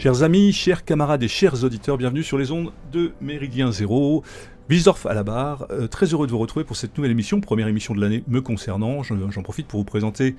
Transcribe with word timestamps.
Chers 0.00 0.22
amis, 0.22 0.50
chers 0.54 0.86
camarades 0.86 1.22
et 1.22 1.28
chers 1.28 1.62
auditeurs, 1.62 1.98
bienvenue 1.98 2.22
sur 2.22 2.38
les 2.38 2.52
ondes 2.52 2.72
de 2.90 3.12
Méridien 3.20 3.70
Zéro. 3.70 4.24
Wiesdorf 4.70 5.04
à 5.04 5.12
la 5.12 5.22
barre, 5.22 5.66
euh, 5.70 5.88
très 5.88 6.06
heureux 6.06 6.26
de 6.26 6.32
vous 6.32 6.38
retrouver 6.38 6.64
pour 6.64 6.76
cette 6.76 6.96
nouvelle 6.96 7.10
émission, 7.10 7.42
première 7.42 7.68
émission 7.68 7.94
de 7.94 8.00
l'année 8.00 8.24
me 8.26 8.40
concernant. 8.40 9.02
J'en 9.02 9.42
profite 9.42 9.66
pour 9.66 9.78
vous 9.78 9.84
présenter 9.84 10.36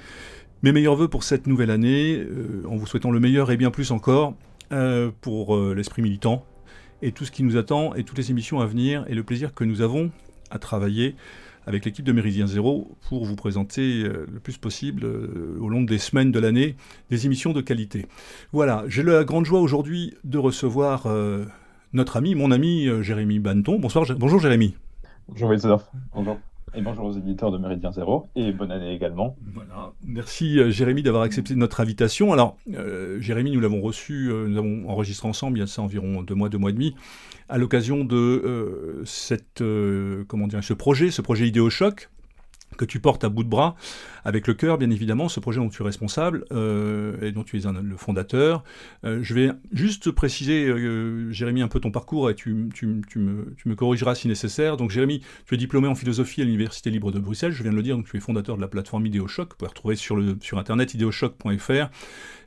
mes 0.64 0.72
meilleurs 0.72 0.96
voeux 0.96 1.10
pour 1.10 1.24
cette 1.24 1.46
nouvelle 1.46 1.70
année, 1.70 2.18
euh, 2.18 2.64
en 2.68 2.76
vous 2.76 2.88
souhaitant 2.88 3.12
le 3.12 3.20
meilleur 3.20 3.52
et 3.52 3.56
bien 3.56 3.70
plus 3.70 3.92
encore 3.92 4.34
euh, 4.72 5.12
pour 5.22 5.56
l'esprit 5.56 6.02
militant 6.02 6.44
et 7.04 7.12
tout 7.12 7.26
ce 7.26 7.30
qui 7.30 7.44
nous 7.44 7.56
attend 7.56 7.94
et 7.94 8.04
toutes 8.04 8.18
les 8.18 8.32
émissions 8.32 8.62
à 8.62 8.66
venir 8.66 9.06
et 9.10 9.14
le 9.14 9.22
plaisir 9.22 9.54
que 9.54 9.64
nous 9.64 9.82
avons 9.82 10.10
à 10.50 10.58
travailler 10.58 11.16
avec 11.68 11.86
l'équipe 11.86 12.06
de 12.06 12.12
Méridien 12.12 12.48
Zéro 12.48 12.98
pour 13.08 13.26
vous 13.26 13.36
présenter 13.36 14.04
euh, 14.04 14.26
le 14.32 14.40
plus 14.40 14.58
possible 14.58 15.06
euh, 15.06 15.58
au 15.60 15.70
long 15.70 15.82
des 15.82 15.98
semaines 15.98 16.32
de 16.32 16.40
l'année 16.40 16.76
des 17.10 17.26
émissions 17.26 17.54
de 17.54 17.62
qualité. 17.62 18.08
Voilà, 18.52 18.84
j'ai 18.88 19.04
la 19.04 19.24
grande 19.24 19.46
joie 19.46 19.60
aujourd'hui 19.60 20.16
de 20.24 20.38
recevoir 20.38 21.06
euh, 21.06 21.46
notre 21.94 22.18
ami, 22.18 22.36
mon 22.36 22.52
ami 22.52 22.88
Jérémy 23.02 23.40
Banton. 23.40 23.80
Bonsoir, 23.80 24.06
bonjour 24.18 24.40
Jérémy. 24.40 24.76
Bonjour 25.28 25.54
Bonjour. 26.14 26.38
Et 26.74 26.82
bonjour 26.82 27.06
aux 27.08 27.12
éditeurs 27.12 27.52
de 27.52 27.58
Méridien 27.58 27.92
Zéro 27.92 28.30
et 28.34 28.54
bonne 28.54 28.72
année 28.72 28.94
également. 28.94 29.36
Voilà. 29.54 29.92
Merci 30.06 30.72
Jérémy 30.72 31.04
d'avoir 31.04 31.24
accepté 31.24 31.54
notre 31.56 31.82
invitation. 31.82 32.32
Alors, 32.32 32.56
Jérémy, 33.20 33.52
nous 33.52 33.60
l'avons 33.60 33.82
reçu, 33.82 34.30
nous 34.32 34.58
avons 34.58 34.88
enregistré 34.90 35.28
ensemble 35.28 35.58
il 35.58 35.62
y 35.62 35.64
a 35.64 35.68
ça 35.68 35.82
environ 35.82 36.24
deux 36.24 36.34
mois, 36.34 36.48
deux 36.48 36.58
mois 36.58 36.70
et 36.70 36.74
demi 36.74 36.96
à 37.52 37.58
l'occasion 37.58 38.06
de 38.06 38.16
euh, 38.16 39.04
euh, 39.62 40.24
ce 40.62 40.74
projet, 40.74 41.12
ce 41.12 41.22
projet 41.22 41.48
Idéochoc 41.48 42.10
que 42.78 42.86
tu 42.86 43.02
portes 43.02 43.26
à 43.26 43.30
bout 43.30 43.44
de 43.44 43.50
bras, 43.50 43.76
avec 44.24 44.48
le 44.48 44.54
cœur, 44.54 44.78
bien 44.78 44.90
évidemment, 44.90 45.30
ce 45.30 45.40
projet 45.40 45.60
dont 45.60 45.70
tu 45.70 45.82
es 45.82 45.86
responsable 45.86 46.46
euh, 46.52 47.20
et 47.22 47.32
dont 47.32 47.44
tu 47.44 47.58
es 47.58 47.62
le 47.62 47.98
fondateur. 47.98 48.64
je 49.04 49.34
vais 49.34 49.52
juste 49.72 50.12
préciser, 50.12 50.74
Jérémy, 51.32 51.62
un 51.62 51.68
peu 51.68 51.80
ton 51.80 51.92
parcours 51.92 52.30
et 52.30 52.36
tu, 52.36 52.54
me, 52.54 53.76
corrigeras 53.76 54.16
si 54.16 54.28
nécessaire. 54.28 54.78
Donc, 54.78 54.92
Jérémy, 54.92 55.22
tu 55.46 55.56
es 55.56 55.58
diplômé 55.58 55.88
en 55.88 55.96
philosophie 55.96 56.42
à 56.42 56.46
l'Université 56.46 56.90
libre 56.90 57.12
de 57.12 57.20
Bruxelles, 57.20 57.52
je 57.52 57.64
viens 57.64 57.72
de 57.72 57.78
le 57.78 57.84
dire, 57.84 57.96
donc 57.96 58.08
tu 58.08 58.18
es 58.18 58.20
fondateur 58.20 58.56
de 58.56 58.62
la 58.62 58.68
plateforme 58.68 59.06
Idéochoc. 59.06 59.52
Vous 59.52 59.58
pouvez 59.58 59.70
retrouver 59.70 59.96
sur, 59.96 60.18
internet 60.58 60.94
idéochoc.fr 60.94 61.90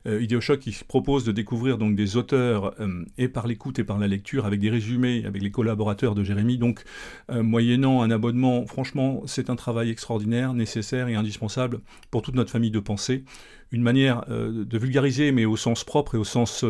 euh, 0.07 0.21
Idéochoc 0.21 0.59
qui 0.59 0.75
propose 0.87 1.23
de 1.23 1.31
découvrir 1.31 1.77
donc 1.77 1.95
des 1.95 2.15
auteurs 2.15 2.79
euh, 2.79 3.05
et 3.17 3.27
par 3.27 3.47
l'écoute 3.47 3.79
et 3.79 3.83
par 3.83 3.97
la 3.97 4.07
lecture 4.07 4.45
avec 4.45 4.59
des 4.59 4.69
résumés 4.69 5.23
avec 5.25 5.41
les 5.41 5.51
collaborateurs 5.51 6.13
de 6.13 6.23
Jérémy. 6.23 6.57
Donc, 6.57 6.83
euh, 7.31 7.41
moyennant 7.41 8.01
un 8.01 8.11
abonnement, 8.11 8.65
franchement, 8.67 9.23
c'est 9.25 9.49
un 9.49 9.55
travail 9.55 9.89
extraordinaire, 9.89 10.53
nécessaire 10.53 11.07
et 11.07 11.15
indispensable 11.15 11.64
pour 12.11 12.21
toute 12.21 12.35
notre 12.35 12.51
famille 12.51 12.71
de 12.71 12.79
pensée. 12.79 13.23
Une 13.71 13.81
manière 13.81 14.25
de 14.27 14.77
vulgariser, 14.77 15.31
mais 15.31 15.45
au 15.45 15.57
sens 15.57 15.83
propre 15.83 16.15
et 16.15 16.17
au 16.17 16.23
sens 16.23 16.63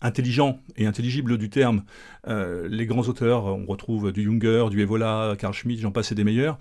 intelligent 0.00 0.60
et 0.76 0.86
intelligible 0.86 1.38
du 1.38 1.48
terme, 1.48 1.82
euh, 2.28 2.68
les 2.68 2.86
grands 2.86 3.02
auteurs, 3.02 3.44
on 3.44 3.64
retrouve 3.66 4.12
du 4.12 4.24
Junger, 4.24 4.66
du 4.70 4.80
Evola, 4.80 5.34
Carl 5.38 5.54
Schmitt, 5.54 5.80
j'en 5.80 5.90
passe 5.90 6.12
et 6.12 6.14
des 6.14 6.24
meilleurs. 6.24 6.58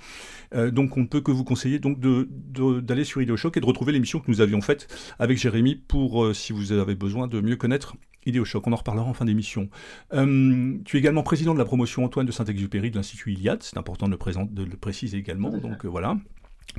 Euh, 0.54 0.72
donc 0.72 0.96
on 0.98 1.02
ne 1.02 1.06
peut 1.06 1.22
que 1.22 1.32
vous 1.32 1.44
conseiller 1.44 1.80
donc 1.80 2.00
d'aller 2.00 3.04
sur 3.04 3.22
Ideoshock 3.22 3.58
et 3.58 3.60
de 3.60 3.66
retrouver 3.66 3.92
l'émission 3.92 4.20
que 4.20 4.32
nous 4.32 4.42
avions 4.42 4.62
faite 4.62 4.88
avec 5.20 5.38
Jérémy 5.38 5.76
pour, 5.76 6.24
euh, 6.24 6.34
si 6.34 6.54
vous 6.54 6.72
avez 6.72 6.96
besoin 6.96 7.28
de 7.28 7.42
mieux 7.42 7.58
connaître 7.58 7.96
Ideoshock. 8.26 8.66
On 8.68 8.74
en 8.74 8.78
reparlera 8.78 9.06
en 9.06 9.14
fin 9.14 9.26
d'émission. 9.26 9.70
tu 10.12 10.96
es 10.96 11.00
également 11.00 11.24
président 11.24 11.54
de 11.54 11.60
la 11.60 11.66
promotion 11.66 12.06
Antoine 12.06 12.26
de 12.26 12.32
Saint-Exupéry 12.32 12.90
de 12.90 12.96
l'Institut 12.96 13.34
Iliade, 13.34 13.64
c'est 13.64 13.78
important 13.78 14.08
de 14.08 14.14
le, 14.14 14.46
de 14.48 14.64
le, 14.64 14.78
préciser 14.78 15.18
également. 15.18 15.56
Donc 15.58 15.86
voilà. 15.86 16.18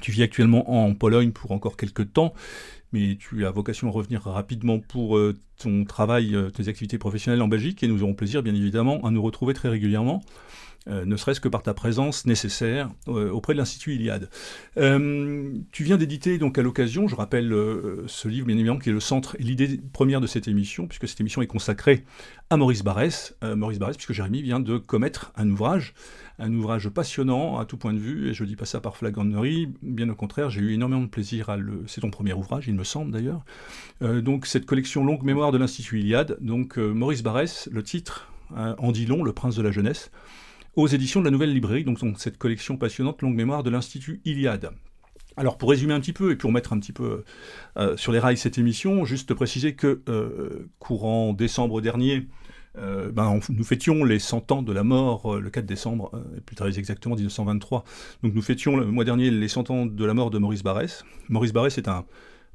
Tu 0.01 0.11
vis 0.11 0.23
actuellement 0.23 0.85
en 0.85 0.95
Pologne 0.95 1.33
pour 1.33 1.53
encore 1.53 1.77
quelques 1.77 2.13
temps 2.13 2.35
mais 2.93 3.17
tu 3.17 3.47
as 3.47 3.51
vocation 3.51 3.89
à 3.89 3.91
revenir 3.91 4.23
rapidement 4.23 4.79
pour 4.79 5.17
euh, 5.17 5.35
ton 5.59 5.85
travail, 5.85 6.35
euh, 6.35 6.51
tes 6.51 6.69
activités 6.69 6.99
professionnelles 6.99 7.43
en 7.43 7.49
Belgique, 7.49 7.83
et 7.83 7.89
nous 7.89 8.03
aurons 8.03 8.15
plaisir, 8.15 8.43
bien 8.43 8.55
évidemment, 8.55 9.05
à 9.05 9.11
nous 9.11 9.23
retrouver 9.23 9.55
très 9.55 9.69
régulièrement. 9.69 10.23
Euh, 10.89 11.05
ne 11.05 11.17
serait-ce 11.17 11.41
que 11.41 11.49
par 11.49 11.63
ta 11.63 11.75
présence 11.75 12.27
nécessaire 12.27 12.91
auprès 13.07 13.53
de 13.53 13.59
l'Institut 13.59 13.95
Iliade. 13.95 14.29
tu 14.77 15.85
viens 15.85 15.97
d'éditer 15.97 16.39
donc 16.39 16.59
à 16.59 16.63
l'occasion, 16.63 17.09
je 17.09 17.17
rappelle 17.17 17.55
ce 18.07 18.29
livre 18.29 18.47
bien 18.47 18.57
évidemment 18.57 18.79
qui 18.79 18.91
est 18.91 18.93
le 18.93 19.01
centre 19.01 19.37
et 19.39 19.43
l'idée 19.43 19.81
première 19.93 20.21
de 20.21 20.27
cette 20.27 20.49
émission, 20.49 20.87
puisque 20.87 21.09
cette 21.09 21.21
émission 21.21 21.43
est 21.43 21.47
consacrée 21.47 22.05
à 22.51 22.57
Maurice 22.57 22.83
Barrès, 22.83 23.37
Maurice 23.43 23.79
Barrès, 23.79 23.97
puisque 23.97 24.13
Jérémy 24.13 24.43
vient 24.43 24.61
de 24.61 24.79
commettre 24.79 25.33
un 25.37 25.49
ouvrage 25.51 25.95
un 26.39 26.53
ouvrage 26.53 26.89
passionnant 26.89 27.59
à 27.59 27.65
tout 27.65 27.77
point 27.77 27.95
de 27.95 27.99
vue, 27.99 28.29
et 28.29 28.35
je 28.35 28.45
dis 28.45 28.57
pas 28.57 28.67
ça 28.67 28.81
par 28.81 28.97
flagrannerie, 28.97 29.73
bien 29.83 30.09
au 30.09 30.15
contraire, 30.15 30.51
j'ai 30.51 30.61
eu 30.61 30.73
énormément 30.73 31.03
de 31.03 31.07
plaisir 31.07 31.49
à 31.49 31.57
le... 31.57 31.85
C'est 31.87 32.03
ton 32.03 32.11
premier 32.11 32.35
ouvrage, 32.35 32.67
il 32.69 32.75
me 32.75 32.85
semble 32.85 33.13
d'ailleurs. 33.13 33.45
Euh, 34.03 34.21
donc 34.21 34.47
cette 34.47 34.67
collection 34.67 35.05
longue 35.05 35.23
mémoire 35.23 35.53
de 35.53 35.59
l'Institut 35.59 36.01
Iliade, 36.01 36.37
donc 36.41 36.79
euh, 36.79 36.93
Maurice 36.93 37.23
Barrès, 37.23 37.69
le 37.73 37.83
titre, 37.83 38.31
euh, 38.57 38.75
en 38.79 38.93
Le 38.93 39.33
Prince 39.33 39.57
de 39.57 39.63
la 39.63 39.71
Jeunesse, 39.71 40.11
aux 40.77 40.87
éditions 40.87 41.21
de 41.21 41.25
la 41.25 41.31
Nouvelle 41.31 41.53
Librairie, 41.53 41.85
donc, 41.85 41.99
cette 42.19 42.39
collection 42.39 42.77
passionnante 42.77 43.23
longue 43.23 43.35
mémoire 43.35 43.63
de 43.63 43.71
l'Institut 43.71 44.21
Iliade. 44.25 44.71
Alors 45.39 45.59
pour 45.59 45.69
résumer 45.69 45.93
un 45.93 46.01
petit 46.01 46.15
peu 46.15 46.31
et 46.31 46.37
pour 46.37 46.51
mettre 46.51 46.73
un 46.73 46.79
petit 46.79 46.95
peu 46.95 47.23
sur 47.97 48.11
les 48.11 48.19
rails 48.19 48.39
cette 48.39 48.57
émission, 48.57 49.05
juste 49.05 49.35
préciser 49.35 49.75
que 49.75 50.01
courant 50.79 51.35
décembre 51.35 51.83
dernier, 51.83 52.27
euh, 52.79 53.11
ben, 53.11 53.41
nous 53.49 53.65
fêtions 53.65 54.05
les 54.05 54.19
100 54.19 54.53
ans 54.53 54.63
de 54.63 54.73
la 54.73 54.85
mort 54.85 55.35
euh, 55.35 55.41
le 55.41 55.51
4 55.51 55.65
décembre, 55.65 56.11
euh, 56.15 56.41
plus 56.45 56.57
tard 56.57 56.67
exactement 56.67 57.15
1923. 57.15 57.85
Donc 58.23 58.35
nous 58.35 58.43
fêtions 58.43 58.77
le 58.77 58.87
mois 58.87 59.05
dernier 59.05 59.31
les 59.31 59.49
100 59.49 59.71
ans 59.71 59.87
de 59.87 60.05
la 60.05 60.15
mort 60.15 60.31
de 60.31 60.39
Maurice 60.39 60.63
Barrès. 60.63 61.05
Maurice 61.29 61.53
Barrès 61.53 61.77
est 61.79 61.89
un 61.89 62.05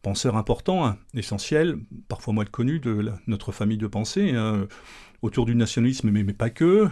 penseur 0.01 0.35
important, 0.35 0.85
hein, 0.85 0.97
essentiel, 1.13 1.77
parfois 2.07 2.33
moins 2.33 2.45
connu 2.45 2.79
de 2.79 3.11
notre 3.27 3.51
famille 3.51 3.77
de 3.77 3.87
pensée, 3.87 4.31
hein, 4.31 4.67
autour 5.21 5.45
du 5.45 5.55
nationalisme, 5.55 6.09
mais, 6.09 6.23
pas 6.33 6.49
que. 6.49 6.87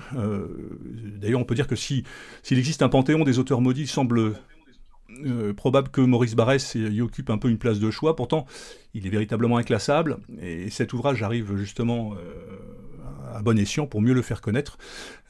D'ailleurs, 1.17 1.40
on 1.40 1.45
peut 1.45 1.56
dire 1.56 1.67
que 1.67 1.75
si 1.75 2.03
s'il 2.44 2.57
existe 2.57 2.81
un 2.81 2.90
panthéon 2.90 3.23
des 3.23 3.40
auteurs 3.40 3.62
maudits, 3.62 3.84
il 3.84 3.88
semble 3.88 4.34
probable 5.57 5.90
que 5.90 6.01
Maurice 6.01 6.35
Barrès 6.35 6.75
y 6.75 7.01
occupe 7.01 7.29
un 7.29 7.38
peu 7.38 7.50
une 7.50 7.57
place 7.57 7.79
de 7.79 7.90
choix. 7.90 8.16
Pourtant, 8.16 8.45
il 8.94 9.07
est 9.07 9.09
véritablement 9.09 9.57
inclassable. 9.57 10.17
Et 10.41 10.69
cet 10.69 10.94
ouvrage 10.94 11.23
arrive 11.23 11.56
justement 11.56 12.13
à 13.34 13.41
bon 13.41 13.57
escient 13.57 13.88
pour 13.88 14.01
mieux 14.01 14.13
le 14.13 14.22
faire 14.22 14.41
connaître. 14.41 14.78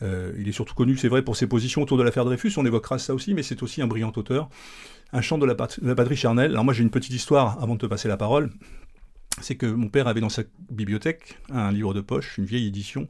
Euh, 0.01 0.33
il 0.37 0.47
est 0.47 0.51
surtout 0.51 0.75
connu, 0.75 0.97
c'est 0.97 1.07
vrai, 1.07 1.21
pour 1.21 1.35
ses 1.35 1.47
positions 1.47 1.81
autour 1.81 1.97
de 1.97 2.03
l'affaire 2.03 2.25
Dreyfus, 2.25 2.53
on 2.57 2.65
évoquera 2.65 2.99
ça 2.99 3.13
aussi, 3.13 3.33
mais 3.33 3.43
c'est 3.43 3.61
aussi 3.63 3.81
un 3.81 3.87
brillant 3.87 4.11
auteur. 4.15 4.49
Un 5.11 5.21
chant 5.21 5.37
de 5.37 5.45
la, 5.45 5.55
patrie 5.55 6.15
charnelle. 6.15 6.51
Alors 6.51 6.63
moi 6.63 6.73
j'ai 6.73 6.83
une 6.83 6.91
petite 6.91 7.13
histoire 7.13 7.61
avant 7.61 7.75
de 7.75 7.79
te 7.79 7.85
passer 7.85 8.07
la 8.07 8.17
parole. 8.17 8.51
C'est 9.41 9.55
que 9.55 9.65
mon 9.65 9.87
père 9.87 10.07
avait 10.07 10.21
dans 10.21 10.29
sa 10.29 10.43
bibliothèque 10.69 11.37
un 11.49 11.71
livre 11.71 11.93
de 11.93 12.01
poche, 12.01 12.37
une 12.37 12.45
vieille 12.45 12.67
édition 12.67 13.07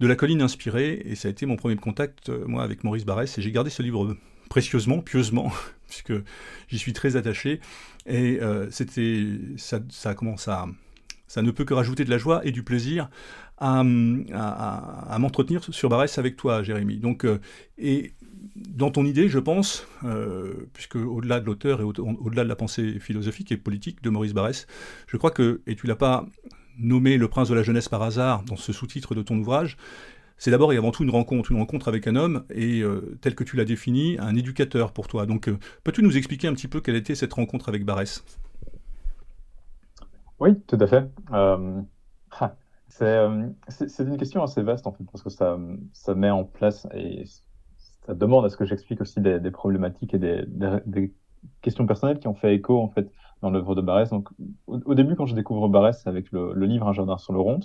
de 0.00 0.06
La 0.06 0.16
colline 0.16 0.42
inspirée, 0.42 1.02
et 1.04 1.14
ça 1.14 1.28
a 1.28 1.30
été 1.30 1.46
mon 1.46 1.56
premier 1.56 1.76
contact, 1.76 2.28
euh, 2.28 2.44
moi, 2.46 2.64
avec 2.64 2.82
Maurice 2.82 3.04
Barrès, 3.04 3.38
et 3.38 3.42
j'ai 3.42 3.52
gardé 3.52 3.70
ce 3.70 3.82
livre 3.82 4.16
précieusement, 4.48 5.00
pieusement, 5.00 5.52
puisque 5.88 6.14
j'y 6.68 6.78
suis 6.78 6.92
très 6.92 7.16
attaché, 7.16 7.60
et 8.06 8.40
euh, 8.40 8.70
c'était, 8.70 9.26
ça, 9.56 9.80
ça 9.90 10.14
commence 10.14 10.48
à, 10.48 10.66
ça 11.30 11.42
ne 11.42 11.50
peut 11.52 11.64
que 11.64 11.74
rajouter 11.74 12.04
de 12.04 12.10
la 12.10 12.18
joie 12.18 12.44
et 12.44 12.50
du 12.50 12.64
plaisir 12.64 13.08
à, 13.58 13.84
m'entretenir 15.18 15.62
sur 15.62 15.88
Barès 15.88 16.18
avec 16.18 16.36
toi, 16.36 16.62
Jérémy. 16.62 16.96
Donc, 16.96 17.24
euh, 17.24 17.38
et 17.78 18.14
dans 18.56 18.90
ton 18.90 19.04
idée, 19.04 19.28
je 19.28 19.38
pense, 19.38 19.86
euh, 20.04 20.68
puisque 20.72 20.96
au-delà 20.96 21.40
de 21.40 21.46
l'auteur 21.46 21.80
et 21.80 21.84
au-delà 21.84 22.44
de 22.44 22.48
la 22.48 22.56
pensée 22.56 22.98
philosophique 22.98 23.52
et 23.52 23.56
politique 23.56 24.02
de 24.02 24.10
Maurice 24.10 24.32
Barès, 24.32 24.66
je 25.06 25.16
crois 25.16 25.30
que, 25.30 25.60
et 25.66 25.76
tu 25.76 25.86
l'as 25.86 25.96
pas 25.96 26.26
nommé 26.78 27.18
le 27.18 27.28
prince 27.28 27.48
de 27.48 27.54
la 27.54 27.62
jeunesse 27.62 27.88
par 27.88 28.02
hasard 28.02 28.42
dans 28.44 28.56
ce 28.56 28.72
sous-titre 28.72 29.14
de 29.14 29.22
ton 29.22 29.36
ouvrage, 29.36 29.76
c'est 30.38 30.50
d'abord 30.50 30.72
et 30.72 30.78
avant 30.78 30.90
tout 30.90 31.02
une 31.02 31.10
rencontre, 31.10 31.52
une 31.52 31.58
rencontre 31.58 31.88
avec 31.88 32.06
un 32.06 32.16
homme, 32.16 32.44
et 32.50 32.80
euh, 32.80 33.18
tel 33.20 33.34
que 33.34 33.44
tu 33.44 33.56
l'as 33.56 33.66
défini, 33.66 34.16
un 34.18 34.34
éducateur 34.34 34.92
pour 34.92 35.06
toi. 35.06 35.26
Donc, 35.26 35.50
peux-tu 35.84 36.02
nous 36.02 36.16
expliquer 36.16 36.48
un 36.48 36.54
petit 36.54 36.68
peu 36.68 36.80
quelle 36.80 36.96
était 36.96 37.14
cette 37.14 37.34
rencontre 37.34 37.68
avec 37.68 37.84
Barès 37.84 38.24
oui, 40.40 40.58
tout 40.66 40.78
à 40.80 40.86
fait. 40.86 41.06
Euh, 41.32 41.82
euh, 43.02 43.48
c'est 43.68 44.02
une 44.02 44.16
question 44.16 44.42
assez 44.42 44.62
vaste 44.62 44.86
en 44.86 44.92
fait, 44.92 45.04
parce 45.04 45.22
que 45.22 45.30
ça, 45.30 45.58
ça 45.92 46.14
met 46.14 46.30
en 46.30 46.44
place 46.44 46.86
et 46.94 47.24
ça 48.06 48.14
demande 48.14 48.44
à 48.44 48.48
ce 48.48 48.56
que 48.56 48.64
j'explique 48.64 49.00
aussi 49.00 49.20
des, 49.20 49.50
problématiques 49.50 50.14
et 50.14 50.18
des, 50.18 51.12
questions 51.62 51.86
personnelles 51.86 52.18
qui 52.18 52.28
ont 52.28 52.34
fait 52.34 52.54
écho 52.54 52.78
en 52.78 52.88
fait 52.88 53.10
dans 53.42 53.50
l'œuvre 53.50 53.74
de 53.74 53.80
Barès. 53.80 54.10
Donc, 54.10 54.28
au, 54.66 54.94
début, 54.94 55.16
quand 55.16 55.26
je 55.26 55.34
découvre 55.34 55.68
Barès 55.68 56.06
avec 56.06 56.30
le, 56.32 56.52
livre 56.66 56.86
Un 56.88 56.92
jardin 56.92 57.16
sur 57.16 57.32
le 57.32 57.40
Ronde, 57.40 57.64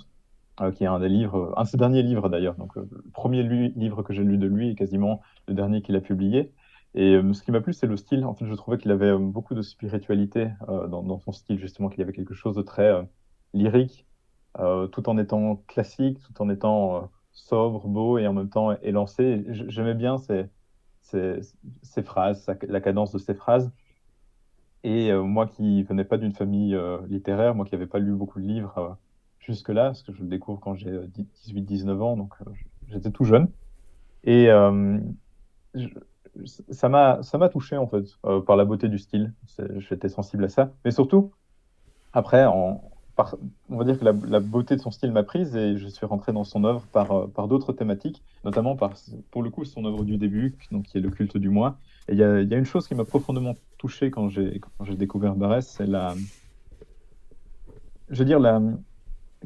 euh, 0.60 0.70
qui 0.72 0.84
est 0.84 0.86
un 0.86 0.98
des 0.98 1.08
livres, 1.08 1.52
un 1.56 1.64
de 1.64 1.68
ses 1.68 1.76
derniers 1.76 2.02
livres 2.02 2.28
d'ailleurs, 2.28 2.54
donc 2.54 2.74
le 2.76 2.88
premier 3.12 3.42
livre 3.42 4.02
que 4.02 4.12
j'ai 4.14 4.24
lu 4.24 4.38
de 4.38 4.46
lui 4.46 4.70
et 4.70 4.74
quasiment 4.74 5.20
le 5.48 5.54
dernier 5.54 5.82
qu'il 5.82 5.96
a 5.96 6.00
publié. 6.00 6.52
Et 6.96 7.14
euh, 7.14 7.32
ce 7.34 7.42
qui 7.42 7.52
m'a 7.52 7.60
plu, 7.60 7.74
c'est 7.74 7.86
le 7.86 7.96
style. 7.96 8.24
En 8.24 8.34
fait, 8.34 8.46
je 8.46 8.54
trouvais 8.54 8.78
qu'il 8.78 8.90
avait 8.90 9.10
euh, 9.10 9.18
beaucoup 9.18 9.54
de 9.54 9.60
spiritualité 9.60 10.48
euh, 10.68 10.88
dans, 10.88 11.02
dans, 11.02 11.18
son 11.18 11.30
style, 11.30 11.58
justement, 11.58 11.90
qu'il 11.90 12.00
y 12.00 12.02
avait 12.02 12.14
quelque 12.14 12.34
chose 12.34 12.56
de 12.56 12.62
très 12.62 13.06
lyrique, 13.52 14.06
tout 14.92 15.08
en 15.08 15.18
étant 15.18 15.56
classique, 15.68 16.18
tout 16.22 16.42
en 16.42 16.48
étant 16.48 17.10
sobre, 17.36 17.86
beau 17.86 18.18
et 18.18 18.26
en 18.26 18.32
même 18.32 18.48
temps 18.48 18.72
élancé. 18.82 19.44
J'aimais 19.48 19.94
bien 19.94 20.16
ces, 20.18 20.48
phrases, 22.02 22.50
la 22.66 22.80
cadence 22.80 23.12
de 23.12 23.18
ces 23.18 23.34
phrases. 23.34 23.70
Et 24.82 25.12
moi 25.12 25.46
qui 25.46 25.82
venais 25.84 26.04
pas 26.04 26.16
d'une 26.16 26.32
famille 26.32 26.76
littéraire, 27.08 27.54
moi 27.54 27.64
qui 27.64 27.74
n'avais 27.74 27.86
pas 27.86 27.98
lu 27.98 28.12
beaucoup 28.12 28.40
de 28.40 28.46
livres, 28.46 28.98
jusque-là, 29.38 29.86
parce 29.86 30.02
que 30.02 30.12
je 30.12 30.22
le 30.22 30.28
découvre 30.28 30.60
quand 30.60 30.74
j'ai 30.74 30.90
18-19 31.48 32.00
ans, 32.00 32.16
donc 32.16 32.34
j'étais 32.88 33.10
tout 33.10 33.24
jeune. 33.24 33.48
Et 34.24 34.48
ça 36.70 36.88
m'a 36.88 37.48
touché 37.50 37.76
en 37.76 37.86
fait 37.86 38.04
par 38.46 38.56
la 38.56 38.64
beauté 38.64 38.88
du 38.88 38.98
style. 38.98 39.32
J'étais 39.76 40.08
sensible 40.08 40.44
à 40.44 40.48
ça, 40.48 40.72
mais 40.84 40.90
surtout 40.90 41.32
après, 42.16 42.46
en, 42.46 42.80
on 43.70 43.76
va 43.76 43.84
dire 43.84 43.98
que 43.98 44.04
la, 44.04 44.40
beauté 44.40 44.76
de 44.76 44.80
son 44.80 44.90
style 44.90 45.10
m'a 45.10 45.22
prise 45.22 45.56
et 45.56 45.76
je 45.76 45.88
suis 45.88 46.04
rentré 46.04 46.32
dans 46.32 46.44
son 46.44 46.64
œuvre 46.64 46.82
par, 46.92 47.12
euh, 47.12 47.46
d'autres 47.46 47.72
thématiques, 47.72 48.22
notamment 48.44 48.76
pour 49.30 49.42
le 49.42 49.50
coup, 49.50 49.64
son 49.64 49.84
œuvre 49.84 50.04
du 50.04 50.18
début, 50.18 50.54
donc, 50.70 50.84
qui 50.84 50.98
est 50.98 51.00
le 51.00 51.10
culte 51.10 51.36
du 51.36 51.48
moi. 51.48 51.78
Et 52.08 52.12
il 52.12 52.18
y 52.18 52.22
a, 52.22 52.40
une 52.40 52.64
chose 52.64 52.86
qui 52.86 52.94
m'a 52.94 53.04
profondément 53.04 53.54
touché 53.78 54.10
quand 54.10 54.28
j'ai, 54.28 54.60
découvert 54.90 55.34
Barès, 55.34 55.66
c'est 55.66 55.86
la. 55.86 56.14
Je 58.08 58.18
veux 58.18 58.24
dire, 58.24 58.38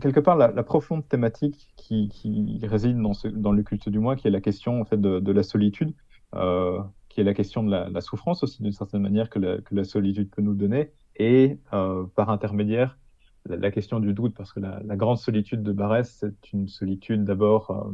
quelque 0.00 0.20
part, 0.20 0.36
la, 0.36 0.62
profonde 0.62 1.08
thématique 1.08 1.68
qui, 1.76 2.60
réside 2.64 2.98
dans, 3.34 3.52
le 3.52 3.62
culte 3.62 3.88
du 3.88 3.98
moi, 4.00 4.16
qui 4.16 4.26
est 4.26 4.32
la 4.32 4.40
question 4.40 4.80
en 4.80 4.84
fait, 4.84 5.00
de, 5.00 5.32
la 5.32 5.42
solitude, 5.42 5.94
euh, 6.34 6.80
qui 7.08 7.20
est 7.20 7.24
la 7.24 7.34
question 7.34 7.62
de 7.62 7.70
la, 7.70 8.00
souffrance 8.00 8.42
aussi, 8.42 8.62
d'une 8.62 8.72
certaine 8.72 9.00
manière, 9.00 9.30
que 9.30 9.38
la, 9.38 9.58
que 9.58 9.74
la 9.74 9.84
solitude 9.84 10.28
peut 10.28 10.42
nous 10.42 10.54
donner, 10.54 10.90
et 11.16 11.58
euh, 11.72 12.04
par 12.14 12.30
intermédiaire, 12.30 12.98
la, 13.48 13.70
question 13.70 14.00
du 14.00 14.12
doute, 14.12 14.34
parce 14.34 14.52
que 14.52 14.60
la, 14.60 14.96
grande 14.96 15.18
solitude 15.18 15.62
de 15.62 15.72
Barès, 15.72 16.08
c'est 16.20 16.52
une 16.52 16.68
solitude 16.68 17.24
d'abord 17.24 17.70
euh, 17.70 17.92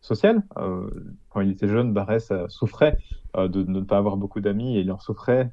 sociale. 0.00 0.42
Euh, 0.58 0.90
quand 1.30 1.40
il 1.40 1.50
était 1.50 1.68
jeune, 1.68 1.92
Barès 1.92 2.30
euh, 2.30 2.46
souffrait 2.48 2.98
de, 3.36 3.62
ne 3.62 3.80
pas 3.80 3.98
avoir 3.98 4.16
beaucoup 4.16 4.40
d'amis 4.40 4.76
et 4.76 4.80
il 4.80 4.90
en 4.90 4.98
souffrait 4.98 5.52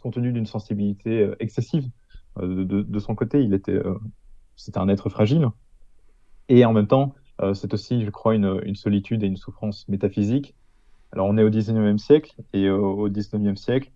compte 0.00 0.14
tenu 0.14 0.32
d'une 0.32 0.46
sensibilité 0.46 1.32
excessive. 1.40 1.90
De, 2.40 2.98
son 3.00 3.16
côté, 3.16 3.42
il 3.42 3.52
était, 3.52 3.80
c'était 4.54 4.78
un 4.78 4.88
être 4.88 5.08
fragile. 5.08 5.48
Et 6.48 6.64
en 6.64 6.72
même 6.72 6.86
temps, 6.86 7.14
c'est 7.52 7.74
aussi, 7.74 8.04
je 8.04 8.10
crois, 8.10 8.34
une, 8.34 8.74
solitude 8.76 9.24
et 9.24 9.26
une 9.26 9.36
souffrance 9.36 9.88
métaphysique. 9.88 10.54
Alors, 11.12 11.26
on 11.26 11.36
est 11.36 11.42
au 11.42 11.50
19e 11.50 11.98
siècle, 11.98 12.36
et 12.52 12.70
au, 12.70 12.92
au 12.92 13.08
19e 13.08 13.56
siècle, 13.56 13.90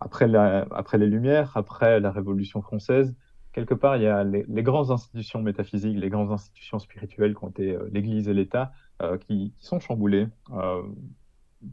après 0.00 0.28
les 0.28 1.06
Lumières, 1.06 1.56
après 1.56 1.98
la 1.98 2.12
Révolution 2.12 2.62
française, 2.62 3.14
quelque 3.58 3.74
part, 3.74 3.96
il 3.96 4.02
y 4.02 4.06
a 4.06 4.22
les, 4.22 4.62
grandes 4.62 4.90
institutions 4.90 5.42
métaphysiques, 5.42 5.96
les 5.96 6.10
grandes 6.10 6.30
institutions 6.30 6.78
spirituelles 6.78 7.34
qui 7.34 7.44
ont 7.44 7.48
été 7.48 7.74
euh, 7.74 7.88
l'Église 7.92 8.28
et 8.28 8.34
l'État, 8.34 8.72
euh, 9.02 9.18
qui, 9.18 9.52
sont 9.58 9.80
chamboulées 9.80 10.28
euh, 10.52 10.82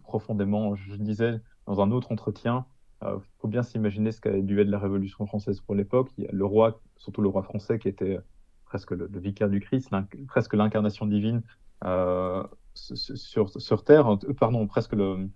profondément. 0.04 0.76
Je 0.76 0.96
disais 0.96 1.40
dans 1.68 1.82
un 1.82 1.92
autre 1.92 2.12
entretien, 2.12 2.66
il 3.04 3.20
faut 3.38 3.48
bien 3.48 3.62
s'imaginer 3.62 4.12
ce 4.12 4.20
qu'a 4.20 4.32
dû 4.42 4.60
être 4.60 4.70
la 4.70 4.80
Révolution 4.80 5.28
française 5.28 5.62
pour 5.62 5.76
l'époque. 5.76 6.10
Le 6.18 6.46
roi, 6.46 6.82
surtout 6.98 7.22
le 7.22 7.30
roi 7.30 7.44
français, 7.44 7.78
qui 7.78 7.88
était 7.88 8.18
presque 8.66 8.92
le, 8.92 9.08
vicaire 9.14 9.50
du 9.50 9.60
Christ, 9.60 9.92
presque 10.28 10.56
l'incarnation 10.56 11.06
divine 11.06 11.44
sur, 12.74 13.50
sur, 13.60 13.84
terre, 13.84 14.18
pardon, 14.40 14.66
presque 14.66 14.94
le, 14.94 15.30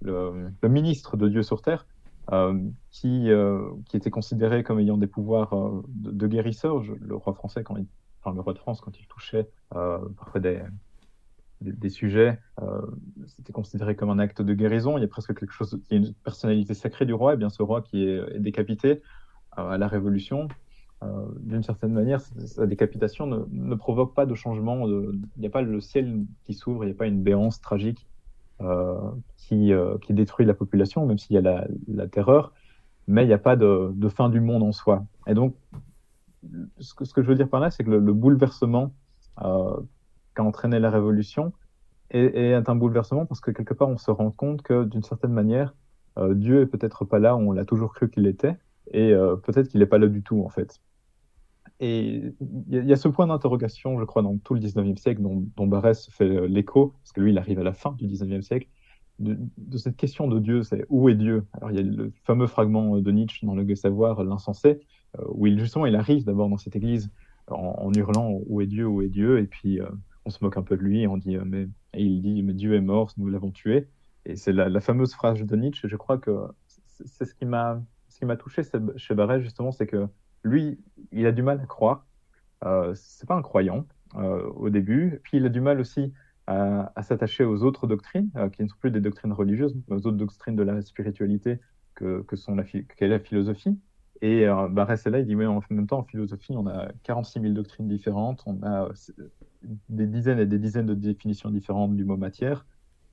le, 0.00 0.68
ministre 0.68 1.16
de 1.16 1.28
Dieu 1.28 1.44
sur 1.44 1.62
terre. 1.62 1.86
Euh, 2.32 2.56
qui, 2.92 3.30
euh, 3.30 3.70
qui 3.86 3.96
était 3.96 4.10
considéré 4.10 4.62
comme 4.62 4.78
ayant 4.78 4.96
des 4.96 5.08
pouvoirs 5.08 5.52
euh, 5.52 5.82
de, 5.88 6.26
guérisseur. 6.28 6.80
le 7.00 7.16
roi 7.16 7.34
français, 7.34 7.64
quand 7.64 7.76
il, 7.76 7.86
enfin, 8.20 8.34
le 8.34 8.40
roi 8.40 8.52
de 8.52 8.58
France, 8.58 8.80
quand 8.80 8.98
il 9.00 9.06
touchait 9.06 9.48
parfois 9.70 10.40
des, 10.40 10.60
des, 11.60 11.88
sujets, 11.88 12.38
c'était 13.26 13.52
considéré 13.52 13.96
comme 13.96 14.10
un 14.10 14.18
acte 14.18 14.42
de 14.42 14.54
guérison. 14.54 14.96
Il 14.96 15.00
y 15.00 15.04
a 15.04 15.08
presque 15.08 15.34
quelque 15.34 15.52
chose, 15.52 15.80
il 15.90 16.00
y 16.00 16.04
a 16.04 16.06
une 16.06 16.14
personnalité 16.14 16.74
sacrée 16.74 17.06
du 17.06 17.14
roi, 17.14 17.34
et 17.34 17.36
bien 17.36 17.50
ce 17.50 17.62
roi 17.62 17.82
qui 17.82 18.04
est, 18.04 18.38
décapité 18.38 19.02
à 19.52 19.78
la 19.78 19.88
Révolution. 19.88 20.48
D'une 21.40 21.62
certaine 21.62 21.92
manière, 21.92 22.20
sa 22.20 22.66
décapitation 22.66 23.26
ne, 23.26 23.74
provoque 23.74 24.14
pas 24.14 24.26
de 24.26 24.34
changement. 24.34 24.86
Il 24.88 25.20
n'y 25.38 25.46
a 25.46 25.50
pas 25.50 25.62
le 25.62 25.80
ciel 25.80 26.24
qui 26.44 26.54
s'ouvre, 26.54 26.84
il 26.84 26.88
n'y 26.88 26.94
a 26.94 26.96
pas 26.96 27.06
une 27.06 27.22
béance 27.22 27.60
tragique 27.60 28.06
qui, 29.36 29.72
euh, 29.72 29.98
qui, 29.98 30.12
détruit 30.14 30.46
la 30.46 30.54
population, 30.54 31.06
même 31.06 31.18
s'il 31.18 31.34
y 31.34 31.38
a 31.38 31.66
la, 31.88 32.06
terreur, 32.08 32.52
mais 33.06 33.24
il 33.24 33.26
n'y 33.26 33.32
a 33.32 33.38
pas 33.38 33.56
de, 33.56 33.92
fin 34.08 34.28
du 34.28 34.40
monde 34.40 34.62
en 34.62 34.72
soi. 34.72 35.04
Et 35.26 35.34
donc, 35.34 35.54
ce 36.78 36.94
que, 36.94 37.22
je 37.22 37.28
veux 37.28 37.34
dire 37.34 37.48
par 37.48 37.60
là, 37.60 37.70
c'est 37.70 37.84
que 37.84 37.90
le, 37.90 38.12
bouleversement 38.12 38.92
euh, 39.42 39.76
qu'a 40.34 40.42
entraîné 40.42 40.78
la 40.78 40.90
révolution 40.90 41.52
est, 42.10 42.36
est, 42.36 42.68
un 42.68 42.74
bouleversement 42.74 43.26
parce 43.26 43.40
que 43.40 43.50
quelque 43.50 43.74
part, 43.74 43.88
on 43.88 43.98
se 43.98 44.10
rend 44.10 44.30
compte 44.30 44.62
que 44.62 44.84
d'une 44.84 45.02
certaine 45.02 45.32
manière, 45.32 45.74
euh, 46.18 46.34
Dieu 46.34 46.62
est 46.62 46.66
peut-être 46.66 47.04
pas 47.04 47.18
là 47.18 47.36
on 47.36 47.52
l'a 47.52 47.64
toujours 47.64 47.92
cru 47.94 48.10
qu'il 48.10 48.26
était, 48.26 48.56
et 48.92 49.12
euh, 49.12 49.36
peut-être 49.36 49.68
qu'il 49.68 49.80
n'est 49.80 49.86
pas 49.86 49.98
là 49.98 50.08
du 50.08 50.22
tout, 50.22 50.42
en 50.44 50.48
fait. 50.48 50.80
Et 51.82 52.34
il 52.68 52.84
y, 52.84 52.92
a 52.92 52.96
ce 52.96 53.08
point 53.08 53.26
d'interrogation, 53.26 53.98
je 53.98 54.04
crois, 54.04 54.20
dans 54.20 54.36
tout 54.36 54.52
le 54.52 54.60
19e 54.60 54.98
siècle, 54.98 55.22
dont, 55.22 55.46
dont 55.56 55.66
Barès 55.66 56.10
fait 56.10 56.28
euh, 56.28 56.46
l'écho, 56.46 56.94
parce 57.02 57.12
que 57.12 57.22
lui, 57.22 57.32
il 57.32 57.38
arrive 57.38 57.58
à 57.58 57.62
la 57.62 57.72
fin 57.72 57.92
du 57.92 58.06
19e 58.06 58.42
siècle, 58.42 58.68
de, 59.20 59.76
cette 59.76 59.96
question 59.96 60.28
de 60.28 60.38
Dieu, 60.38 60.62
c'est 60.62 60.84
où 60.88 61.08
est 61.08 61.14
Dieu? 61.14 61.46
Alors 61.52 61.70
il 61.70 61.76
y 61.76 61.80
a 61.80 61.82
le 61.82 62.12
fameux 62.24 62.46
fragment 62.46 62.98
de 62.98 63.10
Nietzsche 63.10 63.46
dans 63.46 63.54
Le 63.54 63.74
Savoir, 63.74 64.22
l'insensé, 64.24 64.80
euh, 65.18 65.24
où 65.28 65.46
il, 65.46 65.58
justement 65.58 65.86
il 65.86 65.94
arrive 65.94 66.24
d'abord 66.24 66.48
dans 66.48 66.56
cette 66.56 66.76
église 66.76 67.10
en, 67.48 67.90
hurlant 67.94 68.38
où 68.46 68.60
est 68.60 68.66
Dieu, 68.66 68.86
où 68.86 69.02
est 69.02 69.08
Dieu, 69.08 69.38
et 69.38 69.46
puis 69.46 69.80
euh, 69.80 69.86
on 70.24 70.30
se 70.30 70.42
moque 70.42 70.56
un 70.56 70.62
peu 70.62 70.76
de 70.76 70.82
lui 70.82 71.02
et 71.02 71.06
on 71.06 71.16
dit 71.16 71.36
mais 71.44 71.68
et 71.94 72.02
il 72.02 72.22
dit 72.22 72.42
mais 72.42 72.54
Dieu 72.54 72.74
est 72.74 72.80
mort, 72.80 73.12
nous 73.16 73.28
l'avons 73.28 73.50
tué. 73.50 73.88
Et 74.26 74.36
c'est 74.36 74.52
la, 74.52 74.68
la, 74.68 74.80
fameuse 74.80 75.14
phrase 75.14 75.40
de 75.40 75.56
Nietzsche. 75.56 75.88
Je 75.88 75.96
crois 75.96 76.18
que 76.18 76.30
c'est 76.66 77.24
ce 77.24 77.34
qui 77.34 77.44
m'a 77.44 77.82
touché 78.38 78.62
chez 78.96 79.14
Barès 79.14 79.42
justement, 79.42 79.72
c'est 79.72 79.86
que 79.86 80.06
lui, 80.42 80.78
il 81.12 81.26
a 81.26 81.32
du 81.32 81.42
mal 81.42 81.60
à 81.60 81.66
croire. 81.66 82.06
Euh, 82.64 82.92
c'est 82.94 83.26
pas 83.26 83.36
un 83.36 83.42
croyant 83.42 83.86
euh, 84.16 84.42
au 84.56 84.70
début. 84.70 85.20
Puis 85.22 85.36
il 85.36 85.46
a 85.46 85.48
du 85.48 85.60
mal 85.60 85.78
aussi 85.78 86.12
à, 86.48 86.90
s'attacher 87.02 87.44
aux 87.44 87.62
autres 87.62 87.86
doctrines, 87.86 88.28
euh, 88.34 88.48
qui 88.48 88.64
ne 88.64 88.68
sont 88.68 88.74
plus 88.80 88.90
des 88.90 89.00
doctrines 89.00 89.32
religieuses, 89.32 89.76
mais 89.88 89.94
aux 89.94 90.06
autres 90.06 90.16
doctrines 90.16 90.56
de 90.56 90.64
la 90.64 90.82
spiritualité 90.82 91.60
que, 91.94 92.24
sont 92.34 92.56
la, 92.56 92.64
qu'est 92.64 93.06
la 93.06 93.20
philosophie. 93.20 93.78
Et 94.20 94.48
euh, 94.48 94.66
bah, 94.68 94.88
là, 94.88 95.18
il 95.20 95.26
dit, 95.26 95.36
mais 95.36 95.46
en 95.46 95.60
même 95.70 95.86
temps, 95.86 95.98
en 95.98 96.02
philosophie, 96.02 96.54
on 96.56 96.66
a 96.66 96.88
46 97.04 97.40
000 97.40 97.52
doctrines 97.54 97.86
différentes, 97.86 98.42
on 98.46 98.60
a 98.64 98.88
des 99.88 100.06
dizaines 100.06 100.40
et 100.40 100.46
des 100.46 100.58
dizaines 100.58 100.86
de 100.86 100.94
définitions 100.94 101.50
différentes 101.50 101.94
du 101.94 102.04
mot 102.04 102.16
matière. 102.16 102.66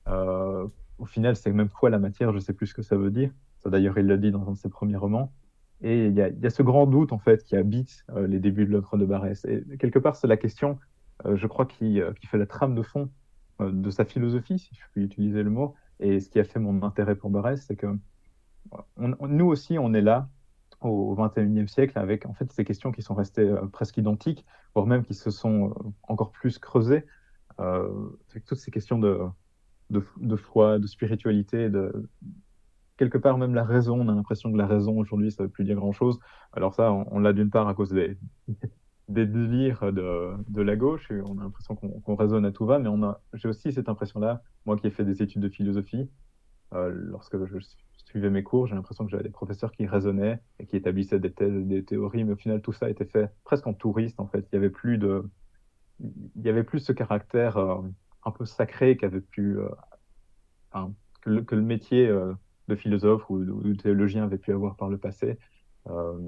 Au 0.06 1.04
final, 1.04 1.36
c'est 1.36 1.52
même 1.52 1.68
quoi 1.68 1.90
la 1.90 2.00
matière, 2.00 2.32
je 2.32 2.40
sais 2.40 2.54
plus 2.54 2.66
ce 2.66 2.74
que 2.74 2.82
ça 2.82 2.96
veut 2.96 3.12
dire. 3.12 3.30
Ça, 3.60 3.70
d'ailleurs, 3.70 3.98
il 3.98 4.06
l'a 4.06 4.16
dit 4.16 4.32
dans 4.32 4.48
un 4.48 4.52
de 4.52 4.56
ses 4.56 4.68
premiers 4.68 4.96
romans. 4.96 5.32
Et 5.82 6.06
il 6.06 6.14
y, 6.14 6.20
a, 6.20 6.50
ce 6.50 6.62
grand 6.62 6.86
doute 6.86 7.12
en 7.12 7.18
fait 7.18 7.44
qui 7.44 7.56
habite 7.56 8.04
euh, 8.10 8.26
les 8.26 8.40
débuts 8.40 8.66
de 8.66 8.72
l'œuvre 8.72 8.96
de 8.96 9.04
Barès. 9.04 9.44
Et 9.44 9.64
quelque 9.78 9.98
part, 9.98 10.16
c'est 10.16 10.26
la 10.26 10.36
question, 10.36 10.78
euh, 11.24 11.36
je 11.36 11.46
crois, 11.46 11.66
qui, 11.66 12.00
euh, 12.00 12.12
qui, 12.14 12.26
fait 12.26 12.38
la 12.38 12.46
trame 12.46 12.74
de 12.74 12.82
fond 12.82 13.10
de 13.60 13.90
sa 13.90 14.04
philosophie, 14.04 14.58
si 14.58 14.72
je 14.72 14.80
puis 14.92 15.04
utiliser 15.04 15.42
le 15.42 15.50
mot. 15.50 15.74
Et 15.98 16.20
ce 16.20 16.30
qui 16.30 16.38
a 16.38 16.44
fait 16.44 16.60
mon 16.60 16.82
intérêt 16.84 17.16
pour 17.16 17.30
Barès, 17.30 17.60
c'est 17.64 17.74
que 17.74 17.86
nous 18.98 19.46
aussi, 19.46 19.78
on 19.78 19.94
est 19.94 20.00
là 20.00 20.28
au 20.80 21.16
XXIe 21.16 21.66
siècle 21.66 21.98
avec 21.98 22.24
en 22.24 22.34
fait 22.34 22.52
ces 22.52 22.64
questions 22.64 22.92
qui 22.92 23.02
sont 23.02 23.14
restées 23.14 23.52
presque 23.72 23.96
identiques, 23.96 24.44
voire 24.74 24.86
même 24.86 25.02
qui 25.02 25.14
se 25.14 25.32
sont 25.32 25.74
encore 26.04 26.30
plus 26.30 26.58
creusées. 26.58 27.04
avec 27.58 28.44
toutes 28.46 28.58
ces 28.58 28.70
questions 28.70 28.98
de, 28.98 29.18
de, 29.90 30.04
de 30.20 30.36
foi, 30.36 30.78
de 30.78 30.86
spiritualité, 30.86 31.68
de, 31.68 32.08
quelque 32.98 33.16
part 33.16 33.38
même 33.38 33.54
la 33.54 33.64
raison, 33.64 34.00
on 34.00 34.08
a 34.08 34.14
l'impression 34.14 34.52
que 34.52 34.58
la 34.58 34.66
raison 34.66 34.98
aujourd'hui, 34.98 35.32
ça 35.32 35.42
ne 35.42 35.46
veut 35.46 35.52
plus 35.52 35.64
dire 35.64 35.76
grand-chose. 35.76 36.18
Alors 36.52 36.74
ça, 36.74 36.92
on, 36.92 37.18
l'a 37.20 37.32
d'une 37.32 37.50
part 37.50 37.68
à 37.68 37.74
cause 37.74 37.90
des, 37.90 38.18
des 39.08 39.24
délires 39.24 39.92
de, 39.92 40.34
de, 40.48 40.62
la 40.62 40.76
gauche, 40.76 41.10
on 41.10 41.38
a 41.38 41.44
l'impression 41.44 41.76
qu'on 41.76 42.16
raisonne 42.16 42.44
à 42.44 42.52
tout 42.52 42.66
va, 42.66 42.78
mais 42.78 42.90
j'ai 43.34 43.48
aussi 43.48 43.72
cette 43.72 43.88
impression-là, 43.88 44.42
moi 44.66 44.76
qui 44.76 44.88
ai 44.88 44.90
fait 44.90 45.04
des 45.04 45.22
études 45.22 45.42
de 45.42 45.48
philosophie, 45.48 46.10
euh, 46.74 46.90
lorsque 46.92 47.42
je 47.46 47.56
suivais 48.04 48.30
mes 48.30 48.42
cours, 48.42 48.66
j'ai 48.66 48.74
l'impression 48.74 49.04
que 49.04 49.10
j'avais 49.10 49.22
des 49.22 49.30
professeurs 49.30 49.72
qui 49.72 49.86
raisonnaient 49.86 50.40
et 50.58 50.66
qui 50.66 50.76
établissaient 50.76 51.20
des 51.20 51.32
thèses, 51.32 51.66
des 51.66 51.84
théories, 51.84 52.24
mais 52.24 52.32
au 52.32 52.36
final, 52.36 52.60
tout 52.60 52.72
ça 52.72 52.90
était 52.90 53.06
fait 53.06 53.30
presque 53.44 53.66
en 53.66 53.74
touriste, 53.74 54.20
en 54.20 54.26
fait. 54.26 54.46
Il 54.52 54.56
y 54.56 54.58
avait 54.58 54.70
plus 54.70 54.98
de... 54.98 55.24
Il 56.00 56.42
y 56.42 56.48
avait 56.48 56.64
plus 56.64 56.80
ce 56.80 56.92
caractère 56.92 57.56
euh, 57.56 57.80
un 58.24 58.30
peu 58.30 58.44
sacré 58.44 58.96
qu'avait 58.96 59.20
pu... 59.20 59.58
Euh, 59.58 60.86
que, 61.22 61.54
le, 61.54 61.62
métier 61.62 62.08
de 62.68 62.76
philosophes 62.76 63.28
ou, 63.30 63.44
de 63.44 63.74
théologiens 63.74 64.24
avaient 64.24 64.38
pu 64.38 64.52
avoir 64.52 64.76
par 64.76 64.88
le 64.88 64.98
passé, 64.98 65.38
euh, 65.88 66.18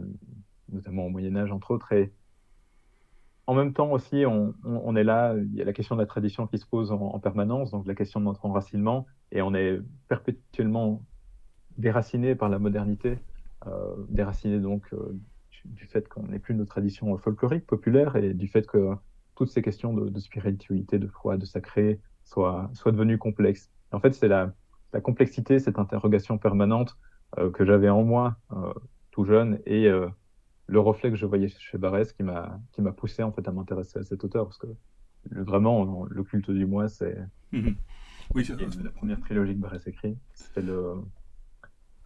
notamment 0.72 1.06
au 1.06 1.10
Moyen 1.10 1.36
Âge 1.36 1.52
entre 1.52 1.70
autres. 1.70 1.92
Et 1.92 2.12
en 3.46 3.54
même 3.54 3.72
temps 3.72 3.90
aussi, 3.92 4.24
on, 4.26 4.96
est 4.96 5.04
là, 5.04 5.34
il 5.36 5.54
y 5.54 5.62
a 5.62 5.64
la 5.64 5.72
question 5.72 5.96
de 5.96 6.00
la 6.00 6.06
tradition 6.06 6.46
qui 6.46 6.58
se 6.58 6.66
pose 6.66 6.92
en, 6.92 7.18
permanence, 7.18 7.72
donc 7.72 7.86
la 7.86 7.94
question 7.94 8.20
de 8.20 8.24
notre 8.24 8.44
enracinement, 8.46 9.06
et 9.32 9.42
on 9.42 9.54
est 9.54 9.80
perpétuellement 10.08 11.02
déraciné 11.76 12.34
par 12.34 12.48
la 12.48 12.58
modernité, 12.58 13.18
euh, 13.66 13.94
déraciné 14.08 14.60
donc 14.60 14.84
euh, 14.92 15.18
du, 15.64 15.86
fait 15.86 16.08
qu'on 16.08 16.24
n'ait 16.28 16.38
plus 16.38 16.54
nos 16.54 16.64
traditions 16.64 17.16
folkloriques, 17.18 17.66
populaires, 17.66 18.16
et 18.16 18.34
du 18.34 18.46
fait 18.46 18.66
que 18.66 18.94
toutes 19.34 19.50
ces 19.50 19.62
questions 19.62 19.94
de, 19.94 20.20
spiritualité, 20.20 20.98
de 20.98 21.08
foi, 21.08 21.36
de 21.36 21.44
sacré 21.44 21.98
soient, 22.22 22.70
soient 22.74 22.92
devenues 22.92 23.18
complexes. 23.18 23.68
en 23.90 23.98
fait, 23.98 24.12
c'est 24.12 24.28
la, 24.28 24.54
la 24.92 25.00
complexité, 25.00 25.58
cette 25.58 25.78
interrogation 25.78 26.38
permanente 26.38 26.96
euh, 27.38 27.50
que 27.50 27.64
j'avais 27.64 27.88
en 27.88 28.02
moi 28.02 28.36
euh, 28.52 28.72
tout 29.10 29.24
jeune 29.24 29.60
et 29.66 29.86
euh, 29.86 30.08
le 30.66 30.80
reflet 30.80 31.10
que 31.10 31.16
je 31.16 31.26
voyais 31.26 31.48
chez 31.48 31.78
Barès 31.78 32.12
qui 32.12 32.22
m'a 32.22 32.58
qui 32.72 32.82
m'a 32.82 32.92
poussé 32.92 33.22
en 33.22 33.32
fait 33.32 33.46
à 33.46 33.52
m'intéresser 33.52 33.98
à 33.98 34.02
cet 34.02 34.24
auteur. 34.24 34.46
Parce 34.46 34.58
que 34.58 34.66
vraiment 35.30 36.06
le 36.08 36.24
culte 36.24 36.50
du 36.50 36.66
moi 36.66 36.88
c'est 36.88 37.18
mhm. 37.52 37.76
oui, 38.34 38.48
la 38.82 38.90
première 38.90 39.20
trilogie 39.20 39.54
que 39.54 39.60
Barès 39.60 39.86
écrit. 39.86 40.16
Le 40.56 40.96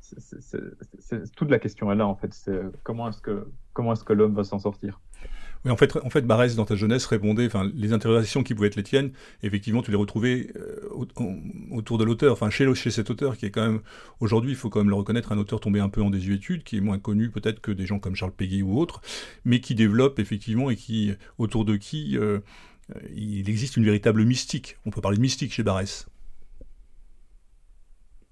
c'est 0.00 1.33
toute 1.35 1.50
la 1.50 1.59
question 1.59 1.91
est 1.91 1.95
là 1.95 2.07
en 2.07 2.14
fait. 2.14 2.35
C'est 2.35 2.61
comment 2.83 3.09
est-ce 3.09 3.23
que 3.23 3.50
comment 3.73 3.93
est-ce 3.93 4.05
que 4.05 4.12
l'homme 4.12 4.35
va 4.35 4.45
s'en 4.45 4.59
sortir? 4.59 5.00
Oui, 5.64 5.71
en 5.71 5.76
fait, 5.76 5.97
en 5.97 6.11
fait, 6.11 6.23
Barès, 6.23 6.56
dans 6.56 6.66
ta 6.66 6.76
jeunesse, 6.76 7.06
répondait, 7.06 7.47
enfin, 7.47 7.71
les 7.75 7.92
interrogations 7.92 8.42
qui 8.42 8.54
pouvaient 8.54 8.68
être 8.68 8.76
les 8.76 8.83
tiennes, 8.83 9.12
effectivement, 9.42 9.83
tu 9.83 9.90
les 9.90 9.97
retrouvais 9.97 10.49
euh, 10.56 10.88
autour 11.71 11.97
de 11.97 12.04
l'auteur, 12.04 12.33
enfin, 12.33 12.50
chez, 12.50 12.73
chez 12.75 12.90
cet 12.90 13.09
auteur, 13.11 13.37
qui 13.38 13.47
est 13.47 13.50
quand 13.50 13.66
même, 13.66 13.80
aujourd'hui, 14.21 14.50
il 14.50 14.56
faut 14.56 14.68
quand 14.68 14.80
même 14.80 14.90
le 14.90 14.94
reconnaître, 14.94 15.33
un 15.33 15.38
auteur 15.38 15.61
tombé 15.61 15.80
un 15.80 15.88
peu 15.88 16.02
en 16.02 16.11
désuétude, 16.11 16.64
qui 16.64 16.76
est 16.76 16.80
moins 16.80 16.99
connu 16.99 17.30
peut-être 17.30 17.61
que 17.61 17.71
des 17.71 17.87
gens 17.87 17.99
comme 17.99 18.14
Charles 18.14 18.33
Péguy 18.33 18.62
ou 18.62 18.78
autres, 18.78 19.00
mais 19.44 19.61
qui 19.61 19.75
développe, 19.75 20.18
effectivement, 20.18 20.68
et 20.68 20.76
qui, 20.76 21.12
autour 21.38 21.64
de 21.64 21.76
qui, 21.76 22.18
euh, 22.18 22.40
il 23.16 23.49
existe 23.49 23.78
une 23.78 23.85
véritable 23.85 24.25
mystique. 24.25 24.76
On 24.85 24.90
peut 24.90 25.00
parler 25.00 25.16
de 25.16 25.23
mystique 25.23 25.52
chez 25.52 25.62
Barès. 25.62 26.06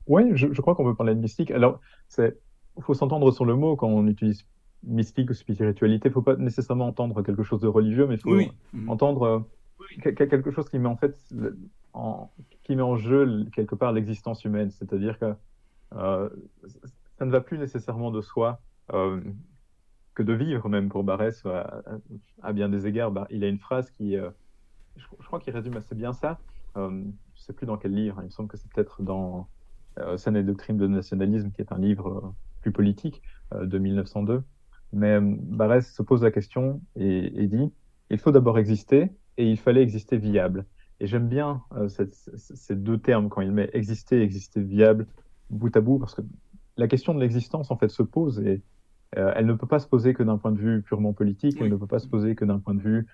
Oui, 0.07 0.23
je, 0.35 0.53
je 0.53 0.61
crois 0.61 0.75
qu'on 0.75 0.85
peut 0.85 0.95
parler 0.95 1.15
de 1.15 1.21
mystique. 1.21 1.51
Alors, 1.51 1.81
c'est, 2.09 2.39
faut 2.81 2.95
s'entendre 2.95 3.31
sur 3.33 3.45
le 3.45 3.57
mot 3.57 3.77
quand 3.77 3.89
on 3.89 4.07
utilise 4.07 4.45
mystique 4.85 5.31
ou 5.31 5.35
spiritualité, 5.35 6.09
il 6.09 6.13
faut 6.13 6.23
pas 6.23 6.37
nécessairement 6.37 6.87
entendre 6.87 7.23
quelque 7.23 7.43
chose 7.43 7.61
de 7.61 7.69
religieux, 7.69 8.07
mais 8.07 8.17
il 8.17 8.21
faut 8.21 8.53
mhm. 8.73 8.89
entendre 8.89 9.23
euh, 9.23 10.01
quelque 10.01 10.51
chose 10.51 10.69
qui 10.69 10.79
met 10.79 10.89
en 10.89 10.97
fait 10.97 11.17
en, 11.93 12.31
qui 12.63 12.77
met 12.77 12.83
en 12.83 12.97
jeu 12.97 13.47
quelque 13.55 13.75
part 13.75 13.93
l'existence 13.93 14.45
humaine. 14.45 14.71
C'est-à-dire 14.71 15.19
que 15.19 15.35
euh, 15.95 16.29
ça 17.19 17.25
ne 17.25 17.31
va 17.31 17.41
plus 17.41 17.59
nécessairement 17.59 18.11
de 18.11 18.21
soi 18.21 18.61
euh, 18.93 19.21
que 20.15 20.23
de 20.23 20.33
vivre, 20.33 20.69
même 20.69 20.89
pour 20.89 21.05
Barès, 21.05 21.45
à, 22.43 22.53
bien 22.53 22.69
des 22.69 22.87
égards. 22.87 23.13
Bah, 23.13 23.27
il 23.31 23.45
a 23.45 23.49
une 23.49 23.59
phrase 23.59 23.91
qui, 23.91 24.17
je, 24.97 25.27
crois 25.27 25.39
qu'il 25.39 25.55
résume 25.55 25.77
assez 25.77 25.95
bien 25.95 26.13
ça. 26.13 26.39
je 26.77 26.81
ne 26.81 27.13
sais 27.37 27.53
plus 27.53 27.67
dans 27.67 27.79
quel 27.79 27.95
livre, 27.95 28.19
il 28.21 28.27
me 28.27 28.31
semble 28.31 28.49
que 28.49 28.57
c'est 28.59 28.71
peut-être 28.71 29.03
dans 29.03 29.49
Scène 30.17 30.37
et 30.37 30.43
doctrine 30.43 30.77
de 30.77 30.87
nationalisme, 30.87 31.51
qui 31.51 31.63
est 31.63 31.73
un 31.73 31.79
livre 31.79 32.35
plus 32.61 32.73
politique 32.73 33.23
de 33.55 33.79
1902. 33.79 34.43
Mais 34.93 35.13
euh, 35.13 35.21
Barès 35.23 35.93
se 35.93 36.03
pose 36.03 36.23
la 36.23 36.31
question 36.31 36.81
et, 36.97 37.47
dit 37.47 37.73
il 38.11 38.19
faut 38.19 38.31
d'abord 38.31 38.59
exister 38.59 39.11
et 39.39 39.49
il 39.49 39.59
fallait 39.59 39.83
exister 39.83 40.19
viable. 40.19 40.67
Et 41.01 41.07
j'aime 41.07 41.29
bien 41.29 41.63
euh, 41.77 41.89
ces 41.89 42.77
deux 42.77 42.99
termes 42.99 43.29
quand 43.29 43.41
il 43.41 43.51
met 43.53 43.71
exister 43.73 44.19
et 44.19 44.23
exister 44.23 44.61
viable 44.61 45.07
bout 45.51 45.75
à 45.77 45.81
bout, 45.81 45.99
parce 45.99 46.15
que 46.15 46.23
la 46.77 46.89
question 46.89 47.15
de 47.15 47.21
l'existence 47.21 47.71
en 47.71 47.77
fait 47.77 47.89
se 47.89 48.03
pose 48.03 48.41
et 48.41 48.63
euh, 49.19 49.33
elle 49.37 49.45
ne 49.45 49.53
peut 49.53 49.67
pas 49.67 49.79
se 49.79 49.87
poser 49.87 50.15
que 50.15 50.23
d'un 50.23 50.39
point 50.39 50.53
de 50.53 50.59
vue 50.59 50.81
purement 50.81 51.13
politique, 51.13 51.59
elle 51.61 51.69
ne 51.69 51.77
peut 51.77 51.87
pas 51.87 51.99
se 51.99 52.09
poser 52.09 52.35
que 52.35 52.47
d'un 52.47 52.59
point 52.59 52.75
de 52.75 52.81
vue 52.81 53.07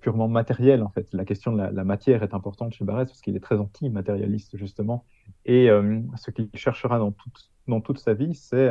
purement 0.00 0.28
matériel 0.28 0.82
en 0.82 0.88
fait. 0.90 1.08
La 1.12 1.24
question 1.24 1.52
de 1.52 1.58
la, 1.58 1.84
matière 1.84 2.22
est 2.22 2.34
importante 2.34 2.74
chez 2.74 2.84
Barès 2.84 3.08
parce 3.08 3.20
qu'il 3.20 3.36
est 3.36 3.40
très 3.40 3.56
anti-matérialiste 3.56 4.56
justement. 4.56 5.04
Et 5.44 5.68
ce 6.16 6.30
qu'il 6.30 6.48
cherchera 6.54 6.98
dans 6.98 7.80
toute 7.80 7.98
sa 7.98 8.14
vie, 8.14 8.34
c'est 8.34 8.70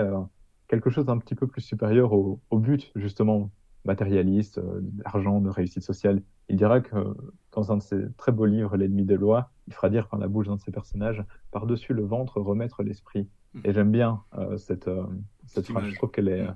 quelque 0.73 0.89
chose 0.89 1.05
d'un 1.05 1.19
petit 1.19 1.35
peu 1.35 1.45
plus 1.45 1.61
supérieur 1.61 2.13
au, 2.13 2.39
but, 2.51 2.91
justement, 2.95 3.51
matérialiste, 3.85 4.57
euh, 4.57 4.79
d'argent, 4.81 5.39
de 5.39 5.49
réussite 5.49 5.83
sociale. 5.83 6.23
Il 6.49 6.55
dira 6.55 6.81
que 6.81 7.15
dans 7.51 7.71
un 7.71 7.77
de 7.77 7.83
ses 7.83 8.11
très 8.17 8.31
beaux 8.31 8.45
livres, 8.45 8.75
L'ennemi 8.75 9.05
des 9.05 9.15
lois, 9.15 9.51
il 9.67 9.73
fera 9.73 9.91
dire 9.91 10.07
par 10.07 10.19
la 10.19 10.27
bouche 10.27 10.47
d'un 10.47 10.55
de 10.55 10.61
ses 10.61 10.71
personnages, 10.71 11.23
par-dessus 11.51 11.93
le 11.93 12.03
ventre, 12.03 12.41
remettre 12.41 12.81
l'esprit. 12.81 13.29
Mmh. 13.53 13.59
Et 13.65 13.73
j'aime 13.73 13.91
bien 13.91 14.23
euh, 14.35 14.57
cette, 14.57 14.87
euh, 14.87 15.05
cette 15.45 15.67
phrase. 15.67 15.85
Je 15.85 15.95
trouve 15.95 16.09
qu'elle 16.09 16.27
est. 16.27 16.43
Mmh. 16.43 16.55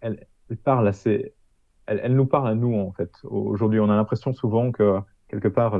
Elle, 0.00 0.26
parle 0.64 0.88
assez. 0.88 1.32
Elle, 1.86 2.00
elle, 2.02 2.16
nous 2.16 2.26
parle 2.26 2.48
à 2.48 2.56
nous, 2.56 2.74
en 2.74 2.90
fait. 2.90 3.12
Aujourd'hui, 3.22 3.78
on 3.78 3.88
a 3.88 3.94
l'impression 3.94 4.32
souvent 4.32 4.72
que, 4.72 4.98
quelque 5.28 5.46
part, 5.46 5.78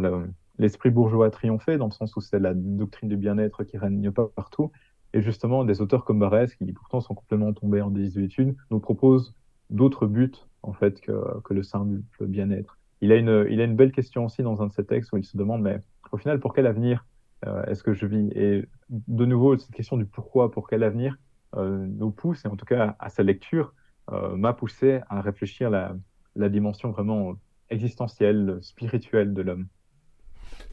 l'esprit 0.58 0.90
bourgeois 0.90 1.26
a 1.26 1.30
triomphé, 1.30 1.76
dans 1.76 1.86
le 1.86 1.92
sens 1.92 2.14
où 2.14 2.20
c'est 2.20 2.38
la 2.38 2.54
doctrine 2.54 3.08
du 3.08 3.16
bien-être 3.16 3.64
qui 3.64 3.78
règne 3.78 4.12
pas 4.12 4.28
partout. 4.28 4.70
Et 5.12 5.22
justement, 5.22 5.64
des 5.64 5.80
auteurs 5.80 6.04
comme 6.04 6.20
Barès, 6.20 6.54
qui 6.54 6.72
pourtant 6.72 7.00
sont 7.00 7.14
complètement 7.14 7.52
tombés 7.52 7.80
en 7.80 7.90
désuétude, 7.90 8.56
nous 8.70 8.80
proposent 8.80 9.34
d'autres 9.70 10.06
buts 10.06 10.32
en 10.62 10.72
fait 10.72 11.00
que, 11.00 11.40
que 11.42 11.54
le 11.54 11.62
simple 11.62 12.00
bien-être. 12.20 12.78
Il 13.00 13.12
a 13.12 13.16
une 13.16 13.46
il 13.50 13.60
a 13.60 13.64
une 13.64 13.76
belle 13.76 13.92
question 13.92 14.26
aussi 14.26 14.42
dans 14.42 14.60
un 14.62 14.66
de 14.66 14.72
ses 14.72 14.84
textes 14.84 15.12
où 15.12 15.16
il 15.16 15.24
se 15.24 15.36
demande 15.36 15.62
mais 15.62 15.80
au 16.12 16.18
final 16.18 16.38
pour 16.38 16.52
quel 16.52 16.66
avenir 16.66 17.06
euh, 17.46 17.64
est-ce 17.64 17.82
que 17.82 17.94
je 17.94 18.06
vis? 18.06 18.30
Et 18.34 18.66
de 18.90 19.24
nouveau 19.24 19.56
cette 19.56 19.74
question 19.74 19.96
du 19.96 20.04
pourquoi, 20.04 20.50
pour 20.50 20.68
quel 20.68 20.82
avenir 20.82 21.16
euh, 21.56 21.86
nous 21.86 22.10
pousse 22.10 22.44
et 22.44 22.48
en 22.48 22.56
tout 22.56 22.66
cas 22.66 22.96
à, 22.98 23.08
sa 23.08 23.22
lecture 23.22 23.72
euh, 24.12 24.36
m'a 24.36 24.52
poussé 24.52 25.00
à 25.08 25.22
réfléchir 25.22 25.70
la 25.70 25.96
la 26.36 26.48
dimension 26.48 26.90
vraiment 26.90 27.34
existentielle, 27.70 28.58
spirituelle 28.60 29.32
de 29.32 29.42
l'homme. 29.42 29.66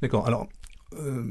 D'accord. 0.01 0.27
Alors, 0.27 0.47
euh, 0.95 1.23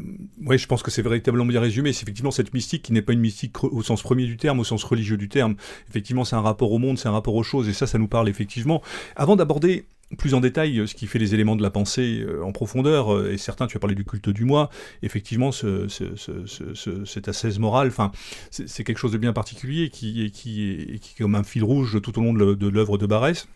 oui, 0.44 0.58
je 0.58 0.66
pense 0.66 0.82
que 0.82 0.90
c'est 0.90 1.02
véritablement 1.02 1.46
bien 1.46 1.60
résumé. 1.60 1.92
C'est 1.92 2.02
effectivement 2.02 2.30
cette 2.30 2.52
mystique 2.52 2.82
qui 2.82 2.92
n'est 2.92 3.02
pas 3.02 3.12
une 3.12 3.20
mystique 3.20 3.64
au 3.64 3.82
sens 3.82 4.02
premier 4.02 4.26
du 4.26 4.36
terme, 4.36 4.60
au 4.60 4.64
sens 4.64 4.84
religieux 4.84 5.16
du 5.16 5.28
terme. 5.28 5.56
Effectivement, 5.88 6.24
c'est 6.24 6.36
un 6.36 6.40
rapport 6.40 6.72
au 6.72 6.78
monde, 6.78 6.98
c'est 6.98 7.08
un 7.08 7.12
rapport 7.12 7.34
aux 7.34 7.42
choses, 7.42 7.68
et 7.68 7.72
ça, 7.72 7.86
ça 7.86 7.98
nous 7.98 8.08
parle 8.08 8.28
effectivement. 8.28 8.82
Avant 9.16 9.36
d'aborder 9.36 9.86
plus 10.18 10.34
en 10.34 10.40
détail 10.40 10.78
euh, 10.78 10.86
ce 10.86 10.94
qui 10.94 11.06
fait 11.06 11.18
les 11.18 11.34
éléments 11.34 11.56
de 11.56 11.62
la 11.62 11.70
pensée 11.70 12.20
euh, 12.20 12.44
en 12.44 12.52
profondeur, 12.52 13.28
et 13.28 13.38
certains, 13.38 13.66
tu 13.66 13.76
as 13.76 13.80
parlé 13.80 13.94
du 13.94 14.04
culte 14.04 14.28
du 14.28 14.44
moi, 14.44 14.70
effectivement, 15.02 15.52
ce, 15.52 15.88
ce, 15.88 16.14
ce, 16.16 17.04
cette 17.04 17.28
assaise 17.28 17.58
morale, 17.58 17.88
enfin, 17.88 18.12
c'est 18.50 18.84
quelque 18.84 18.98
chose 18.98 19.12
de 19.12 19.18
bien 19.18 19.32
particulier 19.32 19.90
qui, 19.90 20.30
qui, 20.30 20.98
qui 21.00 21.12
est 21.14 21.18
comme 21.18 21.34
un 21.34 21.44
fil 21.44 21.64
rouge 21.64 22.00
tout 22.02 22.18
au 22.18 22.22
long 22.22 22.34
de 22.34 22.68
l'œuvre 22.68 22.98
de 22.98 23.06
Barès. 23.06 23.48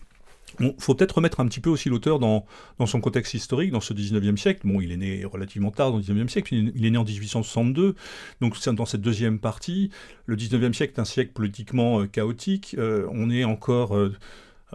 Il 0.59 0.75
faut 0.79 0.95
peut-être 0.95 1.13
remettre 1.13 1.41
un 1.41 1.47
petit 1.47 1.61
peu 1.61 1.71
aussi 1.71 1.89
l'auteur 1.89 2.19
dans, 2.19 2.45
son 2.87 3.01
contexte 3.01 3.35
historique, 3.35 3.71
dans 3.71 3.81
ce 3.81 3.95
19e 3.95 4.37
siècle. 4.37 4.61
Bon, 4.65 4.81
il 4.81 4.93
est 4.93 4.97
né 4.97 5.25
relativement 5.25 5.71
tard 5.71 5.93
dans 5.93 5.99
le 5.99 6.03
19e 6.03 6.29
siècle, 6.29 6.55
il 6.55 6.85
est 6.85 6.91
né 6.91 6.99
en 6.99 7.05
1862, 7.05 7.95
donc 8.41 8.61
dans 8.75 8.87
cette 8.87 9.01
deuxième 9.01 9.39
partie. 9.39 9.91
Le 10.27 10.37
19e 10.37 10.73
siècle 10.73 10.95
est 10.97 11.01
un 11.01 11.05
siècle 11.05 11.33
politiquement 11.33 12.01
euh, 12.01 12.07
chaotique, 12.07 12.75
euh, 12.79 13.07
on 13.11 13.31
est 13.31 13.45
encore... 13.45 13.97
Euh, 13.97 14.13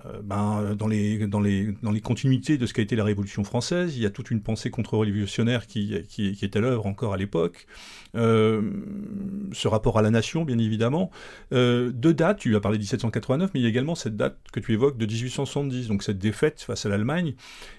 euh, 0.06 0.22
ben, 0.24 0.76
dans, 0.76 0.88
les, 0.88 1.28
continuités 2.04 2.58
de 2.58 2.66
ce 2.66 2.74
qu'a 2.74 2.82
été 2.82 2.96
la 2.96 3.04
Révolution 3.04 3.44
française, 3.44 3.96
il 3.96 4.04
y 4.04 4.06
a 4.06 4.10
toute 4.10 4.32
une 4.32 4.42
pensée 4.42 4.70
contre-révolutionnaire 4.70 5.68
qui, 5.68 5.94
est 5.94 6.56
à 6.56 6.60
l'œuvre 6.60 6.86
encore 6.86 7.14
à 7.14 7.18
l'époque. 7.18 7.68
Euh, 8.16 8.62
ce 9.52 9.68
rapport 9.68 9.98
à 9.98 10.02
la 10.02 10.10
nation, 10.10 10.46
bien 10.46 10.58
évidemment. 10.58 11.12
Euh, 11.54 11.92
deux 11.92 12.14
dates, 12.14 12.40
tu 12.40 12.56
as 12.56 12.60
parlé 12.60 12.78
de 12.78 12.84
1789, 12.84 13.52
mais 13.54 13.60
il 13.60 13.64
y 13.64 13.66
a 13.66 13.70
également 13.70 13.96
cette 13.96 14.16
date 14.16 14.38
que 14.52 14.60
tu 14.60 14.74
évoques 14.74 14.98
de 14.98 15.06
1870, 15.06 15.88
donc 15.88 16.04
cette 16.04 16.20
défaite 16.20 16.62
face 16.62 16.86
à 16.86 16.90
l'Allemagne. 16.90 17.36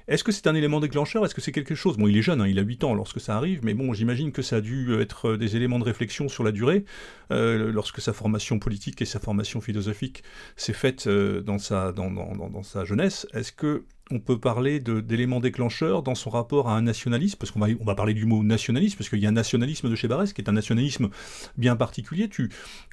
Est-ce 0.09 0.23
que 0.23 0.33
c'est 0.33 0.47
un 0.47 0.55
élément 0.55 0.81
déclencheur? 0.81 1.25
Est-ce 1.25 1.35
que 1.35 1.41
c'est 1.41 1.53
quelque 1.53 1.75
chose? 1.75 1.97
Bon, 1.97 2.07
il 2.07 2.17
est 2.17 2.23
jeune, 2.23 2.41
hein, 2.41 2.47
il 2.47 2.59
a 2.59 2.63
8 2.63 2.85
ans 2.85 2.95
lorsque 2.95 3.21
ça 3.21 3.37
arrive, 3.37 3.61
mais 3.65 3.75
bon, 3.75 3.93
j'imagine 3.93 4.31
que 4.31 4.43
ça 4.43 4.57
a 4.57 4.61
dû 4.61 5.01
être 5.01 5.37
des 5.37 5.57
éléments 5.57 5.79
de 5.79 5.85
réflexion 5.85 6.29
sur 6.29 6.45
la 6.45 6.53
durée, 6.53 6.85
euh, 7.33 7.73
lorsque 7.73 8.01
sa 8.01 8.13
formation 8.13 8.59
politique 8.59 9.03
et 9.03 9.05
sa 9.05 9.19
formation 9.19 9.61
philosophique 9.61 10.23
s'est 10.57 10.73
faite 10.73 11.09
dans, 11.09 11.59
sa, 11.59 11.93
dans, 12.11 12.63
sa 12.63 12.85
jeunesse. 12.85 13.27
Est-ce 13.33 13.53
que 13.53 13.85
on 14.13 14.21
peut 14.21 14.39
parler 14.39 14.79
d'éléments 14.79 15.41
déclencheurs 15.41 16.05
dans 16.05 16.15
son 16.15 16.31
rapport 16.31 16.69
à 16.69 16.77
un 16.77 16.83
nationalisme, 16.83 17.39
parce 17.41 17.51
qu'on 17.51 17.59
va, 17.59 17.67
on 17.81 17.85
va 17.85 17.97
parler 17.97 18.15
du 18.15 18.25
mot 18.25 18.45
nationalisme, 18.45 18.97
parce 18.97 19.09
qu'il 19.11 19.19
y 19.19 19.27
a 19.27 19.29
un 19.29 19.33
nationalisme 19.33 19.91
de 19.91 19.97
chez 19.97 20.07
Barès, 20.07 20.33
qui 20.33 20.41
est 20.41 20.49
un 20.49 20.53
nationalisme 20.53 21.09
bien 21.57 21.75
particulier, 21.75 22.31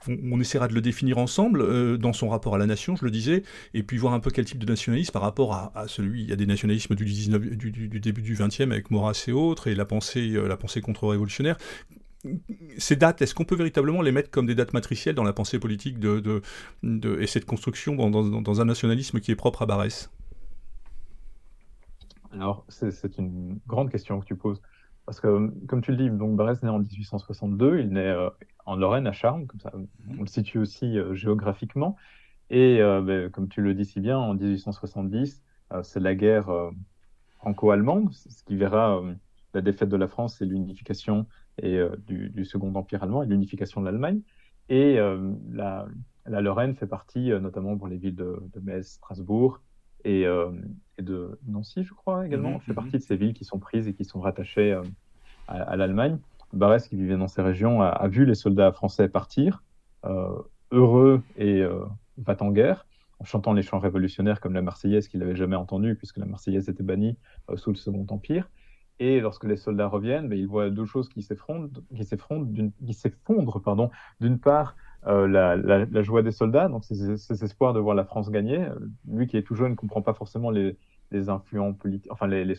on, 0.08 0.40
essaiera 0.40 0.68
de 0.68 0.74
le 0.74 0.82
définir 0.82 1.20
ensemble, 1.20 1.62
euh, 1.62 1.98
dans 1.98 2.14
son 2.14 2.30
rapport 2.30 2.56
à 2.56 2.58
la 2.58 2.66
nation, 2.66 2.96
je 2.96 3.06
le 3.06 3.12
disais, 3.12 3.44
et 3.76 3.84
puis 3.84 3.98
voir 3.98 4.14
un 4.14 4.20
peu 4.20 4.32
quel 4.32 4.46
type 4.46 4.58
de 4.58 4.66
nationalisme 4.66 5.12
par 5.12 5.22
rapport 5.22 5.54
à, 5.54 5.88
celui, 5.88 6.24
il 6.24 6.30
y 6.30 6.34
a 6.34 6.36
des 6.36 6.48
nationalismes 6.48 6.96
du, 6.96 7.06
19, 7.06 7.42
du, 7.58 7.72
du, 7.72 8.00
début 8.00 8.24
du 8.24 8.36
20e 8.36 8.72
avec 8.72 8.90
Maurras 8.90 9.26
et 9.28 9.32
autres, 9.32 9.68
et 9.68 9.76
la 9.76 9.86
pensée, 9.86 10.32
euh, 10.32 10.48
la 10.48 10.58
pensée 10.58 10.82
contre-révolutionnaire, 10.82 11.58
ces 12.78 12.96
dates, 12.96 13.22
est-ce 13.22 13.36
qu'on 13.36 13.46
peut 13.46 13.56
véritablement 13.56 14.02
les 14.02 14.12
mettre 14.12 14.32
comme 14.32 14.46
des 14.46 14.56
dates 14.56 14.74
matricielles 14.74 15.16
dans 15.16 15.24
la 15.24 15.34
pensée 15.34 15.60
politique 15.60 16.00
de, 16.00 16.42
et 16.84 17.28
cette 17.28 17.46
construction 17.46 17.96
dans, 17.96 18.62
un 18.62 18.66
nationalisme 18.66 19.20
qui 19.20 19.32
est 19.32 19.36
propre 19.36 19.62
à 19.64 19.66
Barès? 19.66 20.10
Alors, 22.32 22.66
c'est 22.70 23.18
une 23.18 23.60
grande 23.68 23.92
question 23.92 24.20
que 24.20 24.26
tu 24.26 24.36
poses. 24.36 24.62
Parce 25.06 25.20
que, 25.20 25.52
comme 25.68 25.82
tu 25.82 25.92
le 25.92 25.98
dis, 25.98 26.10
donc 26.10 26.38
Barès 26.38 26.64
naît 26.64 26.70
en 26.70 26.80
1862, 26.80 27.80
il 27.80 27.90
naît 27.90 28.08
euh, 28.08 28.30
en 28.66 28.78
Lorraine, 28.78 29.06
à 29.06 29.12
Charmes, 29.12 29.46
comme 29.48 29.60
ça, 29.60 29.72
on 30.18 30.22
le 30.22 30.28
situe 30.28 30.60
aussi 30.60 30.98
euh, 30.98 31.14
géographiquement. 31.14 31.98
Et 32.50 32.82
euh, 32.82 33.02
ben, 33.02 33.30
comme 33.30 33.50
tu 33.50 33.62
le 33.62 33.74
dis 33.74 33.84
si 33.84 34.00
bien, 34.00 34.18
en 34.18 34.34
1870, 34.34 35.44
c'est 35.82 36.00
la 36.00 36.14
guerre 36.14 36.52
franco-allemande, 37.38 38.14
ce 38.14 38.44
qui 38.44 38.56
verra 38.56 39.02
la 39.56 39.62
défaite 39.62 39.90
de 39.90 39.98
la 39.98 40.08
France 40.08 40.40
et 40.40 40.46
l'unification 40.46 41.26
et 41.62 41.80
du, 42.08 42.46
Second 42.46 42.74
Empire 42.74 43.04
allemand 43.04 43.24
et 43.24 43.28
l'unification 43.28 43.82
de 43.82 43.86
l'Allemagne. 43.86 44.22
Et 44.70 44.98
la, 45.52 45.86
la, 46.26 46.42
Lorraine 46.42 46.76
fait 46.76 46.88
partie, 46.88 47.30
notamment 47.30 47.78
pour 47.78 47.88
les 47.88 47.98
villes 47.98 48.16
de, 48.16 48.42
de 48.54 48.60
Metz, 48.60 48.94
Strasbourg, 48.94 49.62
et, 50.04 50.26
euh, 50.26 50.52
et, 50.98 51.02
de 51.02 51.40
Nancy, 51.48 51.84
je 51.84 51.94
crois 51.94 52.26
également, 52.26 52.58
mmh, 52.58 52.62
fait 52.62 52.72
mmh. 52.72 52.76
partie 52.76 52.98
de 52.98 53.04
ces 53.04 53.16
villes 53.16 53.34
qui 53.34 53.46
sont 53.46 53.60
prises 53.60 53.88
et 53.88 53.94
qui 53.94 54.06
sont 54.06 54.20
rattachées 54.20 54.74
euh, 54.74 54.84
à, 55.48 55.62
à 55.62 55.76
l'Allemagne. 55.76 56.18
Barès, 56.52 56.88
qui 56.88 56.96
vivait 56.96 57.18
dans 57.18 57.28
ces 57.28 57.42
régions, 57.42 57.82
a, 57.82 57.88
a 57.88 58.08
vu 58.08 58.26
les 58.26 58.36
soldats 58.36 58.72
français 58.72 59.08
partir, 59.10 59.64
euh, 60.06 60.38
heureux 60.72 61.22
et 61.38 61.64
va 62.18 62.36
en 62.42 62.52
guerre. 62.52 62.86
chantant 63.24 63.54
les 63.54 63.64
chants 63.64 63.80
révolutionnaires 63.80 64.40
comme 64.40 64.54
la 64.54 64.62
Marseillaise 64.62 65.08
qu'il 65.08 65.20
n'avait 65.20 65.36
jamais 65.36 65.56
entendue, 65.56 65.96
puisque 65.96 66.18
la 66.18 66.26
Marseillaise 66.26 66.70
était 66.70 66.84
bannie 66.84 67.18
sous 67.56 67.72
le 67.72 67.76
Second 67.76 68.06
Empire. 68.10 68.50
Et 69.00 69.20
lorsque 69.20 69.44
les 69.44 69.58
soldats 69.58 69.88
reviennent, 69.88 70.30
ben, 70.30 70.38
ils 70.38 70.48
voient 70.48 70.70
deux 70.70 70.86
choses 70.86 71.10
qui 71.10 71.24
s'effondrent, 71.24 71.70
qui 71.96 72.94
s'effondrent, 72.94 73.62
pardon. 73.62 73.90
D'une 74.22 74.40
part, 74.40 74.76
euh, 75.08 75.28
la, 75.28 76.02
joie 76.04 76.22
des 76.22 76.32
soldats, 76.32 76.70
donc 76.70 76.86
ces, 76.86 77.44
espoirs 77.44 77.74
de 77.74 77.80
voir 77.80 77.96
la 77.96 78.06
France 78.06 78.30
gagner. 78.30 78.68
Lui 79.08 79.28
qui 79.28 79.38
est 79.38 79.44
tout 79.44 79.56
jeune 79.56 79.72
ne 79.72 79.76
comprend 79.76 80.02
pas 80.02 80.14
forcément 80.14 80.52
les, 80.52 80.78
influents 81.12 81.74
politiques, 81.74 82.12
enfin 82.12 82.28
les, 82.28 82.46
les, 82.46 82.56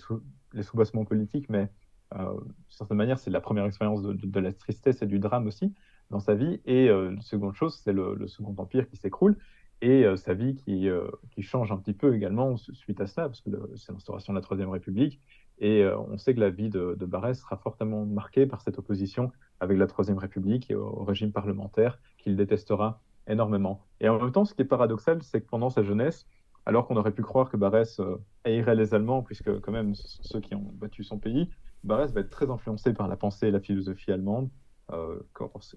politiques, 1.06 1.48
mais 1.48 1.70
euh, 2.14 2.34
d'une 2.34 2.52
certaine 2.68 2.96
manière, 2.96 3.18
c'est 3.18 3.30
la 3.30 3.40
première 3.40 3.64
expérience 3.64 4.02
de, 4.02 4.40
la 4.40 4.52
tristesse 4.52 5.02
et 5.02 5.06
du 5.06 5.18
drame 5.18 5.46
aussi 5.46 5.74
dans 6.10 6.20
sa 6.20 6.34
vie. 6.34 6.60
Et 6.66 6.88
euh, 6.88 7.16
seconde 7.20 7.54
chose, 7.54 7.80
c'est 7.82 7.92
le, 7.92 8.26
Second 8.26 8.54
Empire 8.58 8.88
qui 8.88 8.96
s'écroule 8.96 9.36
et 9.80 10.04
euh, 10.04 10.16
sa 10.16 10.34
vie 10.34 10.54
qui, 10.54 10.88
qui 11.30 11.42
change 11.42 11.72
un 11.72 11.76
petit 11.76 11.92
peu 11.92 12.14
également 12.14 12.56
suite 12.56 13.00
à 13.00 13.06
ça, 13.06 13.22
parce 13.22 13.40
que 13.40 13.50
c'est 13.76 13.92
l'instauration 13.92 14.32
de 14.32 14.38
la 14.38 14.42
Troisième 14.42 14.70
République. 14.70 15.20
Et 15.58 15.86
on 15.86 16.18
sait 16.18 16.34
que 16.34 16.40
la 16.40 16.50
vie 16.50 16.68
de, 16.68 16.96
de 16.98 17.06
Barès 17.06 17.38
sera 17.38 17.56
fortement 17.56 18.04
marquée 18.04 18.44
par 18.44 18.60
cette 18.60 18.78
opposition 18.78 19.30
avec 19.60 19.78
la 19.78 19.86
Troisième 19.86 20.18
République 20.18 20.70
et 20.70 20.74
au, 20.74 21.04
régime 21.04 21.30
parlementaire 21.30 22.00
qu'il 22.18 22.36
détestera 22.36 23.00
énormément. 23.28 23.80
Et 24.00 24.08
en 24.08 24.20
même 24.20 24.32
temps, 24.32 24.44
ce 24.44 24.52
qui 24.52 24.62
est 24.62 24.66
paradoxal, 24.66 25.22
c'est 25.22 25.40
que 25.40 25.46
pendant 25.46 25.70
sa 25.70 25.82
jeunesse, 25.82 26.26
alors 26.66 26.88
qu'on 26.88 26.96
aurait 26.96 27.12
pu 27.12 27.22
croire 27.22 27.50
que 27.50 27.56
Barès 27.56 28.00
haïrait 28.44 28.74
les 28.74 28.94
Allemands, 28.94 29.22
puisque 29.22 29.60
quand 29.60 29.72
même 29.72 29.94
ceux 29.94 30.40
qui 30.40 30.54
ont 30.54 30.72
battu 30.74 31.04
son 31.04 31.18
pays, 31.18 31.48
Barès 31.84 32.12
va 32.12 32.22
être 32.22 32.30
très 32.30 32.50
influencé 32.50 32.92
par 32.94 33.08
la 33.08 33.16
pensée 33.16 33.48
et 33.48 33.50
la 33.50 33.60
philosophie 33.60 34.10
allemande. 34.10 34.48
Euh, 34.92 35.20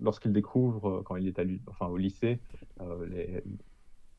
lorsqu'il 0.02 0.34
découvre, 0.34 0.90
euh, 0.90 1.02
quand 1.04 1.16
il 1.16 1.28
est 1.28 1.40
à, 1.40 1.44
enfin, 1.68 1.88
au 1.88 1.98
lycée, 1.98 2.42
euh, 2.82 3.06
les, 3.08 3.44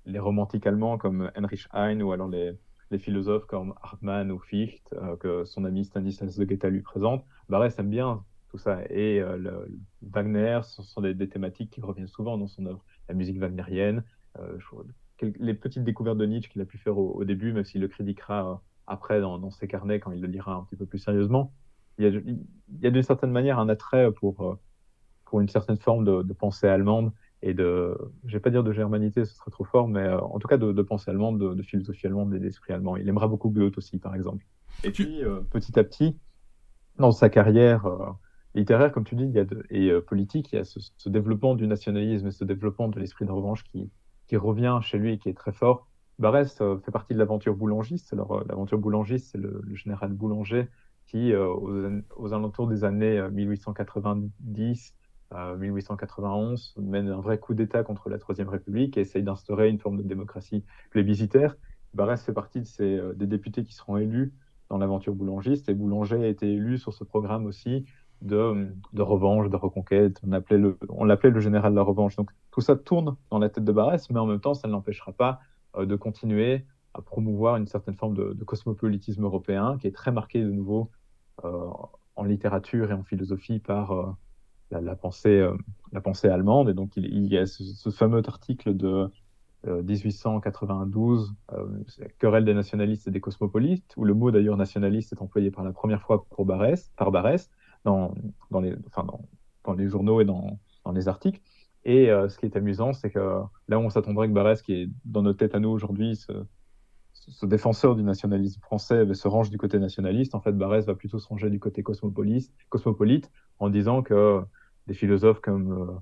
les, 0.07 0.19
romantiques 0.19 0.67
allemands 0.67 0.97
comme 0.97 1.31
Heinrich 1.35 1.69
Heine 1.75 2.03
ou 2.03 2.13
alors 2.13 2.29
les, 2.29 2.55
les 2.91 2.99
philosophes 2.99 3.47
comme 3.47 3.75
Hartmann 3.83 4.31
ou 4.31 4.39
Fichte, 4.39 4.95
que 5.21 5.45
son 5.45 5.65
ami 5.65 5.85
Stanislas 5.85 6.37
de 6.37 6.45
Guetta 6.45 6.71
lui 6.71 6.81
présente, 6.81 7.25
Barès 7.49 7.79
aime 7.79 7.91
bien 7.91 8.25
tout 8.51 8.59
ça. 8.59 8.81
Et 8.89 9.21
le, 9.21 9.69
Wagner, 10.03 10.61
ce 10.63 10.83
sont 10.83 11.03
des, 11.03 11.29
thématiques 11.29 11.71
qui 11.71 11.81
reviennent 11.81 12.09
souvent 12.09 12.39
dans 12.39 12.47
son 12.47 12.65
œuvre. 12.67 12.83
La 13.09 13.15
musique 13.15 13.39
wagnérienne, 13.39 14.05
les 15.39 15.55
petites 15.55 15.85
découvertes 15.85 16.19
de 16.19 16.25
Nietzsche 16.25 16.51
qu'il 16.51 16.63
a 16.63 16.65
pu 16.65 16.79
faire 16.79 16.97
au, 16.97 17.25
début, 17.25 17.53
même 17.53 17.65
s'il 17.65 17.83
le 17.83 17.89
critiquera 17.89 18.63
après 18.87 19.21
dans, 19.21 19.51
ses 19.51 19.69
carnets 19.69 20.01
quand 20.01 20.13
il 20.13 20.23
le 20.23 20.29
lira 20.29 20.55
un 20.55 20.65
petit 20.65 20.77
peu 20.77 20.87
plus 20.87 20.99
sérieusement 20.99 21.53
il 21.99 22.39
y 22.81 22.87
a, 22.87 22.91
d'une 22.91 23.03
certaine 23.03 23.31
manière 23.31 23.59
un 23.59 23.69
attrait 23.69 24.11
pour, 24.13 24.41
euh, 24.43 24.59
pour 25.25 25.41
une 25.41 25.49
certaine 25.49 25.79
forme 25.79 26.05
de, 26.05 26.33
pensée 26.33 26.69
allemande 26.69 27.13
et 27.43 27.55
de, 27.55 27.97
je 28.25 28.33
vais 28.33 28.41
pas 28.41 28.51
dire 28.51 28.65
de 28.65 28.73
germanité, 28.73 29.25
ce 29.25 29.35
serait 29.35 29.51
trop 29.51 29.65
fort, 29.65 29.89
mais 29.89 30.01
euh, 30.01 30.21
en 30.21 30.39
tout 30.39 30.49
cas 30.49 30.57
de, 30.57 30.83
pensée 30.83 31.11
allemande, 31.11 31.39
de, 31.39 31.63
philosophie 31.63 32.07
allemande 32.07 32.35
et 32.35 32.41
d'esprit 32.41 32.73
allemand. 32.73 32.97
Il 32.97 33.09
aimera 33.09 33.29
beaucoup 33.29 33.51
Goethe 33.51 33.79
aussi, 33.79 33.99
par 33.99 34.15
exemple. 34.15 34.45
Et 34.85 34.91
puis, 34.91 35.23
euh, 35.23 35.41
petit 35.51 35.79
à 35.79 35.85
petit, 35.85 36.17
dans 36.99 37.13
sa 37.13 37.29
carrière 37.29 37.87
littéraire, 38.55 38.91
comme 38.91 39.05
tu 39.05 39.15
dis, 39.15 39.25
il 39.25 39.31
y 39.31 39.39
a 39.39 39.45
et 39.71 40.01
politique, 40.01 40.53
il 40.53 40.57
y 40.57 40.59
a 40.59 40.65
ce, 40.65 41.09
développement 41.09 41.55
du 41.55 41.69
nationalisme 41.69 42.27
et 42.27 42.33
ce 42.33 42.45
développement 42.45 42.89
de 42.89 42.99
l'esprit 42.99 43.25
de 43.25 43.31
revanche 43.31 43.63
qui, 43.63 43.89
qui 44.27 44.37
revient 44.37 44.81
chez 44.83 44.99
lui 44.99 45.13
et 45.13 45.19
qui 45.19 45.29
est 45.29 45.37
très 45.37 45.53
fort. 45.53 45.87
Barès 46.19 46.59
fait 46.59 46.91
partie 46.91 47.15
de 47.15 47.19
l'aventure 47.21 47.55
boulangiste. 47.55 48.13
Alors, 48.13 48.45
l'aventure 48.49 48.79
boulangiste, 48.79 49.31
c'est 49.31 49.39
le, 49.39 49.63
général 49.75 50.13
Boulanger 50.13 50.69
qui, 51.07 51.33
euh, 51.33 52.03
aux, 52.17 52.33
alentours 52.33 52.67
des 52.69 52.85
années 52.85 53.21
1890, 53.31 54.95
euh, 54.95 54.98
1891, 55.33 56.75
euh, 56.79 56.83
mène 56.83 57.09
un 57.09 57.21
vrai 57.21 57.39
coup 57.39 57.55
d'État 57.55 57.83
contre 57.83 58.09
la 58.09 58.19
Troisième 58.19 58.49
République 58.49 58.97
et 58.97 59.01
essaye 59.03 59.23
d'instaurer 59.23 59.69
une 59.69 59.79
forme 59.79 59.99
de 59.99 60.03
démocratie 60.03 60.65
plébiscitaire. 60.91 61.57
Barès 61.95 62.23
fait 62.23 62.33
partie 62.33 62.65
ces, 62.65 63.01
des 63.17 63.27
députés 63.27 63.65
qui 63.65 63.75
seront 63.75 63.97
élus 63.97 64.33
dans 64.69 64.79
l'aventure 64.79 65.15
boulangiste 65.15 65.69
et 65.69 65.75
Boulanger 65.75 66.23
a 66.23 66.29
été 66.29 66.53
élu 66.53 66.79
sur 66.79 66.93
ce 66.93 67.03
programme 67.05 67.47
aussi 67.47 67.87
de, 68.21 68.69
revanche, 68.97 69.49
de 69.49 69.57
reconquête. 69.57 70.21
On 70.27 70.31
l'appelait 70.31 70.59
le, 70.59 70.79
l'appelait 71.05 71.31
le 71.31 71.41
général 71.41 71.73
de 71.73 71.77
la 71.77 71.83
revanche. 71.83 72.17
Donc 72.17 72.31
tout 72.51 72.61
ça 72.61 72.77
tourne 72.77 73.17
dans 73.31 73.39
la 73.39 73.49
tête 73.49 73.65
de 73.65 73.73
Barès, 73.73 74.11
mais 74.11 74.19
en 74.19 74.27
même 74.27 74.41
temps, 74.41 74.55
ça 74.55 74.69
ne 74.69 74.73
l'empêchera 74.73 75.13
pas 75.13 75.41
de 75.79 75.97
continuer 75.97 76.67
à 76.95 77.03
promouvoir 77.03 77.57
une 77.57 77.67
certaine 77.67 77.97
forme 77.97 78.15
de, 78.15 78.45
cosmopolitisme 78.45 79.25
européen 79.25 79.79
qui 79.81 79.87
est 79.87 79.95
très 79.95 80.11
marqué 80.11 80.43
de 80.43 80.51
nouveau 80.51 80.91
euh, 81.45 81.69
en 82.17 82.25
littérature 82.25 82.91
et 82.91 82.95
en 82.95 83.05
philosophie 83.05 83.61
par 83.61 83.93
euh, 83.93 84.07
la, 84.71 84.97
pensée, 84.97 85.41
euh, 85.41 85.57
la 85.93 86.01
pensée 86.01 86.29
allemande. 86.29 86.69
Et 86.69 86.75
donc, 86.75 86.97
il, 86.97 87.27
y 87.27 87.39
a 87.39 87.47
ce, 87.47 87.91
fameux 87.91 88.23
article 88.27 88.77
de 88.77 89.11
1892, 89.67 91.35
Querelle 92.19 92.45
des 92.45 92.55
nationalistes 92.55 93.09
et 93.09 93.11
des 93.11 93.21
cosmopolites, 93.21 93.93
où 93.97 94.05
le 94.05 94.15
mot 94.15 94.31
d'ailleurs 94.31 94.57
nationaliste 94.57 95.13
est 95.13 95.21
employé 95.21 95.51
par 95.51 95.65
la 95.65 95.73
première 95.73 96.01
fois 96.01 96.25
pour 96.31 96.47
Barès, 96.47 96.93
par 96.97 97.11
Barès 97.11 97.51
dans, 97.85 98.15
dans, 98.51 98.61
les, 98.61 98.77
enfin, 98.87 99.03
dans, 99.05 99.21
dans, 99.65 99.73
les 99.73 99.89
journaux 99.89 100.21
et 100.21 100.25
dans, 100.25 100.59
dans 100.85 100.93
les 100.93 101.09
articles. 101.09 101.41
Et 101.85 102.07
ce 102.07 102.39
qui 102.39 102.47
est 102.47 102.57
amusant, 102.57 102.93
c'est 102.93 103.11
que 103.11 103.43
là 103.67 103.81
on 103.81 103.91
s'attendrait 103.91 104.29
que 104.29 104.33
Barès, 104.33 104.63
qui 104.63 104.75
est 104.75 104.89
dans 105.05 105.23
nos 105.23 105.33
têtes 105.33 105.57
à 105.57 105.61
nous 105.61 105.71
aujourd'hui, 105.71 106.15
se, 106.15 106.33
ce 107.31 107.47
défenseur 107.47 107.95
du 107.95 108.03
nationalisme 108.03 108.61
français 108.61 109.13
se 109.15 109.29
range 109.29 109.51
du 109.51 109.59
côté 109.59 109.79
nationaliste, 109.79 110.35
en 110.35 110.41
fait, 110.41 110.53
Barès 110.53 110.87
va 110.87 110.95
plutôt 110.95 111.19
se 111.19 111.29
ranger 111.29 111.51
du 111.51 111.61
côté 111.61 111.83
cosmopolite, 111.83 113.31
en 113.59 113.71
disant 113.71 114.03
que 114.03 114.43
des 114.87 114.95
philosophes 114.95 115.41
comme 115.41 115.73
euh, 115.73 115.93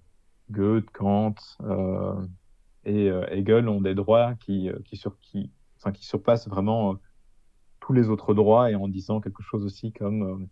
Goethe, 0.51 0.91
Kant 0.91 1.35
euh, 1.63 2.15
et 2.85 3.11
euh, 3.11 3.27
Hegel 3.31 3.69
ont 3.69 3.81
des 3.81 3.95
droits 3.95 4.35
qui, 4.35 4.71
qui, 4.85 4.97
sur, 4.97 5.19
qui, 5.19 5.51
enfin, 5.79 5.93
qui 5.93 6.05
surpassent 6.07 6.49
vraiment 6.49 6.97
tous 7.81 7.93
les 7.93 8.09
autres 8.09 8.35
droits 8.35 8.71
et 8.71 8.75
en 8.75 8.89
disant 8.89 9.21
quelque 9.21 9.43
chose 9.43 9.65
aussi 9.65 9.93
comme 9.93 10.49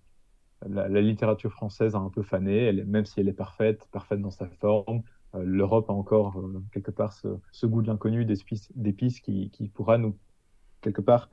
la, 0.66 0.88
littérature 1.00 1.52
française 1.52 1.94
a 1.94 1.98
un 1.98 2.10
peu 2.10 2.22
fané, 2.22 2.72
même 2.84 3.06
si 3.06 3.20
elle 3.20 3.28
est 3.28 3.32
parfaite, 3.32 3.88
parfaite 3.92 4.20
dans 4.20 4.30
sa 4.30 4.48
forme, 4.48 5.02
l'Europe 5.34 5.90
a 5.90 5.92
encore 5.92 6.40
quelque 6.72 6.92
part 6.92 7.12
ce, 7.12 7.66
goût 7.66 7.82
de 7.82 7.88
l'inconnu, 7.88 8.24
d'épices 8.24 9.20
qui, 9.20 9.50
qui 9.50 9.68
pourra 9.68 9.98
nous 9.98 10.16
quelque 10.84 11.00
part 11.00 11.28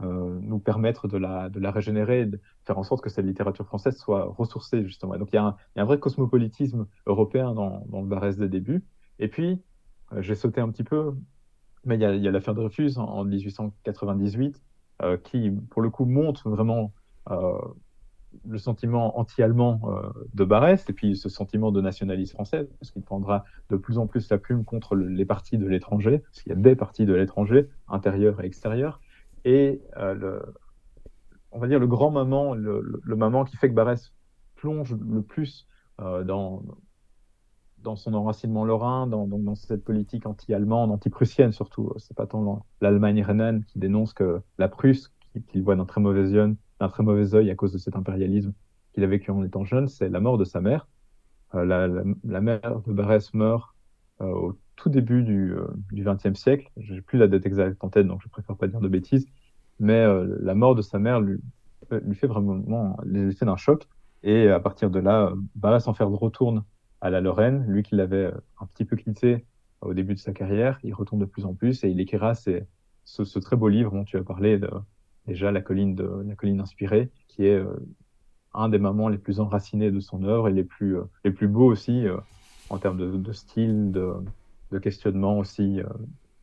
euh, 0.00 0.38
nous 0.40 0.58
permettre 0.58 1.06
de 1.06 1.18
la, 1.18 1.48
de 1.48 1.60
la 1.60 1.70
régénérer, 1.70 2.24
de 2.26 2.40
faire 2.64 2.78
en 2.78 2.82
sorte 2.82 3.02
que 3.02 3.10
cette 3.10 3.26
littérature 3.26 3.66
française 3.66 3.96
soit 3.96 4.24
ressourcée, 4.24 4.84
justement. 4.84 5.16
donc 5.16 5.28
il 5.32 5.36
y, 5.36 5.38
a 5.38 5.56
un, 5.76 5.84
vrai 5.84 5.98
cosmopolitisme 5.98 6.86
européen 7.06 7.54
dans, 7.54 7.84
dans 7.88 8.00
le 8.00 8.08
Barès 8.08 8.36
des 8.36 8.48
débuts. 8.48 8.82
Et 9.18 9.28
puis, 9.28 9.60
euh, 10.12 10.22
j'ai 10.22 10.34
sauté 10.34 10.60
un 10.60 10.70
petit 10.70 10.82
peu, 10.84 11.14
mais 11.84 11.96
il 11.96 12.00
y 12.00 12.28
a, 12.28 12.30
l'affaire 12.30 12.54
Dreyfus 12.54 12.92
en, 12.96 13.04
en 13.04 13.24
1898, 13.24 14.62
euh, 15.02 15.16
qui, 15.18 15.50
pour 15.70 15.82
le 15.82 15.90
coup, 15.90 16.06
montre 16.06 16.48
vraiment 16.48 16.92
le 18.48 18.58
sentiment 18.58 19.18
anti-allemand 19.18 19.80
de 20.34 20.44
Barès 20.44 20.88
et 20.88 20.92
puis 20.92 21.16
ce 21.16 21.28
sentiment 21.28 21.70
de 21.70 21.80
nationalisme 21.80 22.34
français, 22.34 22.68
parce 22.78 22.90
qu'il 22.90 23.02
prendra 23.02 23.44
de 23.70 23.76
plus 23.76 23.98
en 23.98 24.06
plus 24.06 24.28
la 24.30 24.38
plume 24.38 24.64
contre 24.64 24.96
les 24.96 25.24
partis 25.24 25.58
de 25.58 25.66
l'étranger, 25.66 26.20
parce 26.20 26.42
qu'il 26.42 26.50
y 26.50 26.54
a 26.54 26.58
des 26.58 26.76
partis 26.76 27.06
de 27.06 27.14
l'étranger, 27.14 27.68
intérieurs 27.88 28.42
et 28.42 28.46
extérieurs, 28.46 29.00
et 29.44 29.82
euh, 29.96 30.14
le, 30.14 30.42
on 31.50 31.58
va 31.58 31.68
dire 31.68 31.78
le 31.78 31.86
grand 31.86 32.10
moment, 32.10 32.54
le, 32.54 33.00
moment 33.06 33.44
qui 33.44 33.56
fait 33.56 33.68
que 33.68 33.74
Barès 33.74 34.12
plonge 34.56 34.94
le 34.94 35.22
plus 35.22 35.66
euh, 36.00 36.24
dans, 36.24 36.62
dans 37.78 37.96
son 37.96 38.14
enracinement 38.14 38.64
lorrain, 38.64 39.06
dans, 39.06 39.26
dans, 39.26 39.54
cette 39.54 39.84
politique 39.84 40.26
anti-allemande, 40.26 40.90
anti-prussienne 40.90 41.52
surtout. 41.52 41.92
C'est 41.98 42.16
pas 42.16 42.26
tant 42.26 42.64
l'Allemagne 42.80 43.22
rhénane 43.22 43.64
qui 43.64 43.78
dénonce 43.78 44.12
que 44.12 44.40
la 44.58 44.68
Prusse, 44.68 45.12
qu'il 45.48 45.62
voit 45.62 45.76
d'un 45.76 45.86
très 45.86 46.00
mauvais 46.00 46.34
œil, 46.34 46.56
d'un 46.82 46.88
très 46.88 47.02
mauvais 47.02 47.34
œil 47.34 47.50
à 47.50 47.54
cause 47.54 47.72
de 47.72 47.78
cet 47.78 47.96
impérialisme 47.96 48.52
qu'il 48.92 49.04
a 49.04 49.06
vécu 49.06 49.30
en 49.30 49.42
étant 49.42 49.64
jeune, 49.64 49.88
c'est 49.88 50.08
la 50.08 50.20
mort 50.20 50.36
de 50.36 50.44
sa 50.44 50.60
mère. 50.60 50.86
Euh, 51.54 51.64
la, 52.24 52.40
mère 52.40 52.80
de 52.86 52.92
Barès 52.92 53.32
meurt 53.34 53.74
au 54.20 54.56
tout 54.76 54.88
début 54.88 55.22
du 55.22 55.54
XXe 55.92 56.26
euh, 56.26 56.34
siècle. 56.34 56.70
J'ai 56.76 57.00
plus 57.00 57.18
la 57.18 57.28
date 57.28 57.46
exacte 57.46 57.82
en 57.84 57.88
tête, 57.88 58.06
donc 58.06 58.20
je 58.22 58.28
préfère 58.28 58.56
pas 58.56 58.66
dire 58.66 58.80
de 58.80 58.88
bêtises. 58.88 59.26
Mais 59.78 60.00
euh, 60.00 60.36
la 60.40 60.54
mort 60.54 60.74
de 60.74 60.82
sa 60.82 60.98
mère 60.98 61.20
lui, 61.20 61.40
euh, 61.92 62.14
fait 62.14 62.26
vraiment 62.26 62.96
l'effet 63.04 63.44
d'un 63.44 63.56
choc. 63.56 63.88
Et 64.22 64.48
à 64.48 64.60
partir 64.60 64.90
de 64.90 64.98
là, 64.98 65.32
Barès 65.56 65.86
en 65.88 65.94
faire 65.94 66.08
retourne 66.08 66.64
à 67.00 67.10
la 67.10 67.20
Lorraine, 67.20 67.64
lui 67.66 67.82
qui 67.82 67.96
l'avait 67.96 68.32
un 68.60 68.66
petit 68.66 68.84
peu 68.84 68.96
quitté 68.96 69.44
au 69.80 69.94
début 69.94 70.14
de 70.14 70.20
sa 70.20 70.32
carrière. 70.32 70.78
Il 70.84 70.94
retourne 70.94 71.20
de 71.20 71.26
plus 71.26 71.44
en 71.44 71.54
plus 71.54 71.82
et 71.82 71.88
il 71.88 72.00
écrira 72.00 72.34
ce, 72.34 73.38
très 73.40 73.56
beau 73.56 73.68
livre 73.68 73.90
dont 73.92 74.04
tu 74.04 74.16
as 74.16 74.22
parlé, 74.22 74.60
déjà 75.26 75.52
La 75.52 75.60
colline, 75.60 75.94
de, 75.94 76.24
la 76.26 76.34
colline 76.34 76.60
inspirée, 76.60 77.10
qui 77.28 77.46
est 77.46 77.62
un 78.54 78.68
des 78.68 78.78
moments 78.78 79.08
les 79.08 79.18
plus 79.18 79.40
enracinés 79.40 79.90
de 79.90 80.00
son 80.00 80.24
œuvre 80.24 80.48
et 80.48 80.52
les 80.52 80.64
plus, 80.64 80.96
les 81.24 81.30
plus 81.30 81.48
beaux 81.48 81.66
aussi 81.66 82.06
en 82.72 82.78
termes 82.78 83.22
de, 83.22 83.32
style, 83.32 83.92
de, 83.92 84.78
questionnement 84.78 85.38
aussi 85.38 85.80
euh, 85.80 85.84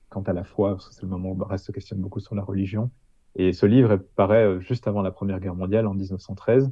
quant 0.10 0.22
à 0.22 0.34
la 0.34 0.44
foi, 0.44 0.76
parce 0.76 0.90
que 0.90 0.94
c'est 0.94 1.02
le 1.02 1.08
moment 1.08 1.32
où 1.32 1.36
Barès 1.36 1.64
se 1.64 1.72
questionne 1.72 2.00
beaucoup 2.00 2.20
sur 2.20 2.36
la 2.36 2.44
religion. 2.44 2.92
Et 3.36 3.52
ce 3.52 3.66
livre 3.66 3.96
paraît 3.96 4.46
euh, 4.46 4.60
juste 4.60 4.88
avant 4.88 5.02
la 5.02 5.12
Première 5.12 5.40
Guerre 5.40 5.56
mondiale, 5.56 5.88
en 5.88 5.96
1913. 5.96 6.72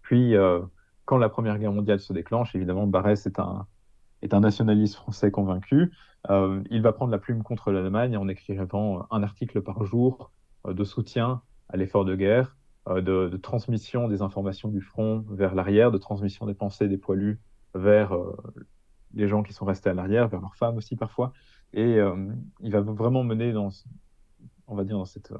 Puis, 0.00 0.34
euh, 0.34 0.62
quand 1.04 1.18
la 1.18 1.28
Première 1.28 1.58
Guerre 1.58 1.72
mondiale 1.72 2.00
se 2.00 2.14
déclenche, 2.14 2.54
évidemment, 2.54 2.86
Barès 2.86 3.26
est 3.26 3.38
un, 3.38 3.66
est 4.22 4.32
un 4.32 4.40
nationaliste 4.40 4.94
français 4.94 5.30
convaincu. 5.30 5.92
il 6.70 6.82
va 6.82 6.92
prendre 6.92 7.12
la 7.12 7.18
plume 7.18 7.42
contre 7.42 7.70
l'Allemagne 7.70 8.16
en 8.16 8.26
écrivant 8.26 9.06
un 9.10 9.22
article 9.22 9.60
par 9.60 9.84
jour 9.84 10.32
de 10.72 10.84
soutien 10.84 11.42
à 11.68 11.76
l'effort 11.76 12.04
de 12.04 12.14
guerre, 12.14 12.56
de, 12.88 13.36
transmission 13.36 14.08
des 14.08 14.22
informations 14.22 14.68
du 14.68 14.80
front 14.80 15.24
vers 15.30 15.54
l'arrière, 15.54 15.90
de 15.90 15.98
transmission 15.98 16.46
des 16.46 16.54
pensées 16.54 16.88
des 16.88 16.98
poilus 16.98 17.40
vers 17.74 18.16
les 19.14 19.26
gens 19.26 19.42
qui 19.42 19.52
sont 19.52 19.64
restés 19.64 19.90
à 19.90 19.94
l'arrière, 19.94 20.28
vers 20.28 20.40
leurs 20.40 20.54
femmes 20.54 20.76
aussi 20.76 20.94
parfois. 20.94 21.32
Et 21.72 21.98
il 22.60 22.70
va 22.70 22.80
vraiment 22.80 23.24
mener 23.24 23.52
dans, 23.52 23.70
on 24.68 24.76
va 24.76 24.84
dire, 24.84 24.96
dans 24.96 25.04
cette 25.04 25.32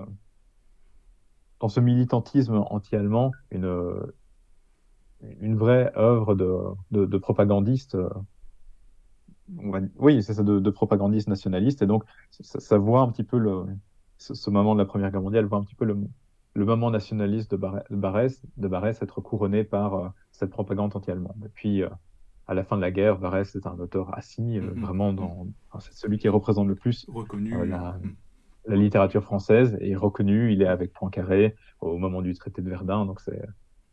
dans 1.61 1.69
ce 1.69 1.81
militantisme 1.81 2.63
anti-allemand 2.69 3.33
une, 3.51 4.13
une 5.41 5.57
vraie 5.57 5.93
œuvre 5.97 6.35
de, 6.35 7.19
propagandiste. 7.19 7.95
Euh, 7.95 8.09
oui, 9.97 10.23
c'est 10.23 10.35
ça, 10.35 10.43
de, 10.43 10.71
propagandiste 10.71 11.29
nationaliste. 11.29 11.83
Et 11.83 11.87
donc, 11.87 12.05
ça, 12.31 12.79
voit 12.79 13.01
un 13.01 13.11
petit 13.11 13.25
peu 13.25 13.39
le, 13.39 13.65
ce, 14.19 14.51
moment 14.51 14.75
de 14.75 14.81
la 14.81 14.87
Première 14.87 15.11
Guerre 15.11 15.23
mondiale, 15.23 15.45
voit 15.47 15.59
un 15.59 15.65
petit 15.65 15.75
peu 15.75 15.85
le, 15.85 15.97
le 16.55 16.65
moment 16.65 16.91
nationaliste 16.91 17.51
de, 17.51 17.57
Barès, 17.91 18.43
de 18.57 18.69
Barès 18.69 19.01
être 19.03 19.21
couronné 19.21 19.65
par 19.65 19.95
euh, 19.95 20.09
cette 20.33 20.51
propagande 20.51 20.95
anti-allemande. 20.95 21.43
Et 21.45 21.51
puis, 21.55 21.83
euh, 21.83 21.89
à 22.47 22.55
la 22.55 22.65
fin 22.65 22.77
de 22.77 22.83
la 22.83 22.91
guerre, 22.91 23.19
Barès 23.19 23.55
est 23.57 23.67
un 23.67 23.79
auteur 23.79 24.17
assis, 24.17 24.59
mm-hmm. 24.59 24.81
vraiment 24.81 25.13
dans, 25.13 25.47
c'est 25.81 25.95
celui 25.95 26.19
qui 26.19 26.29
représente 26.29 26.69
le 26.69 26.77
plus 26.77 27.07
reconnu 27.09 27.67
la, 27.67 27.93
mm 27.93 28.15
la 28.67 28.77
littérature 28.77 29.23
française 29.23 29.77
est 29.81 29.95
reconnue. 29.95 30.53
Il 30.53 30.63
est 30.63 30.67
avec 30.67 30.93
Poincaré 30.93 31.55
au 31.81 31.99
moment 31.99 32.23
du 32.23 32.35
traité 32.35 32.63
de 32.63 32.69
Verdun. 32.69 33.07
Donc 33.07 33.21
c'est, 33.21 33.43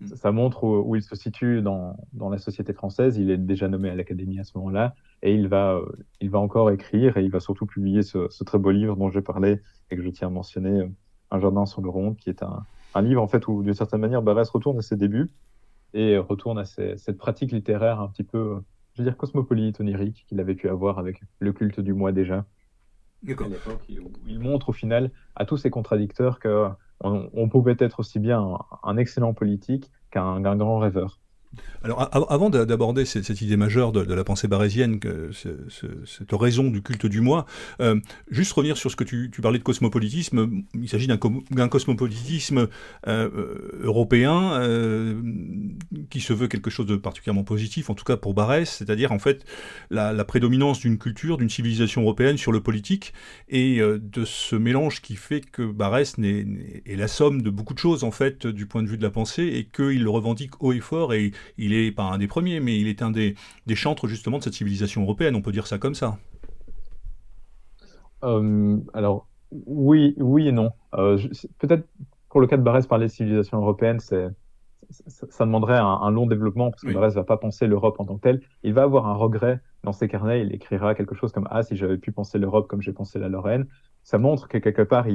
mm. 0.01 0.15
ça 0.15 0.31
montre 0.31 0.63
où, 0.63 0.95
il 0.95 1.03
se 1.03 1.15
situe 1.15 1.61
dans, 1.61 1.97
dans, 2.13 2.29
la 2.29 2.37
société 2.37 2.73
française. 2.73 3.17
Il 3.17 3.29
est 3.29 3.37
déjà 3.37 3.67
nommé 3.67 3.89
à 3.89 3.95
l'Académie 3.95 4.39
à 4.39 4.43
ce 4.43 4.57
moment-là. 4.57 4.95
Et 5.23 5.33
il 5.33 5.47
va, 5.47 5.75
euh, 5.75 5.85
il 6.21 6.29
va 6.29 6.37
encore 6.39 6.69
écrire 6.69 7.17
et 7.17 7.23
il 7.23 7.31
va 7.31 7.39
surtout 7.39 7.65
publier 7.65 8.03
ce, 8.03 8.27
ce 8.29 8.43
très 8.43 8.59
beau 8.59 8.69
livre 8.71 8.95
dont 8.95 9.09
j'ai 9.09 9.21
parlé 9.21 9.61
et 9.89 9.95
que 9.95 10.03
je 10.03 10.09
tiens 10.09 10.27
à 10.27 10.31
mentionner, 10.31 10.81
euh, 10.81 10.89
Un 11.31 11.39
jardin 11.39 11.65
sur 11.65 11.81
le 11.81 11.89
Rhône, 11.89 12.15
qui 12.15 12.29
est 12.29 12.43
un, 12.43 12.65
un 12.93 13.01
livre 13.01 13.21
en 13.21 13.27
fait 13.27 13.47
où 13.47 13.63
d'une 13.63 13.73
certaine 13.73 14.01
manière 14.01 14.21
Barès 14.21 14.47
retourne 14.49 14.77
à 14.77 14.81
ses 14.81 14.97
débuts 14.97 15.31
et 15.93 16.17
retourne 16.17 16.59
à 16.59 16.65
cette 16.65 17.17
pratique 17.17 17.51
littéraire 17.51 17.99
un 18.01 18.07
petit 18.09 18.23
peu, 18.23 18.61
je 18.93 19.01
veux 19.01 19.07
dire, 19.07 19.17
cosmopolite, 19.17 19.79
onirique 19.79 20.25
qu'il 20.27 20.39
avait 20.39 20.55
pu 20.55 20.69
avoir 20.69 20.99
avec 20.99 21.21
le 21.39 21.53
culte 21.53 21.79
du 21.79 21.93
moi 21.93 22.11
déjà 22.11 22.45
où 24.01 24.11
il 24.27 24.39
montre 24.39 24.69
au 24.69 24.73
final 24.73 25.11
à 25.35 25.45
tous 25.45 25.57
ces 25.57 25.69
contradicteurs 25.69 26.39
qu'on 26.39 26.75
on 27.01 27.49
pouvait 27.49 27.77
être 27.79 28.01
aussi 28.01 28.19
bien 28.19 28.57
un 28.83 28.97
excellent 28.97 29.33
politique 29.33 29.91
qu'un 30.11 30.41
grand 30.55 30.79
rêveur. 30.79 31.19
Alors, 31.83 32.31
avant 32.31 32.49
d'aborder 32.49 33.03
cette, 33.03 33.41
idée 33.41 33.57
majeure 33.57 33.91
de, 33.91 34.13
la 34.13 34.23
pensée 34.23 34.47
barésienne, 34.47 34.99
cette 35.33 36.31
raison 36.31 36.69
du 36.69 36.81
culte 36.81 37.05
du 37.05 37.19
moi, 37.19 37.45
euh, 37.81 37.99
juste 38.31 38.53
revenir 38.53 38.77
sur 38.77 38.89
ce 38.89 38.95
que 38.95 39.03
tu, 39.03 39.29
parlais 39.41 39.59
de 39.59 39.63
cosmopolitisme. 39.63 40.63
Il 40.73 40.87
s'agit 40.87 41.07
d'un 41.07 41.67
cosmopolitisme 41.67 42.69
euh, 43.07 43.29
européen 43.81 44.53
euh, 44.53 45.21
qui 46.09 46.21
se 46.21 46.31
veut 46.31 46.47
quelque 46.47 46.69
chose 46.69 46.85
de 46.85 46.95
particulièrement 46.95 47.43
positif, 47.43 47.89
en 47.89 47.95
tout 47.95 48.05
cas 48.05 48.15
pour 48.15 48.33
Barès, 48.33 48.69
c'est-à-dire 48.69 49.11
en 49.11 49.19
fait 49.19 49.43
la, 49.89 50.23
prédominance 50.23 50.79
d'une 50.79 50.97
culture, 50.97 51.37
d'une 51.37 51.49
civilisation 51.49 52.03
européenne 52.03 52.37
sur 52.37 52.53
le 52.53 52.61
politique, 52.61 53.13
et 53.49 53.81
de 53.81 54.23
ce 54.23 54.55
mélange 54.55 55.01
qui 55.01 55.17
fait 55.17 55.41
que 55.41 55.63
Barès 55.63 56.15
est, 56.17 56.95
la 56.95 57.07
somme 57.09 57.41
de 57.41 57.49
beaucoup 57.49 57.73
de 57.73 57.79
choses 57.79 58.05
en 58.05 58.11
fait 58.11 58.47
du 58.47 58.67
point 58.67 58.83
de 58.83 58.87
vue 58.87 58.97
de 58.97 59.03
la 59.03 59.09
pensée, 59.09 59.43
et 59.43 59.65
qu'il 59.65 60.01
le 60.01 60.09
revendique 60.09 60.63
haut 60.63 60.71
et 60.71 60.79
fort 60.79 61.13
et 61.13 61.33
il 61.57 61.73
est 61.73 61.91
pas 61.91 62.03
un 62.03 62.17
des 62.17 62.27
premiers, 62.27 62.59
mais 62.59 62.79
il 62.79 62.87
est 62.87 63.01
un 63.01 63.11
des, 63.11 63.35
des 63.65 63.75
chantres 63.75 64.07
justement 64.07 64.39
de 64.39 64.43
cette 64.43 64.53
civilisation 64.53 65.03
européenne, 65.03 65.35
on 65.35 65.41
peut 65.41 65.51
dire 65.51 65.67
ça 65.67 65.77
comme 65.77 65.95
ça. 65.95 66.17
Euh, 68.23 68.77
alors, 68.93 69.27
oui, 69.51 70.15
oui 70.17 70.47
et 70.47 70.51
non. 70.51 70.71
Euh, 70.95 71.17
peut-être 71.59 71.87
pour 72.29 72.41
le 72.41 72.47
cas 72.47 72.57
de 72.57 72.63
Barès, 72.63 72.87
parler 72.87 73.07
de 73.07 73.11
civilisation 73.11 73.59
européenne, 73.59 73.99
c'est, 73.99 74.27
ça, 74.89 75.45
demanderait 75.45 75.77
un, 75.77 76.11
long 76.11 76.25
développement, 76.25 76.71
parce 76.71 76.81
que 76.83 76.87
oui. 76.87 76.93
Barès 76.93 77.13
ne 77.13 77.19
va 77.19 77.23
pas 77.23 77.37
penser 77.37 77.67
l'Europe 77.67 77.99
en 77.99 78.05
tant 78.05 78.15
que 78.15 78.21
telle. 78.21 78.41
Il 78.63 78.73
va 78.73 78.83
avoir 78.83 79.07
un 79.07 79.13
regret 79.13 79.59
dans 79.83 79.93
ses 79.93 80.07
carnets, 80.07 80.41
il 80.41 80.53
écrira 80.53 80.95
quelque 80.95 81.15
chose 81.15 81.31
comme 81.31 81.47
Ah, 81.51 81.63
si 81.63 81.75
j'avais 81.75 81.97
pu 81.97 82.11
penser 82.11 82.39
l'Europe 82.39 82.67
comme 82.67 82.81
j'ai 82.81 82.93
pensé 82.93 83.19
la 83.19 83.29
Lorraine. 83.29 83.67
Ça 84.03 84.17
montre 84.17 84.47
que 84.47 84.57
quelque 84.57 84.81
part, 84.81 85.05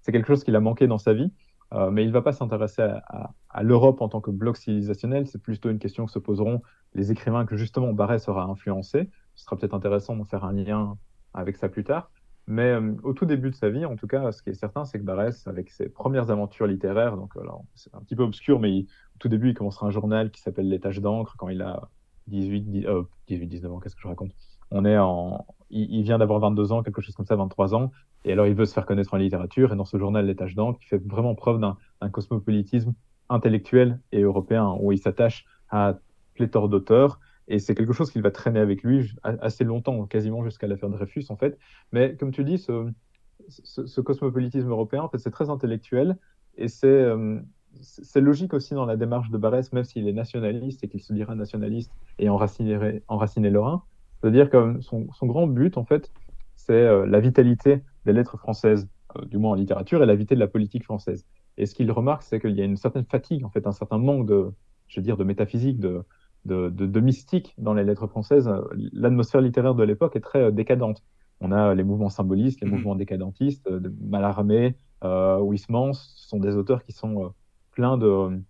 c'est 0.00 0.12
quelque 0.12 0.26
chose 0.26 0.44
qu'il 0.44 0.56
a 0.56 0.60
manqué 0.60 0.86
dans 0.86 0.98
sa 0.98 1.12
vie. 1.12 1.32
Euh, 1.72 1.90
mais 1.90 2.04
il 2.04 2.08
ne 2.08 2.12
va 2.12 2.22
pas 2.22 2.32
s'intéresser 2.32 2.82
à, 2.82 3.62
l'Europe 3.62 4.00
en 4.00 4.08
tant 4.08 4.20
que 4.20 4.30
bloc 4.30 4.56
civilisationnel. 4.56 5.26
C'est 5.26 5.40
plutôt 5.40 5.70
une 5.70 5.78
question 5.78 6.06
que 6.06 6.12
se 6.12 6.18
poseront 6.18 6.62
les 6.94 7.10
écrivains 7.10 7.46
que 7.46 7.56
justement 7.56 7.92
Barès 7.92 8.28
aura 8.28 8.44
influencé. 8.44 9.10
Ce 9.34 9.44
sera 9.44 9.56
peut-être 9.56 9.74
intéressant 9.74 10.16
de 10.16 10.24
faire 10.24 10.44
un 10.44 10.52
lien 10.52 10.96
avec 11.32 11.56
ça 11.56 11.68
plus 11.68 11.84
tard. 11.84 12.10
Mais 12.46 12.72
euh, 12.72 12.94
au 13.02 13.14
tout 13.14 13.24
début 13.24 13.50
de 13.50 13.54
sa 13.54 13.70
vie, 13.70 13.84
en 13.86 13.96
tout 13.96 14.06
cas, 14.06 14.30
ce 14.30 14.42
qui 14.42 14.50
est 14.50 14.54
certain, 14.54 14.84
c'est 14.84 14.98
que 14.98 15.04
Barès, 15.04 15.46
avec 15.46 15.70
ses 15.70 15.88
premières 15.88 16.30
aventures 16.30 16.66
littéraires, 16.66 17.16
donc 17.16 17.32
c'est 17.74 17.94
un 17.94 18.00
petit 18.00 18.16
peu 18.16 18.22
obscur, 18.22 18.60
mais 18.60 18.80
au 19.14 19.18
tout 19.18 19.28
début, 19.28 19.50
il 19.50 19.54
commencera 19.54 19.86
un 19.86 19.90
journal 19.90 20.30
qui 20.30 20.42
s'appelle 20.42 20.68
Les 20.68 20.78
Taches 20.78 21.00
d'encre 21.00 21.36
quand 21.38 21.48
il 21.48 21.62
a 21.62 21.88
18, 22.26 22.86
18 23.28 23.46
19 23.46 23.72
ans, 23.72 23.80
qu'est-ce 23.80 23.96
que 23.96 24.02
je 24.02 24.08
raconte? 24.08 24.32
On 24.70 24.84
est 24.84 24.98
en, 24.98 25.46
il, 25.70 26.02
vient 26.02 26.18
d'avoir 26.18 26.40
22 26.40 26.72
ans, 26.72 26.82
quelque 26.82 27.00
chose 27.00 27.14
comme 27.14 27.26
ça, 27.26 27.36
23 27.36 27.74
ans, 27.74 27.90
et 28.24 28.32
alors 28.32 28.46
il 28.46 28.54
veut 28.54 28.66
se 28.66 28.74
faire 28.74 28.86
connaître 28.86 29.14
en 29.14 29.16
littérature, 29.16 29.72
et 29.72 29.76
dans 29.76 29.84
ce 29.84 29.96
journal 29.98 30.26
Les 30.26 30.36
Taches 30.36 30.54
d'encre, 30.54 30.78
il 30.82 30.86
fait 30.86 31.02
vraiment 31.04 31.34
preuve 31.34 31.60
d'un 31.60 31.76
cosmopolitisme 32.10 32.94
intellectuel 33.28 34.00
et 34.12 34.22
européen, 34.22 34.76
où 34.80 34.92
il 34.92 34.98
s'attache 34.98 35.44
à 35.70 35.98
pléthore 36.34 36.68
d'auteurs, 36.68 37.20
et 37.48 37.58
c'est 37.58 37.74
quelque 37.74 37.92
chose 37.92 38.10
qu'il 38.10 38.22
va 38.22 38.30
traîner 38.30 38.60
avec 38.60 38.82
lui 38.82 39.12
assez 39.22 39.64
longtemps, 39.64 40.06
quasiment 40.06 40.42
jusqu'à 40.44 40.66
l'affaire 40.66 40.88
Dreyfus, 40.88 41.26
en 41.28 41.36
fait. 41.36 41.58
Mais 41.92 42.16
comme 42.16 42.30
tu 42.30 42.42
dis, 42.44 42.58
ce, 42.58 44.00
cosmopolitisme 44.00 44.68
européen, 44.68 45.02
en 45.02 45.08
fait, 45.08 45.18
c'est 45.18 45.30
très 45.30 45.50
intellectuel, 45.50 46.16
et 46.56 46.68
c'est 46.68 46.86
euh, 46.86 47.40
c'est 47.80 48.20
logique 48.20 48.54
aussi 48.54 48.74
dans 48.74 48.86
la 48.86 48.96
démarche 48.96 49.30
de 49.30 49.36
Barès, 49.36 49.72
même 49.72 49.82
s'il 49.82 50.06
est 50.06 50.12
nationaliste 50.12 50.84
et 50.84 50.88
qu'il 50.88 51.00
se 51.00 51.12
dira 51.12 51.34
nationaliste 51.34 51.90
et 52.20 52.28
enraciné, 52.28 53.02
enraciné 53.08 53.50
lorrain, 53.50 53.82
c'est-à-dire 54.20 54.48
que 54.48 54.80
son, 54.80 55.06
grand 55.22 55.46
but, 55.46 55.76
en 55.76 55.84
fait, 55.84 56.10
c'est 56.54 56.72
euh, 56.72 57.04
la 57.04 57.20
vitalité 57.20 57.82
des 58.04 58.12
lettres 58.12 58.36
françaises, 58.36 58.88
euh, 59.16 59.24
du 59.24 59.38
moins 59.38 59.52
en 59.52 59.54
littérature, 59.54 60.02
et 60.02 60.06
la 60.06 60.14
vitalité 60.14 60.34
de 60.34 60.40
la 60.40 60.48
politique 60.48 60.84
française. 60.84 61.24
Et 61.56 61.66
ce 61.66 61.74
qu'il 61.74 61.90
remarque, 61.90 62.22
c'est 62.22 62.40
qu'il 62.40 62.54
y 62.56 62.60
a 62.60 62.64
une 62.64 62.76
certaine 62.76 63.04
fatigue, 63.04 63.44
en 63.44 63.50
fait, 63.50 63.66
un 63.66 63.72
certain 63.72 63.98
manque 63.98 64.26
de, 64.26 64.50
je 64.88 65.00
veux 65.00 65.04
dire, 65.04 65.16
de 65.16 65.24
métaphysique, 65.24 65.78
de, 65.78 66.04
de, 66.44 67.00
mystique 67.00 67.54
dans 67.58 67.74
les 67.74 67.84
lettres 67.84 68.06
françaises. 68.06 68.50
L'atmosphère 68.92 69.40
littéraire 69.40 69.74
de 69.74 69.82
l'époque 69.82 70.16
est 70.16 70.20
très 70.20 70.42
euh, 70.42 70.50
décadente. 70.50 71.02
On 71.40 71.52
a 71.52 71.74
les 71.74 71.84
mouvements 71.84 72.10
symbolistes, 72.10 72.60
les 72.60 72.66
mmh. 72.66 72.70
mouvements 72.70 72.94
décadentistes, 72.94 73.68
de 73.68 73.92
Mallarmé, 74.02 74.76
euh, 75.02 75.40
Huysmans, 75.40 75.92
ce 75.92 76.28
sont 76.28 76.38
des 76.38 76.56
auteurs 76.56 76.84
qui 76.84 76.92
sont 76.92 77.34
pleins 77.72 77.98
de 77.98 78.40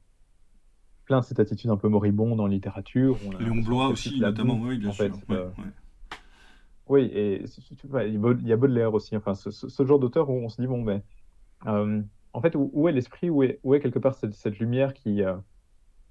plein 1.04 1.20
de 1.20 1.24
cette 1.24 1.40
attitude 1.40 1.70
un 1.70 1.76
peu 1.76 1.88
moribonde 1.88 2.40
en 2.40 2.46
littérature. 2.46 3.16
Léon 3.38 3.56
Blois 3.56 3.88
aussi, 3.88 4.20
notamment, 4.20 4.58
oui, 4.60 4.78
bien 4.78 4.92
sûr. 4.92 5.10
Euh, 5.30 5.48
oui, 6.86 7.04
et 7.14 7.44
il 7.44 8.48
y 8.48 8.52
a 8.52 8.56
Baudelaire 8.56 8.92
aussi, 8.92 9.16
enfin, 9.16 9.34
ce, 9.34 9.84
genre 9.84 9.98
d'auteur 9.98 10.28
où 10.28 10.34
on 10.34 10.48
se 10.48 10.60
dit, 10.60 10.66
bon, 10.66 10.82
mais 10.82 11.02
euh, 11.66 12.02
en 12.32 12.40
fait, 12.40 12.54
où, 12.56 12.88
est 12.88 12.92
l'esprit, 12.92 13.30
où 13.30 13.42
est, 13.42 13.80
quelque 13.80 13.98
part 13.98 14.14
cette, 14.14 14.58
lumière 14.58 14.92
qui, 14.92 15.22
euh, 15.22 15.36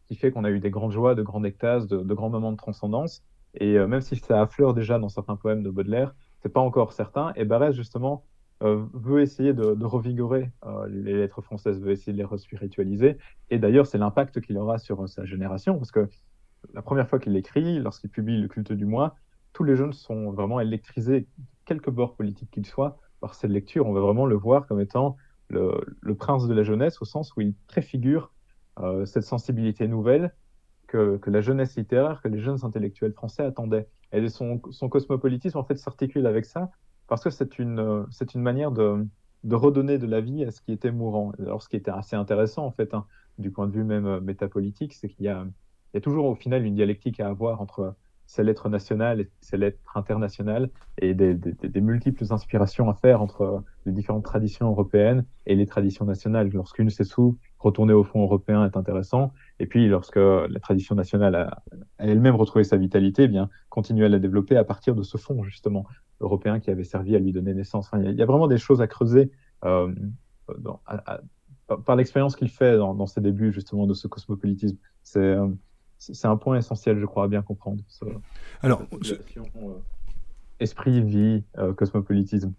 qui 0.07 0.15
fait 0.15 0.31
qu'on 0.31 0.43
a 0.43 0.49
eu 0.49 0.59
des 0.59 0.71
grandes 0.71 0.91
joies, 0.91 1.15
de 1.15 1.21
grandes 1.21 1.45
extases, 1.45 1.87
de, 1.87 2.13
grands 2.13 2.29
moments 2.29 2.51
de 2.51 2.57
transcendance, 2.57 3.23
et 3.55 3.77
même 3.77 4.01
si 4.01 4.15
ça 4.15 4.41
affleure 4.41 4.73
déjà 4.73 4.97
dans 4.97 5.09
certains 5.09 5.35
poèmes 5.35 5.61
de 5.61 5.69
Baudelaire, 5.69 6.15
c'est 6.41 6.49
pas 6.49 6.61
encore 6.61 6.93
certain, 6.93 7.33
et 7.35 7.45
Barès, 7.45 7.75
justement, 7.75 8.23
euh, 8.63 8.85
veut 8.93 9.21
essayer 9.21 9.53
de, 9.53 9.83
revigorer 9.83 10.49
euh, 10.65 10.87
les 10.87 11.17
lettres 11.17 11.41
françaises, 11.41 11.81
veut 11.81 11.91
essayer 11.91 12.13
de 12.13 12.17
les 12.17 12.23
respiritualiser. 12.23 13.17
Et 13.49 13.59
d'ailleurs, 13.59 13.87
c'est 13.87 13.97
l'impact 13.97 14.39
qu'il 14.39 14.57
aura 14.57 14.77
sur 14.77 15.03
euh, 15.03 15.07
sa 15.07 15.25
génération, 15.25 15.77
parce 15.77 15.91
que 15.91 16.07
la 16.73 16.81
première 16.81 17.09
fois 17.09 17.19
qu'il 17.19 17.35
écrit, 17.35 17.79
lorsqu'il 17.79 18.09
publie 18.09 18.39
Le 18.41 18.47
culte 18.47 18.71
du 18.71 18.85
moi, 18.85 19.15
tous 19.53 19.63
les 19.63 19.75
jeunes 19.75 19.93
sont 19.93 20.31
vraiment 20.31 20.59
électrisés, 20.59 21.27
quelque 21.65 21.89
bord 21.89 22.15
politique 22.15 22.51
qu'il 22.51 22.65
soit, 22.65 22.99
par 23.21 23.35
cette 23.35 23.51
lecture. 23.51 23.87
On 23.87 23.93
va 23.93 24.01
vraiment 24.01 24.25
le 24.25 24.35
voir 24.35 24.67
comme 24.67 24.81
étant 24.81 25.15
le, 25.49 25.85
prince 26.15 26.47
de 26.47 26.53
la 26.53 26.63
jeunesse, 26.63 27.01
au 27.01 27.05
sens 27.05 27.35
où 27.35 27.41
il 27.41 27.53
préfigure 27.67 28.33
cette 29.05 29.23
sensibilité 29.23 29.87
nouvelle 29.87 30.33
que, 30.87 31.29
la 31.29 31.41
jeunesse 31.41 31.75
littéraire, 31.75 32.21
que 32.21 32.27
les 32.27 32.39
jeunes 32.39 32.59
intellectuels 32.63 33.13
français 33.13 33.43
attendaient. 33.43 33.87
Et 34.11 34.27
son, 34.29 34.59
cosmopolitisme, 34.59 35.57
en 35.57 35.63
fait, 35.63 35.77
s'articule 35.77 36.27
avec 36.27 36.45
ça, 36.45 36.69
parce 37.07 37.23
que 37.23 37.31
c'est 37.31 37.57
une, 37.57 37.79
euh, 37.79 38.05
manière 38.35 38.71
de, 38.71 39.07
redonner 39.49 39.97
de 39.97 40.05
la 40.05 40.21
vie 40.21 40.43
à 40.43 40.51
ce 40.51 40.61
qui 40.61 40.71
était 40.71 40.91
mourant. 40.91 41.31
Alors, 41.39 41.61
ce 41.63 41.69
qui 41.69 41.75
était 41.75 41.91
assez 41.91 42.15
intéressant, 42.15 42.65
en 42.65 42.71
fait, 42.71 42.93
hein, 42.93 43.05
du 43.39 43.49
point 43.49 43.67
de 43.67 43.71
vue 43.71 43.83
même 43.83 44.05
euh, 44.05 44.21
métapolitique, 44.21 44.93
c'est 44.93 45.09
qu'il 45.09 45.25
y 45.25 45.29
a 45.29 45.45
toujours 46.01 46.25
au 46.25 46.35
final 46.35 46.63
une 46.63 46.75
dialectique 46.75 47.19
à 47.19 47.27
avoir 47.27 47.59
entre 47.59 47.95
ces 48.33 48.43
lettres 48.43 48.67
nationales 48.67 49.21
et 49.21 49.29
ces 49.41 49.57
lettres 49.57 49.77
internationales 49.93 50.71
et 50.97 51.13
des, 51.13 51.37
multiples 51.81 52.25
inspirations 52.31 52.89
à 52.89 52.95
faire 52.95 53.21
entre 53.21 53.63
les 53.85 53.91
différentes 53.91 54.23
traditions 54.23 54.71
européennes 54.71 55.23
et 55.45 55.55
les 55.55 55.67
traditions 55.67 56.03
nationales. 56.03 56.49
Lorsqu'une 56.51 56.89
s'essouffle, 56.89 57.37
retourner 57.59 57.93
au 57.93 58.03
fond 58.03 58.23
européen 58.23 58.65
est 58.65 58.75
intéressant. 58.75 59.33
Et 59.59 59.67
puis, 59.67 59.87
lorsque 59.87 60.15
la 60.15 60.59
tradition 60.59 60.95
nationale 60.95 61.35
a 61.35 61.61
elle-même 61.99 62.33
retrouvé 62.33 62.63
sa 62.63 62.75
vitalité, 62.75 63.23
eh 63.23 63.27
bien, 63.27 63.49
continué 63.69 64.07
à 64.07 64.09
la 64.09 64.17
développer 64.17 64.57
à 64.57 64.63
partir 64.63 64.95
de 64.95 65.03
ce 65.03 65.17
fond, 65.17 65.43
justement, 65.43 65.85
européen 66.19 66.59
qui 66.59 66.71
avait 66.71 66.83
servi 66.83 67.15
à 67.15 67.19
lui 67.19 67.33
donner 67.33 67.53
naissance. 67.53 67.91
il, 67.93 68.15
y 68.15 68.23
a, 68.23 68.25
vraiment 68.25 68.47
des 68.47 68.57
choses 68.57 68.81
à 68.81 68.87
creuser 68.87 69.29
euh, 69.63 69.93
par 71.85 71.95
l'expérience 71.95 72.35
qu'il 72.35 72.49
fait 72.49 72.77
dans, 72.77 73.05
ses 73.05 73.21
débuts, 73.21 73.53
justement, 73.53 73.85
de 73.85 73.93
ce 73.93 74.07
cosmopolitisme. 74.07 74.77
C'est 75.03 75.37
c'est 76.11 76.27
un 76.27 76.37
point 76.37 76.57
essentiel, 76.57 76.99
je 76.99 77.05
crois, 77.05 77.25
à 77.25 77.27
bien 77.27 77.41
comprendre. 77.41 77.81
Alors, 78.61 78.81
esprit, 80.59 81.01
vie, 81.01 81.43
cosmopolitisme. 81.77 82.53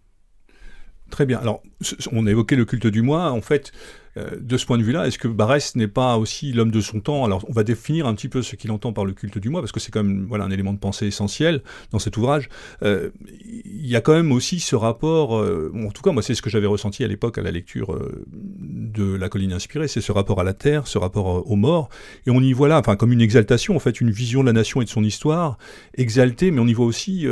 Très 1.14 1.26
bien. 1.26 1.38
Alors, 1.38 1.62
on 2.10 2.26
a 2.26 2.30
évoqué 2.32 2.56
le 2.56 2.64
culte 2.64 2.88
du 2.88 3.00
moi. 3.00 3.30
En 3.30 3.40
fait, 3.40 3.70
euh, 4.16 4.30
de 4.36 4.56
ce 4.56 4.66
point 4.66 4.78
de 4.78 4.82
vue-là, 4.82 5.06
est-ce 5.06 5.16
que 5.16 5.28
Barès 5.28 5.76
n'est 5.76 5.86
pas 5.86 6.18
aussi 6.18 6.52
l'homme 6.52 6.72
de 6.72 6.80
son 6.80 6.98
temps? 6.98 7.24
Alors, 7.24 7.44
on 7.48 7.52
va 7.52 7.62
définir 7.62 8.08
un 8.08 8.16
petit 8.16 8.28
peu 8.28 8.42
ce 8.42 8.56
qu'il 8.56 8.72
entend 8.72 8.92
par 8.92 9.04
le 9.04 9.12
culte 9.12 9.38
du 9.38 9.48
moi, 9.48 9.60
parce 9.60 9.70
que 9.70 9.78
c'est 9.78 9.92
quand 9.92 10.02
même 10.02 10.26
voilà, 10.28 10.42
un 10.42 10.50
élément 10.50 10.72
de 10.72 10.78
pensée 10.80 11.06
essentiel 11.06 11.62
dans 11.92 12.00
cet 12.00 12.16
ouvrage. 12.16 12.48
Euh, 12.82 13.10
il 13.46 13.86
y 13.86 13.94
a 13.94 14.00
quand 14.00 14.12
même 14.12 14.32
aussi 14.32 14.58
ce 14.58 14.74
rapport, 14.74 15.38
euh, 15.38 15.72
en 15.86 15.92
tout 15.92 16.02
cas, 16.02 16.10
moi, 16.10 16.20
c'est 16.20 16.34
ce 16.34 16.42
que 16.42 16.50
j'avais 16.50 16.66
ressenti 16.66 17.04
à 17.04 17.06
l'époque 17.06 17.38
à 17.38 17.42
la 17.42 17.52
lecture 17.52 17.96
de 18.32 19.14
La 19.14 19.28
colline 19.28 19.52
inspirée, 19.52 19.86
c'est 19.86 20.00
ce 20.00 20.10
rapport 20.10 20.40
à 20.40 20.44
la 20.44 20.52
terre, 20.52 20.88
ce 20.88 20.98
rapport 20.98 21.48
aux 21.48 21.56
morts. 21.56 21.90
Et 22.26 22.30
on 22.32 22.40
y 22.40 22.52
voit 22.52 22.66
là, 22.66 22.80
enfin, 22.80 22.96
comme 22.96 23.12
une 23.12 23.20
exaltation, 23.20 23.76
en 23.76 23.78
fait, 23.78 24.00
une 24.00 24.10
vision 24.10 24.40
de 24.40 24.46
la 24.46 24.52
nation 24.52 24.82
et 24.82 24.84
de 24.84 24.90
son 24.90 25.04
histoire, 25.04 25.58
exaltée, 25.96 26.50
mais 26.50 26.58
on 26.58 26.66
y 26.66 26.72
voit 26.72 26.86
aussi 26.86 27.24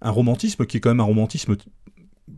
un 0.00 0.10
romantisme 0.10 0.66
qui 0.66 0.76
est 0.76 0.80
quand 0.80 0.90
même 0.90 1.00
un 1.00 1.04
romantisme 1.04 1.56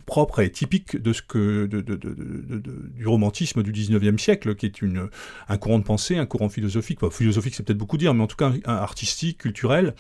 propre 0.06 0.40
et 0.40 0.50
typique 0.50 0.96
de 0.96 1.12
ce 1.12 1.20
que 1.20 1.66
de, 1.66 1.80
du 1.80 3.06
romantisme 3.06 3.62
du 3.62 3.72
19e 3.72 4.18
siècle, 4.18 4.54
qui 4.54 4.66
est 4.66 4.80
une, 4.80 5.08
un 5.48 5.58
courant 5.58 5.78
de 5.78 5.84
pensée, 5.84 6.16
un 6.16 6.26
courant 6.26 6.48
philosophique, 6.48 7.00
philosophique 7.10 7.54
c'est 7.54 7.64
peut-être 7.64 7.78
beaucoup 7.78 7.98
dire, 7.98 8.14
mais 8.14 8.22
en 8.22 8.26
tout 8.26 8.36
cas 8.36 8.52
artistique, 8.64 9.38
culturel, 9.38 9.94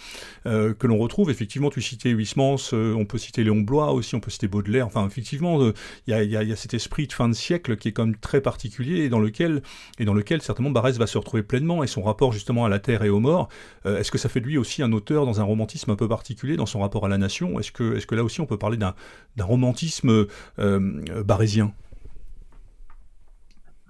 euh, 0.46 0.74
que 0.74 0.86
l'on 0.86 0.98
retrouve. 0.98 1.30
Effectivement, 1.30 1.70
tu 1.70 1.82
citais 1.82 2.10
Huysmans, 2.10 2.56
euh, 2.72 2.94
on 2.94 3.04
peut 3.04 3.18
citer 3.18 3.44
Léon 3.44 3.60
Blois 3.60 3.92
aussi, 3.92 4.14
on 4.14 4.20
peut 4.20 4.30
citer 4.30 4.48
Baudelaire. 4.48 4.86
Enfin, 4.86 5.06
effectivement, 5.06 5.60
euh, 5.60 5.74
il 6.06 6.12
y, 6.12 6.14
a, 6.14 6.22
y, 6.22 6.52
a, 6.52 6.56
cet 6.56 6.74
esprit 6.74 7.06
de 7.06 7.12
fin 7.12 7.28
de 7.28 7.34
siècle 7.34 7.76
qui 7.76 7.88
est 7.88 7.92
quand 7.92 8.06
même 8.06 8.16
très 8.16 8.40
particulier 8.40 9.04
et 9.04 9.08
dans 9.08 9.18
lequel, 9.18 9.62
et 9.98 10.04
dans 10.04 10.14
lequel 10.14 10.40
certainement 10.40 10.70
Barès 10.70 10.96
va 10.98 11.06
se 11.06 11.18
retrouver 11.18 11.42
pleinement 11.42 11.82
et 11.82 11.86
son 11.86 12.02
rapport 12.02 12.32
justement 12.32 12.64
à 12.64 12.68
la 12.68 12.78
terre 12.78 13.02
et 13.02 13.08
aux 13.08 13.20
morts. 13.20 13.48
est-ce 13.84 14.10
que 14.10 14.18
ça 14.18 14.28
fait 14.28 14.40
de 14.40 14.46
lui 14.46 14.58
aussi 14.58 14.82
un 14.82 14.92
auteur 14.92 15.26
dans 15.26 15.40
un 15.40 15.44
romantisme 15.44 15.90
un 15.90 15.96
peu 15.96 16.08
particulier 16.08 16.56
dans 16.56 16.66
son 16.66 16.80
rapport 16.80 17.04
à 17.04 17.08
la 17.08 17.18
nation? 17.18 17.58
Est-ce 17.58 17.72
que, 17.72 17.96
est-ce 17.96 18.06
que 18.06 18.14
là 18.14 18.24
aussi 18.24 18.40
on 18.40 18.46
peut 18.46 18.58
parler 18.58 18.76
d'un 18.76 18.94
romantisme 19.38 19.95
euh, 20.04 21.22
barésien 21.24 21.72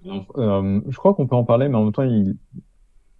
euh, 0.06 0.80
Je 0.88 0.96
crois 0.96 1.14
qu'on 1.14 1.26
peut 1.26 1.36
en 1.36 1.44
parler, 1.44 1.68
mais 1.68 1.76
en 1.76 1.84
même 1.84 1.92
temps, 1.92 2.02
il, 2.02 2.36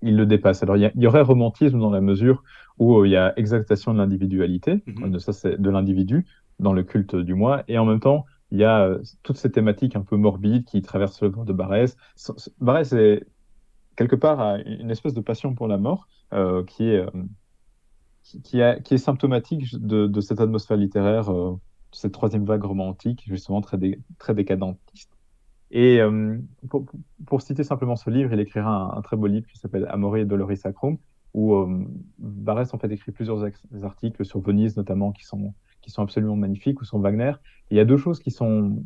il 0.03 0.17
le 0.17 0.27
dépasse. 0.27 0.63
Alors, 0.63 0.77
il 0.77 0.91
y, 0.95 1.07
aurait 1.07 1.23
romantisme 1.23 1.79
dans 1.79 1.91
la 1.91 2.01
mesure 2.01 2.43
où 2.79 2.99
euh, 2.99 3.07
il 3.07 3.11
y 3.11 3.17
a 3.17 3.33
exaltation 3.39 3.93
de 3.93 3.99
l'individualité, 3.99 4.83
mhm. 4.87 5.11
de 5.11 5.19
ça 5.19 5.33
c'est 5.33 5.61
de 5.61 5.71
l'individu 5.71 6.27
dans 6.59 6.73
le 6.73 6.83
culte 6.83 7.17
du 7.17 7.35
moi, 7.35 7.65
et 7.69 7.79
en 7.79 7.85
même 7.85 8.01
temps, 8.01 8.25
il 8.51 8.59
y 8.59 8.65
a 8.65 8.97
toutes 9.25 9.37
ces 9.37 9.51
thématiques 9.51 9.97
un 9.97 10.03
peu 10.03 10.17
morbides 10.17 10.65
qui 10.65 10.81
traversent 10.81 11.21
le 11.21 11.31
de 11.31 11.53
Barès. 11.53 11.97
Barès 12.61 12.93
est 12.93 13.27
quelque 13.97 14.15
part 14.15 14.41
a 14.41 14.59
une 14.61 14.91
espèce 14.91 15.15
de 15.15 15.21
passion 15.21 15.55
pour 15.55 15.67
la 15.67 15.79
mort 15.79 16.07
qui 16.69 16.85
est 16.85 17.05
qui, 18.23 18.61
qui, 18.85 18.95
est 18.95 18.99
symptomatique 18.99 19.65
de, 19.79 20.07
de 20.07 20.21
cette 20.21 20.41
atmosphère 20.41 20.77
littéraire 20.77 21.29
cette 21.97 22.13
troisième 22.13 22.45
vague 22.45 22.63
romantique, 22.63 23.25
justement 23.27 23.61
très, 23.61 23.79
très 24.19 24.35
décadentiste. 24.35 25.11
Et 25.71 26.01
euh, 26.01 26.39
pour, 27.27 27.43
citer 27.43 27.65
simplement 27.65 27.97
ce 27.97 28.11
livre, 28.11 28.33
il 28.33 28.41
écrira 28.41 28.97
un, 28.97 29.01
très 29.01 29.17
beau 29.17 29.27
livre 29.27 29.47
qui 29.47 29.59
s'appelle 29.59 29.87
Amore 29.91 30.19
et 30.19 30.25
Doloris 30.25 30.59
Sacrum, 30.59 30.99
où 31.35 31.55
euh, 31.55 31.85
Barès 32.19 32.73
en 32.73 32.79
fait 32.79 32.91
écrit 32.93 33.13
plusieurs 33.13 33.45
articles 33.83 34.25
sur 34.25 34.41
Venise 34.41 34.77
notamment 34.77 35.11
qui 35.11 35.25
sont, 35.25 35.55
qui 35.81 35.91
sont 35.91 36.03
absolument 36.03 36.37
magnifiques, 36.37 36.81
ou 36.83 36.85
sur 36.85 36.99
Wagner. 36.99 37.33
il 37.71 37.77
y 37.77 37.81
a 37.81 37.85
deux 37.85 37.97
choses 37.97 38.21
qui, 38.21 38.31
sont, 38.31 38.83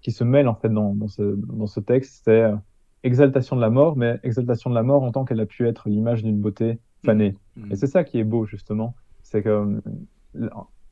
qui 0.00 0.12
se 0.12 0.24
mêlent 0.24 0.48
en 0.48 0.54
fait 0.54 0.70
dans, 0.70 0.94
dans, 0.94 1.08
ce, 1.08 1.22
dans 1.22 1.66
ce 1.66 1.80
texte, 1.80 2.22
c'est 2.24 2.42
euh, 2.42 2.56
exaltation 3.02 3.56
de 3.56 3.60
la 3.60 3.70
mort, 3.70 3.96
mais 3.96 4.18
exaltation 4.22 4.70
de 4.70 4.76
la 4.76 4.84
mort 4.84 5.02
en 5.02 5.10
tant 5.10 5.24
qu'elle 5.24 5.40
a 5.40 5.46
pu 5.46 5.66
être 5.66 5.88
l'image 5.88 6.22
d'une 6.22 6.40
beauté 6.40 6.78
fanée. 7.04 7.36
Mmh. 7.56 7.72
Et 7.72 7.76
c'est 7.76 7.86
ça 7.88 8.04
qui 8.04 8.18
est 8.18 8.24
beau 8.24 8.46
justement, 8.46 8.94
c'est 9.22 9.42
que 9.42 9.80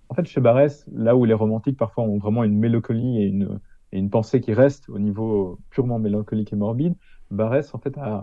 en 0.09 0.14
fait, 0.14 0.27
chez 0.27 0.40
Barès, 0.40 0.87
là 0.92 1.16
où 1.16 1.25
les 1.25 1.35
romantiques 1.35 1.77
parfois 1.77 2.05
ont 2.05 2.19
vraiment 2.19 2.45
une 2.45 2.59
mélancolie 2.59 3.23
et 3.23 3.27
une, 3.27 3.61
une 3.92 4.11
pensée 4.11 4.40
qui 4.40 4.53
reste 4.53 4.88
au 4.88 4.99
niveau 4.99 5.59
purement 5.71 5.99
mélancolique 5.99 6.53
et 6.53 6.57
morbide, 6.57 6.95
Barès, 7.31 7.75
en 7.75 7.79
fait, 7.79 7.97
a, 7.99 8.23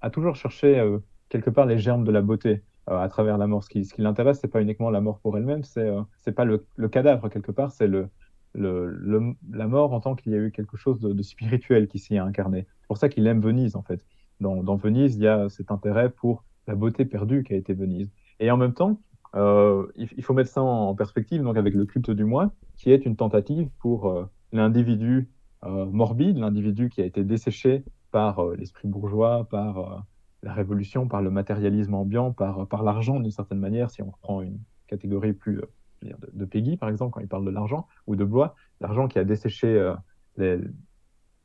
a 0.00 0.10
toujours 0.10 0.36
cherché 0.36 0.78
euh, 0.78 0.98
quelque 1.28 1.50
part 1.50 1.66
les 1.66 1.78
germes 1.78 2.04
de 2.04 2.12
la 2.12 2.22
beauté 2.22 2.62
euh, 2.88 2.98
à 2.98 3.08
travers 3.08 3.38
la 3.38 3.46
mort. 3.46 3.64
Ce 3.64 3.68
qui, 3.68 3.84
ce 3.84 3.94
qui 3.94 4.02
l'intéresse, 4.02 4.38
c'est 4.40 4.48
pas 4.48 4.62
uniquement 4.62 4.90
la 4.90 5.00
mort 5.00 5.18
pour 5.20 5.36
elle-même, 5.36 5.64
c'est 5.64 5.88
euh, 5.88 6.32
pas 6.34 6.44
le, 6.44 6.66
le, 6.76 6.88
cadavre 6.88 7.28
quelque 7.28 7.52
part, 7.52 7.72
c'est 7.72 7.88
le, 7.88 8.08
le, 8.54 9.34
la 9.50 9.66
mort 9.66 9.92
en 9.92 10.00
tant 10.00 10.14
qu'il 10.14 10.32
y 10.32 10.34
a 10.34 10.38
eu 10.38 10.50
quelque 10.50 10.76
chose 10.76 11.00
de, 11.00 11.22
spirituel 11.22 11.88
qui 11.88 11.98
s'y 11.98 12.14
est 12.14 12.18
incarné. 12.18 12.66
C'est 12.80 12.86
pour 12.88 12.98
ça 12.98 13.08
qu'il 13.08 13.26
aime 13.26 13.40
Venise, 13.40 13.76
en 13.76 13.82
fait. 13.82 14.04
Dans, 14.40 14.76
Venise, 14.76 15.16
il 15.16 15.22
y 15.22 15.28
a 15.28 15.48
cet 15.48 15.70
intérêt 15.70 16.10
pour 16.10 16.44
la 16.66 16.74
beauté 16.74 17.04
perdue 17.04 17.42
qu'a 17.42 17.56
été 17.56 17.72
Venise. 17.74 18.10
Et 18.38 18.50
en 18.50 18.56
même 18.56 18.74
temps, 18.74 19.00
euh, 19.36 19.86
il, 19.96 20.22
faut 20.22 20.32
mettre 20.32 20.50
ça 20.50 20.62
en 20.62 20.94
perspective 20.94 21.42
donc 21.42 21.58
avec 21.58 21.74
le 21.74 21.84
culte 21.84 22.10
du 22.10 22.24
moi, 22.24 22.52
qui 22.76 22.90
est 22.90 23.04
une 23.04 23.16
tentative 23.16 23.68
pour 23.78 24.08
euh, 24.08 24.24
l'individu 24.52 25.28
euh, 25.64 25.84
morbide, 25.84 26.38
l'individu 26.38 26.88
qui 26.88 27.02
a 27.02 27.04
été 27.04 27.22
desséché 27.22 27.84
par 28.12 28.46
l'esprit 28.52 28.88
bourgeois, 28.88 29.46
par 29.50 30.06
la 30.42 30.54
révolution, 30.54 31.06
par 31.06 31.20
le 31.20 31.30
matérialisme 31.30 31.92
ambiant, 31.92 32.32
par, 32.32 32.82
l'argent 32.82 33.20
d'une 33.20 33.30
certaine 33.30 33.58
manière, 33.58 33.90
si 33.90 34.00
on 34.00 34.10
reprend 34.10 34.40
une 34.40 34.58
catégorie 34.86 35.34
plus 35.34 35.56
de, 36.02 36.14
de, 36.32 36.44
Peggy, 36.46 36.78
par 36.78 36.88
exemple, 36.88 37.12
quand 37.12 37.20
il 37.20 37.28
parle 37.28 37.44
de 37.44 37.50
l'argent, 37.50 37.86
ou 38.06 38.16
de 38.16 38.24
Blois, 38.24 38.54
l'argent 38.80 39.06
qui 39.06 39.18
a 39.18 39.24
desséché 39.24 39.92
les, 40.38 40.60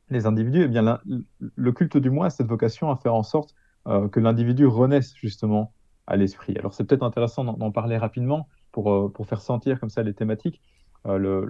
les, 0.08 0.24
individus, 0.24 0.62
eh 0.62 0.68
bien, 0.68 0.98
le 1.38 1.72
culte 1.72 1.98
du 1.98 2.08
moi 2.08 2.26
a 2.26 2.30
cette 2.30 2.46
vocation 2.46 2.90
à 2.90 2.96
faire 2.96 3.14
en 3.14 3.24
sorte 3.24 3.54
que 3.84 4.20
l'individu 4.20 4.64
renaisse 4.64 5.14
justement 5.14 5.74
à 6.06 6.16
l'esprit. 6.16 6.56
Alors 6.58 6.74
c'est 6.74 6.84
peut-être 6.84 7.02
intéressant 7.02 7.44
d'en 7.44 7.70
parler 7.70 7.96
rapidement 7.96 8.48
pour, 8.72 8.92
euh, 8.92 9.08
pour 9.08 9.26
faire 9.26 9.40
sentir 9.40 9.78
comme 9.80 9.90
ça 9.90 10.02
les 10.02 10.14
thématiques. 10.14 10.60
Euh, 11.06 11.46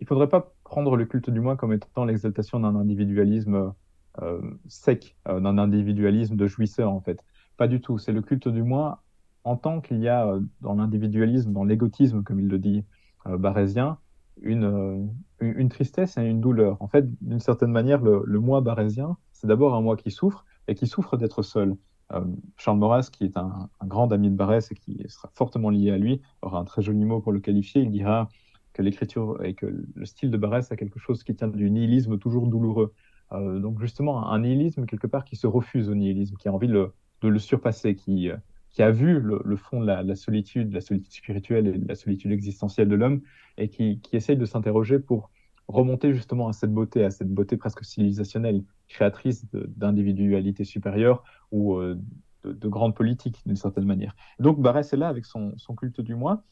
il 0.00 0.04
ne 0.04 0.06
faudrait 0.06 0.28
pas 0.28 0.54
prendre 0.64 0.96
le 0.96 1.04
culte 1.04 1.30
du 1.30 1.40
moi 1.40 1.56
comme 1.56 1.72
étant 1.72 2.04
l'exaltation 2.04 2.60
d'un 2.60 2.74
individualisme 2.74 3.72
euh, 4.20 4.40
sec, 4.68 5.16
d'un 5.26 5.58
individualisme 5.58 6.36
de 6.36 6.46
jouisseur 6.46 6.92
en 6.92 7.00
fait. 7.00 7.24
Pas 7.56 7.68
du 7.68 7.80
tout. 7.80 7.98
C'est 7.98 8.12
le 8.12 8.22
culte 8.22 8.48
du 8.48 8.62
moi 8.62 9.02
en 9.44 9.56
tant 9.56 9.80
qu'il 9.80 9.98
y 10.00 10.08
a 10.08 10.38
dans 10.60 10.74
l'individualisme, 10.74 11.52
dans 11.52 11.64
l'égotisme, 11.64 12.22
comme 12.22 12.40
il 12.40 12.48
le 12.48 12.58
dit 12.58 12.84
barésien, 13.26 13.98
une, 14.40 15.12
une 15.40 15.68
tristesse 15.68 16.16
et 16.16 16.22
une 16.22 16.40
douleur. 16.40 16.76
En 16.80 16.88
fait, 16.88 17.06
d'une 17.22 17.40
certaine 17.40 17.70
manière, 17.70 18.00
le, 18.02 18.22
le 18.24 18.40
moi 18.40 18.60
barésien, 18.60 19.16
c'est 19.32 19.46
d'abord 19.46 19.74
un 19.74 19.80
moi 19.80 19.96
qui 19.96 20.10
souffre 20.10 20.44
et 20.68 20.74
qui 20.74 20.86
souffre 20.86 21.16
d'être 21.16 21.42
seul. 21.42 21.76
Euh, 22.12 22.24
Charles 22.56 22.78
Maurras, 22.78 23.08
qui 23.12 23.24
est 23.24 23.36
un, 23.36 23.68
grand 23.84 24.12
ami 24.12 24.30
de 24.30 24.36
Barès 24.36 24.70
et 24.70 24.74
qui 24.74 25.04
sera 25.08 25.30
fortement 25.34 25.70
lié 25.70 25.90
à 25.90 25.98
lui, 25.98 26.20
aura 26.42 26.58
un 26.58 26.64
très 26.64 26.82
joli 26.82 27.04
mot 27.04 27.20
pour 27.20 27.32
le 27.32 27.40
qualifier. 27.40 27.82
Il 27.82 27.90
dira 27.90 28.28
que 28.72 28.82
l'écriture 28.82 29.42
et 29.44 29.54
que 29.54 29.66
le 29.94 30.04
style 30.06 30.30
de 30.30 30.36
Barès 30.36 30.70
a 30.72 30.76
quelque 30.76 30.98
chose 30.98 31.24
qui 31.24 31.34
tient 31.34 31.48
du 31.48 31.70
nihilisme 31.70 32.18
toujours 32.18 32.46
douloureux. 32.46 32.92
Euh, 33.32 33.60
donc 33.60 33.80
justement, 33.80 34.28
un 34.30 34.40
nihilisme 34.40 34.86
quelque 34.86 35.06
part 35.06 35.24
qui 35.24 35.36
se 35.36 35.46
refuse 35.46 35.88
au 35.88 35.94
nihilisme, 35.94 36.36
qui 36.36 36.48
a 36.48 36.52
envie 36.52 36.68
de 36.68 36.92
le, 37.22 37.38
surpasser, 37.38 37.94
qui, 37.94 38.30
qui 38.70 38.82
a 38.82 38.90
vu 38.90 39.20
le, 39.20 39.56
fond 39.56 39.80
de 39.80 39.86
la, 39.86 40.16
solitude, 40.16 40.72
la 40.72 40.80
solitude 40.80 41.12
spirituelle 41.12 41.66
et 41.66 41.78
la 41.78 41.94
solitude 41.94 42.32
existentielle 42.32 42.88
de 42.88 42.96
l'homme, 42.96 43.20
et 43.58 43.68
qui, 43.68 44.00
qui 44.00 44.16
essaye 44.16 44.36
de 44.36 44.44
s'interroger 44.44 44.98
pour 44.98 45.30
remonter 45.72 46.14
justement 46.14 46.48
à 46.48 46.52
cette 46.52 46.72
beauté, 46.72 47.04
à 47.04 47.10
cette 47.10 47.32
beauté 47.32 47.56
presque 47.56 47.84
civilisationnelle, 47.84 48.64
créatrice 48.88 49.46
d'individualité 49.52 50.64
supérieure 50.64 51.24
ou 51.50 51.76
euh, 51.76 51.98
de, 52.44 52.68
grandes 52.68 52.94
politiques 52.94 53.40
d'une 53.46 53.56
certaine 53.56 53.84
manière. 53.84 54.14
Donc 54.38 54.60
Barès 54.60 54.92
est 54.92 54.96
là 54.96 55.08
avec 55.08 55.24
son, 55.24 55.54
culte 55.76 56.00
du 56.00 56.14
moi 56.14 56.44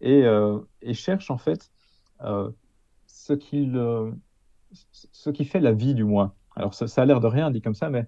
et, 0.00 0.24
euh, 0.24 0.60
cherche 0.92 1.30
en 1.30 1.38
fait 1.38 1.70
euh, 2.22 2.50
ce, 3.06 3.32
qui 3.32 3.68
fait 5.44 5.60
la 5.60 5.72
vie 5.72 5.94
du 5.94 6.04
moi. 6.04 6.34
Alors 6.54 6.74
ça, 6.74 7.02
a 7.02 7.04
l'air 7.04 7.20
de 7.20 7.26
rien 7.26 7.50
dit 7.50 7.62
comme 7.62 7.74
ça, 7.74 7.90
mais 7.90 8.06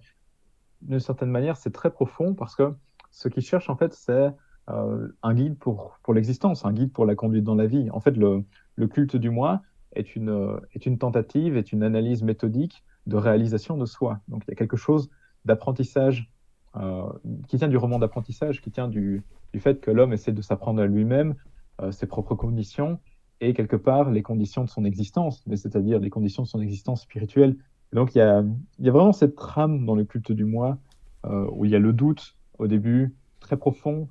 d'une 0.83 1.01
certaine 1.01 1.31
manière 1.31 1.57
c'est 1.57 1.73
très 1.73 1.91
profond 1.91 2.35
parce 2.35 2.55
que 2.55 2.75
ce 3.11 3.29
qu'il 3.29 3.43
cherche 3.43 3.71
en 3.71 3.77
fait 3.77 3.93
c'est 3.93 4.33
un 4.67 5.35
guide 5.35 5.59
pour, 5.59 5.99
l'existence, 6.15 6.65
un 6.65 6.73
guide 6.73 6.91
pour 6.91 7.05
la 7.05 7.15
conduite 7.15 7.45
dans 7.45 7.55
la 7.55 7.67
vie. 7.67 7.91
En 7.91 8.01
fait 8.01 8.17
le 8.17 8.45
culte 8.89 9.17
du 9.17 9.31
moi, 9.31 9.63
est 9.95 10.17
une, 10.17 10.59
est 10.75 10.87
une 10.87 10.99
tentative, 10.99 11.57
est 11.57 11.73
une 11.73 11.83
analyse 11.83 12.23
méthodique 12.23 12.83
de 13.07 13.17
réalisation 13.17 13.77
de 13.77 13.87
soi. 13.87 14.21
Donc 14.29 14.43
il 14.47 14.51
y 14.51 14.53
a 14.53 14.57
quelque 14.57 14.77
chose 14.77 15.11
d'apprentissage 15.45 16.31
euh, 16.77 17.05
qui 17.49 17.59
tient 17.59 17.69
du 17.69 17.77
roman 17.77 17.99
d'apprentissage, 17.99 18.61
qui 18.61 18.71
tient 18.71 18.89
du, 18.89 19.23
du, 19.53 19.61
fait 19.61 19.81
que 19.81 19.91
l'homme 19.91 20.13
essaie 20.13 20.33
de 20.33 20.43
s'apprendre 20.43 20.83
à 20.83 20.87
lui-même 20.87 21.35
euh, 21.81 21.93
ses 21.93 22.07
propres 22.07 22.35
conditions 22.35 22.99
et 23.41 23.55
quelque 23.55 23.77
part 23.77 24.11
les 24.11 24.23
conditions 24.23 24.65
de 24.65 24.69
son 24.69 24.85
existence, 24.85 25.43
mais 25.47 25.57
c'est-à-dire 25.57 26.01
les 26.01 26.11
conditions 26.11 26.43
de 26.43 26.49
son 26.49 26.61
existence 26.61 27.03
spirituelle. 27.03 27.57
donc 27.93 28.15
il 28.15 28.19
y 28.19 28.23
a, 28.23 28.45
il 28.79 28.87
y 28.87 28.89
a 28.89 28.93
vraiment 28.93 29.13
cette 29.13 29.37
trame 29.37 29.87
dans 29.87 29.95
le 29.95 30.05
culte 30.05 30.33
du 30.33 30.45
moi 30.45 30.79
euh, 31.27 31.49
où 31.53 31.65
il 31.65 31.71
y 31.71 31.77
a 31.77 31.79
le 31.79 31.93
doute 31.93 32.37
au 32.59 32.67
début, 32.67 33.15
très 33.41 33.57
profond, 33.57 34.09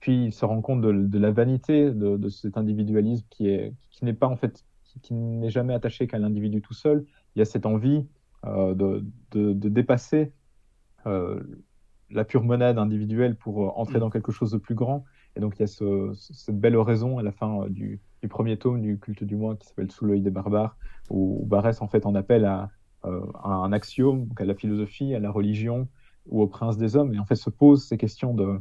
puis 0.00 0.26
il 0.26 0.32
se 0.32 0.44
rend 0.44 0.60
compte 0.60 0.80
de, 0.80 1.18
la 1.18 1.30
vanité 1.30 1.90
de, 1.90 2.28
cet 2.28 2.56
individualisme 2.56 3.24
qui 3.30 3.48
est 3.48 3.72
qui 3.90 4.04
n'est 4.04 4.14
pas 4.14 4.26
en 4.26 4.36
fait 4.36 4.64
qui, 5.00 5.14
n'est 5.14 5.50
jamais 5.50 5.74
attaché 5.74 6.06
qu'à 6.06 6.18
l'individu 6.18 6.60
tout 6.62 6.74
seul. 6.74 7.06
Il 7.34 7.38
y 7.38 7.42
a 7.42 7.44
cette 7.44 7.66
envie 7.66 8.06
euh, 8.46 8.74
de, 8.74 9.04
de, 9.32 9.68
dépasser 9.68 10.32
euh, 11.06 11.40
la 12.10 12.24
pure 12.24 12.42
monade 12.44 12.78
individuelle 12.78 13.36
pour 13.36 13.64
euh, 13.64 13.70
entrer 13.76 13.98
mm. 13.98 14.00
dans 14.00 14.10
quelque 14.10 14.32
chose 14.32 14.50
de 14.50 14.58
plus 14.58 14.74
grand. 14.74 15.04
Et 15.36 15.40
donc 15.40 15.56
il 15.56 15.60
y 15.60 15.62
a 15.62 15.66
ce, 15.66 16.12
cette 16.14 16.58
belle 16.58 16.76
oraison 16.76 17.18
à 17.18 17.22
la 17.22 17.32
fin 17.32 17.66
du, 17.68 18.00
du, 18.20 18.28
premier 18.28 18.58
tome 18.58 18.82
du 18.82 18.98
culte 18.98 19.24
du 19.24 19.36
moi 19.36 19.56
qui 19.56 19.66
s'appelle 19.66 19.90
Sous 19.90 20.04
l'œil 20.04 20.20
des 20.20 20.30
barbares, 20.30 20.76
où 21.08 21.44
Barès 21.46 21.80
en 21.80 21.88
fait 21.88 22.04
en 22.04 22.14
appelle 22.14 22.44
à, 22.44 22.70
à 23.02 23.48
un 23.48 23.72
axiome, 23.72 24.26
donc 24.26 24.40
à 24.40 24.44
la 24.44 24.54
philosophie, 24.54 25.14
à 25.14 25.20
la 25.20 25.30
religion 25.30 25.88
ou 26.26 26.42
au 26.42 26.46
prince 26.46 26.76
des 26.76 26.94
hommes, 26.96 27.14
et 27.14 27.18
en 27.18 27.24
fait 27.24 27.34
se 27.34 27.50
pose 27.50 27.84
ces 27.84 27.96
questions 27.96 28.34
de, 28.34 28.60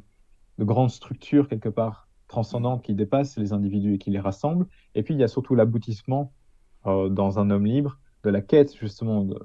de 0.58 0.64
grandes 0.64 0.90
structures 0.90 1.48
quelque 1.48 1.70
part 1.70 2.08
transcendantes 2.32 2.82
qui 2.82 2.96
dépassent 2.96 3.38
les 3.38 3.54
individus 3.54 3.94
et 3.96 3.98
qui 4.00 4.10
les 4.10 4.20
rassemblent. 4.20 4.66
Et 4.96 5.04
puis 5.04 5.14
il 5.14 5.20
y 5.20 5.24
a 5.24 5.28
surtout 5.28 5.54
l'aboutissement 5.54 6.32
euh, 6.88 7.10
dans 7.10 7.38
un 7.38 7.52
homme 7.52 7.66
libre 7.66 8.00
de 8.24 8.30
la 8.30 8.42
quête 8.42 8.76
justement 8.76 9.26
de, 9.26 9.38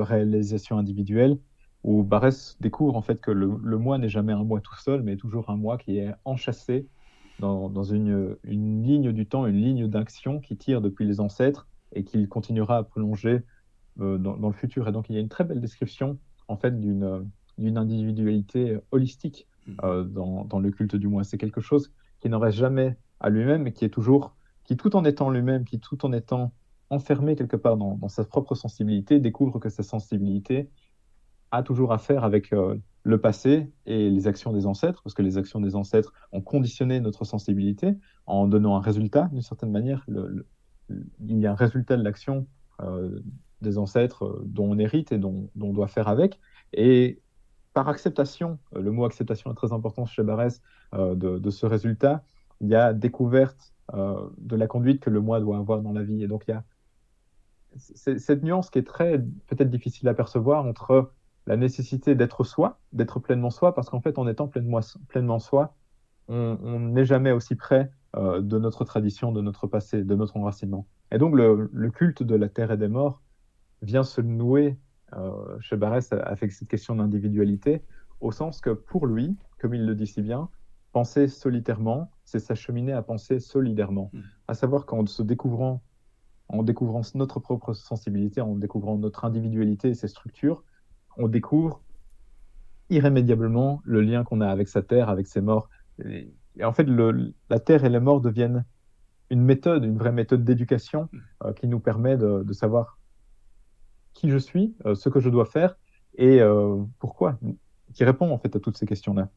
réalisation 0.00 0.78
individuelle, 0.78 1.38
où 1.84 2.02
Barès 2.02 2.56
découvre 2.60 2.96
en 2.96 3.02
fait 3.02 3.20
que 3.20 3.30
le, 3.30 3.46
moi 3.78 3.98
n'est 3.98 4.08
jamais 4.08 4.32
un 4.32 4.42
moi 4.42 4.60
tout 4.60 4.76
seul, 4.76 5.02
mais 5.02 5.16
toujours 5.16 5.50
un 5.50 5.56
moi 5.56 5.78
qui 5.78 5.98
est 5.98 6.12
enchâssé 6.24 6.86
dans, 7.40 7.68
dans 7.68 7.82
une, 7.82 8.36
une, 8.44 8.82
ligne 8.82 9.12
du 9.12 9.26
temps, 9.26 9.46
une 9.46 9.60
ligne 9.60 9.86
d'action 9.88 10.40
qui 10.40 10.56
tire 10.56 10.80
depuis 10.80 11.06
les 11.06 11.20
ancêtres 11.20 11.68
et 11.92 12.04
qu'il 12.04 12.28
continuera 12.28 12.78
à 12.78 12.82
prolonger 12.84 13.42
euh, 14.00 14.18
dans, 14.18 14.36
dans, 14.36 14.48
le 14.48 14.54
futur. 14.54 14.88
Et 14.88 14.92
donc 14.92 15.10
il 15.10 15.14
y 15.14 15.18
a 15.18 15.20
une 15.20 15.28
très 15.28 15.44
belle 15.44 15.60
description 15.60 16.18
en 16.48 16.56
fait 16.56 16.80
d'une 16.80 17.28
d'une 17.56 17.78
individualité 17.78 18.78
holistique 18.90 19.46
euh, 19.84 20.02
dans, 20.02 20.44
dans, 20.44 20.58
le 20.58 20.70
culte 20.72 20.96
du 20.96 21.06
moi. 21.06 21.22
C'est 21.22 21.38
quelque 21.38 21.60
chose 21.60 21.92
qui 22.24 22.30
n'en 22.30 22.38
reste 22.38 22.56
jamais 22.56 22.96
à 23.20 23.28
lui-même, 23.28 23.64
mais 23.64 23.72
qui 23.74 23.84
est 23.84 23.90
toujours, 23.90 24.34
qui 24.64 24.78
tout 24.78 24.96
en 24.96 25.04
étant 25.04 25.28
lui-même, 25.28 25.66
qui 25.66 25.78
tout 25.78 26.06
en 26.06 26.12
étant 26.14 26.54
enfermé 26.88 27.36
quelque 27.36 27.56
part 27.56 27.76
dans, 27.76 28.08
sa 28.08 28.24
propre 28.24 28.54
sensibilité, 28.54 29.20
découvre 29.20 29.58
que 29.58 29.68
sa 29.68 29.82
sensibilité 29.82 30.70
a 31.50 31.62
toujours 31.62 31.92
à 31.92 31.98
faire 31.98 32.24
avec 32.24 32.54
euh, 32.54 32.76
le 33.02 33.20
passé 33.20 33.70
et 33.84 34.08
les 34.08 34.26
actions 34.26 34.54
des 34.54 34.64
ancêtres, 34.64 35.02
parce 35.02 35.12
que 35.12 35.20
les 35.20 35.36
actions 35.36 35.60
des 35.60 35.76
ancêtres 35.76 36.14
ont 36.32 36.40
conditionné 36.40 36.98
notre 36.98 37.26
sensibilité 37.26 37.94
en 38.24 38.46
donnant 38.46 38.74
un 38.74 38.80
résultat, 38.80 39.28
d'une 39.30 39.42
certaine 39.42 39.70
manière. 39.70 40.06
Il 40.08 41.38
y 41.38 41.46
a 41.46 41.52
un 41.52 41.54
résultat 41.54 41.98
de 41.98 42.02
l'action 42.02 42.46
euh, 42.80 43.20
des 43.60 43.76
ancêtres 43.76 44.42
dont 44.46 44.70
on 44.70 44.78
hérite 44.78 45.12
et 45.12 45.18
dont, 45.18 45.50
dont, 45.56 45.68
on 45.68 45.72
doit 45.74 45.88
faire 45.88 46.08
avec. 46.08 46.40
Et 46.72 47.20
par 47.74 47.88
acceptation, 47.88 48.58
euh, 48.74 48.80
le 48.80 48.90
mot 48.92 49.04
acceptation 49.04 49.50
est 49.50 49.54
très 49.54 49.72
important 49.72 50.06
chez 50.06 50.22
Barès, 50.22 50.62
euh, 50.94 51.14
de, 51.14 51.50
ce 51.50 51.66
résultat, 51.66 52.22
il 52.60 52.68
y 52.68 52.74
a 52.74 52.94
découverte 52.94 53.74
euh, 53.92 54.28
de 54.38 54.56
la 54.56 54.66
conduite 54.66 55.00
que 55.00 55.10
le 55.10 55.20
moi 55.20 55.40
doit 55.40 55.58
avoir 55.58 55.82
dans 55.82 55.92
la 55.92 56.04
vie. 56.04 56.22
Et 56.22 56.28
donc 56.28 56.44
il 56.48 56.52
y 56.52 56.54
a 56.54 56.64
cette 57.76 58.44
nuance 58.44 58.70
qui 58.70 58.78
est 58.78 58.86
très 58.86 59.18
peut-être 59.48 59.68
difficile 59.68 60.08
à 60.08 60.14
percevoir 60.14 60.64
entre 60.64 61.10
la 61.46 61.56
nécessité 61.56 62.14
d'être 62.14 62.44
soi, 62.44 62.78
d'être 62.92 63.18
pleinement 63.18 63.50
soi, 63.50 63.74
parce 63.74 63.90
qu'en 63.90 64.00
fait 64.00 64.16
en 64.16 64.28
étant 64.28 64.46
pleinement, 64.46 64.80
pleinement 65.08 65.40
soi, 65.40 65.74
on 66.28 66.78
n'est 66.78 67.04
jamais 67.04 67.32
aussi 67.32 67.56
près 67.56 67.90
de 68.16 68.58
notre 68.58 68.84
tradition, 68.84 69.32
de 69.32 69.42
notre 69.42 69.66
passé, 69.66 70.04
de 70.04 70.14
notre 70.14 70.36
enracinement. 70.36 70.86
Et 71.10 71.18
donc 71.18 71.34
le, 71.34 71.68
le, 71.70 71.90
culte 71.90 72.22
de 72.22 72.36
la 72.36 72.48
terre 72.48 72.70
et 72.70 72.78
des 72.78 72.88
morts 72.88 73.20
vient 73.82 74.04
se 74.04 74.20
nouer 74.20 74.78
euh, 75.16 75.58
chez 75.60 75.76
Barès 75.76 76.12
avec 76.12 76.52
cette 76.52 76.68
question 76.68 76.96
d'individualité, 76.96 77.82
au 78.20 78.32
sens 78.32 78.60
que 78.60 78.70
pour 78.70 79.06
lui, 79.06 79.36
comme 79.58 79.74
il 79.74 79.86
le 79.86 79.94
dit 79.94 80.06
si 80.06 80.22
bien, 80.22 80.48
penser 80.92 81.26
solitairement, 81.26 82.10
c'est 82.24 82.38
s'acheminer 82.38 82.92
à 82.92 83.02
penser 83.02 83.40
solidairement. 83.40 84.10
Hmm. 84.12 84.20
À 84.48 84.54
savoir 84.54 84.86
qu'en 84.86 85.04
se 85.06 85.22
découvrant, 85.22 85.82
en 86.48 86.62
découvrant 86.62 87.02
notre 87.14 87.40
propre 87.40 87.72
sensibilité, 87.74 88.40
en 88.40 88.54
découvrant 88.54 88.96
notre 88.96 89.24
individualité 89.24 89.88
et 89.88 89.94
ses 89.94 90.08
structures, 90.08 90.62
on 91.16 91.28
découvre 91.28 91.82
irrémédiablement 92.90 93.82
le 93.84 94.02
lien 94.02 94.24
qu'on 94.24 94.40
a 94.40 94.48
avec 94.48 94.68
sa 94.68 94.82
terre, 94.82 95.08
avec 95.08 95.26
ses 95.26 95.40
morts. 95.40 95.68
Et, 96.04 96.32
en 96.62 96.72
fait, 96.72 96.84
le, 96.84 97.34
la 97.50 97.58
terre 97.58 97.84
et 97.84 97.88
les 97.88 98.00
morts 98.00 98.20
deviennent 98.20 98.64
une 99.30 99.42
méthode, 99.42 99.84
une 99.84 99.98
vraie 99.98 100.12
méthode 100.12 100.44
d'éducation 100.44 101.08
hmm. 101.12 101.18
euh, 101.44 101.52
qui 101.54 101.66
nous 101.66 101.80
permet 101.80 102.16
de, 102.16 102.44
de, 102.44 102.52
savoir 102.52 102.98
qui 104.14 104.30
je 104.30 104.38
suis, 104.38 104.74
euh, 104.86 104.94
ce 104.94 105.08
que 105.08 105.20
je 105.20 105.28
dois 105.28 105.44
faire 105.44 105.76
et 106.16 106.40
euh, 106.40 106.76
pourquoi, 107.00 107.38
qui 107.92 108.04
répond 108.04 108.30
en 108.30 108.38
fait 108.38 108.54
à 108.56 108.60
toutes 108.60 108.78
ces 108.78 108.86
questions-là. 108.86 109.28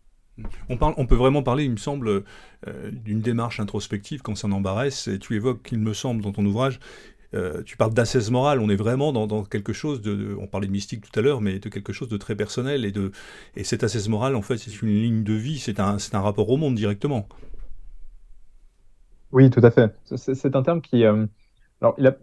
On, 0.69 0.77
parle, 0.77 0.93
on 0.97 1.07
peut 1.07 1.15
vraiment 1.15 1.41
parler, 1.41 1.65
il 1.65 1.71
me 1.71 1.77
semble, 1.77 2.23
euh, 2.67 2.91
d'une 2.91 3.21
démarche 3.21 3.59
introspective 3.59 4.21
concernant 4.21 4.61
Barès, 4.61 5.07
et 5.07 5.17
tu 5.17 5.35
évoques, 5.35 5.67
il 5.71 5.79
me 5.79 5.93
semble, 5.93 6.21
dans 6.21 6.31
ton 6.31 6.45
ouvrage, 6.45 6.79
tu 7.65 7.77
parles 7.77 7.93
d'assaise 7.93 8.31
morale, 8.31 8.59
on 8.61 8.69
est 8.69 8.75
vraiment 8.75 9.11
dans, 9.11 9.43
quelque 9.43 9.73
chose 9.73 10.01
de, 10.01 10.35
On 10.39 10.47
parlait 10.47 10.65
de 10.65 10.71
mystique 10.71 11.01
tout 11.01 11.19
à 11.19 11.21
l'heure, 11.21 11.39
mais 11.39 11.59
de 11.59 11.69
quelque 11.69 11.93
chose 11.93 12.07
de 12.07 12.17
très 12.17 12.35
personnel. 12.35 12.83
Et, 12.83 12.91
de, 12.91 13.11
et 13.55 13.63
cette 13.63 13.83
assaise 13.83 14.09
morale, 14.09 14.35
en 14.35 14.41
fait, 14.41 14.57
c'est 14.57 14.81
une 14.81 14.89
ligne 14.89 15.23
de 15.23 15.33
vie, 15.33 15.59
c'est 15.59 15.79
un, 15.79 15.97
un 16.13 16.19
rapport 16.19 16.49
au 16.49 16.57
monde 16.57 16.73
directement. 16.73 17.27
Oui, 19.31 19.51
tout 19.51 19.59
à 19.63 19.69
fait. 19.69 19.93
C'est 20.15 20.55
un 20.55 20.63
terme 20.63 20.81
qui. 20.81 21.03
alors, 21.03 21.29
il 21.99 22.07
a, 22.07 22.15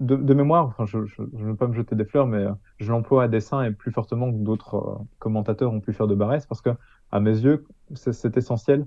de, 0.00 0.34
mémoire, 0.34 0.66
enfin, 0.66 0.84
je 0.86 0.98
ne 0.98 1.44
veux 1.44 1.56
pas 1.56 1.66
me 1.66 1.74
jeter 1.74 1.96
des 1.96 2.04
fleurs, 2.04 2.26
mais 2.26 2.38
euh, 2.38 2.52
je 2.78 2.90
l'emploie 2.90 3.24
à 3.24 3.28
dessein 3.28 3.64
et 3.64 3.72
plus 3.72 3.90
fortement 3.90 4.30
que 4.30 4.38
d'autres 4.38 4.76
euh, 4.76 5.04
commentateurs 5.18 5.72
ont 5.72 5.80
pu 5.80 5.92
faire 5.92 6.06
de 6.06 6.14
Barès, 6.14 6.46
parce 6.46 6.60
que, 6.60 6.70
à 7.10 7.20
mes 7.20 7.36
yeux, 7.36 7.66
c'est 7.94 8.36
essentiel. 8.36 8.86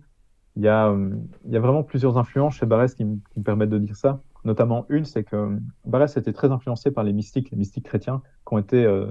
Il 0.56 0.64
y, 0.64 0.68
a, 0.68 0.90
euh, 0.90 1.10
il 1.46 1.52
y 1.52 1.58
a 1.58 1.60
vraiment 1.60 1.84
plusieurs 1.84 2.18
influences 2.18 2.56
chez 2.56 2.66
Barès 2.66 2.94
qui, 2.94 3.06
me 3.06 3.20
permettent 3.44 3.70
de 3.70 3.78
dire 3.78 3.96
ça. 3.96 4.22
Notamment 4.44 4.86
une, 4.90 5.06
c'est 5.06 5.24
que 5.24 5.58
Barès 5.86 6.16
était 6.18 6.34
très 6.34 6.52
influencé 6.52 6.92
par 6.92 7.04
les 7.04 7.14
mystiques, 7.14 7.52
les 7.52 7.58
mystiques 7.58 7.86
chrétiens, 7.86 8.22
qui 8.48 8.54
ont 8.54 8.58
été 8.58 9.06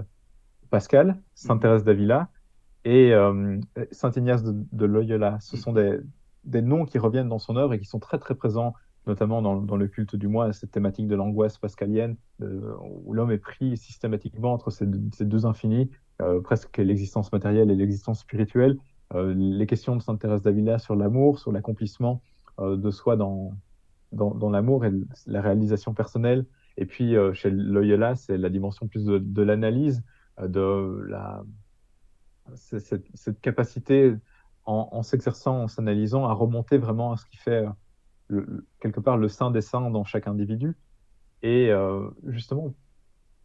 Pascal, 0.71 1.21
Saint 1.35 1.57
Thérèse 1.57 1.85
d'Avila 1.85 2.29
et 2.85 3.15
Saint 3.93 4.11
Ignace 4.11 4.43
de, 4.43 4.55
de, 4.73 4.87
Loyola. 4.87 5.39
Ce 5.41 5.57
sont 5.57 5.73
des, 5.73 6.01
des 6.45 6.63
noms 6.63 6.85
qui 6.85 6.99
reviennent 6.99 7.29
dans 7.29 7.39
son 7.39 7.57
œuvre 7.57 7.75
et 7.75 7.79
qui 7.79 7.87
sont 7.87 8.01
très 8.01 8.19
très 8.19 8.35
présents 8.35 8.75
notamment 9.11 9.43
dans, 9.43 9.77
le 9.77 9.89
culte 9.89 10.15
du 10.15 10.29
moi, 10.29 10.53
cette 10.53 10.71
thématique 10.71 11.09
de 11.09 11.17
l'angoisse 11.17 11.59
pascalienne, 11.59 12.17
euh, 12.43 12.77
où 13.05 13.13
l'homme 13.13 13.33
est 13.33 13.39
pris 13.39 13.77
systématiquement 13.77 14.53
entre 14.53 14.71
ces 14.71 14.87
deux, 14.87 15.47
infinis, 15.47 15.91
euh, 16.23 16.41
presque 16.41 16.79
l'existence 16.79 17.33
matérielle 17.33 17.73
et 17.73 17.75
l'existence 17.75 18.21
spirituelle. 18.21 18.79
Euh, 19.15 19.35
les 19.35 19.67
questions 19.67 19.97
de 19.97 20.01
Sainte 20.01 20.21
Thérèse 20.21 20.43
d'Avila 20.43 20.79
sur 20.79 20.95
l'amour, 20.95 21.41
sur 21.41 21.51
l'accomplissement 21.51 22.23
de 22.61 22.91
soi 22.91 23.17
dans, 23.17 23.53
dans, 24.13 24.51
l'amour 24.51 24.85
et 24.85 24.93
la 25.27 25.41
réalisation 25.41 25.95
personnelle. 25.95 26.45
Et 26.77 26.85
puis 26.85 27.15
chez 27.33 27.51
Loyola, 27.51 28.17
c'est 28.17 28.37
la 28.37 28.51
dimension 28.51 28.87
plus 28.87 29.07
de, 29.07 29.43
l'analyse, 29.43 30.03
de 30.39 31.03
la, 31.09 31.43
cette, 32.55 33.41
capacité 33.41 34.15
en, 34.67 34.91
en 34.93 35.03
s'exerçant, 35.03 35.63
en 35.63 35.69
s'analysant, 35.69 36.27
à 36.27 36.35
remonter 36.35 36.77
vraiment 36.77 37.13
à 37.13 37.17
ce 37.17 37.25
qui 37.25 37.39
fait 37.39 37.65
quelque 38.81 39.01
part 39.01 39.17
le 39.17 39.29
saint 39.29 39.51
des 39.51 39.61
saints 39.61 39.91
dans 39.91 40.05
chaque 40.05 40.27
individu. 40.27 40.77
Et 41.43 41.71
euh, 41.71 42.09
justement, 42.27 42.75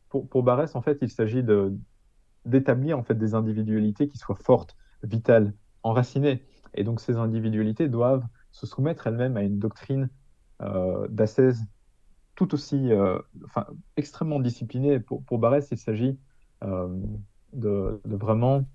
pour, 0.09 0.27
pour 0.27 0.43
Barès, 0.43 0.75
en 0.75 0.81
fait, 0.81 0.97
il 1.01 1.09
s'agit 1.09 1.43
d'établir 2.45 2.99
en 2.99 3.03
fait 3.03 3.15
des 3.15 3.33
individualités 3.33 4.07
qui 4.07 4.17
soient 4.17 4.35
fortes, 4.35 4.75
vitales, 5.03 5.53
enracinées. 5.83 6.43
Et 6.73 6.83
donc 6.83 6.99
ces 6.99 7.15
individualités 7.15 7.87
doivent 7.87 8.25
se 8.51 8.65
soumettre 8.65 9.07
elles-mêmes 9.07 9.37
à 9.37 9.43
une 9.43 9.59
doctrine 9.59 10.09
euh, 10.61 11.07
tout 12.35 12.53
aussi, 12.53 12.91
euh, 12.91 13.17
enfin, 13.45 13.65
extrêmement 13.97 14.39
disciplinée. 14.39 14.99
Pour, 14.99 15.23
pour 15.23 15.39
Barès, 15.39 15.67
il 15.71 15.77
s'agit 15.77 16.17
euh, 16.63 16.87
de, 17.53 18.01
de, 18.05 18.15
vraiment 18.15 18.65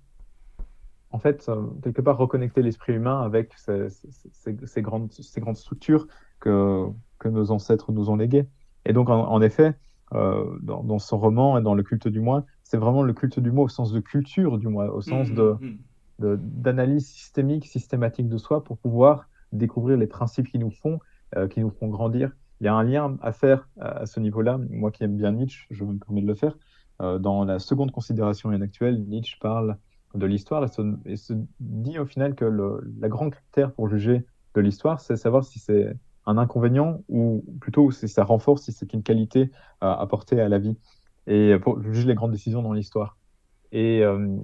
en 1.11 1.19
fait, 1.19 1.47
euh, 1.49 1.67
quelque 1.83 2.01
part, 2.01 2.17
reconnecter 2.17 2.61
l'esprit 2.61 2.93
humain 2.93 3.21
avec 3.21 3.53
ces, 3.57 4.81
grandes, 4.81 5.11
ces 5.11 5.41
grandes 5.41 5.57
structures 5.57 6.07
que, 6.39 6.87
que 7.19 7.27
nos 7.27 7.51
ancêtres 7.51 7.91
nous 7.91 8.09
ont 8.09 8.15
léguées. 8.15 8.47
Et 8.85 8.93
donc, 8.93 9.09
en, 9.09 9.41
effet, 9.41 9.75
euh, 10.13 10.57
dans, 10.61 10.99
son 10.99 11.17
roman 11.19 11.57
et 11.57 11.61
dans 11.61 11.75
le 11.75 11.83
culte 11.83 12.07
du 12.07 12.19
moi, 12.19 12.45
c'est 12.63 12.77
vraiment 12.77 13.03
le 13.03 13.13
culte 13.13 13.39
du 13.39 13.51
moi 13.51 13.65
au 13.65 13.69
sens 13.69 13.91
de 13.91 13.99
culture 13.99 14.57
du 14.57 14.67
moi, 14.67 14.91
au 14.93 15.01
sens 15.01 15.29
mmh, 15.29 15.35
de, 15.35 15.55
mmh. 15.59 15.77
de, 16.19 16.39
d'analyse 16.41 17.07
systémique, 17.07 17.67
systématique 17.67 18.27
de 18.27 18.37
soi 18.37 18.63
pour 18.63 18.77
pouvoir 18.77 19.27
découvrir 19.51 19.97
les 19.97 20.07
principes 20.07 20.47
qui 20.47 20.57
nous 20.57 20.71
font, 20.71 20.99
euh, 21.35 21.47
qui 21.47 21.59
nous 21.59 21.69
font 21.69 21.89
grandir. 21.89 22.31
Il 22.61 22.65
y 22.65 22.67
a 22.67 22.73
un 22.73 22.83
lien 22.83 23.17
à 23.21 23.33
faire 23.33 23.67
à, 23.79 24.05
ce 24.05 24.19
niveau-là. 24.19 24.59
Moi 24.69 24.91
qui 24.91 25.03
aime 25.03 25.17
bien 25.17 25.31
Nietzsche, 25.31 25.67
je 25.71 25.83
me 25.83 25.97
permets 25.97 26.21
de 26.21 26.27
le 26.27 26.35
faire. 26.35 26.57
dans 26.99 27.43
la 27.43 27.57
seconde 27.57 27.91
considération 27.91 28.51
actuelle, 28.51 29.03
Nietzsche 29.07 29.35
parle 29.41 29.77
de 30.13 30.25
l'histoire 30.25 30.63
et 31.05 31.15
se, 31.15 31.33
dit 31.59 31.99
au 31.99 32.05
final 32.05 32.35
que 32.35 32.45
le, 32.45 32.81
la 32.99 33.09
grande 33.09 33.31
critère 33.31 33.71
pour 33.71 33.89
juger 33.89 34.25
de 34.55 34.61
l'histoire, 34.61 34.99
c'est 34.99 35.15
savoir 35.15 35.43
si 35.43 35.59
c'est 35.59 35.95
un 36.25 36.37
inconvénient 36.37 37.01
ou 37.09 37.43
plutôt 37.59 37.91
si 37.91 38.07
ça 38.07 38.23
renforce, 38.23 38.63
si 38.63 38.71
c'est 38.71 38.93
une 38.93 39.03
qualité 39.03 39.51
à 39.79 39.99
apporter 39.99 40.39
à 40.39 40.49
la 40.49 40.59
vie 40.59 40.77
et 41.27 41.57
pour 41.59 41.81
juger 41.81 42.07
les 42.07 42.15
grandes 42.15 42.31
décisions 42.31 42.61
dans 42.61 42.73
l'histoire. 42.73 43.17
Et 43.71 44.03
euh, 44.03 44.37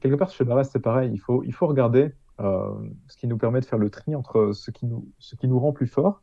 quelque 0.00 0.16
part 0.16 0.30
chez 0.30 0.44
Barès, 0.44 0.68
c'est 0.70 0.80
pareil, 0.80 1.10
il 1.12 1.18
faut, 1.18 1.42
il 1.44 1.52
faut 1.52 1.66
regarder 1.66 2.12
ce 2.38 3.16
qui 3.16 3.28
nous 3.28 3.38
permet 3.38 3.60
de 3.60 3.64
faire 3.64 3.78
le 3.78 3.88
tri 3.88 4.16
entre 4.16 4.50
ce 4.52 4.72
qui 4.72 4.86
nous, 4.86 5.08
ce 5.20 5.36
qui 5.36 5.46
nous 5.46 5.60
rend 5.60 5.72
plus 5.72 5.86
forts, 5.86 6.22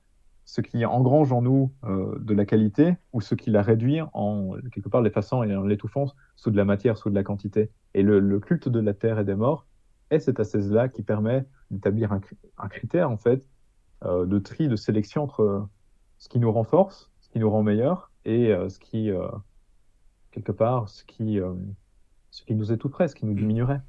ce 0.49 0.61
qui 0.61 0.83
engrange 0.83 1.31
en 1.31 1.43
nous 1.43 1.71
de 1.83 2.33
la 2.33 2.43
qualité 2.43 2.95
ou 3.13 3.21
ce 3.21 3.35
qui 3.35 3.51
la 3.51 3.61
réduit 3.61 3.99
en 4.13 4.53
quelque 4.71 4.89
part 4.89 5.01
l'effaçant 5.01 5.43
et 5.43 5.55
en 5.55 5.61
l'étouffant 5.61 6.07
sous 6.35 6.49
de 6.49 6.57
la 6.57 6.65
matière, 6.65 6.97
sous 6.97 7.11
de 7.11 7.15
la 7.15 7.23
quantité. 7.23 7.69
Et 7.93 8.01
le, 8.01 8.39
culte 8.39 8.67
de 8.67 8.79
la 8.79 8.95
terre 8.95 9.19
et 9.19 9.23
des 9.23 9.35
morts 9.35 9.67
est 10.09 10.17
cette 10.17 10.39
assise-là 10.39 10.89
qui 10.89 11.03
permet 11.03 11.45
d'établir 11.69 12.11
un, 12.13 12.21
un, 12.57 12.67
critère 12.67 13.11
en 13.11 13.17
fait 13.17 13.47
de 14.03 14.39
tri, 14.39 14.67
de 14.67 14.75
sélection 14.75 15.21
entre 15.21 15.67
ce 16.17 16.29
qui 16.29 16.39
nous 16.39 16.51
renforce, 16.51 17.11
ce 17.21 17.29
qui 17.29 17.37
nous 17.37 17.49
rend 17.51 17.61
meilleur 17.61 18.11
et 18.25 18.51
ce 18.69 18.79
qui 18.79 19.11
quelque 20.31 20.51
part 20.51 20.89
ce 20.89 21.03
qui 21.03 21.39
ce 22.31 22.43
qui 22.43 22.55
nous 22.55 22.71
étoufferait, 22.71 23.07
ce 23.07 23.13
qui 23.13 23.27
nous 23.27 23.33
mm. 23.33 23.39
diminuerait. 23.39 23.81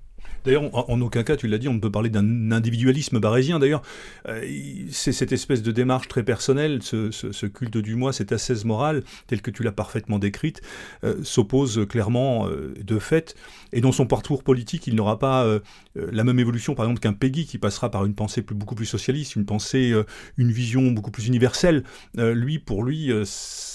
D'ailleurs, 0.44 0.70
en, 0.72 1.00
aucun 1.00 1.22
cas, 1.22 1.36
tu 1.36 1.48
l'as 1.48 1.58
dit, 1.58 1.68
on 1.68 1.74
ne 1.74 1.80
peut 1.80 1.90
parler 1.90 2.10
d'un 2.10 2.52
individualisme 2.52 3.18
barésien. 3.18 3.58
D'ailleurs, 3.58 3.82
euh, 4.28 4.42
c'est 4.90 5.12
cette 5.12 5.32
espèce 5.32 5.62
de 5.62 5.72
démarche 5.72 6.08
très 6.08 6.22
personnelle, 6.22 6.80
ce, 6.82 7.46
culte 7.46 7.76
du 7.76 7.94
moi, 7.94 8.12
cette 8.12 8.32
ascèse 8.32 8.64
morale, 8.64 9.02
telle 9.26 9.42
que 9.42 9.50
tu 9.50 9.62
l'as 9.62 9.72
parfaitement 9.72 10.18
décrite, 10.18 10.62
euh, 11.04 11.16
s'oppose 11.22 11.86
clairement 11.88 12.48
euh, 12.48 12.74
de 12.82 12.98
fait. 12.98 13.34
Et 13.72 13.80
dans 13.80 13.92
son 13.92 14.06
parcours 14.06 14.42
politique, 14.42 14.86
il 14.86 14.94
n'aura 14.94 15.18
pas 15.18 15.46
la 15.94 16.24
même 16.24 16.38
évolution, 16.38 16.74
par 16.74 16.86
exemple, 16.86 17.00
qu'un 17.00 17.12
Peggy 17.12 17.46
qui 17.46 17.58
passera 17.58 17.90
par 17.90 18.04
une 18.04 18.14
pensée 18.14 18.42
beaucoup 18.42 18.74
plus 18.74 18.86
socialiste, 18.86 19.36
une 19.36 19.44
pensée, 19.44 19.94
une 20.38 20.50
vision 20.50 20.90
beaucoup 20.90 21.12
plus 21.12 21.28
universelle. 21.28 21.84
lui, 22.16 22.58
pour 22.58 22.82
lui, 22.82 23.12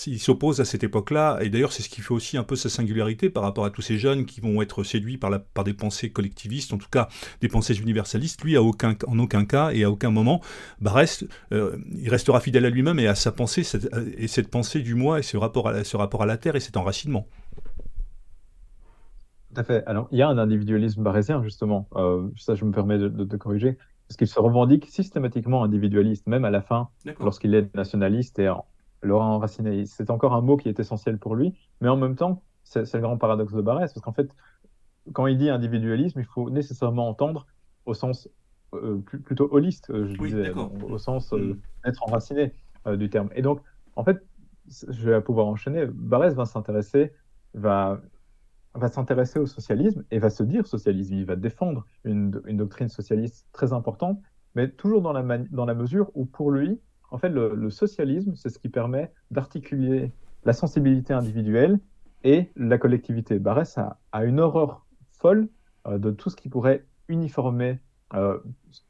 il 0.08 0.20
s'oppose 0.20 0.60
à 0.60 0.66
cette 0.66 0.84
époque-là. 0.84 1.40
Et 1.42 1.50
d'ailleurs, 1.50 1.72
c'est 1.72 1.82
ce 1.82 1.88
qui 1.88 2.02
fait 2.02 2.14
aussi 2.14 2.36
un 2.36 2.44
peu 2.44 2.58
sa 2.58 2.68
singularité 2.70 3.30
par 3.30 3.44
rapport 3.44 3.64
à 3.64 3.70
tous 3.70 3.82
ces 3.82 3.98
jeunes 3.98 4.26
qui 4.26 4.42
vont 4.42 4.62
être 4.62 4.84
séduits 4.84 5.18
par 5.18 5.64
des 5.64 5.74
pensées 5.74 6.10
collectives 6.10 6.35
en 6.72 6.78
tout 6.78 6.90
cas 6.90 7.08
des 7.42 7.48
pensées 7.48 7.80
universalistes, 7.80 8.44
lui, 8.44 8.58
aucun, 8.58 8.96
en 9.08 9.20
aucun 9.20 9.46
cas 9.46 9.72
et 9.72 9.84
à 9.84 9.92
aucun 9.92 10.12
moment, 10.12 10.42
bah 10.80 10.92
reste, 10.92 11.26
euh, 11.52 11.78
il 11.92 12.10
restera 12.10 12.40
fidèle 12.40 12.66
à 12.66 12.70
lui-même 12.70 13.00
et 13.00 13.08
à 13.08 13.16
sa 13.16 13.32
pensée, 13.32 13.64
euh, 13.94 14.12
et 14.18 14.28
cette 14.28 14.50
pensée 14.50 14.82
du 14.82 14.96
moi 14.96 15.20
et 15.20 15.24
ce 15.24 15.38
rapport 15.38 15.68
à, 15.68 15.84
ce 15.84 15.98
rapport 15.98 16.24
à 16.24 16.26
la 16.26 16.38
Terre 16.38 16.56
et 16.56 16.60
cet 16.60 16.78
enracinement. 16.78 17.28
Tout 19.54 19.62
à 19.62 19.64
fait. 19.64 19.84
Alors, 19.86 20.08
il 20.12 20.18
y 20.18 20.22
a 20.22 20.28
un 20.28 20.38
individualisme 20.38 21.02
barésien, 21.02 21.42
justement. 21.42 21.88
Euh, 21.96 22.28
ça, 22.36 22.56
je 22.56 22.66
me 22.66 22.72
permets 22.72 22.98
de, 22.98 23.24
te 23.24 23.36
corriger. 23.38 23.78
Parce 24.08 24.18
qu'il 24.18 24.28
se 24.28 24.40
revendique 24.40 24.86
systématiquement 24.88 25.64
individualiste, 25.64 26.28
même 26.28 26.46
à 26.46 26.52
la 26.52 26.62
fin, 26.62 26.90
lorsqu'il 27.20 27.56
est 27.56 27.74
nationaliste 27.74 28.38
et 28.38 28.52
Laurent 29.02 29.36
enraciné. 29.36 29.86
C'est 29.86 30.10
encore 30.10 30.34
un 30.34 30.42
mot 30.42 30.58
qui 30.58 30.70
est 30.70 30.80
essentiel 30.80 31.18
pour 31.18 31.36
lui, 31.36 31.56
mais 31.82 31.90
en 31.90 31.98
même 31.98 32.16
temps, 32.16 32.44
c'est 32.64 32.94
le 32.94 33.02
grand 33.02 33.18
paradoxe 33.18 33.54
de 33.54 33.62
Barès, 33.62 33.94
parce 33.94 34.04
qu'en 34.04 34.14
fait, 34.14 34.36
quand 35.14 35.28
il 35.28 35.38
dit 35.38 35.50
individualisme, 35.50 36.20
il 36.20 36.26
faut 36.26 36.50
nécessairement 36.50 37.08
entendre 37.08 37.48
au 37.86 37.94
sens 37.94 38.30
euh, 38.74 38.98
plutôt 38.98 39.48
holiste, 39.52 39.90
euh, 39.90 40.08
je 40.08 40.18
disais, 40.18 40.52
au 40.90 40.98
sens 40.98 41.34
euh, 41.34 41.38
mm. 41.38 41.60
d'être 41.86 42.04
enraciné 42.04 42.54
du 42.98 43.10
terme. 43.10 43.30
Et 43.36 43.42
donc, 43.42 43.62
en 43.96 44.04
fait, 44.04 44.24
je 44.68 45.10
vais 45.10 45.20
pouvoir 45.22 45.48
enchaîner. 45.48 45.88
Barès 45.88 46.36
va 46.36 46.46
s'intéresser, 46.46 47.14
va, 47.56 48.00
va 48.76 48.90
s'intéresser 48.90 49.40
au 49.40 49.48
socialisme 49.48 50.04
et 50.12 50.20
va 50.20 50.30
se 50.30 50.44
dire 50.44 50.68
socialisme. 50.68 51.16
Il 51.16 51.26
va 51.26 51.36
défendre 51.36 51.84
une, 52.04 52.40
une 52.46 52.58
doctrine 52.58 52.88
socialiste 52.88 53.48
très 53.54 53.74
importante, 53.74 54.20
mais 54.54 54.70
toujours 54.70 55.02
dans 55.02 55.14
la, 55.14 55.40
dans 55.50 55.66
la 55.66 55.74
mesure 55.74 56.12
où, 56.14 56.26
pour 56.26 56.52
lui, 56.52 56.80
en 57.10 57.18
fait, 57.18 57.30
le, 57.30 57.56
le 57.56 57.70
socialisme, 57.72 58.36
c'est 58.36 58.50
ce 58.50 58.60
qui 58.60 58.70
permet 58.70 59.12
d'articuler 59.32 60.12
la 60.44 60.54
sensibilité 60.54 61.12
individuelle 61.12 61.80
et 62.24 62.52
la 62.56 62.78
collectivité. 62.78 63.40
Barès 63.40 63.80
a, 63.80 64.00
a 64.12 64.26
une 64.26 64.40
horreur 64.40 64.85
folle 65.16 65.50
euh, 65.88 65.98
de 65.98 66.12
tout 66.12 66.30
ce 66.30 66.36
qui 66.36 66.50
pourrait 66.50 66.86
uniformer, 67.08 67.80
euh, 68.14 68.40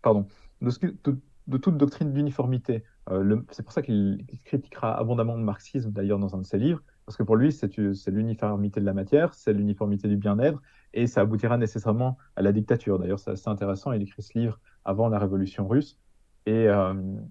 pardon, 0.02 0.28
de, 0.62 1.58
toute 1.58 1.78
doctrine 1.78 2.14
d'uniformité. 2.14 2.84
Euh, 3.12 3.42
c'est 3.52 3.64
pour 3.64 3.74
ça 3.74 3.82
qu'il 3.82 4.26
critiquera 4.46 4.98
abondamment 4.98 5.36
le 5.36 5.44
marxisme, 5.44 5.92
d'ailleurs, 5.92 6.20
dans 6.20 6.36
un 6.36 6.40
de 6.40 6.46
ses 6.46 6.58
livres, 6.58 6.82
parce 7.06 7.18
que 7.18 7.24
pour 7.24 7.36
lui, 7.36 7.52
c'est 7.52 7.78
l'uniformité 8.08 8.80
de 8.80 8.86
la 8.86 8.94
matière, 8.94 9.34
c'est 9.34 9.54
l'uniformité 9.54 10.08
du 10.08 10.18
bien-être, 10.18 10.62
et 10.94 11.08
ça 11.08 11.22
aboutira 11.22 11.58
nécessairement 11.58 12.18
à 12.36 12.42
la 12.42 12.52
dictature. 12.52 12.98
D'ailleurs, 12.98 13.20
c'est 13.20 13.32
assez 13.32 13.50
intéressant, 13.50 13.92
il 13.92 14.02
écrit 14.02 14.24
ce 14.24 14.38
livre 14.38 14.60
avant 14.86 15.10
la 15.10 15.20
révolution 15.20 15.68
russe, 15.68 16.00
et 16.48 16.68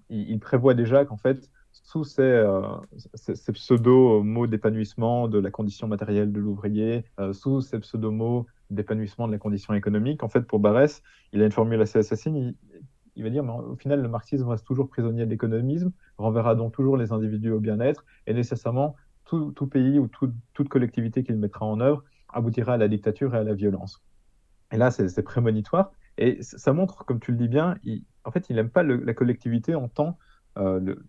il, 0.09 0.39
prévoit 0.39 0.73
déjà 0.73 1.05
qu'en 1.05 1.17
fait, 1.17 1.49
sous 1.71 2.03
ces 2.03 2.43
pseudo-mots 3.53 4.47
d'épanouissement 4.47 5.27
de 5.27 5.39
la 5.39 5.51
condition 5.51 5.87
matérielle 5.87 6.31
de 6.31 6.39
l'ouvrier, 6.39 7.05
sous 7.31 7.61
ces 7.61 7.79
pseudo-mots 7.79 8.45
d'épanouissement 8.69 9.27
de 9.27 9.31
la 9.31 9.37
condition 9.37 9.73
économique. 9.73 10.23
En 10.23 10.29
fait, 10.29 10.41
pour 10.41 10.59
Barès, 10.59 11.01
il 11.33 11.41
a 11.41 11.45
une 11.45 11.51
formule 11.51 11.81
assez 11.81 11.99
assassine. 11.99 12.55
Il, 13.15 13.23
va 13.23 13.29
dire, 13.29 13.43
mais 13.43 13.51
au 13.51 13.75
final, 13.75 14.01
le 14.01 14.09
marxisme 14.09 14.47
reste 14.47 14.65
toujours 14.65 14.89
prisonnier 14.89 15.25
de 15.25 15.29
l'économisme, 15.29 15.91
renverra 16.17 16.55
donc 16.55 16.73
toujours 16.73 16.97
les 16.97 17.11
individus 17.11 17.51
au 17.51 17.59
bien-être, 17.59 18.03
et 18.27 18.33
nécessairement, 18.33 18.95
tout, 19.25 19.51
pays 19.67 19.99
ou 19.99 20.07
toute 20.07 20.69
collectivité 20.69 21.23
qu'il 21.23 21.37
mettra 21.37 21.65
en 21.65 21.79
œuvre 21.79 22.03
aboutira 22.29 22.73
à 22.73 22.77
la 22.77 22.87
dictature 22.87 23.33
et 23.35 23.39
à 23.39 23.43
la 23.43 23.53
violence. 23.53 24.03
Et 24.71 24.77
là, 24.77 24.91
c'est 24.91 25.23
prémonitoire. 25.23 25.91
Et 26.17 26.41
ça 26.41 26.73
montre, 26.73 27.05
comme 27.05 27.19
tu 27.19 27.31
le 27.31 27.37
dis 27.37 27.47
bien, 27.47 27.75
en 28.23 28.31
fait, 28.31 28.49
il 28.49 28.55
n'aime 28.55 28.69
pas 28.69 28.83
la 28.83 29.13
collectivité 29.13 29.75
en 29.75 29.87
tant, 29.87 30.17
euh, 30.57 30.79
le, 30.79 31.05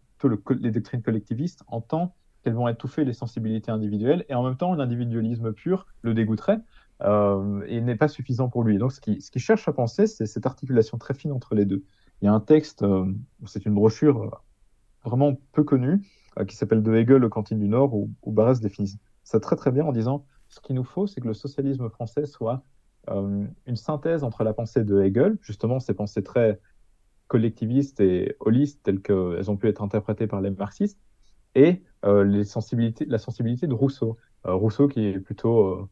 les 0.60 0.70
doctrines 0.70 1.02
collectivistes, 1.02 1.62
en 1.68 1.80
tant 1.80 2.14
qu'elles 2.42 2.54
vont 2.54 2.68
étouffer 2.68 3.04
les 3.04 3.12
sensibilités 3.12 3.70
individuelles, 3.70 4.24
et 4.28 4.34
en 4.34 4.42
même 4.42 4.56
temps, 4.56 4.74
l'individualisme 4.74 5.52
pur 5.52 5.86
le 6.02 6.14
dégoûterait, 6.14 6.60
euh, 7.02 7.62
et 7.66 7.80
n'est 7.80 7.96
pas 7.96 8.08
suffisant 8.08 8.48
pour 8.48 8.64
lui. 8.64 8.78
donc, 8.78 8.92
ce 8.92 9.00
qu'il 9.00 9.42
cherche 9.42 9.68
à 9.68 9.72
penser, 9.72 10.06
c'est 10.06 10.26
cette 10.26 10.46
articulation 10.46 10.96
très 10.96 11.14
fine 11.14 11.32
entre 11.32 11.54
les 11.54 11.66
deux. 11.66 11.84
Il 12.22 12.26
y 12.26 12.28
a 12.28 12.32
un 12.32 12.40
texte, 12.40 12.82
euh, 12.82 13.12
c'est 13.44 13.66
une 13.66 13.74
brochure 13.74 14.22
euh, 14.22 14.30
vraiment 15.04 15.36
peu 15.52 15.62
connue, 15.62 16.02
qui 16.48 16.56
s'appelle 16.56 16.82
De 16.82 16.94
Hegel 16.94 17.24
aux 17.24 17.30
cantines 17.30 17.58
du 17.58 17.68
Nord, 17.68 17.94
où, 17.94 18.10
où 18.22 18.34
définit 18.60 18.98
ça 19.24 19.40
très 19.40 19.56
très 19.56 19.72
bien 19.72 19.84
en 19.84 19.92
disant 19.92 20.26
ce 20.48 20.60
qu'il 20.60 20.76
nous 20.76 20.84
faut, 20.84 21.06
c'est 21.06 21.20
que 21.20 21.26
le 21.26 21.34
socialisme 21.34 21.88
français 21.88 22.26
soit 22.26 22.62
une 23.08 23.76
synthèse 23.76 24.24
entre 24.24 24.42
la 24.42 24.52
pensée 24.52 24.84
de 24.84 25.00
Hegel, 25.00 25.38
justement 25.40 25.78
ces 25.78 25.94
pensées 25.94 26.24
très 26.24 26.60
collectivistes 27.28 28.00
et 28.00 28.36
holistes 28.40 28.82
telles 28.82 29.00
qu'elles 29.00 29.48
ont 29.50 29.56
pu 29.56 29.68
être 29.68 29.82
interprétées 29.82 30.26
par 30.26 30.40
les 30.40 30.50
marxistes, 30.50 30.98
et 31.54 31.82
la 32.02 32.44
sensibilité 32.44 33.06
de 33.06 33.74
Rousseau. 33.74 34.18
Rousseau 34.44 34.88
qui 34.88 35.06
est 35.06 35.20
plutôt 35.20 35.88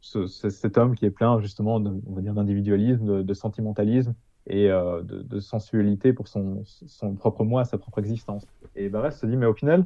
cet 0.00 0.78
homme 0.78 0.94
qui 0.94 1.04
est 1.04 1.10
plein 1.10 1.40
justement 1.40 1.76
on 1.76 2.14
va 2.14 2.22
dire 2.22 2.34
d'individualisme, 2.34 3.22
de, 3.22 3.34
sentimentalisme 3.34 4.14
et 4.46 4.70
euh, 4.70 5.02
de, 5.02 5.40
sensualité 5.40 6.12
pour 6.12 6.28
son, 6.28 6.62
son, 6.64 7.14
propre 7.14 7.44
moi, 7.44 7.64
sa 7.64 7.78
propre 7.78 7.98
existence. 7.98 8.46
Et 8.76 8.88
Barès 8.88 9.18
se 9.18 9.26
dit 9.26 9.36
mais 9.36 9.46
au 9.46 9.54
final, 9.54 9.84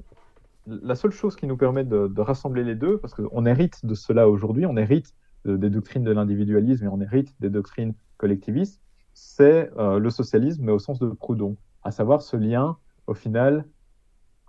la 0.67 0.95
seule 0.95 1.11
chose 1.11 1.37
qui 1.37 1.47
nous 1.47 1.57
permet 1.57 1.85
de, 1.85 2.21
rassembler 2.21 2.65
les 2.65 2.75
deux, 2.75 2.99
parce 2.99 3.15
qu'on 3.15 3.47
hérite 3.47 3.85
de 3.85 3.95
cela 3.95 4.29
aujourd'hui, 4.29 4.67
on 4.67 4.77
hérite 4.77 5.15
des 5.45 5.69
doctrines 5.69 6.05
de 6.05 6.13
l'individualisme 6.13 6.87
et 6.87 6.89
on 6.89 7.01
hérite 7.01 7.35
des 7.41 7.51
doctrines 7.51 7.95
collectivistes, 8.17 8.81
c'est 9.13 9.71
euh, 9.77 9.99
le 9.99 10.11
socialisme, 10.11 10.65
mais 10.65 10.73
au 10.73 10.79
sens 10.79 10.99
de 10.99 11.09
Proudhon, 11.09 11.57
à 11.83 11.91
savoir 11.91 12.23
ce 12.23 12.37
lien 12.37 12.79
au 13.07 13.15
final 13.15 13.67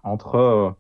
entre 0.04 0.36
euh, 0.36 0.72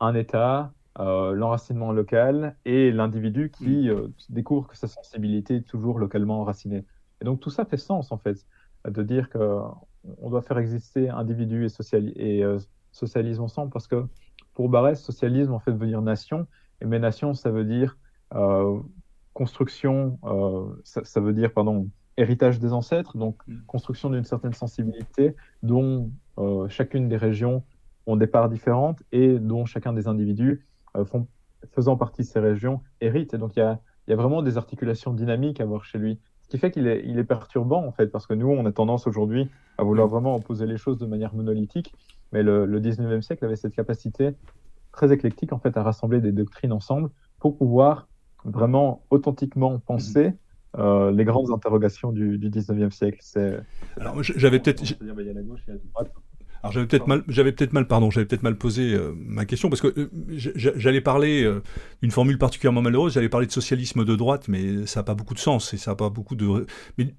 un 0.00 0.14
État, 0.14 0.72
euh, 1.00 1.32
l'enracinement 1.32 1.90
local 1.90 2.54
et 2.64 2.92
l'individu 2.92 3.50
qui 3.50 3.88
mm. 3.88 3.88
euh, 3.88 4.12
découvre 4.28 4.68
que 4.68 4.76
sa 4.76 4.86
sensibilité 4.86 5.56
est 5.56 5.66
toujours 5.66 5.98
localement 5.98 6.40
enracinée. 6.40 6.84
Et 7.20 7.24
donc 7.24 7.40
tout 7.40 7.50
ça 7.50 7.64
fait 7.64 7.78
sens 7.78 8.12
en 8.12 8.18
fait, 8.18 8.46
de 8.88 9.02
dire 9.02 9.28
qu'on 9.28 10.30
doit 10.30 10.42
faire 10.42 10.58
exister 10.58 11.08
individu 11.08 11.66
et, 11.66 11.96
et 12.14 12.44
euh, 12.44 12.58
socialisme 12.92 13.42
ensemble, 13.42 13.72
parce 13.72 13.88
que 13.88 14.06
pour 14.54 14.68
Barès, 14.68 15.02
socialisme 15.02 15.52
en 15.52 15.58
fait 15.58 15.72
veut 15.72 15.88
dire 15.88 16.00
nation, 16.00 16.46
et 16.80 16.84
mais 16.84 17.00
nation 17.00 17.34
ça 17.34 17.50
veut 17.50 17.64
dire 17.64 17.98
construction, 19.32 20.18
ça, 20.84 21.04
ça, 21.04 21.20
veut 21.20 21.32
dire 21.32 21.52
pardon 21.52 21.88
héritage 22.16 22.60
des 22.60 22.72
ancêtres, 22.72 23.16
donc 23.16 23.42
mm. 23.48 23.62
construction 23.66 24.10
d'une 24.10 24.24
certaine 24.24 24.52
sensibilité 24.52 25.34
dont 25.64 26.12
chacune 26.68 27.08
des 27.08 27.16
régions 27.16 27.64
ont 28.06 28.14
des 28.16 28.28
parts 28.28 28.48
différentes 28.48 29.02
et 29.10 29.40
dont 29.40 29.64
chacun 29.66 29.92
des 29.92 30.06
individus 30.06 30.64
font, 31.04 31.26
faisant 31.72 31.96
partie 31.96 32.22
de 32.22 32.26
ces 32.26 32.40
régions 32.40 32.80
héritent. 33.00 33.34
Et 33.34 33.38
donc 33.38 33.56
il 33.56 33.60
y 33.60 33.62
a, 33.62 33.80
y 34.08 34.12
a, 34.12 34.16
vraiment 34.16 34.42
des 34.42 34.56
articulations 34.56 35.12
dynamiques 35.12 35.60
à 35.60 35.64
voir 35.64 35.84
chez 35.84 35.98
lui. 35.98 36.20
Ce 36.42 36.48
qui 36.48 36.58
fait 36.58 36.70
qu'il 36.70 36.86
est, 36.86 37.02
il 37.06 37.18
est 37.18 37.24
perturbant 37.24 37.84
en 37.84 37.92
fait, 37.92 38.08
parce 38.08 38.26
que 38.26 38.34
nous, 38.34 38.48
on 38.48 38.66
a 38.66 38.72
tendance 38.72 39.06
aujourd'hui 39.06 39.48
à 39.78 39.82
vouloir 39.82 40.08
vraiment 40.08 40.36
opposer 40.36 40.66
les 40.66 40.76
choses 40.76 40.98
de 40.98 41.06
manière 41.06 41.34
monolithique, 41.34 41.92
mais 42.32 42.42
le, 42.42 42.66
le 42.66 42.80
19e 42.80 43.22
siècle 43.22 43.44
avait 43.44 43.56
cette 43.56 43.74
capacité 43.74 44.34
très 44.92 45.12
éclectique 45.12 45.52
en 45.52 45.58
fait 45.58 45.76
à 45.76 45.82
rassembler 45.82 46.20
des 46.20 46.32
doctrines 46.32 46.72
ensemble 46.72 47.10
pour 47.40 47.56
pouvoir 47.56 48.08
vraiment 48.44 49.02
authentiquement 49.10 49.78
penser 49.78 50.34
euh, 50.78 51.10
les 51.10 51.24
grandes 51.24 51.50
interrogations 51.50 52.12
du, 52.12 52.38
du 52.38 52.50
19e 52.50 52.90
siècle. 52.90 53.20
Alors 53.98 54.22
j'avais 54.22 54.58
peut-être... 54.60 54.82
Alors 56.64 56.72
j'avais 56.72 56.86
peut-être 56.86 57.06
mal, 57.06 57.22
j'avais 57.28 57.52
peut-être 57.52 57.74
mal, 57.74 57.86
pardon, 57.86 58.10
j'avais 58.10 58.24
peut-être 58.24 58.42
mal 58.42 58.56
posé 58.56 58.94
euh, 58.94 59.12
ma 59.18 59.44
question 59.44 59.68
parce 59.68 59.82
que 59.82 59.88
euh, 59.98 60.08
j'allais 60.56 61.02
parler 61.02 61.44
euh, 61.44 61.62
d'une 62.00 62.10
formule 62.10 62.38
particulièrement 62.38 62.80
malheureuse. 62.80 63.12
J'allais 63.12 63.28
parler 63.28 63.46
de 63.46 63.52
socialisme 63.52 64.02
de 64.02 64.16
droite, 64.16 64.48
mais 64.48 64.86
ça 64.86 65.00
n'a 65.00 65.04
pas 65.04 65.12
beaucoup 65.12 65.34
de 65.34 65.38
sens 65.38 65.74
et 65.74 65.76
ça 65.76 65.90
n'a 65.90 65.96
pas 65.96 66.08
beaucoup 66.08 66.36
de. 66.36 66.64
Mais 66.96 67.14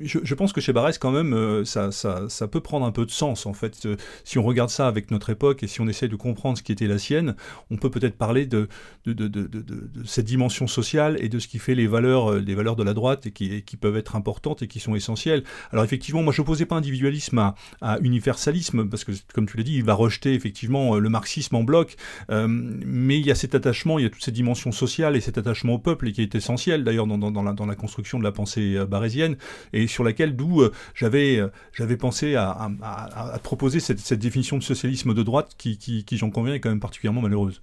je, 0.00 0.34
pense 0.34 0.52
que 0.52 0.60
chez 0.60 0.72
Barès 0.72 0.98
quand 0.98 1.12
même, 1.12 1.64
ça, 1.64 1.92
ça, 1.92 2.28
ça, 2.28 2.48
peut 2.48 2.60
prendre 2.60 2.84
un 2.86 2.90
peu 2.90 3.06
de 3.06 3.12
sens 3.12 3.46
en 3.46 3.52
fait. 3.52 3.86
si 4.24 4.36
on 4.36 4.42
regarde 4.42 4.70
ça 4.70 4.88
avec 4.88 5.12
notre 5.12 5.30
époque 5.30 5.62
et 5.62 5.68
si 5.68 5.80
on 5.80 5.86
essaye 5.86 6.08
de 6.08 6.16
comprendre 6.16 6.58
ce 6.58 6.64
qui 6.64 6.72
était 6.72 6.88
la 6.88 6.98
sienne, 6.98 7.36
on 7.70 7.76
peut 7.76 7.90
peut-être 7.90 8.18
parler 8.18 8.46
de 8.46 8.66
de, 9.06 9.12
de, 9.12 9.28
de, 9.28 10.04
cette 10.04 10.26
dimension 10.26 10.66
sociale 10.66 11.16
et 11.20 11.28
de 11.28 11.38
ce 11.38 11.46
qui 11.46 11.60
fait 11.60 11.76
les 11.76 11.86
valeurs, 11.86 12.34
les 12.34 12.54
valeurs 12.56 12.74
de 12.74 12.82
la 12.82 12.94
droite 12.94 13.26
et 13.26 13.30
qui, 13.30 13.62
qui 13.62 13.76
peuvent 13.76 13.96
être 13.96 14.16
importantes 14.16 14.62
et 14.62 14.66
qui 14.66 14.80
sont 14.80 14.96
essentielles. 14.96 15.44
Alors 15.70 15.84
effectivement, 15.84 16.22
moi 16.22 16.32
je 16.32 16.42
n'opposais 16.42 16.66
pas 16.66 16.74
individualisme 16.74 17.38
à, 17.38 17.54
à 17.80 18.00
universalisme 18.00 18.87
parce 18.88 19.04
que, 19.04 19.12
comme 19.34 19.46
tu 19.46 19.56
l'as 19.56 19.62
dit, 19.62 19.76
il 19.76 19.84
va 19.84 19.94
rejeter 19.94 20.34
effectivement 20.34 20.94
euh, 20.94 20.98
le 20.98 21.08
marxisme 21.08 21.56
en 21.56 21.62
bloc, 21.62 21.96
euh, 22.30 22.46
mais 22.48 23.18
il 23.18 23.26
y 23.26 23.30
a 23.30 23.34
cet 23.34 23.54
attachement, 23.54 23.98
il 23.98 24.02
y 24.02 24.06
a 24.06 24.10
toutes 24.10 24.22
ces 24.22 24.32
dimensions 24.32 24.72
sociales 24.72 25.16
et 25.16 25.20
cet 25.20 25.38
attachement 25.38 25.74
au 25.74 25.78
peuple 25.78 26.10
qui 26.12 26.22
est 26.22 26.34
essentiel 26.34 26.84
d'ailleurs 26.84 27.06
dans, 27.06 27.42
la, 27.42 27.74
construction 27.74 28.18
de 28.18 28.24
la 28.24 28.32
pensée 28.32 28.76
euh, 28.76 28.86
barésienne, 28.86 29.36
et 29.72 29.86
sur 29.86 30.04
laquelle 30.04 30.36
d'où 30.36 30.62
j'avais 30.94 31.50
pensé 31.98 32.34
à, 32.34 32.70
à, 32.82 33.38
proposer 33.42 33.80
cette, 33.80 33.98
cette, 33.98 34.18
définition 34.18 34.58
de 34.58 34.62
socialisme 34.62 35.14
de 35.14 35.22
droite 35.22 35.54
qui, 35.56 36.04
j'en 36.12 36.30
conviens, 36.30 36.54
est 36.54 36.60
quand 36.60 36.70
même 36.70 36.80
particulièrement 36.80 37.22
malheureuse. 37.22 37.60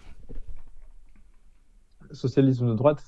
Socialisme 2.12 2.70
de 2.70 2.76
droite, 2.76 3.04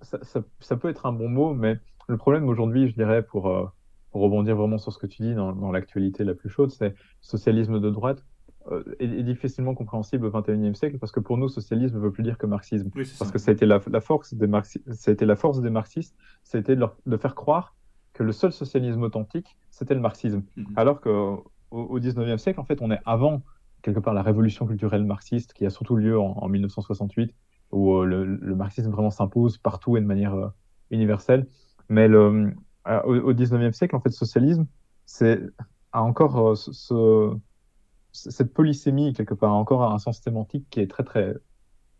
ça, 0.00 0.76
peut 0.76 0.88
être 0.88 1.06
un 1.06 1.12
bon 1.12 1.28
mot, 1.28 1.54
mais 1.54 1.78
le 2.08 2.16
problème 2.16 2.48
aujourd'hui, 2.48 2.88
je 2.88 2.94
dirais, 2.94 3.22
pour 3.22 3.72
pour 4.14 4.22
rebondir 4.22 4.54
vraiment 4.54 4.78
sur 4.78 4.92
ce 4.92 4.98
que 5.00 5.08
tu 5.08 5.22
dis 5.22 5.34
dans, 5.34 5.72
l'actualité 5.72 6.22
la 6.22 6.34
plus 6.34 6.48
chaude, 6.48 6.70
c'est 6.70 6.94
socialisme 7.20 7.80
de 7.80 7.90
droite 7.90 8.24
euh, 8.70 8.84
est, 9.00 9.24
difficilement 9.24 9.74
compréhensible 9.74 10.26
au 10.26 10.30
XXIe 10.30 10.72
siècle 10.76 10.98
parce 11.00 11.10
que 11.10 11.18
pour 11.18 11.36
nous, 11.36 11.48
socialisme 11.48 11.96
ne 11.96 12.00
veut 12.00 12.12
plus 12.12 12.22
dire 12.22 12.38
que 12.38 12.46
marxisme. 12.46 12.90
parce 13.18 13.32
que 13.32 13.38
ça 13.38 13.50
a 13.50 13.54
été 13.54 13.66
la, 13.66 13.80
force 14.00 14.32
des 14.32 14.46
ça 14.92 15.10
a 15.10 15.12
été 15.12 15.26
la 15.26 15.34
force 15.34 15.60
des 15.60 15.70
marxistes, 15.70 16.14
c'était 16.44 16.76
de, 16.76 16.86
de, 17.06 17.16
faire 17.16 17.34
croire 17.34 17.74
que 18.12 18.22
le 18.22 18.30
seul 18.30 18.52
socialisme 18.52 19.02
authentique, 19.02 19.56
c'était 19.70 19.94
le 19.94 20.00
marxisme. 20.00 20.44
Mhm. 20.56 20.66
Alors 20.76 21.00
qu'au 21.00 21.50
au 21.72 21.98
XIXe 21.98 22.40
siècle, 22.40 22.60
en 22.60 22.64
fait, 22.64 22.80
on 22.82 22.92
est 22.92 23.00
avant 23.06 23.42
quelque 23.82 23.98
part 23.98 24.14
la 24.14 24.22
révolution 24.22 24.64
culturelle 24.64 25.02
marxiste 25.02 25.54
qui 25.54 25.66
a 25.66 25.70
surtout 25.70 25.96
lieu 25.96 26.16
en, 26.20 26.48
1968, 26.48 27.34
où 27.72 27.96
euh, 27.96 28.04
le, 28.04 28.54
marxisme 28.54 28.92
vraiment 28.92 29.10
s'impose 29.10 29.58
partout 29.58 29.96
et 29.96 30.00
de 30.00 30.06
manière 30.06 30.36
euh, 30.36 30.46
universelle. 30.92 31.48
Mais 31.88 32.06
le, 32.06 32.54
euh, 32.88 33.02
au, 33.02 33.32
XIXe 33.32 33.76
siècle, 33.76 33.96
en 33.96 34.00
fait, 34.00 34.10
le 34.10 34.14
socialisme, 34.14 34.66
c'est 35.06 35.40
a 35.94 36.02
encore 36.02 36.50
euh, 36.50 36.54
ce, 36.54 37.36
cette 38.12 38.52
polysémie, 38.52 39.12
quelque 39.12 39.32
part, 39.32 39.54
encore 39.54 39.90
un 39.90 39.98
sens 39.98 40.20
sémantique 40.20 40.66
qui 40.68 40.80
est 40.80 40.90
très, 40.90 41.04
très 41.04 41.34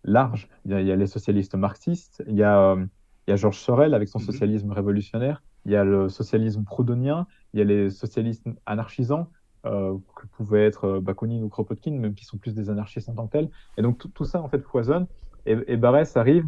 large. 0.02 0.48
Il 0.66 0.72
y 0.72 0.92
a, 0.92 0.96
les 0.96 1.06
socialistes 1.06 1.54
marxistes, 1.54 2.22
il 2.28 2.34
y 2.34 2.42
a, 2.42 2.72
euh, 2.72 2.84
il 3.26 3.30
y 3.30 3.32
a 3.32 3.36
Georges 3.36 3.60
Sorel 3.60 3.94
avec 3.94 4.08
son 4.08 4.18
mhm. 4.18 4.26
socialisme 4.26 4.72
révolutionnaire, 4.72 5.42
il 5.64 5.72
y 5.72 5.76
a 5.76 5.84
le 5.84 6.08
socialisme 6.08 6.64
proudhonien, 6.64 7.26
il 7.54 7.60
y 7.60 7.62
a 7.62 7.64
les 7.64 7.88
socialistes 7.88 8.46
anarchisants, 8.66 9.30
euh, 9.64 9.96
que 10.14 10.26
pouvaient 10.26 10.66
être 10.66 10.98
Bakounine 10.98 11.42
ou 11.42 11.48
Kropotkin, 11.48 11.92
même 11.92 12.14
qui 12.14 12.26
sont 12.26 12.36
plus 12.36 12.54
des 12.54 12.68
anarchistes 12.68 13.08
en 13.08 13.14
tant 13.14 13.26
que 13.26 13.32
tels. 13.32 13.50
Et 13.78 13.82
donc 13.82 14.04
tout, 14.12 14.24
ça, 14.24 14.42
en 14.42 14.48
fait, 14.48 14.60
foisonne. 14.60 15.06
Et, 15.46 15.56
et 15.68 15.76
Barès 15.76 16.16
arrive 16.16 16.46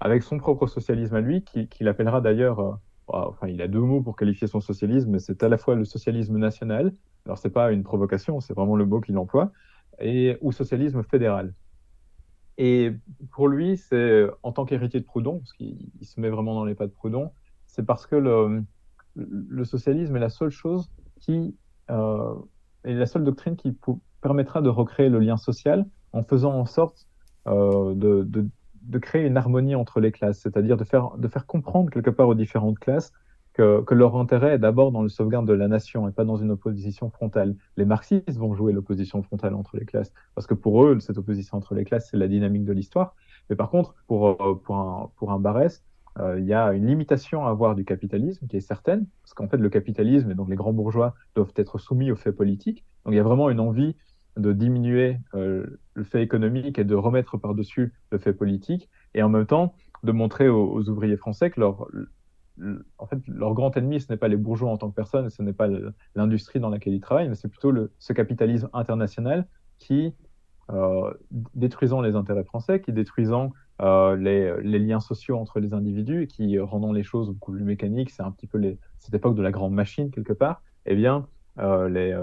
avec 0.00 0.22
son 0.22 0.38
propre 0.38 0.66
socialisme 0.66 1.14
à 1.14 1.20
lui, 1.20 1.42
qu'il 1.44 1.68
qui 1.68 1.88
appellera 1.88 2.20
d'ailleurs 2.20 2.78
enfin, 3.08 3.48
il 3.48 3.60
a 3.62 3.68
deux 3.68 3.80
mots 3.80 4.02
pour 4.02 4.16
qualifier 4.16 4.46
son 4.46 4.60
socialisme, 4.60 5.18
c'est 5.18 5.42
à 5.42 5.48
la 5.48 5.58
fois 5.58 5.74
le 5.74 5.84
socialisme 5.84 6.36
national, 6.38 6.92
alors 7.24 7.38
c'est 7.38 7.50
pas 7.50 7.72
une 7.72 7.82
provocation, 7.82 8.40
c'est 8.40 8.54
vraiment 8.54 8.76
le 8.76 8.86
mot 8.86 9.00
qu'il 9.00 9.16
emploie, 9.18 9.52
et 10.00 10.36
ou 10.40 10.52
socialisme 10.52 11.02
fédéral. 11.02 11.54
Et 12.56 12.92
pour 13.30 13.48
lui, 13.48 13.76
c'est 13.76 14.26
en 14.42 14.52
tant 14.52 14.64
qu'héritier 14.64 15.00
de 15.00 15.04
Proudhon, 15.04 15.38
parce 15.38 15.52
qu'il 15.52 15.90
se 16.02 16.20
met 16.20 16.28
vraiment 16.28 16.54
dans 16.54 16.64
les 16.64 16.74
pas 16.74 16.86
de 16.86 16.92
Proudhon, 16.92 17.30
c'est 17.66 17.84
parce 17.84 18.06
que 18.06 18.16
le, 18.16 18.64
le, 19.14 19.64
socialisme 19.64 20.16
est 20.16 20.20
la 20.20 20.30
seule 20.30 20.50
chose 20.50 20.90
qui 21.20 21.56
euh, 21.90 22.34
est 22.84 22.94
la 22.94 23.06
seule 23.06 23.24
doctrine 23.24 23.56
qui 23.56 23.76
permettra 24.20 24.60
de 24.62 24.68
recréer 24.68 25.08
le 25.08 25.20
lien 25.20 25.36
social 25.36 25.86
en 26.12 26.22
faisant 26.22 26.54
en 26.54 26.66
sorte 26.66 27.06
euh, 27.46 27.94
de, 27.94 28.48
de 28.88 28.98
créer 28.98 29.26
une 29.26 29.36
harmonie 29.36 29.74
entre 29.74 30.00
les 30.00 30.12
classes, 30.12 30.40
c'est-à-dire 30.40 30.76
de 30.76 30.84
faire, 30.84 31.16
de 31.16 31.28
faire 31.28 31.46
comprendre 31.46 31.90
quelque 31.90 32.10
part 32.10 32.28
aux 32.28 32.34
différentes 32.34 32.78
classes 32.78 33.12
que, 33.52 33.82
que 33.82 33.94
leur 33.94 34.16
intérêt 34.16 34.54
est 34.54 34.58
d'abord 34.58 34.92
dans 34.92 35.02
le 35.02 35.08
sauvegarde 35.08 35.46
de 35.46 35.52
la 35.52 35.68
nation 35.68 36.08
et 36.08 36.12
pas 36.12 36.24
dans 36.24 36.36
une 36.36 36.50
opposition 36.50 37.10
frontale. 37.10 37.54
Les 37.76 37.84
marxistes 37.84 38.36
vont 38.36 38.54
jouer 38.54 38.72
l'opposition 38.72 39.22
frontale 39.22 39.54
entre 39.54 39.76
les 39.76 39.84
classes, 39.84 40.12
parce 40.34 40.46
que 40.46 40.54
pour 40.54 40.84
eux, 40.84 40.98
cette 41.00 41.18
opposition 41.18 41.58
entre 41.58 41.74
les 41.74 41.84
classes, 41.84 42.08
c'est 42.10 42.16
la 42.16 42.28
dynamique 42.28 42.64
de 42.64 42.72
l'histoire. 42.72 43.14
Mais 43.50 43.56
par 43.56 43.70
contre, 43.70 43.94
pour, 44.06 44.28
euh, 44.28 44.54
pour, 44.64 44.76
un, 44.76 45.10
pour 45.16 45.32
un 45.32 45.38
Barès, 45.38 45.82
euh, 46.18 46.38
il 46.38 46.46
y 46.46 46.54
a 46.54 46.72
une 46.72 46.86
limitation 46.86 47.46
à 47.46 47.50
avoir 47.50 47.74
du 47.74 47.84
capitalisme 47.84 48.46
qui 48.46 48.56
est 48.56 48.60
certaine, 48.60 49.06
parce 49.22 49.34
qu'en 49.34 49.48
fait, 49.48 49.58
le 49.58 49.68
capitalisme 49.68 50.30
et 50.30 50.34
donc 50.34 50.48
les 50.48 50.56
grands 50.56 50.72
bourgeois 50.72 51.14
doivent 51.34 51.52
être 51.56 51.78
soumis 51.78 52.10
aux 52.10 52.16
faits 52.16 52.36
politiques. 52.36 52.84
Donc 53.04 53.14
il 53.14 53.16
y 53.16 53.20
a 53.20 53.24
vraiment 53.24 53.50
une 53.50 53.60
envie 53.60 53.96
de 54.38 54.52
diminuer 54.52 55.18
euh, 55.34 55.80
le 55.94 56.04
fait 56.04 56.22
économique 56.22 56.78
et 56.78 56.84
de 56.84 56.94
remettre 56.94 57.36
par-dessus 57.36 57.92
le 58.10 58.18
fait 58.18 58.32
politique, 58.32 58.88
et 59.14 59.22
en 59.22 59.28
même 59.28 59.46
temps 59.46 59.74
de 60.04 60.12
montrer 60.12 60.48
aux, 60.48 60.88
ouvriers 60.88 61.16
français 61.16 61.50
que 61.50 61.58
leur, 61.58 61.88
en 62.98 63.06
fait, 63.06 63.18
leur 63.26 63.52
grand 63.54 63.76
ennemi, 63.76 64.00
ce 64.00 64.10
n'est 64.12 64.16
pas 64.16 64.28
les 64.28 64.36
bourgeois 64.36 64.70
en 64.70 64.76
tant 64.76 64.88
que 64.90 64.94
personne, 64.94 65.28
ce 65.28 65.42
n'est 65.42 65.52
pas 65.52 65.68
l'industrie 66.14 66.60
dans 66.60 66.70
laquelle 66.70 66.94
ils 66.94 67.00
travaillent, 67.00 67.28
mais 67.28 67.34
c'est 67.34 67.48
plutôt 67.48 67.72
le, 67.72 67.90
ce 67.98 68.12
capitalisme 68.12 68.70
international 68.72 69.48
qui, 69.78 70.14
euh, 70.70 71.12
détruisant 71.54 72.00
les 72.00 72.14
intérêts 72.14 72.44
français, 72.44 72.80
qui 72.80 72.92
détruisant 72.92 73.52
euh, 73.82 74.16
les, 74.16 74.54
les, 74.62 74.78
liens 74.78 75.00
sociaux 75.00 75.36
entre 75.36 75.58
les 75.58 75.74
individus 75.74 76.26
qui 76.28 76.58
rendant 76.58 76.92
les 76.92 77.02
choses 77.02 77.28
beaucoup 77.30 77.52
plus 77.52 77.64
mécaniques, 77.64 78.10
c'est 78.10 78.22
un 78.22 78.30
petit 78.30 78.46
peu 78.46 78.76
cette 78.98 79.14
époque 79.14 79.34
de 79.34 79.42
la 79.42 79.50
grande 79.50 79.72
machine 79.72 80.10
quelque 80.10 80.32
part, 80.32 80.62
eh 80.86 80.94
bien, 80.94 81.26
les 81.56 82.14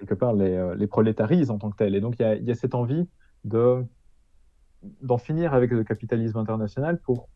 quelque 0.00 0.14
part 0.14 0.32
les, 0.32 0.56
euh, 0.56 0.74
les 0.74 0.86
prolétarisent 0.86 1.50
en 1.50 1.58
tant 1.58 1.70
que 1.70 1.76
tels. 1.76 1.94
Et 1.94 2.00
donc 2.00 2.16
il 2.18 2.42
y 2.42 2.50
a, 2.50 2.54
cette 2.54 2.74
envie 2.74 3.08
de 3.44 3.84
d'en 5.02 5.18
finir 5.18 5.52
avec 5.52 5.70
le 5.70 5.84
capitalisme 5.84 6.38
international 6.38 6.98
pour 7.00 7.28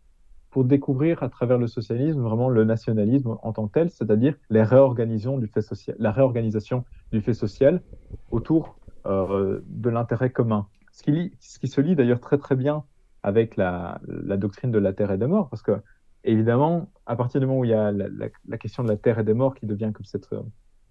pour 0.51 0.65
découvrir 0.65 1.23
à 1.23 1.29
travers 1.29 1.59
le 1.59 1.67
socialisme 1.67 2.21
vraiment 2.21 2.49
le 2.49 2.65
nationalisme 2.65 3.37
en 3.43 3.53
tant 3.53 3.67
que 3.67 3.73
tel, 3.73 3.91
c'est-à-dire 3.91 4.37
la 4.51 4.65
réorganisation 4.65 5.37
du 5.39 5.49
fait 7.21 7.35
social 7.35 7.83
autour 8.31 8.79
euh, 9.07 9.61
de 9.67 9.91
l'intérêt 9.91 10.31
commun. 10.31 10.69
Ce 10.93 11.03
qui, 11.03 11.33
se 11.69 11.81
lie 11.81 11.97
d'ailleurs 11.97 12.21
très 12.21 12.39
très 12.39 12.55
bien 12.55 12.85
avec 13.25 13.57
la, 13.57 14.01
doctrine 14.07 14.71
de 14.71 14.79
la 14.79 14.93
terre 14.93 15.11
et 15.11 15.19
des 15.19 15.27
morts, 15.27 15.49
parce 15.49 15.63
que 15.63 15.73
évidemment, 16.23 16.89
à 17.05 17.17
partir 17.17 17.41
du 17.41 17.47
moment 17.49 17.59
où 17.59 17.65
il 17.65 17.73
y 17.73 17.75
a 17.75 17.91
la 17.91 18.59
question 18.59 18.85
de 18.85 18.89
la 18.89 18.97
terre 18.97 19.19
et 19.19 19.25
des 19.25 19.35
morts 19.35 19.57
qui 19.57 19.67
devient 19.67 19.91
comme 19.93 20.05
cette 20.05 20.25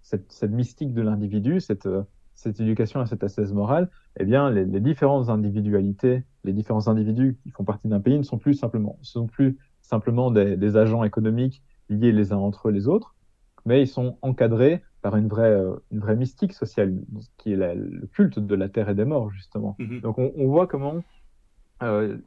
cette, 0.03 0.51
mystique 0.51 0.93
de 0.93 1.01
l'individu, 1.01 1.59
cette, 1.59 1.85
euh, 1.85 2.03
cette 2.35 2.59
éducation 2.59 2.99
à 2.99 3.05
cette 3.05 3.23
assise 3.23 3.53
morale, 3.53 3.89
eh 4.19 4.25
bien, 4.25 4.51
les, 4.51 4.65
différentes 4.79 5.29
individualités, 5.29 6.23
les 6.43 6.53
différents 6.53 6.87
individus 6.87 7.37
qui 7.41 7.49
font 7.49 7.63
partie 7.63 7.87
d'un 7.87 7.99
pays 7.99 8.17
ne 8.17 8.23
sont 8.23 8.37
plus 8.37 8.53
simplement, 8.53 8.99
sont 9.01 9.27
plus 9.27 9.57
simplement 9.81 10.29
des, 10.31 10.77
agents 10.77 11.03
économiques 11.03 11.63
liés 11.89 12.11
les 12.11 12.31
uns 12.31 12.37
entre 12.37 12.69
les 12.69 12.87
autres, 12.87 13.15
mais 13.65 13.81
ils 13.81 13.87
sont 13.87 14.17
encadrés 14.21 14.83
par 15.01 15.15
une 15.15 15.27
vraie, 15.27 15.51
euh, 15.51 15.75
une 15.91 15.99
vraie 15.99 16.15
mystique 16.15 16.53
sociale, 16.53 16.95
qui 17.37 17.53
est 17.53 17.75
le 17.75 18.07
culte 18.13 18.39
de 18.39 18.55
la 18.55 18.69
terre 18.69 18.89
et 18.89 18.95
des 18.95 19.05
morts, 19.05 19.31
justement. 19.31 19.75
Mm-hmm. 19.79 20.01
Donc, 20.01 20.17
on, 20.17 20.47
voit 20.47 20.67
comment 20.67 21.03
euh, 21.81 22.17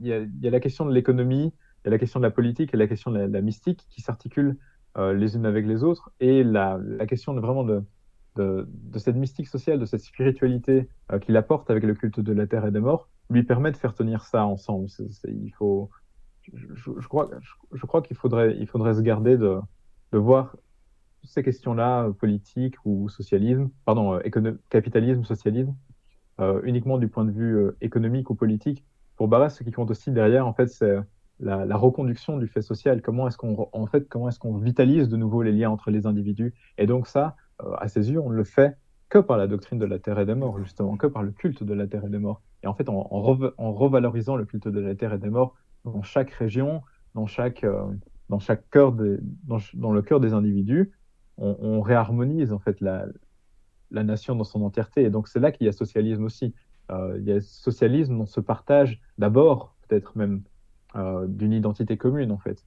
il 0.00 0.06
y, 0.06 0.12
a, 0.12 0.50
la 0.50 0.60
question 0.60 0.86
de 0.86 0.92
l'économie, 0.92 1.52
il 1.84 1.86
y 1.86 1.88
a 1.88 1.90
la 1.90 1.98
question 1.98 2.20
de 2.20 2.24
la 2.24 2.30
politique 2.30 2.72
et 2.72 2.76
la 2.76 2.86
question 2.86 3.10
de 3.10 3.18
la 3.18 3.40
mystique 3.42 3.86
qui 3.90 4.00
s'articulent 4.00 4.56
euh, 4.98 5.12
les 5.12 5.36
unes 5.36 5.46
avec 5.46 5.66
les 5.66 5.82
autres. 5.82 6.12
Et 6.20 6.44
la, 6.44 6.78
la 6.82 7.06
question 7.06 7.34
de, 7.34 7.40
vraiment 7.40 7.64
de, 7.64 7.84
de, 8.36 8.98
cette 8.98 9.16
mystique 9.16 9.48
sociale, 9.48 9.78
de 9.78 9.84
cette 9.84 10.02
spiritualité 10.02 10.88
euh, 11.10 11.18
qu'il 11.18 11.36
apporte 11.36 11.70
avec 11.70 11.84
le 11.84 11.94
culte 11.94 12.20
de 12.20 12.32
la 12.32 12.46
terre 12.46 12.66
et 12.66 12.70
des 12.70 12.80
morts, 12.80 13.08
lui 13.30 13.42
permet 13.42 13.72
de 13.72 13.76
faire 13.76 13.94
tenir 13.94 14.24
ça 14.24 14.44
ensemble. 14.44 14.88
il 15.28 15.52
faut, 15.52 15.90
je, 16.52 17.08
crois, 17.08 17.30
je, 17.72 17.86
crois 17.86 18.02
qu'il 18.02 18.16
faudrait, 18.16 18.56
il 18.58 18.66
faudrait 18.66 18.94
se 18.94 19.00
garder 19.00 19.36
de, 19.36 19.58
de 20.12 20.18
voir 20.18 20.56
ces 21.24 21.42
questions-là, 21.42 22.10
politique 22.18 22.76
ou 22.84 23.08
socialisme, 23.08 23.70
pardon, 23.84 24.14
euh, 24.14 24.56
capitalisme, 24.70 25.24
socialisme, 25.24 25.74
euh, 26.40 26.60
uniquement 26.64 26.98
du 26.98 27.08
point 27.08 27.24
de 27.24 27.30
vue 27.30 27.56
euh, 27.56 27.76
économique 27.80 28.30
ou 28.30 28.34
politique. 28.34 28.84
Pour 29.16 29.28
Barras, 29.28 29.50
ce 29.50 29.62
qui 29.62 29.70
compte 29.70 29.90
aussi 29.90 30.10
derrière, 30.10 30.46
en 30.46 30.52
fait, 30.52 30.68
c'est 30.68 30.96
la, 31.42 31.76
reconduction 31.76 32.38
du 32.38 32.46
fait 32.46 32.62
social. 32.62 33.02
Comment 33.02 33.26
est-ce 33.28 33.36
qu'on 33.36 33.68
en 33.72 33.86
fait 33.86 34.08
comment 34.08 34.28
est-ce 34.28 34.38
qu'on 34.38 34.56
vitalise 34.56 35.08
de 35.08 35.16
nouveau 35.16 35.42
les 35.42 35.52
liens 35.52 35.70
entre 35.70 35.90
les 35.90 36.06
individus? 36.06 36.54
Et 36.78 36.86
donc 36.86 37.06
ça, 37.06 37.36
euh, 37.62 37.74
à 37.78 37.88
ses 37.88 38.10
yeux, 38.10 38.20
on 38.20 38.30
ne 38.30 38.36
le 38.36 38.44
fait 38.44 38.78
que 39.08 39.18
par 39.18 39.36
la 39.36 39.46
doctrine 39.46 39.78
de 39.78 39.84
la 39.84 39.98
terre 39.98 40.18
et 40.18 40.26
des 40.26 40.34
morts, 40.34 40.58
justement, 40.58 40.96
que 40.96 41.06
par 41.06 41.22
le 41.22 41.32
culte 41.32 41.62
de 41.64 41.74
la 41.74 41.86
terre 41.86 42.04
et 42.06 42.08
des 42.08 42.18
morts. 42.18 42.40
Et 42.62 42.66
en 42.66 42.74
fait, 42.74 42.88
en, 42.88 43.08
en, 43.10 43.72
revalorisant 43.72 44.36
le 44.36 44.46
culte 44.46 44.68
de 44.68 44.80
la 44.80 44.94
terre 44.94 45.12
et 45.12 45.18
des 45.18 45.28
morts 45.28 45.54
dans 45.84 46.02
chaque 46.02 46.30
région, 46.30 46.82
dans 47.14 47.26
chaque 47.26 47.64
euh, 47.64 47.84
dans 48.30 48.38
chaque 48.38 48.70
cœur 48.70 48.92
des, 48.92 49.18
dans, 49.44 49.58
dans, 49.74 49.92
le 49.92 50.00
cœur 50.00 50.20
des 50.20 50.32
individus, 50.32 50.92
on, 51.36 51.56
on, 51.60 51.80
réharmonise 51.82 52.52
en 52.52 52.58
fait 52.58 52.80
la, 52.80 53.04
la 53.90 54.04
nation 54.04 54.36
dans 54.36 54.44
son 54.44 54.62
entièreté. 54.62 55.02
Et 55.02 55.10
donc 55.10 55.28
c'est 55.28 55.40
là 55.40 55.52
qu'il 55.52 55.66
y 55.66 55.68
a 55.68 55.72
socialisme 55.72 56.24
aussi. 56.24 56.54
il 56.90 57.24
y 57.24 57.32
a 57.32 57.40
socialisme 57.40 58.16
dans 58.16 58.26
ce 58.26 58.40
partage 58.40 59.00
d'abord, 59.18 59.74
peut-être 59.86 60.16
même, 60.16 60.42
d'une 60.94 61.52
identité 61.52 61.96
commune 61.96 62.32
en 62.32 62.38
fait. 62.38 62.64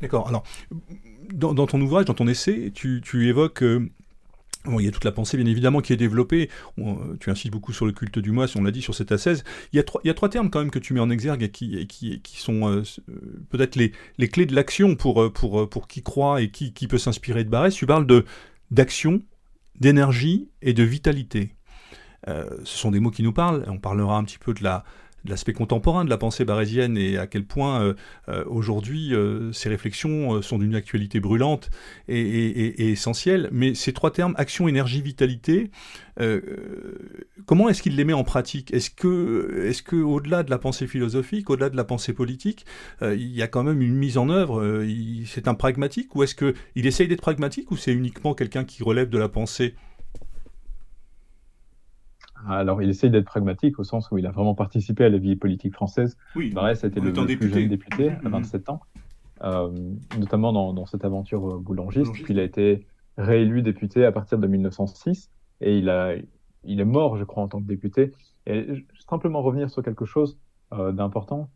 D'accord. 0.00 0.28
Alors, 0.28 0.44
dans, 1.32 1.54
ton 1.66 1.80
ouvrage, 1.80 2.04
dans 2.04 2.14
ton 2.14 2.28
essai, 2.28 2.72
tu, 2.74 3.28
évoques 3.28 3.64
il 4.78 4.84
y 4.84 4.88
a 4.88 4.90
toute 4.90 5.04
la 5.04 5.12
pensée, 5.12 5.36
bien 5.36 5.46
évidemment, 5.46 5.80
qui 5.80 5.92
est 5.92 5.96
développée. 5.96 6.50
tu 7.20 7.30
insistes 7.30 7.52
beaucoup 7.52 7.72
sur 7.72 7.86
le 7.86 7.92
culte 7.92 8.18
du 8.18 8.32
moi, 8.32 8.48
si 8.48 8.56
on 8.56 8.62
l'a 8.62 8.70
dit, 8.70 8.82
sur 8.82 8.94
cette 8.94 9.12
ascèse. 9.12 9.44
Il 9.72 9.76
y, 9.76 9.78
a 9.80 9.82
trois, 9.82 10.00
il 10.04 10.08
y 10.08 10.10
a 10.10 10.14
trois 10.14 10.28
termes, 10.28 10.50
quand 10.50 10.58
même, 10.58 10.70
que 10.70 10.78
tu 10.78 10.94
mets 10.94 11.00
en 11.00 11.10
exergue 11.10 11.42
et 11.42 11.50
qui, 11.50 11.86
qui, 11.86 12.40
sont 12.40 12.68
euh, 12.68 12.82
euh, 13.08 13.44
peut-être 13.50 13.76
les, 13.76 13.92
les, 14.18 14.28
clés 14.28 14.46
de 14.46 14.54
l'action 14.54 14.96
pour, 14.96 15.22
euh, 15.22 15.30
pour, 15.30 15.68
pour 15.68 15.88
qui 15.88 16.02
croit 16.02 16.42
et 16.42 16.50
qui, 16.50 16.72
qui 16.72 16.88
peut 16.88 16.98
s'inspirer 16.98 17.44
de 17.44 17.50
Barès. 17.50 17.74
Tu 17.74 17.86
parles 17.86 18.06
d'action, 18.70 19.22
d'énergie 19.78 20.48
et 20.62 20.72
de 20.72 20.82
vitalité. 20.82 21.52
ce 22.26 22.54
sont 22.64 22.90
des 22.90 23.00
mots 23.00 23.10
qui 23.10 23.22
nous 23.22 23.32
parlent. 23.32 23.64
On 23.68 23.78
parlera 23.78 24.16
un 24.16 24.24
petit 24.24 24.38
peu 24.38 24.54
de 24.54 24.62
la, 24.62 24.84
l'aspect 25.30 25.52
contemporain 25.52 26.04
de 26.04 26.10
la 26.10 26.18
pensée 26.18 26.44
barésienne 26.44 26.96
et 26.96 27.18
à 27.18 27.26
quel 27.26 27.44
point 27.44 27.82
euh, 27.82 27.94
euh, 28.28 28.44
aujourd'hui 28.46 29.14
euh, 29.14 29.52
ces 29.52 29.68
réflexions 29.68 30.42
sont 30.42 30.58
d'une 30.58 30.74
actualité 30.74 31.20
brûlante 31.20 31.70
et, 32.08 32.90
essentielle. 32.90 33.48
Mais 33.52 33.74
ces 33.74 33.92
trois 33.92 34.10
termes, 34.10 34.34
action, 34.36 34.68
énergie, 34.68 35.02
vitalité, 35.02 35.70
comment 37.44 37.68
est-ce 37.68 37.82
qu'il 37.82 37.96
les 37.96 38.04
met 38.04 38.12
en 38.12 38.24
pratique? 38.24 38.72
Est-ce 38.72 38.90
que, 38.90 39.64
est-ce 39.66 39.82
que 39.82 39.96
au-delà 39.96 40.42
de 40.42 40.50
la 40.50 40.58
pensée 40.58 40.86
philosophique, 40.86 41.50
au-delà 41.50 41.68
de 41.68 41.76
la 41.76 41.84
pensée 41.84 42.12
politique, 42.12 42.64
il 43.02 43.34
y 43.34 43.42
a 43.42 43.48
quand 43.48 43.62
même 43.62 43.82
une 43.82 43.94
mise 43.94 44.16
en 44.16 44.30
œuvre 44.30 44.84
C'est 45.26 45.48
un 45.48 45.54
pragmatique? 45.54 46.14
Ou 46.16 46.22
est-ce 46.22 46.34
qu'il 46.34 46.86
essaye 46.86 47.08
d'être 47.08 47.20
pragmatique 47.20 47.70
ou 47.70 47.76
c'est 47.76 47.92
uniquement 47.92 48.34
quelqu'un 48.34 48.64
qui 48.64 48.82
relève 48.82 49.10
de 49.10 49.18
la 49.18 49.28
pensée? 49.28 49.74
Alors, 52.48 52.82
il 52.82 52.88
essaye 52.88 53.10
d'être 53.10 53.24
pragmatique 53.24 53.78
au 53.78 53.84
sens 53.84 54.10
où 54.10 54.18
il 54.18 54.26
a 54.26 54.30
vraiment 54.30 54.54
participé 54.54 55.04
à 55.04 55.08
la 55.08 55.18
vie 55.18 55.36
politique 55.36 55.74
française. 55.74 56.16
Oui, 56.34 56.50
Barès 56.50 56.82
était 56.84 57.00
le, 57.00 57.12
plus 57.12 57.48
jeune 57.48 57.68
député 57.68 58.10
à 58.10 58.28
27 58.28 58.68
ans, 58.68 58.80
euh, 59.42 59.70
notamment 60.18 60.52
dans, 60.72 60.86
cette 60.86 61.04
aventure 61.04 61.54
euh, 61.54 61.58
boulangiste. 61.58 62.12
Puis 62.12 62.26
il 62.28 62.38
a 62.38 62.42
été 62.42 62.86
réélu 63.16 63.62
député 63.62 64.04
à 64.04 64.12
partir 64.12 64.38
de 64.38 64.46
1906 64.46 65.30
et 65.62 65.78
il, 65.78 65.88
a, 65.88 66.14
il 66.64 66.80
est 66.80 66.84
mort, 66.84 67.16
je 67.16 67.24
crois, 67.24 67.42
en 67.42 67.48
tant 67.48 67.60
que 67.60 67.66
député. 67.66 68.12
Et 68.46 68.66
simplement 69.08 69.42
revenir 69.42 69.70
sur 69.70 69.82
quelque 69.82 70.04
chose 70.04 70.38
euh, 70.72 70.92
d'important. 70.92 71.48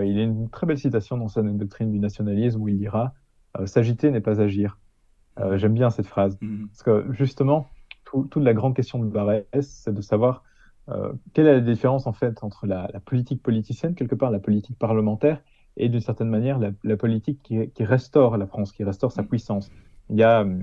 il 0.00 0.16
y 0.16 0.20
a 0.20 0.22
une 0.22 0.48
très 0.48 0.66
belle 0.66 0.78
citation 0.78 1.16
dans 1.16 1.28
sa 1.28 1.42
doctrine 1.42 1.90
du 1.90 1.98
nationalisme 1.98 2.60
où 2.60 2.68
il 2.68 2.78
dira 2.78 3.12
S'agiter 3.64 4.10
n'est 4.10 4.20
pas 4.20 4.40
agir. 4.40 4.78
J'aime 5.54 5.74
bien 5.74 5.90
cette 5.90 6.06
phrase. 6.06 6.36
Mm-hmm. 6.40 6.66
Parce 6.68 6.82
que 6.82 7.12
justement, 7.12 7.68
toute 8.10 8.36
la 8.36 8.54
grande 8.54 8.74
question 8.74 8.98
de 8.98 9.06
Barès, 9.06 9.46
c'est 9.60 9.92
de 9.92 10.00
savoir 10.00 10.42
euh, 10.88 11.12
quelle 11.34 11.46
est 11.46 11.54
la 11.54 11.60
différence 11.60 12.06
en 12.06 12.12
fait 12.12 12.42
entre 12.42 12.66
la, 12.66 12.88
politique 13.04 13.42
politicienne, 13.42 13.94
quelque 13.94 14.14
part 14.14 14.30
la 14.30 14.38
politique 14.38 14.78
parlementaire, 14.78 15.42
et 15.76 15.88
d'une 15.88 16.00
certaine 16.00 16.28
manière 16.28 16.58
la, 16.58 16.96
politique 16.96 17.40
qui, 17.42 17.84
restaure 17.84 18.36
la 18.36 18.46
France, 18.46 18.72
qui 18.72 18.84
restaure 18.84 19.12
sa 19.12 19.22
mm. 19.22 19.28
puissance. 19.28 19.70
Il 20.10 20.16
y 20.16 20.22
a, 20.22 20.40
euh, 20.42 20.58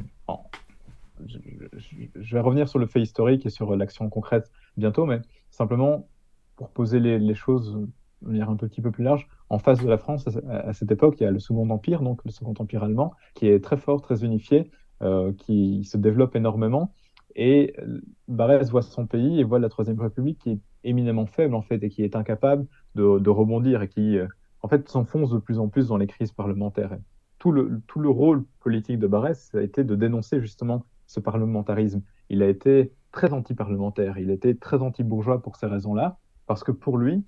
je, 1.28 2.36
vais 2.36 2.42
revenir 2.42 2.68
sur 2.68 2.80
le 2.80 2.88
fait 2.88 3.02
historique 3.02 3.46
et 3.46 3.50
sur 3.50 3.76
l'action 3.76 4.10
concrète 4.10 4.52
bientôt, 4.78 5.06
mais 5.06 5.22
simplement 5.52 6.08
pour 6.56 6.70
poser 6.70 7.00
les, 7.00 7.36
choses 7.36 7.78
de 8.22 8.30
manière 8.30 8.50
un 8.50 8.56
petit 8.56 8.82
peu 8.82 8.92
plus 8.92 9.04
large, 9.04 9.28
en 9.50 9.60
face 9.60 9.82
de 9.82 9.88
la 9.88 9.98
France, 9.98 10.28
à, 10.50 10.74
cette 10.74 10.92
époque, 10.92 11.18
il 11.20 11.24
y 11.24 11.28
a 11.28 11.32
le 11.32 11.40
Second 11.40 11.70
Empire, 11.70 12.02
donc 12.02 12.22
le 12.26 12.32
Second 12.32 12.54
Empire 12.58 12.84
allemand, 12.84 13.14
qui 13.36 13.48
est 13.48 13.64
très 13.64 13.78
fort, 13.78 14.02
très 14.02 14.24
unifié, 14.24 14.72
euh, 15.04 15.34
qui 15.34 15.84
se 15.84 15.98
développe 15.98 16.36
énormément 16.36 16.94
et 17.36 17.74
euh, 17.80 18.02
Barès 18.28 18.70
voit 18.70 18.82
son 18.82 19.08
pays 19.08 19.40
et 19.40 19.44
voit 19.44 19.60
la 19.60 19.70
Troisième 19.70 20.00
République 20.00 20.40
qui 20.40 20.52
est 20.52 20.60
éminemment 20.84 21.26
faible 21.26 21.56
en 21.56 21.62
fait 21.62 21.84
et 21.84 21.90
qui 21.90 22.04
est 22.04 22.16
incapable 22.16 22.66
de, 22.96 23.30
rebondir 23.30 23.82
et 23.82 23.90
qui 23.90 24.18
euh, 24.18 24.28
en 24.62 24.68
fait 24.68 24.88
s'enfonce 24.88 25.32
de 25.32 25.38
plus 25.38 25.60
en 25.60 25.68
plus 25.68 25.88
dans 25.88 25.98
les 25.98 26.08
crises 26.08 26.32
parlementaires. 26.32 26.98
tout 27.40 27.52
le, 27.52 27.82
tout 27.88 28.00
le 28.00 28.10
rôle 28.10 28.46
politique 28.62 29.00
de 29.00 29.08
Barès 29.08 29.54
a 29.54 29.62
été 29.62 29.84
de 29.84 29.96
dénoncer 29.96 30.40
justement 30.40 30.86
ce 31.08 31.20
parlementarisme. 31.20 32.02
Il 32.30 32.42
a 32.42 32.48
été 32.48 32.92
très 33.12 33.32
anti-parlementaire, 33.32 34.18
il 34.18 34.30
était 34.30 34.56
très 34.56 34.82
anti-bourgeois 34.82 35.42
pour 35.42 35.56
ces 35.56 35.68
raisons-là, 35.68 36.18
parce 36.48 36.64
que 36.64 36.72
pour 36.72 36.98
lui, 36.98 37.24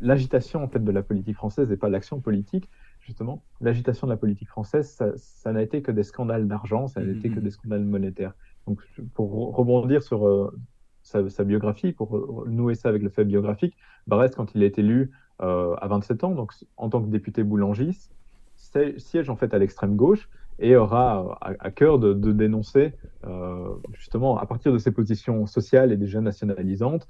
l'agitation 0.00 0.62
en 0.62 0.68
fait 0.68 0.82
de 0.82 0.90
la 0.90 1.02
politique 1.02 1.36
française 1.36 1.68
n'est 1.68 1.76
pas 1.76 1.88
l'action 1.88 2.20
politique, 2.20 2.68
justement, 3.06 3.42
l'agitation 3.60 4.06
de 4.08 4.12
la 4.12 4.16
politique 4.16 4.48
française, 4.48 5.00
ça, 5.16 5.52
n'a 5.52 5.62
été 5.62 5.80
que 5.80 5.92
des 5.92 6.02
scandales 6.02 6.48
d'argent, 6.48 6.88
ça 6.88 7.00
n'a 7.00 7.10
été 7.10 7.30
que 7.30 7.38
mm-hmm. 7.38 7.42
des 7.42 7.50
scandales 7.50 7.84
monétaires. 7.84 8.34
Donc, 8.66 8.80
pour 9.14 9.56
rebondir 9.56 10.02
sur 10.02 10.26
euh, 10.26 10.52
sa, 11.02 11.44
biographie, 11.44 11.92
pour 11.92 12.46
nouer 12.48 12.74
ça 12.74 12.88
avec 12.88 13.02
le 13.02 13.08
fait 13.08 13.24
biographique, 13.24 13.76
Barès, 14.08 14.34
quand 14.34 14.54
il 14.56 14.64
est 14.64 14.78
élu 14.78 15.12
euh, 15.40 15.76
à 15.76 15.86
27 15.86 16.24
ans, 16.24 16.34
donc 16.34 16.52
en 16.76 16.90
tant 16.90 17.00
que 17.00 17.08
député 17.08 17.44
boulangiste, 17.44 18.12
siège 18.98 19.30
en 19.30 19.36
fait 19.36 19.54
à 19.54 19.58
l'extrême 19.58 19.94
gauche 19.94 20.28
et 20.58 20.74
aura 20.74 21.38
à, 21.40 21.70
cœur 21.70 21.98
de, 21.98 22.32
dénoncer, 22.32 22.94
euh, 23.24 23.68
justement, 23.92 24.38
à 24.38 24.46
partir 24.46 24.72
de 24.72 24.78
ses 24.78 24.90
positions 24.90 25.46
sociales 25.46 25.92
et 25.92 25.96
déjà 25.96 26.20
nationalisantes, 26.20 27.06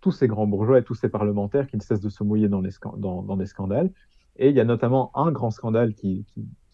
tous 0.00 0.12
ces 0.12 0.28
grands 0.28 0.46
bourgeois 0.46 0.78
et 0.78 0.84
tous 0.84 0.94
ces 0.94 1.08
parlementaires 1.08 1.66
qui 1.66 1.76
ne 1.76 1.82
cessent 1.82 2.00
de 2.00 2.10
se 2.10 2.22
mouiller 2.22 2.48
dans, 2.48 2.60
les 2.60 2.70
dans, 2.98 3.22
dans 3.22 3.36
des 3.36 3.46
scandales. 3.46 3.90
Et 4.38 4.50
il 4.50 4.56
y 4.56 4.60
a 4.60 4.64
notamment 4.64 5.10
un 5.14 5.30
grand 5.30 5.50
scandale 5.50 5.94
qui, 5.94 6.24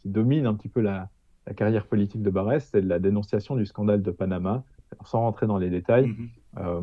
domine 0.04 0.46
un 0.46 0.54
petit 0.54 0.68
peu 0.68 0.80
la, 0.80 1.08
carrière 1.56 1.86
politique 1.86 2.22
de 2.22 2.30
Barès, 2.30 2.68
c'est 2.70 2.80
la 2.80 2.98
dénonciation 2.98 3.56
du 3.56 3.66
scandale 3.66 4.02
de 4.02 4.10
Panama. 4.10 4.64
sans 5.04 5.20
rentrer 5.20 5.46
dans 5.46 5.58
les 5.58 5.70
détails, 5.70 6.14
euh, 6.58 6.80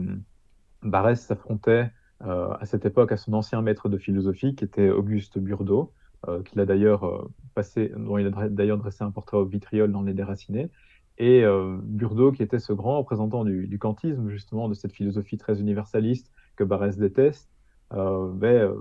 Barès 0.83 1.19
s'affrontait 1.19 1.91
euh, 2.25 2.53
à 2.59 2.65
cette 2.65 2.85
époque 2.85 3.13
à 3.13 3.17
son 3.17 3.33
ancien 3.33 3.61
maître 3.61 3.87
de 3.87 3.97
philosophie, 3.97 4.55
qui 4.55 4.65
était 4.65 4.89
Auguste 4.89 5.39
Burdeau, 5.39 5.93
euh, 6.27 6.43
qu'il 6.43 6.59
a 6.59 6.65
d'ailleurs 6.65 7.29
passé, 7.55 7.91
dont 7.95 8.17
il 8.17 8.27
a 8.27 8.49
d'ailleurs 8.49 8.77
dressé 8.77 9.03
un 9.03 9.11
portrait 9.11 9.37
au 9.37 9.45
vitriol 9.45 9.91
dans 9.91 10.01
Les 10.01 10.13
Déracinés. 10.13 10.69
Et 11.17 11.43
Burdeau, 11.83 12.31
qui 12.31 12.43
était 12.43 12.59
ce 12.59 12.71
grand 12.71 12.97
représentant 12.99 13.43
du, 13.43 13.67
du, 13.67 13.77
kantisme, 13.77 14.29
justement, 14.29 14.69
de 14.69 14.73
cette 14.73 14.93
philosophie 14.93 15.37
très 15.37 15.59
universaliste 15.59 16.31
que 16.55 16.63
Barès 16.63 16.97
déteste, 16.97 17.49
ben, 17.91 18.73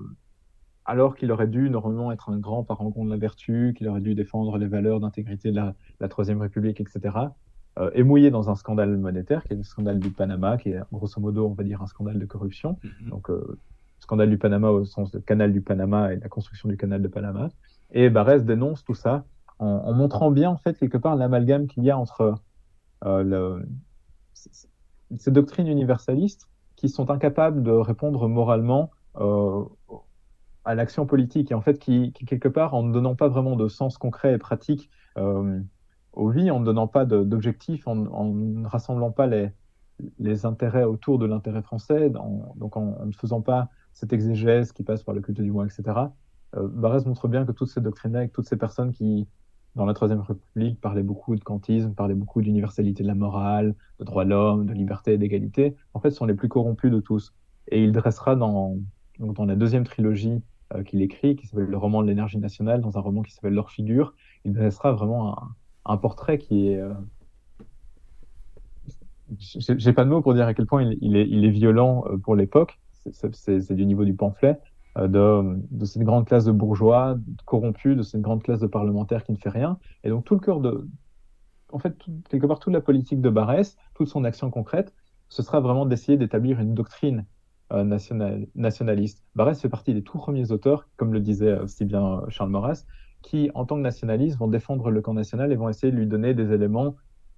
alors 0.88 1.14
qu'il 1.16 1.30
aurait 1.30 1.46
dû 1.46 1.68
normalement 1.68 2.10
être 2.12 2.30
un 2.30 2.38
grand 2.38 2.64
parangon 2.64 3.04
de 3.04 3.10
la 3.10 3.18
vertu, 3.18 3.74
qu'il 3.76 3.86
aurait 3.88 4.00
dû 4.00 4.14
défendre 4.14 4.56
les 4.56 4.66
valeurs 4.66 5.00
d'intégrité 5.00 5.52
de 5.52 5.56
la, 6.00 6.08
Troisième 6.08 6.40
République, 6.40 6.80
etc., 6.80 7.14
euh, 7.78 7.90
est 7.92 8.02
mouillé 8.02 8.30
dans 8.30 8.48
un 8.48 8.54
scandale 8.54 8.96
monétaire, 8.96 9.44
qui 9.44 9.52
est 9.52 9.56
le 9.56 9.62
scandale 9.62 9.98
du 9.98 10.10
Panama, 10.10 10.56
qui 10.56 10.70
est 10.70 10.80
grosso 10.90 11.20
modo, 11.20 11.46
on 11.46 11.52
va 11.52 11.62
dire, 11.62 11.82
un 11.82 11.86
scandale 11.86 12.18
de 12.18 12.24
corruption. 12.24 12.78
Mm-hmm. 12.82 13.08
Donc, 13.10 13.28
euh, 13.28 13.58
scandale 14.00 14.30
du 14.30 14.38
Panama 14.38 14.70
au 14.70 14.86
sens 14.86 15.10
de 15.10 15.18
canal 15.18 15.52
du 15.52 15.60
Panama 15.60 16.14
et 16.14 16.16
la 16.16 16.28
construction 16.30 16.70
du 16.70 16.78
canal 16.78 17.02
de 17.02 17.08
Panama. 17.08 17.50
Et 17.92 18.08
Barès 18.08 18.44
dénonce 18.46 18.82
tout 18.82 18.94
ça 18.94 19.26
en, 19.58 19.92
montrant 19.92 20.30
bien, 20.30 20.48
en 20.48 20.56
fait, 20.56 20.78
quelque 20.78 20.96
part, 20.96 21.16
l'amalgame 21.16 21.66
qu'il 21.66 21.84
y 21.84 21.90
a 21.90 21.98
entre 21.98 22.34
euh, 23.04 23.62
ces 25.16 25.30
doctrines 25.30 25.66
universalistes 25.66 26.48
qui 26.76 26.88
sont 26.88 27.10
incapables 27.10 27.62
de 27.62 27.72
répondre 27.72 28.26
moralement 28.28 28.90
euh, 29.16 29.64
à 30.68 30.74
l'action 30.74 31.06
politique 31.06 31.50
et 31.50 31.54
en 31.54 31.62
fait 31.62 31.78
qui, 31.78 32.12
quelque 32.12 32.46
part 32.46 32.74
en 32.74 32.82
ne 32.82 32.92
donnant 32.92 33.14
pas 33.14 33.28
vraiment 33.28 33.56
de 33.56 33.68
sens 33.68 33.96
concret 33.96 34.34
et 34.34 34.38
pratique 34.38 34.90
euh, 35.16 35.58
aux 36.12 36.28
vies, 36.28 36.50
en 36.50 36.60
ne 36.60 36.64
donnant 36.66 36.86
pas 36.86 37.06
d'objectifs, 37.06 37.88
en, 37.88 37.94
ne 37.94 38.66
rassemblant 38.66 39.10
pas 39.10 39.26
les, 39.26 39.50
les 40.18 40.44
intérêts 40.44 40.84
autour 40.84 41.18
de 41.18 41.24
l'intérêt 41.24 41.62
français, 41.62 42.10
donc 42.10 42.76
en, 42.76 43.02
ne 43.02 43.12
faisant 43.12 43.40
pas 43.40 43.70
cette 43.94 44.12
exégèse 44.12 44.72
qui 44.72 44.82
passe 44.82 45.02
par 45.02 45.14
le 45.14 45.22
culte 45.22 45.40
du 45.40 45.50
moi, 45.50 45.64
etc. 45.64 45.82
Euh, 46.54 46.68
Barès 46.68 47.06
montre 47.06 47.28
bien 47.28 47.46
que 47.46 47.52
toutes 47.52 47.70
ces 47.70 47.80
doctrines-là, 47.80 48.28
toutes 48.28 48.46
ces 48.46 48.58
personnes 48.58 48.92
qui, 48.92 49.26
dans 49.74 49.86
la 49.86 49.94
Troisième 49.94 50.20
République, 50.20 50.82
parlaient 50.82 51.02
beaucoup 51.02 51.34
de 51.34 51.42
kantisme, 51.42 51.94
parlaient 51.94 52.14
beaucoup 52.14 52.42
d'universalité 52.42 53.02
de 53.02 53.08
la 53.08 53.14
morale, 53.14 53.74
de 54.00 54.04
droit 54.04 54.26
de 54.26 54.30
l'homme, 54.30 54.66
de 54.66 54.74
liberté 54.74 55.14
et 55.14 55.18
d'égalité, 55.18 55.76
en 55.94 56.00
fait, 56.00 56.10
sont 56.10 56.26
les 56.26 56.34
plus 56.34 56.48
corrompus 56.48 56.92
de 56.92 57.00
tous. 57.00 57.32
Et 57.68 57.82
il 57.82 57.92
dressera 57.92 58.36
dans, 58.36 58.76
dans 59.18 59.46
la 59.46 59.56
deuxième 59.56 59.84
trilogie 59.84 60.42
euh, 60.74 60.82
qu'il 60.82 61.02
écrit, 61.02 61.36
qui 61.36 61.46
s'appelle 61.46 61.66
Le 61.66 61.76
roman 61.76 62.02
de 62.02 62.08
l'énergie 62.08 62.38
nationale, 62.38 62.80
dans 62.80 62.96
un 62.98 63.00
roman 63.00 63.22
qui 63.22 63.32
s'appelle 63.32 63.54
Leur 63.54 63.70
figure. 63.70 64.14
Il 64.44 64.52
dressera 64.52 64.92
vraiment 64.92 65.36
un, 65.84 65.96
portrait 65.96 66.38
qui 66.38 66.68
est. 66.68 66.78
Euh... 66.78 66.92
J'ai 69.38 69.92
pas 69.92 70.04
de 70.04 70.10
mots 70.10 70.22
pour 70.22 70.34
dire 70.34 70.46
à 70.46 70.54
quel 70.54 70.66
point 70.66 70.90
il, 71.00 71.16
est, 71.16 71.50
violent 71.50 72.04
euh, 72.06 72.16
pour 72.16 72.34
l'époque. 72.34 72.78
C'est 73.10 73.72
du 73.72 73.86
niveau 73.86 74.04
du 74.04 74.14
pamphlet. 74.14 74.58
Euh, 74.98 75.54
de, 75.70 75.84
cette 75.84 76.02
grande 76.02 76.26
classe 76.26 76.44
de 76.44 76.52
bourgeois 76.52 77.18
corrompus, 77.44 77.96
de 77.96 78.02
cette 78.02 78.20
grande 78.20 78.42
classe 78.42 78.60
de 78.60 78.66
parlementaires 78.66 79.24
qui 79.24 79.32
ne 79.32 79.36
fait 79.36 79.50
rien. 79.50 79.78
Et 80.02 80.08
donc 80.08 80.24
tout 80.24 80.34
le 80.34 80.40
cœur 80.40 80.60
de, 80.60 80.88
en 81.72 81.78
fait, 81.78 81.96
quelque 82.28 82.46
part 82.46 82.58
toute 82.58 82.72
la 82.72 82.80
politique 82.80 83.20
de 83.20 83.30
Barès, 83.30 83.76
toute 83.94 84.08
son 84.08 84.24
action 84.24 84.50
concrète, 84.50 84.94
ce 85.28 85.42
sera 85.42 85.60
vraiment 85.60 85.86
d'essayer 85.86 86.16
d'établir 86.16 86.60
une 86.60 86.74
doctrine 86.74 87.26
national, 87.70 88.46
nationaliste. 88.54 89.24
Barès 89.34 89.60
fait 89.60 89.68
partie 89.68 89.94
des 89.94 90.02
tout 90.02 90.18
premiers 90.18 90.50
auteurs, 90.52 90.88
comme 90.96 91.12
le 91.12 91.20
disait 91.20 91.58
aussi 91.58 91.84
bien 91.84 92.22
Charles 92.28 92.50
Maurras, 92.50 92.84
qui, 93.22 93.50
en 93.54 93.64
tant 93.64 93.76
que 93.76 93.82
nationalistes, 93.82 94.38
vont 94.38 94.48
défendre 94.48 94.90
le 94.90 95.00
camp 95.02 95.14
national 95.14 95.52
et 95.52 95.56
vont 95.56 95.68
essayer 95.68 95.92
de 95.92 95.96
lui 95.96 96.06
donner 96.06 96.34
des 96.34 96.52
éléments 96.52 96.96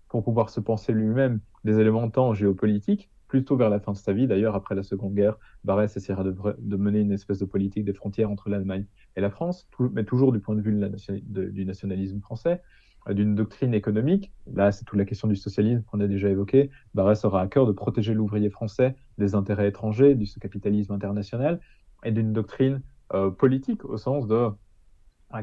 pour 0.08 0.22
pouvoir 0.22 0.50
se 0.50 0.60
penser 0.60 0.92
lui-même 0.92 1.40
des 1.64 1.78
éléments 1.78 2.08
temps 2.10 2.34
géopolitiques, 2.34 3.10
plutôt 3.28 3.56
vers 3.56 3.70
la 3.70 3.78
fin 3.78 3.92
de 3.92 3.96
sa 3.96 4.12
vie. 4.12 4.26
D'ailleurs, 4.26 4.56
après 4.56 4.74
la 4.74 4.82
Seconde 4.82 5.14
Guerre, 5.14 5.38
Barès 5.64 5.96
essaiera 5.96 6.24
de, 6.24 6.76
mener 6.76 7.00
une 7.00 7.12
espèce 7.12 7.38
de 7.38 7.44
politique 7.44 7.84
des 7.84 7.92
frontières 7.92 8.30
entre 8.30 8.48
l'Allemagne 8.48 8.86
et 9.16 9.20
la 9.20 9.30
France, 9.30 9.68
mais 9.92 10.04
toujours 10.04 10.32
du 10.32 10.40
point 10.40 10.56
de 10.56 10.60
vue 10.60 10.72
du 10.72 11.64
nationalisme 11.64 12.20
français, 12.20 12.60
euh, 12.60 12.79
d'une 13.08 13.34
doctrine 13.34 13.74
économique. 13.74 14.30
Là, 14.52 14.72
c'est 14.72 14.84
toute 14.84 14.98
la 14.98 15.04
question 15.04 15.28
du 15.28 15.36
socialisme 15.36 15.82
qu'on 15.84 16.00
a 16.00 16.06
déjà 16.06 16.28
évoqué. 16.28 16.70
Barès 16.94 17.24
aura 17.24 17.42
à 17.42 17.46
cœur 17.46 17.66
de 17.66 17.72
protéger 17.72 18.14
l'ouvrier 18.14 18.50
français 18.50 18.94
des 19.18 19.34
intérêts 19.34 19.68
étrangers, 19.68 20.14
du 20.14 20.26
capitalisme 20.40 20.92
international, 20.92 21.60
et 22.04 22.12
d'une 22.12 22.32
doctrine 22.32 22.82
euh, 23.14 23.30
politique 23.30 23.84
au 23.84 23.96
sens 23.96 24.26
de 24.26 24.50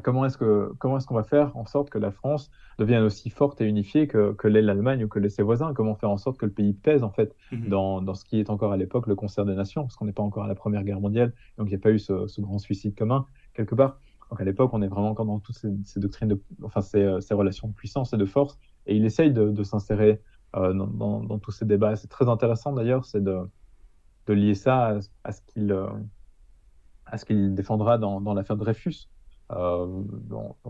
comment 0.03 0.25
est-ce 0.25 0.37
que 0.37 0.73
comment 0.79 0.97
est-ce 0.97 1.07
qu'on 1.07 1.15
va 1.15 1.23
faire 1.23 1.55
en 1.55 1.65
sorte 1.65 1.89
que 1.89 1.97
la 1.97 2.11
France 2.11 2.51
devienne 2.77 3.03
aussi 3.03 3.29
forte 3.29 3.61
et 3.61 3.65
unifiée 3.65 4.07
que, 4.07 4.33
que 4.33 4.47
l'est 4.47 4.61
l'Allemagne 4.61 5.03
ou 5.05 5.07
que 5.07 5.19
l'est 5.19 5.29
ses 5.29 5.43
voisins? 5.43 5.73
Comment 5.73 5.95
faire 5.95 6.09
en 6.09 6.17
sorte 6.17 6.37
que 6.37 6.45
le 6.45 6.51
pays 6.51 6.73
pèse 6.73 7.03
en 7.03 7.09
fait 7.09 7.35
mhm. 7.51 7.69
dans, 7.69 8.01
dans, 8.01 8.13
ce 8.13 8.25
qui 8.25 8.39
est 8.39 8.49
encore 8.49 8.71
à 8.71 8.77
l'époque 8.77 9.07
le 9.07 9.15
concert 9.15 9.45
des 9.45 9.55
nations, 9.55 9.83
parce 9.83 9.95
qu'on 9.95 10.05
n'est 10.05 10.13
pas 10.13 10.23
encore 10.23 10.43
à 10.43 10.47
la 10.47 10.55
Première 10.55 10.83
Guerre 10.83 10.99
mondiale, 10.99 11.33
donc 11.57 11.67
il 11.67 11.71
n'y 11.71 11.75
a 11.75 11.79
pas 11.79 11.91
eu 11.91 11.99
ce, 11.99 12.27
ce, 12.27 12.41
grand 12.41 12.59
suicide 12.59 12.95
commun 12.95 13.25
quelque 13.53 13.75
part. 13.75 13.99
Donc 14.29 14.41
à 14.41 14.43
l'époque, 14.43 14.71
on 14.73 14.81
est 14.81 14.87
vraiment 14.87 15.09
encore 15.09 15.25
dans 15.25 15.39
toutes 15.39 15.57
ces, 15.57 15.99
doctrines, 15.99 16.37
enfin 16.63 16.81
ces, 16.81 17.21
ces, 17.21 17.33
relations 17.33 17.67
de 17.69 17.73
puissance 17.73 18.13
et 18.13 18.17
de 18.17 18.25
force, 18.25 18.57
et 18.85 18.95
il 18.95 19.05
essaye 19.05 19.31
de, 19.31 19.63
s'insérer 19.63 20.21
euh, 20.55 20.73
dans, 20.73 21.39
tous 21.39 21.51
ces 21.51 21.65
débats. 21.65 21.95
C'est 21.95 22.09
très 22.09 22.27
intéressant 22.27 22.73
d'ailleurs, 22.73 23.05
c'est 23.05 23.23
de, 23.23 23.47
lier 24.27 24.55
ça 24.55 24.87
à, 24.87 24.99
à 25.23 25.31
ce 25.31 25.41
qu'il 25.41 25.71
euh, 25.71 25.87
à 27.09 27.17
ce 27.17 27.25
qu'il 27.25 27.53
défendra 27.55 27.97
dans, 27.97 28.33
l'affaire 28.33 28.57
Dreyfus 28.57 29.09
euh, 29.51 30.03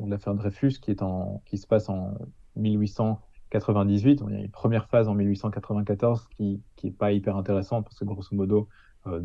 l'affaire 0.07 0.35
Dreyfus 0.35 0.73
qui, 0.79 0.91
est 0.91 1.03
qui 1.45 1.57
se 1.57 1.65
passe 1.67 1.89
en 1.89 2.13
1898. 2.55 4.21
Il 4.27 4.33
y 4.33 4.37
a 4.37 4.39
une 4.41 4.51
première 4.51 4.87
phase 4.87 5.07
en 5.07 5.15
1894 5.15 6.27
qui 6.35 6.61
n'est 6.83 6.91
pas 6.91 7.11
hyper 7.11 7.37
intéressante 7.37 7.85
parce 7.85 7.97
que 7.97 8.05
grosso 8.05 8.35
modo, 8.35 8.69
euh, 9.07 9.21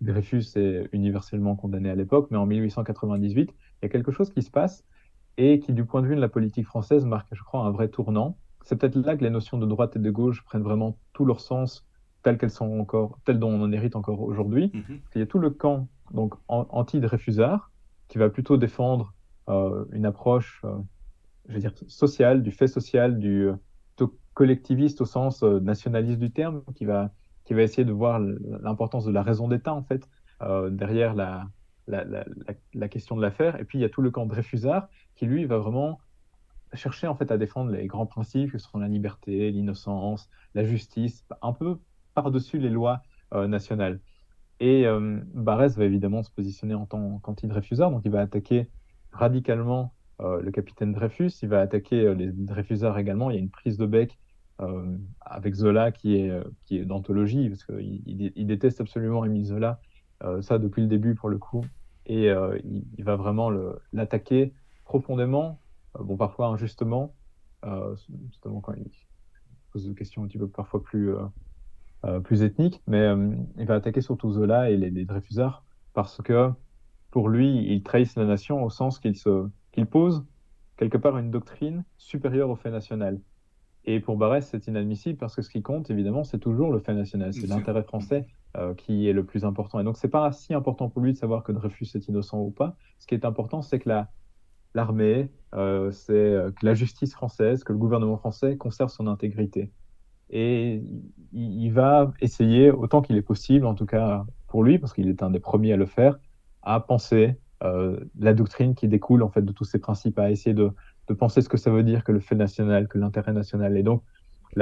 Dreyfus 0.00 0.44
est 0.56 0.88
universellement 0.92 1.56
condamné 1.56 1.88
à 1.88 1.94
l'époque, 1.94 2.28
mais 2.30 2.36
en 2.36 2.46
1898, 2.46 3.54
il 3.86 3.88
y 3.88 3.90
a 3.90 3.92
quelque 3.92 4.10
chose 4.10 4.30
qui 4.30 4.42
se 4.42 4.50
passe 4.50 4.84
et 5.36 5.60
qui, 5.60 5.72
du 5.72 5.84
point 5.84 6.02
de 6.02 6.08
vue 6.08 6.16
de 6.16 6.20
la 6.20 6.28
politique 6.28 6.66
française, 6.66 7.04
marque, 7.04 7.28
je 7.30 7.42
crois, 7.44 7.60
un 7.60 7.70
vrai 7.70 7.88
tournant. 7.88 8.36
C'est 8.64 8.76
peut-être 8.76 8.96
là 8.96 9.16
que 9.16 9.22
les 9.22 9.30
notions 9.30 9.58
de 9.58 9.66
droite 9.66 9.94
et 9.94 10.00
de 10.00 10.10
gauche 10.10 10.42
prennent 10.42 10.64
vraiment 10.64 10.98
tout 11.12 11.24
leur 11.24 11.38
sens 11.38 11.86
telles 12.24 12.36
qu'elles 12.36 12.50
sont 12.50 12.80
encore, 12.80 13.20
telles 13.24 13.38
dont 13.38 13.50
on 13.50 13.62
en 13.62 13.70
hérite 13.70 13.94
encore 13.94 14.22
aujourd'hui. 14.22 14.72
Mm-hmm. 14.74 14.98
Il 15.14 15.18
y 15.20 15.22
a 15.22 15.26
tout 15.26 15.38
le 15.38 15.50
camp 15.50 15.86
donc 16.12 16.34
anti-Dreyfusard 16.48 17.70
qui 18.08 18.18
va 18.18 18.28
plutôt 18.28 18.56
défendre 18.56 19.14
euh, 19.48 19.84
une 19.92 20.04
approche, 20.04 20.60
euh, 20.64 20.74
je 21.48 21.54
veux 21.54 21.60
dire, 21.60 21.72
sociale, 21.86 22.42
du 22.42 22.50
fait 22.50 22.66
social, 22.66 23.18
du 23.18 23.50
collectiviste 24.34 25.00
au 25.00 25.06
sens 25.06 25.42
euh, 25.44 25.60
nationaliste 25.60 26.18
du 26.18 26.30
terme, 26.30 26.62
qui 26.74 26.84
va, 26.84 27.10
qui 27.44 27.54
va 27.54 27.62
essayer 27.62 27.84
de 27.84 27.92
voir 27.92 28.18
l'importance 28.18 29.04
de 29.04 29.12
la 29.12 29.22
raison 29.22 29.48
d'État, 29.48 29.72
en 29.72 29.82
fait, 29.82 30.08
derrière 30.70 31.14
la, 31.14 31.46
la, 31.86 32.04
la, 32.04 32.24
la, 32.74 32.88
question 32.88 33.16
de 33.16 33.22
l'affaire. 33.22 33.60
Et 33.60 33.64
puis, 33.64 33.78
il 33.78 33.82
y 33.82 33.84
a 33.84 33.88
tout 33.88 34.02
le 34.02 34.10
camp 34.10 34.26
Dreyfusard 34.26 34.88
qui, 35.14 35.26
lui, 35.26 35.44
va 35.44 35.58
vraiment 35.58 36.00
chercher, 36.74 37.06
en 37.06 37.14
fait, 37.14 37.30
à 37.30 37.38
défendre 37.38 37.70
les 37.70 37.86
grands 37.86 38.06
principes 38.06 38.52
que 38.52 38.58
sont 38.58 38.78
la 38.78 38.88
liberté, 38.88 39.50
l'innocence, 39.50 40.28
la 40.54 40.64
justice, 40.64 41.24
un 41.42 41.52
peu 41.52 41.78
par-dessus 42.14 42.58
les 42.58 42.70
lois 42.70 43.02
nationales. 43.32 44.00
Et 44.60 44.86
euh, 44.86 45.20
Barès 45.34 45.76
va 45.76 45.84
évidemment 45.84 46.22
se 46.22 46.30
positionner 46.30 46.74
en 46.74 46.86
tant 46.86 47.18
qu'anti-Dreyfusard, 47.18 47.90
donc 47.90 48.02
il 48.04 48.10
va 48.10 48.20
attaquer 48.20 48.70
radicalement 49.12 49.92
euh, 50.22 50.40
le 50.40 50.50
capitaine 50.50 50.92
Dreyfus, 50.92 51.30
il 51.42 51.48
va 51.48 51.60
attaquer 51.60 52.06
euh, 52.06 52.14
les 52.14 52.28
Dreyfusards 52.32 52.98
également. 52.98 53.30
Il 53.30 53.34
y 53.34 53.36
a 53.36 53.40
une 53.40 53.50
prise 53.50 53.76
de 53.76 53.84
bec 53.84 54.18
euh, 54.60 54.96
avec 55.20 55.54
Zola 55.54 55.92
qui 55.92 56.16
est, 56.16 56.32
qui 56.64 56.78
est 56.78 56.84
d'anthologie, 56.84 57.50
parce 57.50 57.64
qu'il 57.64 58.02
il, 58.06 58.46
déteste 58.46 58.80
absolument 58.80 59.24
Émile 59.24 59.44
Zola, 59.44 59.80
ça 60.40 60.58
depuis 60.58 60.82
le 60.82 60.88
début 60.88 61.14
pour 61.14 61.28
le 61.28 61.38
coup, 61.38 61.64
et 62.06 62.26
il, 62.28 62.84
il, 62.96 63.04
va 63.04 63.16
vraiment 63.16 63.50
l'attaquer 63.92 64.52
profondément, 64.84 65.60
bon 65.98 66.16
parfois 66.16 66.46
injustement, 66.46 67.14
justement 68.30 68.60
quand 68.60 68.74
il 68.74 68.90
pose 69.72 69.86
des 69.86 69.94
questions 69.94 70.24
un 70.24 70.26
petit 70.26 70.38
peu 70.38 70.48
parfois 70.48 70.82
plus 70.82 71.14
euh, 72.06 72.20
plus 72.20 72.42
ethnique, 72.42 72.82
mais 72.86 73.00
euh, 73.00 73.34
il 73.56 73.66
va 73.66 73.74
attaquer 73.74 74.00
surtout 74.00 74.30
Zola 74.30 74.70
et 74.70 74.76
les, 74.76 74.90
les, 74.90 75.06
Dreyfusards 75.06 75.64
parce 75.92 76.20
que 76.22 76.50
pour 77.10 77.30
lui, 77.30 77.72
il 77.72 77.82
trahissent 77.82 78.16
la 78.16 78.26
nation 78.26 78.62
au 78.62 78.70
sens 78.70 79.00
qu'il 79.00 79.16
se 79.16 79.48
qu'il 79.72 79.86
pose 79.86 80.24
quelque 80.76 80.98
part 80.98 81.16
une 81.16 81.30
doctrine 81.30 81.84
supérieure 81.96 82.50
au 82.50 82.54
fait 82.54 82.70
national. 82.70 83.18
Et 83.86 83.98
pour 83.98 84.18
Barès, 84.18 84.46
c'est 84.46 84.66
inadmissible 84.68 85.18
parce 85.18 85.34
que 85.34 85.42
ce 85.42 85.48
qui 85.48 85.62
compte, 85.62 85.90
évidemment, 85.90 86.22
c'est 86.22 86.38
toujours 86.38 86.70
le 86.70 86.80
fait 86.80 86.94
national, 86.94 87.32
c'est 87.32 87.46
l'intérêt 87.46 87.82
français 87.82 88.26
euh, 88.56 88.74
qui 88.74 89.08
est 89.08 89.12
le 89.12 89.24
plus 89.24 89.44
important. 89.44 89.80
Et 89.80 89.84
donc, 89.84 89.96
c'est 89.96 90.08
pas 90.08 90.32
si 90.32 90.54
important 90.54 90.88
pour 90.88 91.02
lui 91.02 91.12
de 91.12 91.18
savoir 91.18 91.42
que 91.42 91.52
Dreyfus 91.52 91.88
est 91.94 92.08
innocent 92.08 92.40
ou 92.40 92.50
pas. 92.50 92.76
Ce 92.98 93.06
qui 93.06 93.14
est 93.14 93.24
important, 93.24 93.62
c'est 93.62 93.78
que 93.78 93.88
la, 93.88 94.10
l'armée, 94.74 95.30
euh, 95.54 95.90
c'est 95.92 96.52
que 96.58 96.66
la 96.66 96.74
justice 96.74 97.12
française, 97.12 97.64
que 97.64 97.72
le 97.72 97.78
gouvernement 97.78 98.16
français 98.16 98.56
conserve 98.56 98.90
son 98.90 99.06
intégrité 99.06 99.70
et 100.30 100.82
il, 101.32 101.70
va 101.70 102.12
essayer, 102.20 102.70
autant 102.70 103.02
qu'il 103.02 103.16
est 103.16 103.22
possible, 103.22 103.66
en 103.66 103.74
tout 103.74 103.86
cas 103.86 104.24
pour 104.48 104.64
lui, 104.64 104.78
parce 104.78 104.92
qu'il 104.92 105.08
est 105.08 105.22
un 105.22 105.30
des 105.30 105.40
premiers 105.40 105.72
à 105.72 105.76
le 105.76 105.86
faire, 105.86 106.18
à 106.62 106.80
penser 106.80 107.38
euh, 107.62 108.00
la 108.18 108.34
doctrine 108.34 108.74
qui 108.74 108.88
découle 108.88 109.22
en 109.22 109.28
fait 109.28 109.42
de 109.42 109.52
tous 109.52 109.64
ces 109.64 109.78
principes, 109.78 110.18
à 110.18 110.30
essayer 110.30 110.54
de, 110.54 110.70
de 111.08 111.14
penser 111.14 111.42
ce 111.42 111.48
que 111.48 111.56
ça 111.56 111.70
veut 111.70 111.84
dire 111.84 112.04
que 112.04 112.12
le 112.12 112.20
fait 112.20 112.34
national, 112.34 112.88
que 112.88 112.98
l'intérêt 112.98 113.32
national. 113.32 113.76
Et 113.76 113.82
donc, 113.82 114.02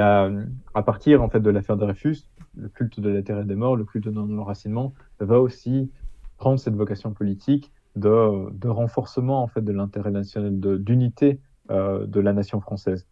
à 0.01 0.83
partir 0.83 1.21
en 1.21 1.29
fait 1.29 1.39
de 1.39 1.49
l'affaire 1.49 1.77
Dreyfus, 1.77 2.17
le 2.55 2.69
culte 2.69 2.99
de 2.99 3.09
l'intérêt 3.09 3.45
des 3.45 3.55
morts, 3.55 3.75
le 3.75 3.85
culte 3.85 4.05
de 4.05 4.11
l'enracinement, 4.11 4.93
va 5.19 5.39
aussi 5.39 5.91
prendre 6.37 6.59
cette 6.59 6.75
vocation 6.75 7.13
politique 7.13 7.71
de, 7.95 8.51
de 8.51 8.67
renforcement 8.67 9.41
en 9.41 9.47
fait 9.47 9.61
de 9.61 9.71
l'intérêt 9.71 10.11
national, 10.11 10.59
d'unité 10.59 11.39
euh, 11.71 12.05
de 12.05 12.19
la 12.19 12.33
nation 12.33 12.59
française. 12.59 13.07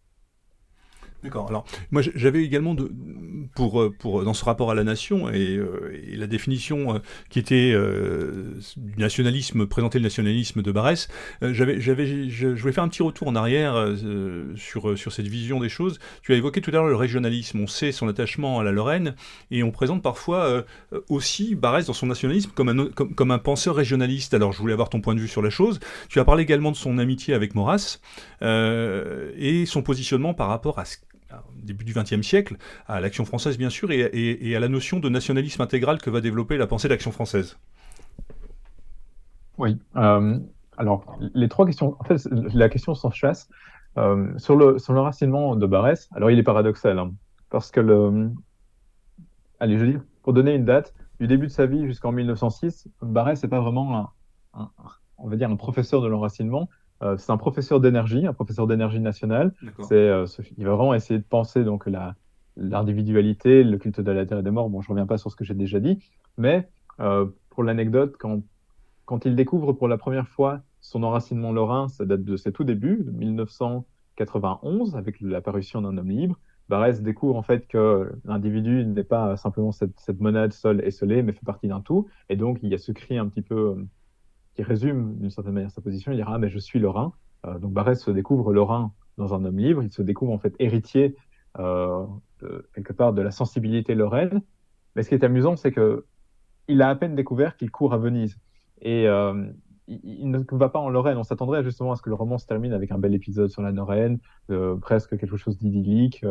D'accord. 1.24 1.46
Alors, 1.48 1.64
moi, 1.90 2.02
j'avais 2.02 2.44
également, 2.44 2.74
de, 2.74 2.92
pour, 3.54 3.80
euh, 3.80 3.90
pour, 3.90 4.24
dans 4.24 4.34
ce 4.34 4.44
rapport 4.44 4.70
à 4.70 4.74
la 4.74 4.84
nation 4.84 5.30
et, 5.30 5.56
euh, 5.56 5.98
et 6.06 6.16
la 6.16 6.26
définition 6.26 6.96
euh, 6.96 6.98
qui 7.30 7.38
était 7.38 7.74
du 8.76 8.98
nationalisme, 8.98 9.66
présenter 9.66 9.98
le 9.98 10.02
nationalisme 10.02 10.60
de 10.60 10.70
Barès, 10.70 11.08
j'avais, 11.40 11.80
j'avais, 11.80 12.28
je, 12.28 12.48
voulais 12.48 12.74
faire 12.74 12.84
un 12.84 12.88
petit 12.88 13.02
retour 13.02 13.28
en 13.28 13.36
arrière 13.36 13.94
sur, 14.56 14.98
sur 14.98 15.12
cette 15.12 15.26
vision 15.26 15.60
des 15.60 15.70
choses. 15.70 15.98
Tu 16.22 16.34
as 16.34 16.36
évoqué 16.36 16.60
tout 16.60 16.70
à 16.70 16.74
l'heure 16.74 16.86
le 16.86 16.94
régionalisme. 16.94 17.60
On 17.60 17.66
sait 17.66 17.90
son 17.90 18.06
attachement 18.06 18.60
à 18.60 18.64
la 18.64 18.72
Lorraine 18.72 19.14
et 19.50 19.62
on 19.62 19.70
présente 19.70 20.02
parfois 20.02 20.64
aussi 21.08 21.54
Barès 21.54 21.86
dans 21.86 21.92
son 21.94 22.06
nationalisme 22.06 22.50
comme 22.54 22.68
un, 22.68 22.86
comme, 22.88 23.14
comme, 23.14 23.30
un 23.30 23.38
penseur 23.38 23.76
régionaliste. 23.76 24.34
Alors, 24.34 24.52
je 24.52 24.58
voulais 24.58 24.74
avoir 24.74 24.90
ton 24.90 25.00
point 25.00 25.14
de 25.14 25.20
vue 25.20 25.28
sur 25.28 25.42
la 25.42 25.50
chose. 25.50 25.80
Tu 26.08 26.20
as 26.20 26.24
parlé 26.24 26.42
également 26.42 26.70
de 26.70 26.76
son 26.76 26.98
amitié 26.98 27.32
avec 27.32 27.54
Maurras 27.54 27.98
et 28.42 29.64
son 29.66 29.82
positionnement 29.82 30.34
par 30.34 30.48
rapport 30.48 30.78
à 30.78 30.84
ce 30.84 30.98
début 31.56 31.84
du 31.84 31.94
XXe 31.94 32.22
siècle, 32.22 32.56
à 32.86 33.00
l'action 33.00 33.24
française 33.24 33.58
bien 33.58 33.70
sûr, 33.70 33.90
et, 33.90 34.56
à 34.56 34.60
la 34.60 34.68
notion 34.68 35.00
de 35.00 35.08
nationalisme 35.08 35.62
intégral 35.62 36.00
que 36.00 36.10
va 36.10 36.20
développer 36.20 36.56
la 36.56 36.66
pensée 36.66 36.88
d'action 36.88 37.12
française. 37.12 37.58
Oui. 39.58 39.78
Euh, 39.96 40.38
alors, 40.76 41.18
les 41.34 41.48
trois 41.48 41.66
questions. 41.66 41.96
En 42.00 42.04
fait, 42.04 42.26
la 42.54 42.68
question 42.68 42.94
s'en 42.94 43.10
chasse. 43.10 43.48
Euh, 43.96 44.36
sur, 44.38 44.56
le, 44.56 44.78
sur 44.80 44.92
l'enracinement 44.92 45.54
de 45.54 45.66
Barès, 45.66 46.08
alors 46.16 46.28
il 46.28 46.38
est 46.38 46.42
paradoxal, 46.42 46.98
hein, 46.98 47.12
parce 47.50 47.70
que 47.70 47.78
le. 47.78 48.30
Allez, 49.60 49.78
je 49.78 49.84
dis, 49.84 49.98
pour 50.24 50.32
donner 50.32 50.54
une 50.54 50.64
date, 50.64 50.92
du 51.20 51.28
début 51.28 51.46
de 51.46 51.52
sa 51.52 51.66
vie 51.66 51.86
jusqu'en 51.86 52.10
1906, 52.10 52.88
Barès 53.02 53.40
n'est 53.40 53.48
pas 53.48 53.60
vraiment 53.60 54.10
on 55.18 55.28
va 55.28 55.36
dire, 55.36 55.50
un 55.50 55.56
professeur 55.56 56.00
de 56.00 56.08
l'enracinement, 56.08 56.68
euh, 57.04 57.16
c'est 57.18 57.30
un 57.30 57.36
professeur 57.36 57.80
d'énergie, 57.80 58.26
un 58.26 58.32
professeur 58.32 58.66
d'énergie 58.66 59.00
nationale. 59.00 59.52
C'est, 59.80 59.94
euh, 59.94 60.26
il 60.56 60.64
va 60.64 60.74
vraiment 60.74 60.94
essayer 60.94 61.18
de 61.18 61.24
penser 61.24 61.62
donc 61.62 61.86
la, 61.86 62.14
l'individualité, 62.56 63.62
le 63.62 63.76
culte 63.78 64.00
de 64.00 64.10
la 64.10 64.24
terre 64.24 64.38
et 64.38 64.42
des 64.42 64.50
morts. 64.50 64.70
Bon, 64.70 64.80
je 64.80 64.88
reviens 64.88 65.06
pas 65.06 65.18
sur 65.18 65.30
ce 65.30 65.36
que 65.36 65.44
j'ai 65.44 65.54
déjà 65.54 65.80
dit, 65.80 65.98
mais 66.38 66.68
euh, 67.00 67.26
pour 67.50 67.62
l'anecdote, 67.62 68.14
quand, 68.18 68.42
quand 69.04 69.26
il 69.26 69.36
découvre 69.36 69.72
pour 69.72 69.88
la 69.88 69.98
première 69.98 70.28
fois 70.28 70.62
son 70.80 71.02
enracinement 71.02 71.52
lorrain, 71.52 71.88
ça 71.88 72.04
date 72.04 72.24
de 72.24 72.36
ses 72.36 72.52
tout 72.52 72.64
débuts, 72.64 73.02
de 73.04 73.10
1991, 73.10 74.96
avec 74.96 75.20
l'apparition 75.20 75.82
d'un 75.82 75.96
homme 75.98 76.10
libre. 76.10 76.38
Barès 76.70 77.02
découvre 77.02 77.36
en 77.36 77.42
fait 77.42 77.66
que 77.68 78.12
l'individu 78.24 78.86
n'est 78.86 79.04
pas 79.04 79.36
simplement 79.36 79.72
cette, 79.72 80.00
cette 80.00 80.20
monade 80.20 80.54
seule 80.54 80.80
et 80.80 80.86
esselée, 80.86 81.22
mais 81.22 81.32
fait 81.32 81.44
partie 81.44 81.68
d'un 81.68 81.82
tout. 81.82 82.06
Et 82.30 82.36
donc, 82.36 82.58
il 82.62 82.70
y 82.70 82.74
a 82.74 82.78
ce 82.78 82.92
cri 82.92 83.18
un 83.18 83.28
petit 83.28 83.42
peu 83.42 83.76
qui 84.54 84.62
résume 84.62 85.16
d'une 85.18 85.30
certaine 85.30 85.54
manière 85.54 85.70
sa 85.70 85.80
position. 85.80 86.12
Il 86.12 86.16
dira 86.16 86.34
ah, 86.34 86.38
mais 86.38 86.48
je 86.48 86.58
suis 86.58 86.78
lorrain. 86.78 87.12
Euh, 87.46 87.58
donc 87.58 87.72
Barès 87.72 88.00
se 88.00 88.10
découvre 88.10 88.52
lorrain 88.52 88.92
dans 89.18 89.34
un 89.34 89.44
homme 89.44 89.58
libre. 89.58 89.82
Il 89.82 89.92
se 89.92 90.02
découvre 90.02 90.32
en 90.32 90.38
fait 90.38 90.54
héritier 90.58 91.16
euh, 91.58 92.04
de, 92.40 92.68
quelque 92.74 92.92
part 92.92 93.12
de 93.12 93.22
la 93.22 93.30
sensibilité 93.30 93.94
lorraine. 93.94 94.42
Mais 94.96 95.02
ce 95.02 95.08
qui 95.08 95.14
est 95.14 95.24
amusant, 95.24 95.56
c'est 95.56 95.72
que 95.72 96.04
il 96.68 96.80
a 96.82 96.88
à 96.88 96.94
peine 96.94 97.14
découvert 97.14 97.56
qu'il 97.56 97.70
court 97.70 97.92
à 97.92 97.98
Venise. 97.98 98.38
Et, 98.80 99.06
euh, 99.06 99.46
il, 99.86 100.30
ne 100.30 100.38
va 100.52 100.70
pas 100.70 100.78
en 100.78 100.88
Lorraine. 100.88 101.18
On 101.18 101.24
s'attendrait 101.24 101.62
justement 101.62 101.92
à 101.92 101.96
ce 101.96 102.00
que 102.00 102.08
le 102.08 102.14
roman 102.14 102.38
se 102.38 102.46
termine 102.46 102.72
avec 102.72 102.90
un 102.90 102.96
bel 102.96 103.12
épisode 103.12 103.50
sur 103.50 103.60
la 103.60 103.70
Lorraine, 103.70 104.18
presque 104.80 105.18
quelque 105.18 105.36
chose 105.36 105.58
d'idyllique, 105.58 106.24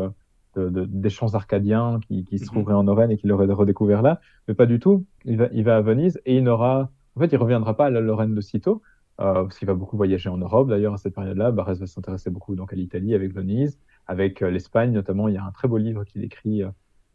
des 0.55 1.09
chants 1.11 1.35
arcadiens 1.35 1.99
qui, 2.07 2.25
se 2.39 2.45
mhm. 2.45 2.47
trouveraient 2.47 2.73
en 2.73 2.81
Lorraine 2.81 3.11
et 3.11 3.17
qu'il 3.17 3.31
aurait 3.31 3.45
redécouvert 3.45 4.01
là. 4.01 4.21
Mais 4.47 4.55
pas 4.55 4.65
du 4.65 4.79
tout. 4.79 5.05
Il 5.23 5.37
va, 5.37 5.49
il 5.51 5.63
va 5.63 5.77
à 5.77 5.81
Venise 5.81 6.19
et 6.25 6.37
il 6.37 6.43
n'aura. 6.43 6.89
En 7.15 7.19
fait, 7.19 7.27
il 7.27 7.37
reviendra 7.37 7.75
pas 7.75 7.85
à 7.85 7.89
la 7.89 8.01
Lorraine 8.01 8.35
de 8.35 8.41
sitôt. 8.41 8.81
Euh, 9.21 9.43
parce 9.43 9.59
qu'il 9.59 9.67
va 9.67 9.75
beaucoup 9.75 9.95
voyager 9.95 10.29
en 10.29 10.37
Europe 10.37 10.69
d'ailleurs 10.69 10.93
à 10.93 10.97
cette 10.97 11.13
période-là. 11.13 11.51
Barès 11.51 11.79
va 11.79 11.85
s'intéresser 11.85 12.31
beaucoup 12.31 12.55
donc 12.55 12.73
à 12.73 12.75
l'Italie 12.75 13.13
avec 13.13 13.33
Venise, 13.33 13.77
avec 14.07 14.41
euh, 14.41 14.49
l'Espagne 14.49 14.91
notamment. 14.91 15.27
Il 15.27 15.35
y 15.35 15.37
a 15.37 15.43
un 15.43 15.51
très 15.51 15.67
beau 15.67 15.77
livre 15.77 16.03
qu'il 16.03 16.23
écrit, 16.23 16.63
euh, 16.63 16.69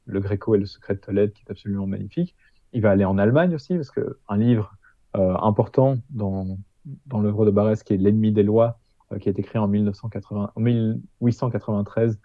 Le 0.06 0.20
Gréco 0.20 0.54
et 0.54 0.58
le 0.58 0.66
secret 0.66 0.94
de 0.94 1.00
Tolède, 1.00 1.32
qui 1.32 1.42
est 1.46 1.50
absolument 1.50 1.88
magnifique. 1.88 2.36
Il 2.72 2.82
va 2.82 2.90
aller 2.90 3.04
en 3.04 3.18
Allemagne 3.18 3.54
aussi 3.54 3.74
parce 3.74 3.90
que 3.90 4.18
un 4.28 4.36
livre 4.36 4.74
important 5.14 5.96
dans 6.10 6.58
dans 7.06 7.20
l'œuvre 7.20 7.44
de 7.44 7.50
Barès 7.50 7.82
qui 7.82 7.94
est 7.94 7.96
L'ennemi 7.96 8.30
des 8.30 8.42
lois, 8.42 8.78
qui 9.20 9.28
est 9.28 9.38
écrit 9.38 9.58
en, 9.58 9.66
1980, 9.66 10.52
en 10.54 10.60
1893, 10.60 12.20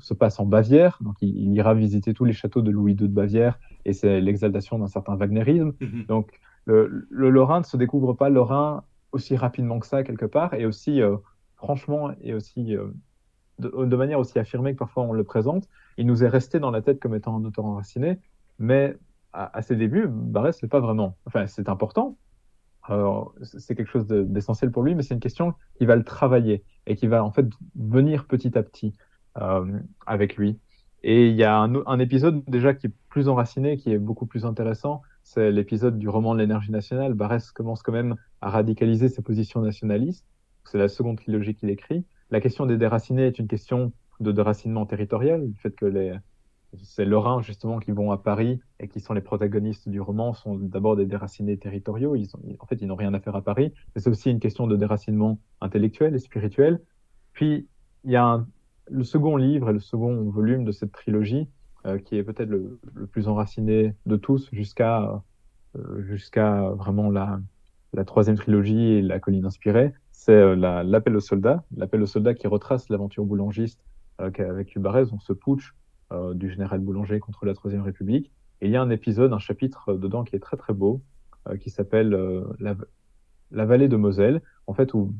se 0.00 0.14
passe 0.14 0.40
en 0.40 0.46
Bavière. 0.46 0.98
Donc 1.02 1.16
il, 1.20 1.54
ira 1.54 1.74
visiter 1.74 2.14
tous 2.14 2.24
les 2.24 2.32
châteaux 2.32 2.62
de 2.62 2.70
Louis 2.70 2.92
II 2.92 3.06
de 3.06 3.14
Bavière 3.14 3.60
et 3.84 3.92
c'est 3.92 4.20
l'exaltation 4.20 4.78
d'un 4.78 4.88
certain 4.88 5.14
wagnerisme. 5.14 5.72
Mm-hmm. 5.80 6.06
Donc 6.06 6.40
le, 6.70 7.30
Lorrain 7.30 7.60
ne 7.60 7.64
se 7.64 7.76
découvre 7.76 8.12
pas 8.14 8.28
Lorrain 8.28 8.84
aussi 9.12 9.36
rapidement 9.36 9.78
que 9.78 9.86
ça 9.86 10.02
quelque 10.02 10.26
part 10.26 10.54
et 10.54 10.66
aussi 10.66 11.02
euh, 11.02 11.16
franchement 11.56 12.10
et 12.20 12.34
aussi 12.34 12.76
euh, 12.76 12.88
de, 13.58 13.96
manière 13.96 14.18
aussi 14.18 14.38
affirmée 14.38 14.72
que 14.72 14.78
parfois 14.78 15.02
on 15.04 15.12
le 15.12 15.24
présente. 15.24 15.68
Il 15.98 16.06
nous 16.06 16.24
est 16.24 16.28
resté 16.28 16.60
dans 16.60 16.70
la 16.70 16.82
tête 16.82 17.00
comme 17.00 17.14
étant 17.14 17.36
un 17.36 17.44
auteur 17.44 17.64
enraciné, 17.64 18.18
mais 18.58 18.96
à, 19.32 19.62
ses 19.62 19.76
débuts, 19.76 20.06
Barès 20.08 20.60
n'est 20.60 20.68
pas 20.68 20.80
vraiment. 20.80 21.16
Enfin, 21.24 21.46
c'est 21.46 21.68
important. 21.68 22.16
c'est 23.42 23.76
quelque 23.76 23.90
chose 23.90 24.06
d'essentiel 24.08 24.72
pour 24.72 24.82
lui, 24.82 24.96
mais 24.96 25.02
c'est 25.02 25.14
une 25.14 25.20
question 25.20 25.54
qui 25.76 25.86
va 25.86 25.94
le 25.94 26.02
travailler 26.02 26.64
et 26.86 26.96
qui 26.96 27.06
va 27.06 27.22
en 27.22 27.30
fait 27.30 27.46
venir 27.76 28.26
petit 28.26 28.58
à 28.58 28.64
petit 28.64 28.94
euh, 29.36 29.78
avec 30.06 30.36
lui. 30.36 30.58
Et 31.02 31.28
il 31.28 31.36
y 31.36 31.44
a 31.44 31.56
un, 31.56 31.74
un, 31.86 31.98
épisode 32.00 32.42
déjà 32.48 32.74
qui 32.74 32.88
est 32.88 32.92
plus 33.08 33.28
enraciné, 33.28 33.76
qui 33.76 33.92
est 33.92 33.98
beaucoup 33.98 34.26
plus 34.26 34.44
intéressant, 34.44 35.02
c'est 35.32 35.52
l'épisode 35.52 35.96
du 35.96 36.08
roman 36.08 36.34
de 36.34 36.40
l'énergie 36.40 36.72
nationale. 36.72 37.14
Barès 37.14 37.52
commence 37.52 37.84
quand 37.84 37.92
même 37.92 38.16
à 38.40 38.50
radicaliser 38.50 39.08
ses 39.08 39.22
positions 39.22 39.60
nationalistes. 39.60 40.26
C'est 40.64 40.76
la 40.76 40.88
seconde 40.88 41.18
trilogie 41.18 41.54
qu'il 41.54 41.70
écrit. 41.70 42.04
La 42.32 42.40
question 42.40 42.66
des 42.66 42.76
déracinés 42.76 43.28
est 43.28 43.38
une 43.38 43.46
question 43.46 43.92
de 44.18 44.32
déracinement 44.32 44.86
territorial. 44.86 45.42
Le 45.42 45.54
fait 45.54 45.70
que 45.70 45.86
les, 45.86 46.16
c'est 46.82 47.04
Lorrains 47.04 47.42
justement 47.42 47.78
qui 47.78 47.92
vont 47.92 48.10
à 48.10 48.18
Paris 48.18 48.58
et 48.80 48.88
qui 48.88 48.98
sont 48.98 49.14
les 49.14 49.20
protagonistes 49.20 49.88
du 49.88 50.00
roman 50.00 50.34
sont 50.34 50.56
d'abord 50.56 50.96
des 50.96 51.06
déracinés 51.06 51.56
territoriaux. 51.56 52.16
Ils 52.16 52.28
en 52.58 52.66
fait, 52.66 52.80
ils 52.80 52.88
n'ont 52.88 52.96
rien 52.96 53.14
à 53.14 53.20
faire 53.20 53.36
à 53.36 53.42
Paris. 53.42 53.72
Mais 53.94 54.00
c'est 54.00 54.10
aussi 54.10 54.32
une 54.32 54.40
question 54.40 54.66
de 54.66 54.74
déracinement 54.74 55.38
intellectuel 55.60 56.12
et 56.16 56.18
spirituel. 56.18 56.80
Puis 57.34 57.68
il 58.02 58.10
y 58.10 58.16
a 58.16 58.44
le 58.90 59.04
second 59.04 59.36
livre 59.36 59.70
et 59.70 59.74
le 59.74 59.78
second 59.78 60.28
volume 60.28 60.64
de 60.64 60.72
cette 60.72 60.90
trilogie 60.90 61.48
qui 62.04 62.16
est 62.16 62.22
peut-être 62.22 62.48
le, 62.48 62.78
plus 63.10 63.28
enraciné 63.28 63.94
de 64.06 64.16
tous 64.16 64.48
jusqu'à 64.52 65.22
euh, 65.76 66.74
vraiment 66.74 67.10
la, 67.10 67.40
troisième 68.04 68.36
trilogie 68.36 68.92
et 68.92 69.02
la 69.02 69.18
colline 69.18 69.46
inspirée, 69.46 69.92
c'est 70.12 70.32
euh, 70.32 70.54
l'appel 70.84 71.16
aux 71.16 71.20
soldats, 71.20 71.64
l'appel 71.76 72.02
aux 72.02 72.06
soldats 72.06 72.34
qui 72.34 72.46
retrace 72.46 72.88
l'aventure 72.88 73.24
boulangiste 73.24 73.80
avec 74.18 74.76
Ubarez, 74.76 75.04
on 75.12 75.18
se 75.18 75.32
putsch 75.32 75.74
du 76.34 76.50
général 76.50 76.80
Boulanger 76.80 77.20
contre 77.20 77.46
la 77.46 77.54
Troisième 77.54 77.80
République. 77.80 78.30
Et 78.60 78.66
il 78.66 78.72
y 78.72 78.76
a 78.76 78.82
un 78.82 78.90
épisode, 78.90 79.32
un 79.32 79.38
chapitre 79.38 79.94
dedans 79.94 80.24
qui 80.24 80.36
est 80.36 80.40
très 80.40 80.58
très 80.58 80.74
beau, 80.74 81.00
qui 81.60 81.70
s'appelle 81.70 82.10
la, 82.58 82.76
la, 83.50 83.64
vallée 83.64 83.88
de 83.88 83.96
Moselle, 83.96 84.42
en 84.66 84.74
fait 84.74 84.92
où 84.92 85.14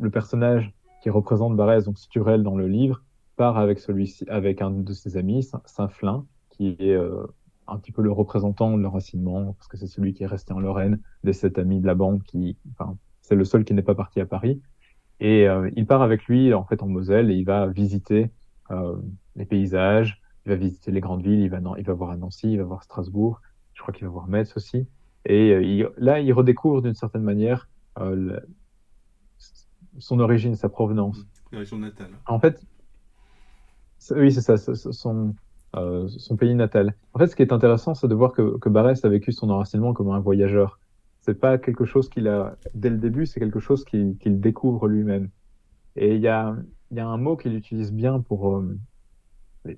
le 0.00 0.10
personnage 0.10 0.74
qui 1.00 1.10
représente 1.10 1.54
Barès, 1.56 1.84
donc 1.84 1.96
Sturel 1.96 2.42
dans 2.42 2.56
le 2.56 2.66
livre, 2.66 3.04
part 3.36 3.58
avec 3.58 3.78
celui-ci, 3.78 4.24
avec 4.28 4.62
un 4.62 4.70
de 4.70 4.92
ses 4.92 5.16
amis, 5.16 5.48
Saint-Flin, 5.64 6.26
qui 6.50 6.76
est 6.78 6.94
euh, 6.94 7.26
un 7.66 7.78
petit 7.78 7.92
peu 7.92 8.02
le 8.02 8.12
représentant 8.12 8.76
de 8.76 8.82
l'enracinement, 8.82 9.54
parce 9.54 9.68
que 9.68 9.76
c'est 9.76 9.86
celui 9.86 10.14
qui 10.14 10.22
est 10.22 10.26
resté 10.26 10.52
en 10.52 10.60
Lorraine, 10.60 11.00
des 11.24 11.32
sept 11.32 11.58
amis 11.58 11.80
de 11.80 11.86
la 11.86 11.94
bande, 11.94 12.22
qui, 12.22 12.56
enfin, 12.72 12.96
c'est 13.22 13.34
le 13.34 13.44
seul 13.44 13.64
qui 13.64 13.74
n'est 13.74 13.82
pas 13.82 13.94
parti 13.94 14.20
à 14.20 14.26
Paris. 14.26 14.60
Et 15.20 15.48
euh, 15.48 15.70
il 15.76 15.86
part 15.86 16.02
avec 16.02 16.24
lui, 16.24 16.52
en 16.54 16.64
fait, 16.64 16.82
en 16.82 16.88
Moselle, 16.88 17.30
et 17.30 17.34
il 17.34 17.44
va 17.44 17.66
visiter 17.66 18.30
euh, 18.70 18.96
les 19.36 19.46
paysages, 19.46 20.20
il 20.46 20.50
va 20.50 20.56
visiter 20.56 20.90
les 20.90 21.00
grandes 21.00 21.22
villes, 21.22 21.40
il 21.40 21.50
va, 21.50 21.60
il 21.78 21.84
va 21.84 21.92
voir 21.94 22.10
à 22.10 22.16
Nancy, 22.16 22.52
il 22.52 22.58
va 22.58 22.64
voir 22.64 22.82
Strasbourg, 22.82 23.40
je 23.72 23.82
crois 23.82 23.94
qu'il 23.94 24.06
va 24.06 24.12
voir 24.12 24.28
Metz 24.28 24.56
aussi. 24.56 24.86
Et 25.26 25.82
là, 25.96 26.20
il 26.20 26.32
redécouvre 26.34 26.82
d'une 26.82 26.94
certaine 26.94 27.22
manière 27.22 27.70
son 29.98 30.20
origine, 30.20 30.54
sa 30.54 30.68
provenance. 30.68 31.24
Son 31.64 31.78
natale. 31.78 32.10
En 32.26 32.40
fait, 32.40 32.62
oui, 34.10 34.32
c'est 34.32 34.40
ça, 34.40 34.56
son, 34.56 35.34
euh, 35.76 36.08
pays 36.38 36.54
natal. 36.54 36.94
En 37.12 37.18
fait, 37.18 37.26
ce 37.28 37.36
qui 37.36 37.42
est 37.42 37.52
intéressant, 37.52 37.94
c'est 37.94 38.08
de 38.08 38.14
voir 38.14 38.32
que, 38.32 38.58
que 38.58 38.68
Barès 38.68 39.04
a 39.04 39.08
vécu 39.08 39.32
son 39.32 39.50
enracinement 39.50 39.92
comme 39.92 40.10
un 40.10 40.20
voyageur. 40.20 40.78
C'est 41.20 41.40
pas 41.40 41.58
quelque 41.58 41.84
chose 41.84 42.08
qu'il 42.08 42.28
a 42.28 42.56
dès 42.74 42.90
le 42.90 42.98
début, 42.98 43.26
c'est 43.26 43.40
quelque 43.40 43.60
chose 43.60 43.84
qu'il 43.84 44.40
découvre 44.40 44.88
lui-même. 44.88 45.30
Et 45.96 46.16
il 46.16 46.20
y 46.20 46.28
a, 46.28 46.56
un 46.96 47.16
mot 47.16 47.36
qu'il 47.36 47.54
utilise 47.54 47.92
bien 47.92 48.20
pour, 48.20 48.56
euh, 48.56 48.78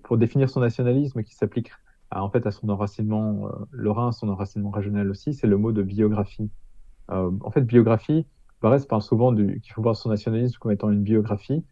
pour 0.03 0.19
définir 0.19 0.51
son 0.51 0.61
nationalisme 0.61 1.23
qui 1.23 1.35
s'applique 1.35 1.71
à, 2.11 2.23
en 2.23 2.31
fait 2.31 2.47
à 2.47 2.51
son 2.51 2.69
enracinement 2.69 3.47
euh, 3.47 3.51
lorrain, 3.71 4.13
son 4.13 4.29
enracinement 4.29 4.71
régional 4.71 5.09
aussi, 5.11 5.35
c'est 5.35 5.47
le 5.47 5.57
mot 5.57 5.73
de 5.73 5.83
biographie. 5.83 6.51
en 7.09 7.51
fait, 7.53 7.63
biographie, 7.63 8.27
Barès 8.61 8.85
parle 8.87 9.03
souvent 9.03 9.35
qu'il 9.35 9.73
faut 9.73 9.83
voir 9.83 9.97
son 9.97 10.09
nationalisme 10.09 10.59
comme 10.59 10.73
étant 10.73 10.91
une 10.91 11.03
biographie, 11.03 11.65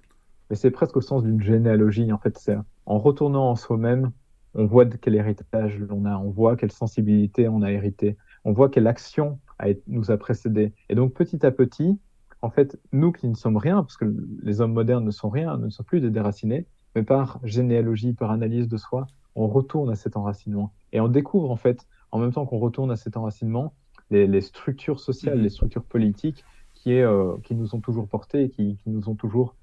mais 0.50 0.56
c'est 0.56 0.70
presque 0.70 0.96
au 0.96 1.00
sens 1.00 1.22
d'une 1.22 1.40
généalogie. 1.40 2.12
En 2.12 2.18
fait, 2.18 2.38
c'est 2.38 2.56
en 2.86 2.98
retournant 2.98 3.50
en 3.50 3.56
soi-même, 3.56 4.12
on 4.54 4.66
voit 4.66 4.84
de 4.84 4.96
quel 4.96 5.14
héritage 5.14 5.78
l'on 5.78 6.04
a, 6.04 6.16
on 6.16 6.30
voit 6.30 6.56
quelle 6.56 6.72
sensibilité 6.72 7.48
on 7.48 7.62
a 7.62 7.72
hérité, 7.72 8.16
on 8.44 8.52
voit 8.52 8.68
quelle 8.68 8.86
action 8.86 9.40
a, 9.58 9.68
nous 9.86 10.10
a 10.10 10.16
précédé. 10.16 10.72
Et 10.88 10.94
donc, 10.94 11.12
petit 11.12 11.44
à 11.44 11.50
petit, 11.50 11.98
en 12.42 12.50
fait, 12.50 12.78
nous 12.92 13.10
qui 13.10 13.28
ne 13.28 13.34
sommes 13.34 13.56
rien, 13.56 13.82
parce 13.82 13.96
que 13.96 14.04
les 14.42 14.60
hommes 14.60 14.74
modernes 14.74 15.04
ne 15.04 15.10
sont 15.10 15.30
rien, 15.30 15.56
ne 15.56 15.70
sont 15.70 15.82
plus 15.82 16.00
des 16.00 16.10
déracinés, 16.10 16.66
mais 16.94 17.02
par 17.02 17.40
généalogie, 17.42 18.12
par 18.12 18.30
analyse 18.30 18.68
de 18.68 18.76
soi, 18.76 19.06
on 19.34 19.48
retourne 19.48 19.90
à 19.90 19.96
cet 19.96 20.16
enracinement. 20.16 20.72
Et 20.92 21.00
on 21.00 21.08
découvre, 21.08 21.50
en 21.50 21.56
fait, 21.56 21.86
en 22.12 22.18
même 22.18 22.32
temps 22.32 22.46
qu'on 22.46 22.58
retourne 22.58 22.90
à 22.90 22.96
cet 22.96 23.16
enracinement, 23.16 23.74
les, 24.10 24.40
structures 24.40 25.00
sociales, 25.00 25.38
mmh. 25.38 25.42
les 25.42 25.48
structures 25.48 25.82
politiques 25.82 26.44
qui, 26.74 26.92
est, 26.92 27.02
euh, 27.02 27.36
qui 27.42 27.54
nous 27.54 27.74
ont 27.74 27.80
toujours 27.80 28.06
portés 28.06 28.44
et 28.44 28.50
qui, 28.50 28.76
qui 28.76 28.90
nous 28.90 29.08
ont 29.08 29.14
toujours 29.14 29.56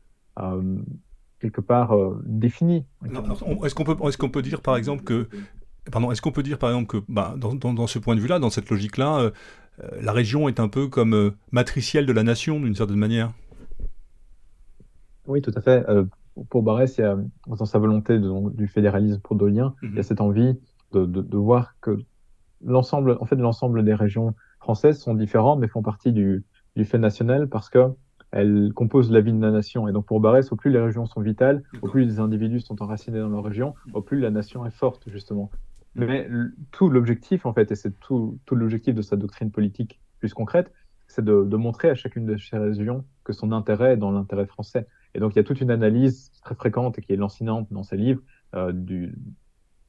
quelque 1.40 1.62
part 1.62 1.96
euh, 1.96 2.22
défini. 2.26 2.86
Est-ce 3.64 3.76
qu'on 3.76 3.84
peut, 3.84 3.98
est 4.08 4.18
qu'on 4.18 4.30
peut 4.30 4.42
dire 4.42 4.62
par 4.62 4.78
exemple 4.78 5.04
que 5.04 5.28
Pardon, 5.92 6.12
est-ce 6.12 6.22
qu'on 6.22 6.32
peut 6.32 6.44
dire 6.44 6.60
par 6.60 6.70
exemple 6.70 6.88
que 6.88 7.04
bah, 7.10 7.34
dans, 7.38 7.56
dans, 7.56 7.88
ce 7.88 7.98
point 7.98 8.16
de 8.16 8.20
vue-là, 8.22 8.38
dans 8.38 8.52
cette 8.52 8.70
logique-là, 8.70 9.20
euh, 9.20 9.32
la 10.00 10.12
région 10.12 10.48
est 10.48 10.60
un 10.60 10.68
peu 10.68 10.88
comme 10.88 11.32
matricielle 11.52 12.06
de 12.06 12.14
la 12.14 12.22
nation 12.22 12.60
d'une 12.60 12.76
certaine 12.76 12.98
manière? 12.98 13.34
Oui, 15.26 15.42
tout 15.42 15.52
à 15.56 15.62
fait. 15.62 15.84
pour 16.50 16.62
Barès, 16.62 16.96
il 17.00 17.02
y 17.02 17.04
a, 17.04 17.18
dans 17.48 17.66
sa 17.66 17.80
volonté 17.80 18.20
du 18.20 18.68
fédéralisme 18.68 19.20
proudhonien, 19.22 19.74
il 19.82 19.96
y 19.96 20.00
a 20.00 20.04
cette 20.04 20.22
envie 20.22 20.54
de, 20.92 21.06
de, 21.06 21.22
de 21.22 21.38
voir 21.38 21.74
que 21.82 21.98
l'ensemble, 22.64 23.18
en 23.20 23.26
fait, 23.26 23.36
l'ensemble 23.36 23.84
des 23.84 23.96
régions 23.96 24.36
françaises 24.60 25.00
sont 25.00 25.16
différentes, 25.16 25.60
mais 25.60 25.68
font 25.68 25.82
partie 25.82 26.12
du, 26.12 26.44
du 26.76 26.86
fait 26.86 27.00
national 27.00 27.48
parce 27.50 27.70
que 27.70 27.88
elle 28.32 28.72
compose 28.74 29.12
la 29.12 29.22
vie 29.22 29.34
de 29.34 29.42
la 29.42 29.52
nation. 29.52 29.88
Et 29.88 29.92
donc 29.92 30.06
pour 30.06 30.20
Barès, 30.20 30.52
au 30.52 30.56
plus 30.56 30.72
les 30.72 30.80
régions 30.80 31.06
sont 31.06 31.22
vitales, 31.22 31.64
au 31.82 31.90
plus 31.90 32.06
les 32.06 32.20
individus 32.20 32.62
sont 32.62 32.82
enracinés 32.82 33.20
dans 33.20 33.30
leur 33.30 33.44
région, 33.44 33.76
au 33.94 34.02
plus 34.02 34.20
la 34.20 34.32
nation 34.32 34.66
est 34.66 34.72
forte, 34.72 35.10
justement. 35.10 35.52
Mais 35.96 36.30
tout 36.72 36.90
l'objectif, 36.90 37.46
en 37.46 37.54
fait, 37.54 37.72
et 37.72 37.76
c'est 37.76 38.00
tout, 38.00 38.40
tout 38.46 38.56
l'objectif 38.56 38.96
de 38.96 39.02
sa 39.02 39.18
doctrine 39.18 39.52
politique 39.52 40.00
plus 40.20 40.34
concrète, 40.34 40.72
c'est 41.08 41.26
de, 41.26 41.44
de, 41.44 41.58
montrer 41.58 41.90
à 41.90 41.96
chacune 41.96 42.26
de 42.26 42.38
ces 42.38 42.58
régions 42.58 43.04
que 43.26 43.34
son 43.34 43.52
intérêt 43.52 43.94
est 43.94 43.98
dans 43.98 44.12
l'intérêt 44.12 44.46
français. 44.46 44.88
Et 45.14 45.20
donc 45.20 45.34
il 45.34 45.36
y 45.36 45.40
a 45.40 45.44
toute 45.44 45.60
une 45.60 45.72
analyse 45.72 46.32
très 46.42 46.56
fréquente 46.56 46.98
et 46.98 47.02
qui 47.02 47.12
est 47.12 47.18
lancinante 47.18 47.68
dans 47.72 47.84
ses 47.84 47.98
livres 47.98 48.22
euh, 48.56 48.72
du, 48.72 49.14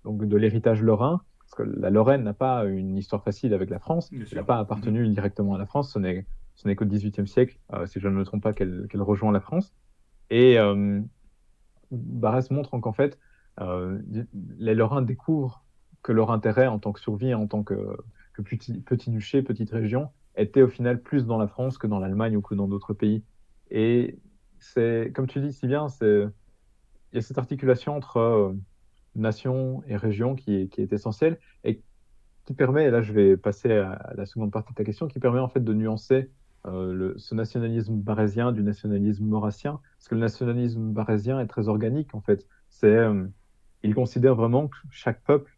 donc 0.05 0.27
de 0.27 0.37
l'héritage 0.37 0.83
lorrain, 0.83 1.23
parce 1.39 1.55
que 1.55 1.63
la 1.79 1.91
Lorraine 1.91 2.25
n'a 2.25 2.33
pas 2.33 2.65
une 2.65 2.97
histoire 2.97 3.23
facile 3.23 3.55
avec 3.55 3.71
la 3.71 3.79
France, 3.79 4.11
elle 4.13 4.27
n'a 4.35 4.43
pas 4.43 4.59
appartenu 4.59 5.05
mm-hmm. 5.05 5.15
directement 5.15 5.55
à 5.55 5.59
la 5.59 5.67
France, 5.67 5.93
ce 5.93 6.01
n'est 6.01 6.27
ce 6.55 6.69
n'est 6.69 6.77
qu'au 6.77 6.85
XVIIIe 6.85 7.27
siècle, 7.27 7.59
euh, 7.73 7.87
si 7.87 8.01
je 8.01 8.09
ne 8.09 8.15
me 8.15 8.25
trompe 8.25 8.43
pas, 8.43 8.53
qu'elle 8.53 8.89
rejoint 8.95 9.33
la 9.33 9.41
France. 9.41 9.75
Et 10.31 10.59
euh, 10.59 11.01
Barès 11.91 12.51
montre 12.51 12.79
qu'en 12.79 12.93
fait, 12.93 13.19
euh, 13.61 14.01
les 14.59 14.75
Lorrains 14.75 15.03
découvrent 15.03 15.65
que 16.03 16.13
leur 16.13 16.31
intérêt 16.31 16.67
en 16.67 16.79
tant 16.79 16.93
que 16.93 17.01
survie, 17.01 17.35
en 17.35 17.47
tant 17.47 17.63
que, 17.63 17.97
petit, 18.45 18.81
petit, 18.81 19.11
duché, 19.11 19.43
petite 19.43 19.71
région, 19.71 20.11
était 20.37 20.63
au 20.63 20.69
final 20.69 21.01
plus 21.01 21.27
dans 21.27 21.39
la 21.39 21.47
France 21.47 21.79
que 21.79 21.87
dans 21.87 21.99
l'Allemagne 21.99 22.37
ou 22.37 22.41
que 22.41 22.55
dans 22.55 22.67
d'autres 22.67 22.95
pays. 22.95 23.23
Et 23.71 24.19
c'est, 24.59 25.13
comme 25.15 25.27
tu 25.27 25.41
dis 25.41 25.53
si 25.53 25.67
bien, 25.67 25.87
il 26.01 26.31
y 27.13 27.19
a 27.19 27.23
cette 27.23 27.39
articulation 27.39 27.97
entre 27.97 28.55
nation 29.15 29.83
et 29.87 29.97
région 29.97 30.35
qui 30.35 30.55
est, 30.55 30.93
essentielle. 30.93 31.39
Et 31.65 31.83
qui 32.45 32.55
permet, 32.55 32.87
et 32.87 32.91
là 32.91 33.03
je 33.03 33.13
vais 33.13 33.37
passer 33.37 33.71
à 33.71 34.13
la 34.17 34.27
seconde 34.27 34.51
partie 34.51 34.73
de 34.73 34.77
ta 34.77 34.85
question, 34.85 35.07
qui 35.07 35.21
permet 35.21 35.39
en 35.39 35.49
fait 35.49 35.63
de 35.63 35.75
nuancer 35.75 36.31
le, 36.65 37.15
ce 37.19 37.35
nationalisme 37.35 37.95
barésien 37.97 38.53
du 38.53 38.63
nationalisme 38.63 39.25
maurassien, 39.25 39.81
parce 39.99 40.09
que 40.09 40.15
le 40.15 40.21
nationalisme 40.21 40.93
barésien 40.93 41.41
est 41.41 41.47
très 41.47 41.69
organique 41.69 42.15
en 42.15 42.21
fait. 42.21 42.47
C'est, 42.71 43.05
il 43.83 43.95
considère 43.95 44.35
vraiment 44.35 44.69
que 44.69 44.77
chaque 44.91 45.21
peuple, 45.23 45.57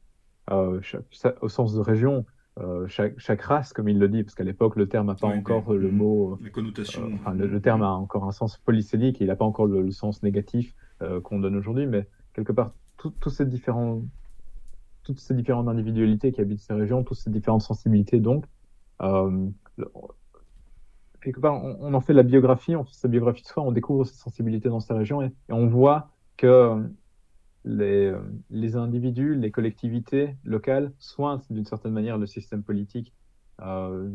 au 0.51 1.49
sens 1.49 1.75
de 1.75 1.81
région, 1.81 2.25
euh, 2.61 2.87
chaque, 2.87 3.19
chaque, 3.19 3.43
race, 3.43 3.73
comme 3.73 3.89
il 3.89 3.99
le 3.99 4.09
dit, 4.09 4.23
parce 4.23 4.37
qu'à 4.37 4.45
l'époque, 4.45 4.77
le 4.77 4.89
terme 4.89 5.09
n'a 5.09 5.17
pas 5.17 5.27
encore 5.27 5.73
le 5.73 5.91
mm, 5.91 5.97
mot. 5.97 6.39
La 6.41 6.51
connotation. 6.51 7.03
Euh, 7.03 7.15
enfin, 7.15 7.35
le, 7.35 7.61
terme 7.61 7.83
a 7.83 7.91
encore 7.91 8.25
un 8.25 8.33
sens 8.33 8.59
polysémique 8.59 9.21
et 9.21 9.25
il 9.25 9.27
n'a 9.27 9.37
pas 9.37 9.45
encore 9.45 9.67
le, 9.67 9.91
sens 9.91 10.23
négatif 10.23 10.73
euh, 11.03 11.21
qu'on 11.21 11.41
donne 11.41 11.57
aujourd'hui, 11.57 11.87
mais 11.87 12.07
quelque 12.33 12.53
part, 12.53 12.73
tous 12.97 13.31
ces 13.31 13.45
différents, 13.45 14.03
toutes 15.03 15.19
ces 15.19 15.35
différentes 15.35 15.69
individualités 15.69 16.31
qui 16.31 16.41
habitent 16.41 16.61
ces 16.61 16.75
régions, 16.75 17.03
toutes 17.03 17.19
ces 17.19 17.31
différentes 17.31 17.63
sensibilités, 17.63 18.21
donc, 18.21 18.45
quelque 21.25 21.41
part, 21.41 21.63
on, 21.65 21.95
en 21.95 22.01
fait 22.01 22.13
la 22.13 22.23
biographie, 22.23 22.77
on 22.77 22.85
fait 22.85 22.95
sa 22.95 23.09
biographie 23.09 23.43
de 23.43 23.47
soi, 23.47 23.63
on 23.63 23.73
découvre 23.73 24.05
ces 24.05 24.17
sensibilités 24.17 24.69
dans 24.69 24.81
ces 24.81 24.93
régions 24.93 25.23
et 25.23 25.33
on 25.49 25.67
voit 25.67 26.11
que 26.37 26.83
les, 27.65 28.07
euh, 28.07 28.21
les, 28.51 28.77
individus, 28.77 29.35
les 29.35 29.51
collectivités 29.51 30.37
locales 30.45 30.93
soignent 30.99 31.41
d'une 31.51 31.65
certaine 31.65 31.93
manière 31.93 32.19
le 32.19 32.27
système 32.27 32.63
politique, 32.63 33.13
euh, 33.63 34.11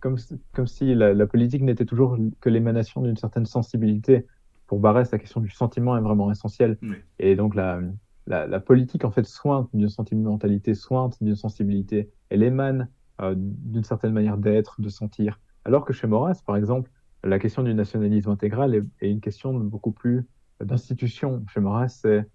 comme, 0.00 0.16
comme 0.52 0.66
si 0.66 0.94
la, 0.94 1.12
la 1.12 1.26
politique 1.26 1.62
n'était 1.62 1.84
toujours 1.84 2.16
que 2.40 2.48
l'émanation 2.48 3.02
d'une 3.02 3.16
certaine 3.16 3.46
sensibilité. 3.46 4.26
Pour 4.66 4.78
Barès, 4.80 5.10
la 5.10 5.18
question 5.18 5.40
du 5.40 5.50
sentiment 5.50 5.96
est 5.96 6.00
vraiment 6.00 6.30
essentielle. 6.30 6.78
Et 7.18 7.36
donc 7.36 7.54
la, 7.54 7.80
la, 8.26 8.46
la, 8.46 8.60
politique, 8.60 9.04
en 9.04 9.10
fait, 9.10 9.26
soigne 9.26 9.66
d'une 9.74 9.88
sentimentalité, 9.90 10.74
soigne 10.74 11.10
d'une 11.20 11.36
sensibilité. 11.36 12.10
Elle 12.30 12.42
émane 12.42 12.88
euh, 13.20 13.34
d'une 13.36 13.84
certaine 13.84 14.12
manière 14.12 14.38
d'être, 14.38 14.80
de 14.80 14.88
sentir. 14.88 15.38
Alors 15.64 15.84
que 15.84 15.92
chez 15.92 16.06
Maurras, 16.06 16.42
par 16.46 16.56
exemple, 16.56 16.90
la 17.24 17.38
question 17.38 17.62
du 17.62 17.74
nationalisme 17.74 18.30
intégral 18.30 18.74
est, 18.74 18.84
est 19.00 19.10
une 19.10 19.20
question 19.20 19.54
beaucoup 19.54 19.92
plus 19.92 20.24
d'institution. 20.60 21.44
Chez 21.52 21.60
Maurras, 21.60 21.88
c'est 21.88 22.26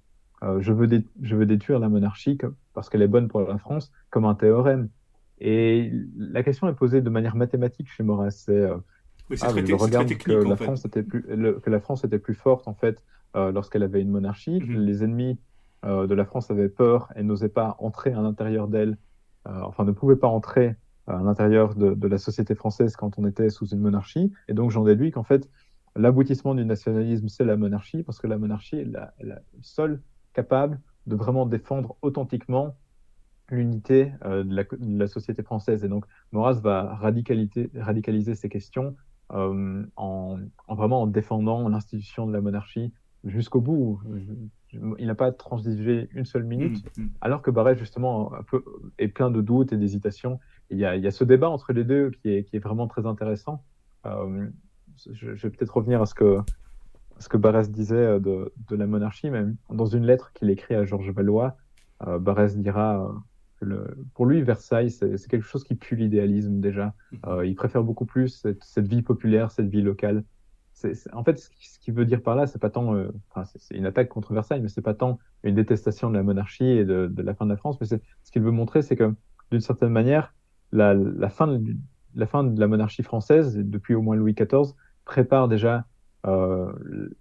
euh, 0.43 0.61
je, 0.61 0.71
veux 0.71 0.87
je 1.21 1.35
veux 1.35 1.45
détruire 1.45 1.79
la 1.79 1.89
monarchie 1.89 2.37
parce 2.73 2.89
qu'elle 2.89 3.01
est 3.01 3.07
bonne 3.07 3.27
pour 3.27 3.41
la 3.41 3.57
France, 3.57 3.91
comme 4.09 4.25
un 4.25 4.35
théorème. 4.35 4.89
Et 5.39 5.91
la 6.17 6.43
question 6.43 6.67
est 6.67 6.73
posée 6.73 7.01
de 7.01 7.09
manière 7.09 7.35
mathématique 7.35 7.89
chez 7.89 8.03
Maurras. 8.03 8.31
C'est 8.31 8.51
euh, 8.51 8.77
ah, 9.41 9.49
je 9.53 9.73
regarde 9.73 10.07
que, 10.15 10.31
la 10.31 10.55
France 10.55 10.85
était 10.85 11.03
plus, 11.03 11.23
que 11.23 11.69
la 11.69 11.79
France 11.79 12.03
était 12.03 12.19
plus 12.19 12.33
forte 12.33 12.67
en 12.67 12.73
fait 12.73 13.03
euh, 13.35 13.51
lorsqu'elle 13.51 13.83
avait 13.83 14.01
une 14.01 14.09
monarchie. 14.11 14.59
Mhm. 14.61 14.79
Les 14.79 15.03
ennemis 15.03 15.39
de 15.83 16.13
la 16.15 16.25
France 16.25 16.51
avaient 16.51 16.69
peur 16.69 17.13
et 17.15 17.23
n'osaient 17.23 17.47
pas 17.47 17.77
entrer 17.79 18.11
à 18.11 18.19
l'intérieur 18.21 18.67
d'elle, 18.67 18.97
enfin 19.45 19.85
ne 19.85 19.91
pouvaient 19.91 20.17
pas 20.17 20.27
entrer 20.27 20.75
à 21.07 21.21
l'intérieur 21.21 21.75
de, 21.75 21.93
de, 21.93 22.07
la 22.07 22.17
société 22.17 22.53
française 22.55 22.95
quand 22.95 23.17
on 23.17 23.25
était 23.25 23.49
sous 23.49 23.67
une 23.67 23.79
monarchie. 23.79 24.31
Et 24.47 24.53
donc 24.53 24.71
j'en 24.71 24.83
déduis 24.83 25.11
qu'en 25.11 25.23
fait 25.23 25.49
l'aboutissement 25.95 26.53
du 26.53 26.65
nationalisme 26.65 27.27
c'est 27.27 27.45
la 27.45 27.57
monarchie 27.57 28.03
parce 28.03 28.19
que 28.19 28.27
la 28.27 28.37
monarchie 28.37 28.77
est 28.77 28.85
la, 28.85 29.13
la 29.19 29.39
seule 29.61 30.01
capable 30.33 30.79
de 31.07 31.15
vraiment 31.15 31.45
défendre 31.45 31.95
authentiquement 32.01 32.75
l'unité 33.49 34.11
euh, 34.25 34.43
de, 34.43 34.97
la, 34.99 35.07
société 35.07 35.41
française. 35.41 35.83
Et 35.83 35.87
donc, 35.87 36.05
Maurras 36.31 36.59
va 36.61 36.95
radicaliser, 36.95 38.35
ces 38.35 38.49
questions 38.49 38.95
euh, 39.33 39.83
en, 39.95 40.37
vraiment 40.69 41.03
en 41.03 41.07
défendant 41.07 41.67
l'institution 41.69 42.27
de 42.27 42.33
la 42.33 42.41
monarchie 42.41 42.93
jusqu'au 43.23 43.61
bout. 43.61 43.99
Il 44.73 45.07
n'a 45.07 45.15
pas 45.15 45.31
transigé 45.31 46.09
une 46.13 46.25
seule 46.25 46.43
minute, 46.43 46.83
mmh, 46.97 47.01
mmh. 47.01 47.09
alors 47.21 47.41
que 47.41 47.49
Barrett, 47.49 47.77
justement, 47.77 48.33
un 48.33 48.43
peu, 48.43 48.63
est 48.97 49.07
plein 49.07 49.31
de 49.31 49.41
doutes 49.41 49.71
et 49.71 49.77
d'hésitations. 49.77 50.39
Il, 50.69 50.77
y 50.77 50.85
a, 50.85 50.95
il 50.95 51.03
y 51.03 51.07
a 51.07 51.11
ce 51.11 51.23
débat 51.23 51.49
entre 51.49 51.73
les 51.73 51.83
deux 51.83 52.11
qui 52.11 52.29
est, 52.29 52.43
qui 52.43 52.55
est 52.55 52.59
vraiment 52.59 52.87
très 52.87 53.05
intéressant. 53.05 53.63
Euh, 54.05 54.47
je, 55.11 55.35
je, 55.35 55.47
vais 55.47 55.49
peut-être 55.49 55.75
revenir 55.75 56.01
à 56.01 56.05
ce 56.05 56.13
que 56.13 56.39
ce 57.19 57.29
que 57.29 57.37
Barès 57.37 57.71
disait 57.71 57.95
euh, 57.95 58.19
de, 58.19 58.53
de, 58.69 58.75
la 58.75 58.85
monarchie, 58.85 59.29
même 59.29 59.55
dans 59.69 59.87
une 59.87 60.05
lettre 60.05 60.33
qu'il 60.33 60.49
écrit 60.49 60.75
à 60.75 60.85
Georges 60.85 61.09
Valois, 61.11 61.57
euh, 62.05 62.19
Barès 62.19 62.57
dira 62.57 63.03
euh, 63.03 63.13
que 63.59 63.65
le, 63.65 63.97
pour 64.13 64.25
lui, 64.25 64.41
Versailles, 64.41 64.91
c'est 64.91 65.27
quelque 65.27 65.45
chose 65.45 65.63
qui 65.63 65.75
pue 65.75 65.95
l'idéalisme 65.95 66.59
déjà. 66.59 66.93
Mhm. 67.11 67.19
Euh, 67.27 67.45
il 67.45 67.55
préfère 67.55 67.83
beaucoup 67.83 68.05
plus 68.05 68.29
cette, 68.29 68.63
cette, 68.63 68.87
vie 68.87 69.01
populaire, 69.01 69.51
cette 69.51 69.67
vie 69.67 69.81
locale. 69.81 70.23
en 71.13 71.23
fait, 71.23 71.39
ce 71.39 71.79
qu'il 71.79 71.93
veut 71.93 72.05
dire 72.05 72.21
par 72.21 72.35
là, 72.35 72.47
c'est 72.47 72.59
pas 72.59 72.69
tant, 72.69 72.93
euh, 72.95 73.11
enfin, 73.29 73.49
c'est 73.55 73.75
une 73.75 73.85
attaque 73.85 74.09
contre 74.09 74.33
Versailles, 74.33 74.61
mais 74.61 74.69
c'est 74.69 74.81
pas 74.81 74.93
tant 74.93 75.19
une 75.43 75.55
détestation 75.55 76.09
de 76.09 76.15
la 76.15 76.23
monarchie 76.23 76.69
et 76.69 76.85
de, 76.85 77.07
de 77.07 77.21
la 77.23 77.33
fin 77.33 77.45
de 77.45 77.51
la 77.51 77.57
France, 77.57 77.79
mais 77.81 77.87
ce 77.87 78.31
qu'il 78.31 78.41
veut 78.41 78.51
montrer, 78.51 78.81
c'est 78.81 78.95
que 78.95 79.13
d'une 79.51 79.61
certaine 79.61 79.89
manière, 79.91 80.35
la, 80.71 80.93
la, 80.93 81.29
fin 81.29 81.47
de, 81.47 81.75
la 82.15 82.25
fin 82.25 82.43
de 82.43 82.59
la 82.59 82.67
monarchie 82.67 83.03
française, 83.03 83.57
depuis 83.57 83.95
au 83.95 84.01
moins 84.01 84.15
Louis 84.15 84.33
XIV, 84.33 84.73
prépare 85.05 85.47
déjà 85.47 85.85
euh, 86.25 86.73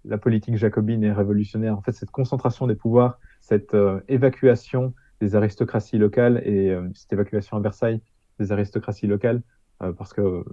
la 0.05 0.17
politique 0.17 0.57
jacobine 0.57 1.03
et 1.03 1.11
révolutionnaire, 1.11 1.77
en 1.77 1.81
fait, 1.81 1.93
cette 1.93 2.11
concentration 2.11 2.67
des 2.67 2.75
pouvoirs, 2.75 3.19
cette 3.39 3.73
euh, 3.73 4.01
évacuation 4.09 4.93
des 5.21 5.35
aristocraties 5.35 5.97
locales 5.97 6.41
et 6.45 6.71
euh, 6.71 6.89
cette 6.93 7.13
évacuation 7.13 7.57
à 7.57 7.59
Versailles 7.59 8.01
des 8.39 8.51
aristocraties 8.51 9.07
locales, 9.07 9.41
parce 9.97 10.13
que 10.13 10.43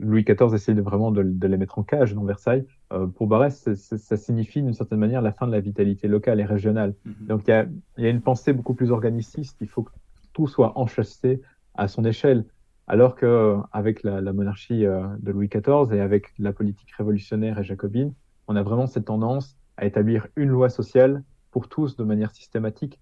Louis 0.00 0.24
XIV 0.24 0.52
essayait 0.52 0.74
de, 0.74 0.82
vraiment 0.82 1.12
de, 1.12 1.46
les 1.46 1.56
mettre 1.56 1.78
en 1.78 1.84
cage 1.84 2.12
dans 2.12 2.24
Versailles. 2.24 2.66
pour 3.14 3.28
Barès, 3.28 3.72
ça 3.74 4.16
signifie 4.16 4.60
d'une 4.60 4.74
certaine 4.74 4.98
manière 4.98 5.22
la 5.22 5.30
fin 5.30 5.46
de 5.46 5.52
la 5.52 5.60
vitalité 5.60 6.08
locale 6.08 6.40
et 6.40 6.44
régionale. 6.44 6.94
Mm-hmm. 7.06 7.26
Donc 7.26 7.42
il 7.46 7.50
y 7.50 7.52
a, 7.52 7.66
y 7.98 8.06
a, 8.06 8.10
une 8.10 8.20
pensée 8.20 8.52
beaucoup 8.52 8.74
plus 8.74 8.90
organiciste. 8.90 9.58
Il 9.60 9.68
faut 9.68 9.84
que 9.84 9.92
tout 10.32 10.46
soit 10.46 10.78
enchâssé 10.78 11.40
à 11.74 11.88
son 11.88 12.04
échelle. 12.04 12.44
Alors 12.86 13.14
qu'avec 13.14 14.02
la, 14.02 14.20
la, 14.20 14.32
monarchie 14.32 14.84
euh, 14.84 15.06
de 15.20 15.30
Louis 15.30 15.48
XIV 15.48 15.92
et 15.92 16.00
avec 16.00 16.32
la 16.40 16.52
politique 16.52 16.90
révolutionnaire 16.90 17.58
et 17.58 17.64
jacobine, 17.64 18.12
on 18.48 18.56
a 18.56 18.64
vraiment 18.64 18.88
cette 18.88 19.04
tendance 19.04 19.56
à 19.76 19.86
établir 19.86 20.26
une 20.34 20.48
loi 20.48 20.68
sociale 20.68 21.22
pour 21.52 21.68
tous 21.68 21.96
de 21.96 22.02
manière 22.02 22.32
systématique. 22.32 22.98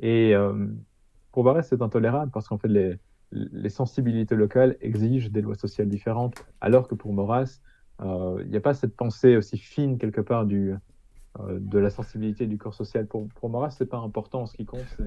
Et 0.00 0.34
euh, 0.34 0.66
pour 1.30 1.44
Barrès, 1.44 1.66
c'est 1.66 1.80
intolérable 1.80 2.32
parce 2.32 2.48
qu'en 2.48 2.58
fait, 2.58 2.68
les, 3.30 3.68
sensibilités 3.68 4.34
locales 4.34 4.76
exigent 4.80 5.30
des 5.30 5.42
lois 5.42 5.54
sociales 5.54 5.88
différentes, 5.88 6.44
alors 6.60 6.88
que 6.88 6.96
pour 6.96 7.12
Maurras, 7.12 7.60
euh, 8.02 8.42
il 8.44 8.50
n'y 8.50 8.56
a 8.56 8.60
pas 8.60 8.74
cette 8.74 8.96
pensée 8.96 9.36
aussi 9.36 9.58
fine 9.58 9.96
quelque 9.96 10.20
part 10.20 10.44
du, 10.44 10.74
de 11.38 11.78
la 11.78 11.90
sensibilité 11.90 12.48
du 12.48 12.58
corps 12.58 12.74
social. 12.74 13.06
Pour, 13.06 13.28
pour 13.28 13.48
Maurras, 13.48 13.70
c'est 13.70 13.86
pas 13.86 13.98
important. 13.98 14.46
Ce 14.46 14.56
qui 14.56 14.64
compte, 14.64 14.86
c'est 14.96 15.04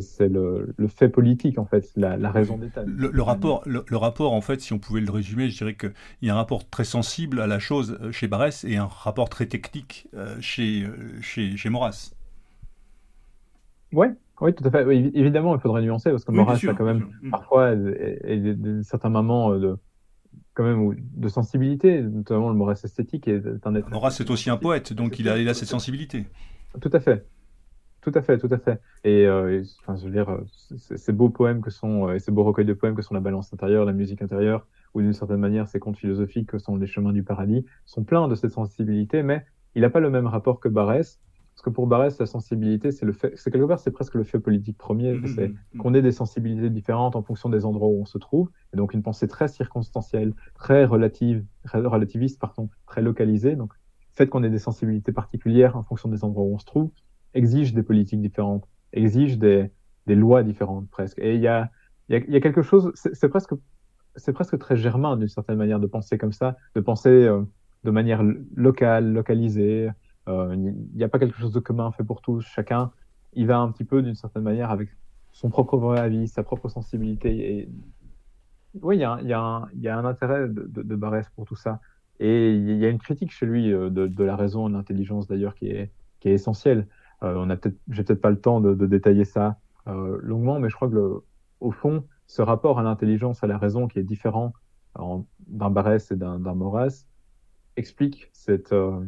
c'est 0.00 0.28
le, 0.28 0.74
le, 0.76 0.88
fait 0.88 1.08
politique, 1.08 1.58
en 1.58 1.64
fait, 1.64 1.90
la, 1.96 2.16
la 2.16 2.30
raison 2.30 2.56
d'État. 2.56 2.82
Le, 2.86 3.10
le, 3.10 3.22
rapport, 3.22 3.62
le, 3.66 3.96
rapport, 3.96 4.32
en 4.32 4.40
fait, 4.40 4.60
si 4.60 4.72
on 4.72 4.78
pouvait 4.78 5.00
le 5.00 5.10
résumer, 5.10 5.48
je 5.50 5.58
dirais 5.58 5.74
qu'il 5.74 5.92
y 6.22 6.30
a 6.30 6.34
un 6.34 6.36
rapport 6.36 6.68
très 6.68 6.84
sensible 6.84 7.40
à 7.40 7.46
la 7.46 7.58
chose 7.58 7.98
euh, 8.00 8.12
chez 8.12 8.28
Barès 8.28 8.64
et 8.64 8.76
un 8.76 8.86
rapport 8.86 9.28
très 9.28 9.46
technique 9.46 10.08
euh, 10.14 10.36
chez, 10.40 10.84
euh, 10.84 11.20
chez, 11.20 11.56
chez 11.56 11.70
Maurras. 11.70 12.14
Oui, 13.92 14.08
oui, 14.40 14.54
tout 14.54 14.64
à 14.66 14.70
fait. 14.70 14.84
évidemment, 15.14 15.54
il 15.54 15.60
faudrait 15.60 15.82
nuancer 15.82 16.10
parce 16.10 16.24
que 16.24 16.30
oui, 16.30 16.38
Maurras 16.38 16.54
a 16.54 16.74
quand 16.74 16.84
même 16.84 17.08
mm. 17.22 17.30
parfois 17.30 17.74
certains 18.82 19.10
moments 19.10 19.56
de, 19.56 19.76
quand 20.54 20.64
même, 20.64 20.94
de 20.98 21.28
sensibilité, 21.28 22.02
notamment 22.02 22.48
le 22.48 22.56
Maurras 22.56 22.80
esthétique. 22.82 23.28
Est 23.28 23.42
un 23.64 23.74
être 23.74 23.90
Maurras, 23.90 24.10
c'est 24.12 24.30
aussi 24.30 24.50
un 24.50 24.56
poète, 24.56 24.92
donc 24.92 25.18
il 25.18 25.28
a, 25.28 25.38
il 25.38 25.48
a 25.48 25.54
cette 25.54 25.68
sensibilité. 25.68 26.26
Tout 26.80 26.90
à 26.92 27.00
fait. 27.00 27.26
Tout 28.04 28.12
à 28.14 28.20
fait, 28.20 28.36
tout 28.36 28.50
à 28.50 28.58
fait. 28.58 28.82
Et 29.02 29.26
euh, 29.26 29.62
enfin, 29.80 29.96
je 29.96 30.04
veux 30.04 30.10
dire, 30.10 30.38
ces 30.76 31.12
beaux 31.12 31.30
poèmes 31.30 31.62
que 31.62 31.70
sont, 31.70 32.08
euh, 32.08 32.14
et 32.16 32.18
ces 32.18 32.30
beaux 32.30 32.44
recueils 32.44 32.66
de 32.66 32.74
poèmes 32.74 32.94
que 32.94 33.00
sont 33.00 33.14
la 33.14 33.20
balance 33.20 33.50
intérieure, 33.54 33.86
la 33.86 33.94
musique 33.94 34.20
intérieure, 34.20 34.66
ou 34.92 35.00
d'une 35.00 35.14
certaine 35.14 35.38
manière 35.38 35.68
ces 35.68 35.80
contes 35.80 35.96
philosophiques 35.96 36.50
que 36.50 36.58
sont 36.58 36.76
les 36.76 36.86
chemins 36.86 37.14
du 37.14 37.22
paradis, 37.22 37.64
sont 37.86 38.04
pleins 38.04 38.28
de 38.28 38.34
cette 38.34 38.50
sensibilité, 38.50 39.22
mais 39.22 39.46
il 39.74 39.80
n'a 39.80 39.88
pas 39.88 40.00
le 40.00 40.10
même 40.10 40.26
rapport 40.26 40.60
que 40.60 40.68
Barès, 40.68 41.18
parce 41.54 41.62
que 41.62 41.70
pour 41.70 41.86
Barès, 41.86 42.18
la 42.18 42.26
sensibilité, 42.26 42.92
c'est 42.92 43.06
le 43.06 43.12
fait, 43.12 43.32
c'est 43.36 43.50
quelque 43.50 43.64
part, 43.64 43.78
c'est 43.78 43.90
presque 43.90 44.16
le 44.16 44.24
fait 44.24 44.38
politique 44.38 44.76
premier, 44.76 45.14
mmh, 45.14 45.26
c'est 45.28 45.48
mmh, 45.48 45.54
mmh. 45.72 45.78
qu'on 45.78 45.94
ait 45.94 46.02
des 46.02 46.12
sensibilités 46.12 46.68
différentes 46.68 47.16
en 47.16 47.22
fonction 47.22 47.48
des 47.48 47.64
endroits 47.64 47.88
où 47.88 48.02
on 48.02 48.04
se 48.04 48.18
trouve, 48.18 48.50
et 48.74 48.76
donc 48.76 48.92
une 48.92 49.02
pensée 49.02 49.28
très 49.28 49.48
circonstancielle, 49.48 50.34
très 50.54 50.84
relative, 50.84 51.42
relativiste, 51.72 52.38
pardon, 52.38 52.68
très 52.84 53.00
localisée, 53.00 53.56
donc 53.56 53.72
fait 54.10 54.28
qu'on 54.28 54.42
ait 54.42 54.50
des 54.50 54.58
sensibilités 54.58 55.10
particulières 55.10 55.74
en 55.76 55.84
fonction 55.84 56.10
des 56.10 56.22
endroits 56.22 56.44
où 56.44 56.54
on 56.54 56.58
se 56.58 56.66
trouve, 56.66 56.90
exige 57.34 57.74
des 57.74 57.82
politiques 57.82 58.20
différentes, 58.20 58.66
exige 58.92 59.38
des, 59.38 59.70
lois 60.06 60.42
différentes 60.42 60.88
presque. 60.90 61.18
Et 61.18 61.34
il 61.34 61.40
y 61.40 61.48
a, 61.48 61.70
quelque 62.08 62.62
chose, 62.62 62.92
c'est 62.94 63.28
presque, 63.28 64.58
très 64.58 64.76
germain 64.76 65.16
d'une 65.16 65.28
certaine 65.28 65.56
manière 65.56 65.80
de 65.80 65.86
penser 65.86 66.18
comme 66.18 66.32
ça, 66.32 66.56
de 66.74 66.80
penser 66.80 67.08
euh, 67.08 67.42
de 67.84 67.90
manière 67.90 68.22
locale, 68.54 69.12
localisée. 69.12 69.90
Euh, 70.28 70.54
il 70.54 70.96
n'y 70.96 71.04
a 71.04 71.08
pas 71.08 71.18
quelque 71.18 71.38
chose 71.38 71.52
de 71.52 71.60
commun 71.60 71.90
fait 71.92 72.04
pour 72.04 72.22
tous. 72.22 72.42
Chacun, 72.42 72.92
il 73.34 73.46
va 73.46 73.58
un 73.58 73.70
petit 73.70 73.84
peu 73.84 74.02
d'une 74.02 74.14
certaine 74.14 74.42
manière 74.42 74.70
avec 74.70 74.88
son 75.32 75.50
propre 75.50 75.96
avis, 75.96 76.28
sa 76.28 76.42
propre 76.42 76.68
sensibilité. 76.68 77.68
Oui, 78.82 78.96
il 78.96 79.00
y 79.00 79.04
a, 79.04 79.98
un, 79.98 80.04
intérêt 80.04 80.48
de, 80.48 80.66
de, 80.66 80.96
Barès 80.96 81.28
pour 81.34 81.44
tout 81.44 81.56
ça. 81.56 81.80
Et 82.20 82.52
il 82.52 82.76
y 82.76 82.86
a 82.86 82.88
une 82.88 82.98
critique 82.98 83.32
chez 83.32 83.46
lui 83.46 83.72
euh, 83.72 83.90
de, 83.90 84.24
la 84.24 84.36
raison 84.36 84.68
et 84.68 84.70
de 84.70 84.76
l'intelligence 84.76 85.26
d'ailleurs 85.26 85.54
qui 85.54 85.68
est 85.68 85.90
essentielle. 86.24 86.86
Euh, 87.24 87.34
on 87.36 87.50
a 87.50 87.56
peut-être, 87.56 87.78
j'ai 87.88 88.04
peut-être 88.04 88.20
pas 88.20 88.30
le 88.30 88.40
temps 88.40 88.60
de, 88.60 88.86
détailler 88.86 89.24
ça 89.24 89.58
longuement, 89.86 90.58
mais 90.60 90.70
je 90.70 90.76
crois 90.76 90.88
que 90.88 91.22
au 91.60 91.70
fond, 91.70 92.04
ce 92.26 92.40
rapport 92.40 92.78
à 92.78 92.82
l'intelligence, 92.82 93.44
à 93.44 93.46
la 93.46 93.58
raison 93.58 93.86
qui 93.86 93.98
est 93.98 94.04
différent 94.04 94.54
d'un 95.46 95.70
Barès 95.70 96.10
et 96.10 96.16
d'un 96.16 96.38
Maurras 96.38 97.06
explique 97.76 98.30
cette, 98.32 98.72
euh, 98.72 99.04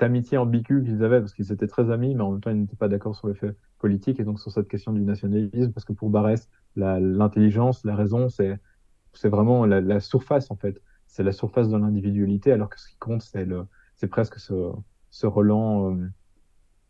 amitié 0.00 0.38
ambiguë 0.38 0.82
qu'ils 0.84 1.04
avaient, 1.04 1.20
parce 1.20 1.32
qu'ils 1.32 1.52
étaient 1.52 1.66
très 1.66 1.90
amis, 1.90 2.14
mais 2.14 2.22
en 2.22 2.32
même 2.32 2.40
temps, 2.40 2.50
ils 2.50 2.60
n'étaient 2.60 2.76
pas 2.76 2.88
d'accord 2.88 3.14
sur 3.14 3.28
les 3.28 3.34
faits 3.34 3.56
politiques 3.78 4.20
et 4.20 4.24
donc 4.24 4.40
sur 4.40 4.50
cette 4.50 4.68
question 4.68 4.92
du 4.92 5.00
nationalisme, 5.00 5.72
parce 5.72 5.84
que 5.84 5.92
pour 5.92 6.10
Barès, 6.10 6.48
l'intelligence, 6.76 7.84
la, 7.84 7.96
raison, 7.96 8.28
c'est 8.28 8.58
vraiment 9.24 9.66
la, 9.66 10.00
surface, 10.00 10.50
en 10.50 10.56
fait. 10.56 10.80
C'est 11.06 11.22
la 11.22 11.32
surface 11.32 11.68
de 11.68 11.76
l'individualité, 11.76 12.52
alors 12.52 12.68
que 12.68 12.80
ce 12.80 12.88
qui 12.88 12.96
compte, 12.98 13.22
c'est 13.22 14.08
presque 14.08 14.38
ce, 14.38 14.72
ce 15.10 15.26
euh, 15.26 16.08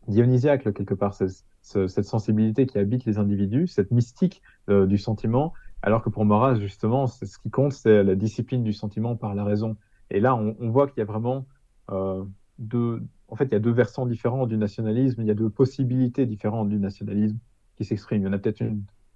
dionysiaque, 0.09 0.73
quelque 0.73 0.95
part, 0.95 1.15
cette 1.15 2.05
sensibilité 2.05 2.67
qui 2.67 2.79
habite 2.79 3.05
les 3.05 3.19
individus, 3.19 3.67
cette 3.67 3.91
mystique 3.91 4.43
euh, 4.69 4.87
du 4.87 4.99
sentiment, 4.99 5.53
alors 5.83 6.03
que 6.03 6.11
pour 6.11 6.25
Maurras, 6.25 6.57
justement, 6.57 7.07
ce 7.07 7.39
qui 7.39 7.51
compte, 7.51 7.73
c'est 7.73 8.03
la 8.03 8.15
discipline 8.15 8.63
du 8.63 8.73
sentiment 8.73 9.17
par 9.17 9.35
la 9.35 9.45
raison. 9.45 9.77
Et 10.11 10.21
là, 10.21 10.35
on, 10.35 10.71
voit 10.71 10.89
qu'il 10.89 10.99
y 10.99 11.03
a 11.03 11.07
vraiment 11.07 11.47
euh, 11.91 12.25
deux. 12.59 13.03
En 13.29 13.37
fait, 13.37 13.45
il 13.47 13.53
y 13.53 13.57
a 13.57 13.61
deux 13.61 13.73
versants 13.73 14.07
différents 14.07 14.47
du 14.47 14.57
nationalisme, 14.57 15.23
il 15.23 15.29
y 15.29 15.31
a 15.31 15.35
deux 15.35 15.51
possibilités 15.51 16.27
différentes 16.27 16.69
du 16.69 16.79
nationalisme 16.79 17.39
qui 17.77 17.85
s'expriment. 17.85 18.23
Il 18.23 18.27
y 18.27 18.29
en 18.29 18.33
a 18.33 18.39
peut-être 18.39 18.63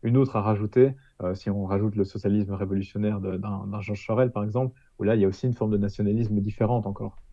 une, 0.03 0.17
autre 0.17 0.37
à 0.37 0.43
rajouter, 0.43 0.95
euh, 1.23 1.35
si 1.35 1.51
on 1.51 1.65
rajoute 1.65 1.97
le 1.97 2.05
socialisme 2.05 2.53
révolutionnaire 2.53 3.21
d'un 3.21 3.81
Georges 3.81 4.07
Sorel, 4.07 4.31
par 4.31 4.45
exemple, 4.45 4.79
où 4.99 5.03
là, 5.03 5.17
il 5.17 5.23
y 5.23 5.25
a 5.25 5.29
aussi 5.29 5.47
une 5.47 5.55
forme 5.55 5.73
de 5.73 5.79
nationalisme 5.79 6.41
différente 6.41 6.87
encore. 6.87 7.24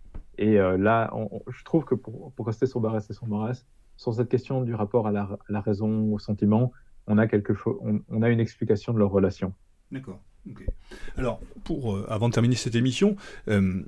Et 0.42 0.60
euh, 0.60 0.76
là, 0.76 1.14
je 1.48 1.64
trouve 1.64 1.86
que 1.86 1.94
pour, 1.94 2.34
rester 2.39 2.66
sur 2.66 2.80
Barès 2.80 3.08
et 3.08 3.14
sur 3.14 3.28
Maurras, 3.28 3.64
sur 3.96 4.16
cette 4.16 4.28
question 4.28 4.64
du 4.64 4.74
rapport 4.74 5.06
à 5.06 5.12
la, 5.12 5.62
raison, 5.62 6.12
au 6.12 6.18
sentiment, 6.18 6.72
on 7.06 7.20
a 7.20 7.28
quelque 7.28 7.54
chose, 7.54 7.78
on, 8.10 8.22
a 8.24 8.30
une 8.30 8.39
explication 8.39 8.92
de 8.92 8.98
leur 8.98 9.12
relation. 9.12 9.54
D'accord. 9.92 10.20
Alors, 11.16 11.39
pour, 11.64 11.96
euh, 11.96 12.08
avant 12.10 12.28
de 12.28 12.34
terminer 12.34 12.56
cette 12.56 12.74
émission, 12.74 13.16
euh, 13.50 13.84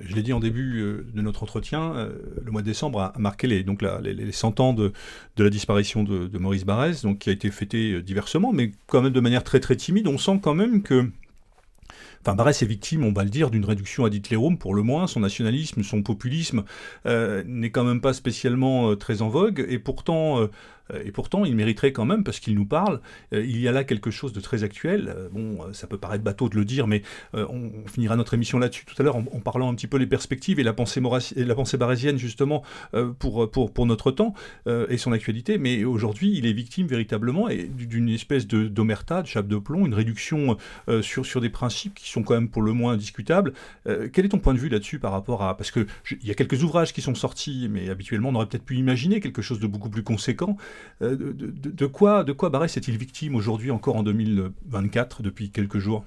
je 0.00 0.14
l'ai 0.14 0.22
dit 0.22 0.32
en 0.32 0.40
début 0.40 0.80
de 1.12 1.20
notre 1.20 1.42
entretien, 1.42 2.08
le 2.42 2.50
mois 2.50 2.62
de 2.62 2.66
décembre 2.66 3.00
a, 3.00 3.12
marqué 3.18 3.46
les, 3.46 3.62
donc 3.62 3.82
les, 3.82 4.14
les, 4.14 4.32
100 4.32 4.60
ans 4.60 4.72
de, 4.72 4.94
la 5.36 5.50
disparition 5.50 6.04
de, 6.04 6.38
Maurice 6.38 6.64
Barrès, 6.64 7.02
donc, 7.02 7.18
qui 7.18 7.28
a 7.28 7.34
été 7.34 7.50
fêté 7.50 8.00
diversement, 8.00 8.54
mais 8.54 8.72
quand 8.86 9.02
même 9.02 9.12
de 9.12 9.20
manière 9.20 9.44
très 9.44 9.60
très 9.60 9.76
timide. 9.76 10.06
On 10.06 10.16
sent 10.16 10.40
quand 10.42 10.54
même 10.54 10.82
que 10.82 11.10
Enfin, 12.22 12.34
Barès 12.34 12.62
est 12.62 12.66
victime, 12.66 13.04
on 13.04 13.12
va 13.12 13.24
le 13.24 13.30
dire, 13.30 13.50
d'une 13.50 13.64
réduction 13.64 14.04
à 14.04 14.08
Hitlerum 14.08 14.58
pour 14.58 14.74
le 14.74 14.82
moins. 14.82 15.06
Son 15.06 15.20
nationalisme, 15.20 15.82
son 15.82 16.02
populisme 16.02 16.64
euh, 17.06 17.42
n'est 17.46 17.70
quand 17.70 17.84
même 17.84 18.00
pas 18.00 18.12
spécialement 18.12 18.90
euh, 18.90 18.96
très 18.96 19.22
en 19.22 19.28
vogue. 19.28 19.64
Et 19.68 19.78
pourtant, 19.78 20.40
euh, 20.40 20.46
et 21.04 21.12
pourtant, 21.12 21.44
il 21.44 21.54
mériterait 21.54 21.92
quand 21.92 22.04
même, 22.04 22.24
parce 22.24 22.40
qu'il 22.40 22.54
nous 22.54 22.66
parle, 22.66 23.00
euh, 23.32 23.44
il 23.44 23.60
y 23.60 23.68
a 23.68 23.72
là 23.72 23.84
quelque 23.84 24.10
chose 24.10 24.32
de 24.32 24.40
très 24.40 24.64
actuel. 24.64 25.14
Euh, 25.14 25.28
bon, 25.30 25.58
ça 25.72 25.86
peut 25.86 25.98
paraître 25.98 26.24
bateau 26.24 26.48
de 26.48 26.56
le 26.56 26.64
dire, 26.64 26.86
mais 26.86 27.02
on, 27.34 27.70
finira 27.86 28.16
notre 28.16 28.34
émission 28.34 28.58
là-dessus 28.58 28.84
tout 28.84 28.94
à 28.98 29.02
l'heure 29.02 29.16
en, 29.16 29.22
parlant 29.40 29.70
un 29.70 29.74
petit 29.74 29.86
peu 29.86 29.96
les 29.96 30.06
perspectives 30.06 30.60
et 30.60 30.62
la 30.62 30.72
pensée, 30.72 31.00
et 31.36 31.44
la 31.44 31.54
pensée 31.54 31.76
barésienne, 31.76 32.18
justement, 32.18 32.62
pour, 33.18 33.50
pour, 33.50 33.72
pour 33.72 33.86
notre 33.86 34.10
temps 34.10 34.34
et 34.66 34.98
son 34.98 35.12
actualité. 35.12 35.58
Mais 35.58 35.84
aujourd'hui, 35.84 36.32
il 36.36 36.46
est 36.46 36.52
victime 36.52 36.86
véritablement 36.86 37.48
d'une 37.48 38.08
espèce 38.08 38.46
d'omerta, 38.46 39.22
de, 39.22 39.26
chape 39.26 39.48
de 39.48 39.56
plomb, 39.56 39.86
une 39.86 39.94
réduction 39.94 40.56
sur, 41.00 41.24
sur 41.24 41.40
des 41.40 41.50
principes 41.50 41.94
qui 41.94 42.10
sont 42.10 42.22
quand 42.22 42.34
même 42.34 42.48
pour 42.48 42.62
le 42.62 42.72
moins 42.72 42.96
discutables. 42.96 43.52
quel 43.84 44.24
est 44.24 44.30
ton 44.30 44.38
point 44.38 44.54
de 44.54 44.58
vue 44.58 44.68
là-dessus 44.68 44.98
par 44.98 45.12
rapport 45.12 45.42
à... 45.42 45.56
Parce 45.56 45.70
qu'il 45.70 45.86
y 46.22 46.30
a 46.30 46.34
quelques 46.34 46.62
ouvrages 46.62 46.92
qui 46.92 47.02
sont 47.02 47.14
sortis, 47.14 47.68
mais 47.70 47.90
habituellement, 47.90 48.30
on 48.30 48.34
aurait 48.34 48.46
peut-être 48.46 48.64
pu 48.64 48.76
imaginer 48.76 49.20
quelque 49.20 49.42
chose 49.42 49.60
de 49.60 49.66
beaucoup 49.66 49.90
plus 49.90 50.02
conséquent. 50.02 50.56
Euh, 51.02 51.16
de, 51.16 51.86
quoi, 51.86 52.24
de 52.24 52.32
quoi 52.32 52.50
Barès 52.50 52.76
est-il 52.76 52.96
victime 52.96 53.34
aujourd'hui 53.34 53.70
encore 53.70 53.96
en 53.96 54.02
2024 54.02 55.22
depuis 55.22 55.50
quelques 55.50 55.78
jours? 55.78 56.04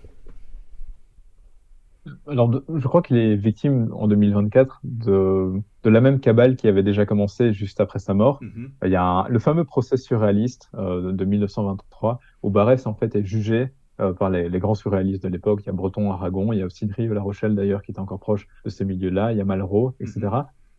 Alors, 2.28 2.52
je 2.52 2.88
crois 2.88 3.02
qu'il 3.04 3.18
est 3.18 3.36
victime 3.36 3.90
en 3.94 4.08
2024 4.08 4.80
de, 4.84 5.62
de 5.84 5.90
la 5.90 6.02
même 6.02 6.20
cabale 6.20 6.56
qui 6.56 6.68
avait 6.68 6.82
déjà 6.84 7.06
commencé 7.06 7.54
juste 7.54 7.80
après 7.80 8.00
sa 8.00 8.14
mort. 8.16 8.42
Mm-hmm. 8.42 8.70
Il 8.86 8.92
y 8.92 8.96
a 8.96 9.28
le 9.30 9.40
fameux 9.40 9.66
procès 9.66 9.98
surréaliste 9.98 10.70
euh, 10.74 11.12
de 11.12 11.26
1923 11.26 12.20
où 12.42 12.50
Barès 12.50 12.88
en 12.88 12.96
fait 12.96 13.16
est 13.16 13.24
jugé 13.24 13.70
euh, 14.00 14.14
par 14.14 14.32
les, 14.32 14.50
grands 14.60 14.74
surréalistes 14.74 15.24
de 15.24 15.30
l'époque. 15.30 15.62
Il 15.64 15.68
y 15.68 15.70
a 15.70 15.74
Breton, 15.74 16.12
Aragon, 16.12 16.52
il 16.54 16.60
y 16.60 16.64
a 16.64 16.66
aussi 16.66 16.88
Drive, 16.88 17.14
La 17.14 17.22
Rochelle 17.22 17.54
d'ailleurs 17.54 17.84
qui 17.84 17.92
est 17.92 18.00
encore 18.00 18.20
proche 18.20 18.48
de 18.66 18.70
ces 18.72 18.84
milieux-là. 18.84 19.32
Il 19.32 19.38
y 19.38 19.42
a 19.42 19.46
Malraux, 19.46 19.94
etc. 20.00 20.28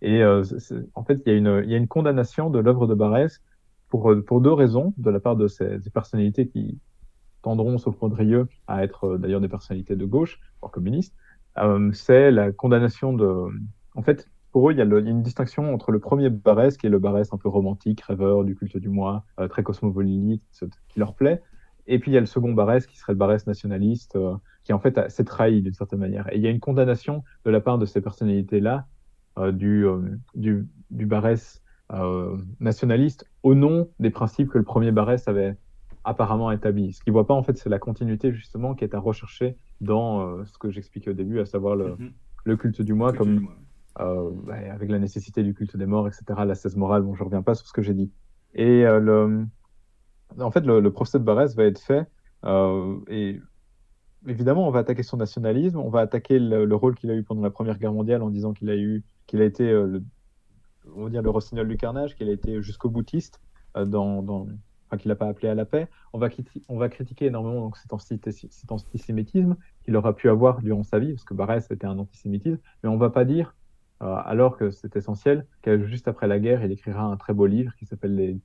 Et 0.01 0.23
mm-hmm. 0.23 0.87
en 0.95 1.05
fait, 1.05 1.23
il 1.25 1.33
y, 1.33 1.35
a 1.35 1.39
une, 1.39 1.63
il 1.65 1.71
y 1.71 1.75
a 1.75 1.79
une 1.79 1.87
condamnation 1.87 2.51
de 2.51 2.59
l'œuvre 2.59 2.89
de 2.89 2.95
Barès 2.95 3.41
pour, 3.93 4.11
euh, 4.11 4.23
pour 4.23 4.41
deux 4.41 4.55
raisons, 4.55 4.95
de 4.97 5.11
la 5.11 5.21
part 5.21 5.37
de 5.37 5.49
ces, 5.49 5.79
personnalités 5.93 6.49
qui 6.49 6.81
tendront, 7.43 7.77
sauf 7.77 8.01
Mondrieux, 8.01 8.49
à 8.67 8.83
être 8.85 9.05
euh, 9.05 9.19
d'ailleurs 9.19 9.43
des 9.43 9.51
personnalités 9.51 9.97
de 9.97 10.07
gauche, 10.07 10.41
voire 10.63 10.73
communistes, 10.73 11.15
euh, 11.59 11.91
c'est 11.93 12.31
la 12.31 12.53
condamnation 12.53 13.13
de... 13.13 13.49
En 13.95 14.01
fait, 14.01 14.31
pour 14.51 14.71
eux, 14.71 14.73
il 14.73 14.79
y, 14.79 14.81
a 14.81 14.85
une 14.85 15.23
distinction 15.23 15.75
entre 15.75 15.93
le 15.93 15.99
premier 15.99 16.31
Barès, 16.31 16.79
qui 16.79 16.87
est 16.87 16.91
le 16.91 16.99
Barès 16.99 17.35
un 17.35 17.37
peu 17.37 17.51
romantique, 17.51 18.01
rêveur 18.01 18.45
du 18.45 18.57
culte 18.57 18.79
du 18.79 18.89
moi, 18.89 19.25
très 19.51 19.63
cosmopolite, 19.63 20.43
qui 20.89 20.99
leur 20.99 21.15
plaît, 21.15 21.43
et 21.87 21.99
puis 21.99 22.11
il 22.11 22.15
y 22.15 22.17
a 22.19 22.21
le 22.21 22.27
second 22.27 22.53
Barès, 22.53 22.87
qui 22.87 22.97
serait 22.99 23.13
le 23.13 23.19
Barès 23.19 23.47
nationaliste, 23.47 24.19
qui 24.65 24.73
en 24.75 24.79
fait 24.79 25.11
s'est 25.11 25.25
trahi 25.25 25.63
d'une 25.63 25.73
certaine 25.73 26.01
manière. 26.01 26.31
Et 26.33 26.37
il 26.37 26.43
y 26.43 26.47
a 26.47 26.51
une 26.51 26.61
condamnation 26.61 27.25
de 27.47 27.51
la 27.51 27.61
part 27.61 27.79
de 27.79 27.87
ces 27.87 28.03
personnalités-là 28.03 28.87
du, 29.53 29.87
du, 30.35 30.67
du 30.91 31.07
Barès 31.07 31.62
euh, 31.93 32.39
nationaliste 32.59 33.27
au 33.43 33.55
nom 33.55 33.89
des 33.99 34.11
principes 34.11 34.49
que 34.49 34.57
le 34.57 34.65
premier 34.65 34.93
Barès 34.93 35.29
avait 35.29 35.57
apparemment 36.05 36.51
établis. 36.51 36.95
Ce 36.95 37.03
qu'il 37.03 37.13
voit 37.13 37.27
pas, 37.27 37.35
en 37.35 37.43
fait, 37.43 37.59
c'est 37.59 37.69
la 37.69 37.79
continuité, 37.79 38.33
justement, 38.33 38.75
qui 38.75 38.85
est 38.85 38.95
à 38.95 38.99
rechercher 38.99 39.57
dans 39.81 40.21
euh, 40.21 40.45
ce 40.47 40.57
que 40.59 40.71
j'expliquais 40.71 41.11
au 41.11 41.15
début, 41.15 41.39
à 41.39 41.45
savoir 41.45 41.77
le, 41.77 41.97
mhm. 41.97 42.13
le 42.45 42.57
culte 42.57 42.83
du 42.83 42.95
moi, 42.95 43.13
comme 43.13 43.49
Euh, 44.01 44.31
bah, 44.47 44.55
avec 44.73 44.91
la 44.91 44.99
nécessité 44.99 45.43
du 45.43 45.53
culte 45.53 45.77
des 45.77 45.85
morts, 45.85 46.09
etc., 46.09 46.25
la 46.47 46.55
cesse 46.55 46.77
morale. 46.77 47.03
Bon, 47.03 47.15
je 47.15 47.23
reviens 47.23 47.43
pas 47.43 47.55
sur 47.55 47.67
ce 47.67 47.75
que 47.75 47.83
j'ai 47.83 47.93
dit. 47.93 48.11
Et 48.55 48.85
le, 48.85 49.45
en 50.41 50.51
fait, 50.51 50.65
le, 50.65 50.81
le, 50.81 50.91
procès 50.91 51.19
de 51.19 51.25
Barès 51.25 51.55
va 51.55 51.65
être 51.65 51.79
fait, 51.79 52.07
et 53.09 53.39
évidemment, 54.27 54.67
on 54.67 54.71
va 54.71 54.79
attaquer 54.79 55.03
son 55.03 55.19
nationalisme, 55.19 55.77
on 55.77 55.91
va 55.91 56.01
attaquer 56.01 56.39
le, 56.39 56.65
le 56.65 56.75
rôle 56.75 56.95
qu'il 56.95 57.11
a 57.11 57.15
eu 57.15 57.23
pendant 57.23 57.43
la 57.43 57.51
Première 57.51 57.79
Guerre 57.79 57.93
mondiale 57.93 58.23
en 58.23 58.31
disant 58.31 58.55
qu'il 58.55 58.71
a 58.71 58.77
eu, 58.77 59.05
qu'il 59.27 59.43
a 59.43 59.45
été 59.45 59.71
le 59.71 60.03
on 60.95 61.05
va 61.05 61.11
dire 61.11 61.23
le 61.23 61.31
rossignol 61.31 61.69
du 61.69 61.77
carnage, 61.77 62.15
qu'il 62.17 62.29
a 62.29 62.33
été 62.33 62.63
jusqu'au 62.63 62.91
boutiste, 62.91 63.41
euh, 63.77 63.87
enfin, 63.87 64.99
qu'il 64.99 65.09
n'a 65.09 65.15
pas 65.15 65.29
appelé 65.29 65.49
à 65.49 65.55
la 65.55 65.65
paix. 65.65 65.89
On 66.13 66.19
va, 66.19 66.29
critiquer 66.89 67.27
énormément 67.27 67.61
donc, 67.61 67.77
cet, 67.77 68.73
antisémitisme 68.73 69.57
qu'il 69.85 69.97
aura 69.97 70.15
pu 70.15 70.29
avoir 70.29 70.61
durant 70.61 70.83
sa 70.83 70.99
vie, 70.99 71.13
parce 71.13 71.25
que 71.25 71.35
Barès 71.35 71.71
était 71.71 71.87
un 71.87 71.99
antisémitisme, 71.99 72.61
mais 72.83 72.89
on 72.89 72.95
ne 72.95 73.01
va 73.01 73.11
pas 73.11 73.25
dire, 73.25 73.55
euh, 74.03 74.17
alors 74.25 74.57
que 74.57 74.71
c'est 74.71 74.97
essentiel, 74.97 75.47
que 75.63 75.85
juste 75.87 76.09
après 76.09 76.27
la 76.27 76.39
guerre, 76.39 76.65
il 76.65 76.73
écrira 76.73 77.05
un 77.05 77.17
très 77.17 77.33
beau 77.33 77.47
livre 77.47 77.75
qui 77.77 77.87
s'appelle 77.87 78.15
les, 78.15 78.41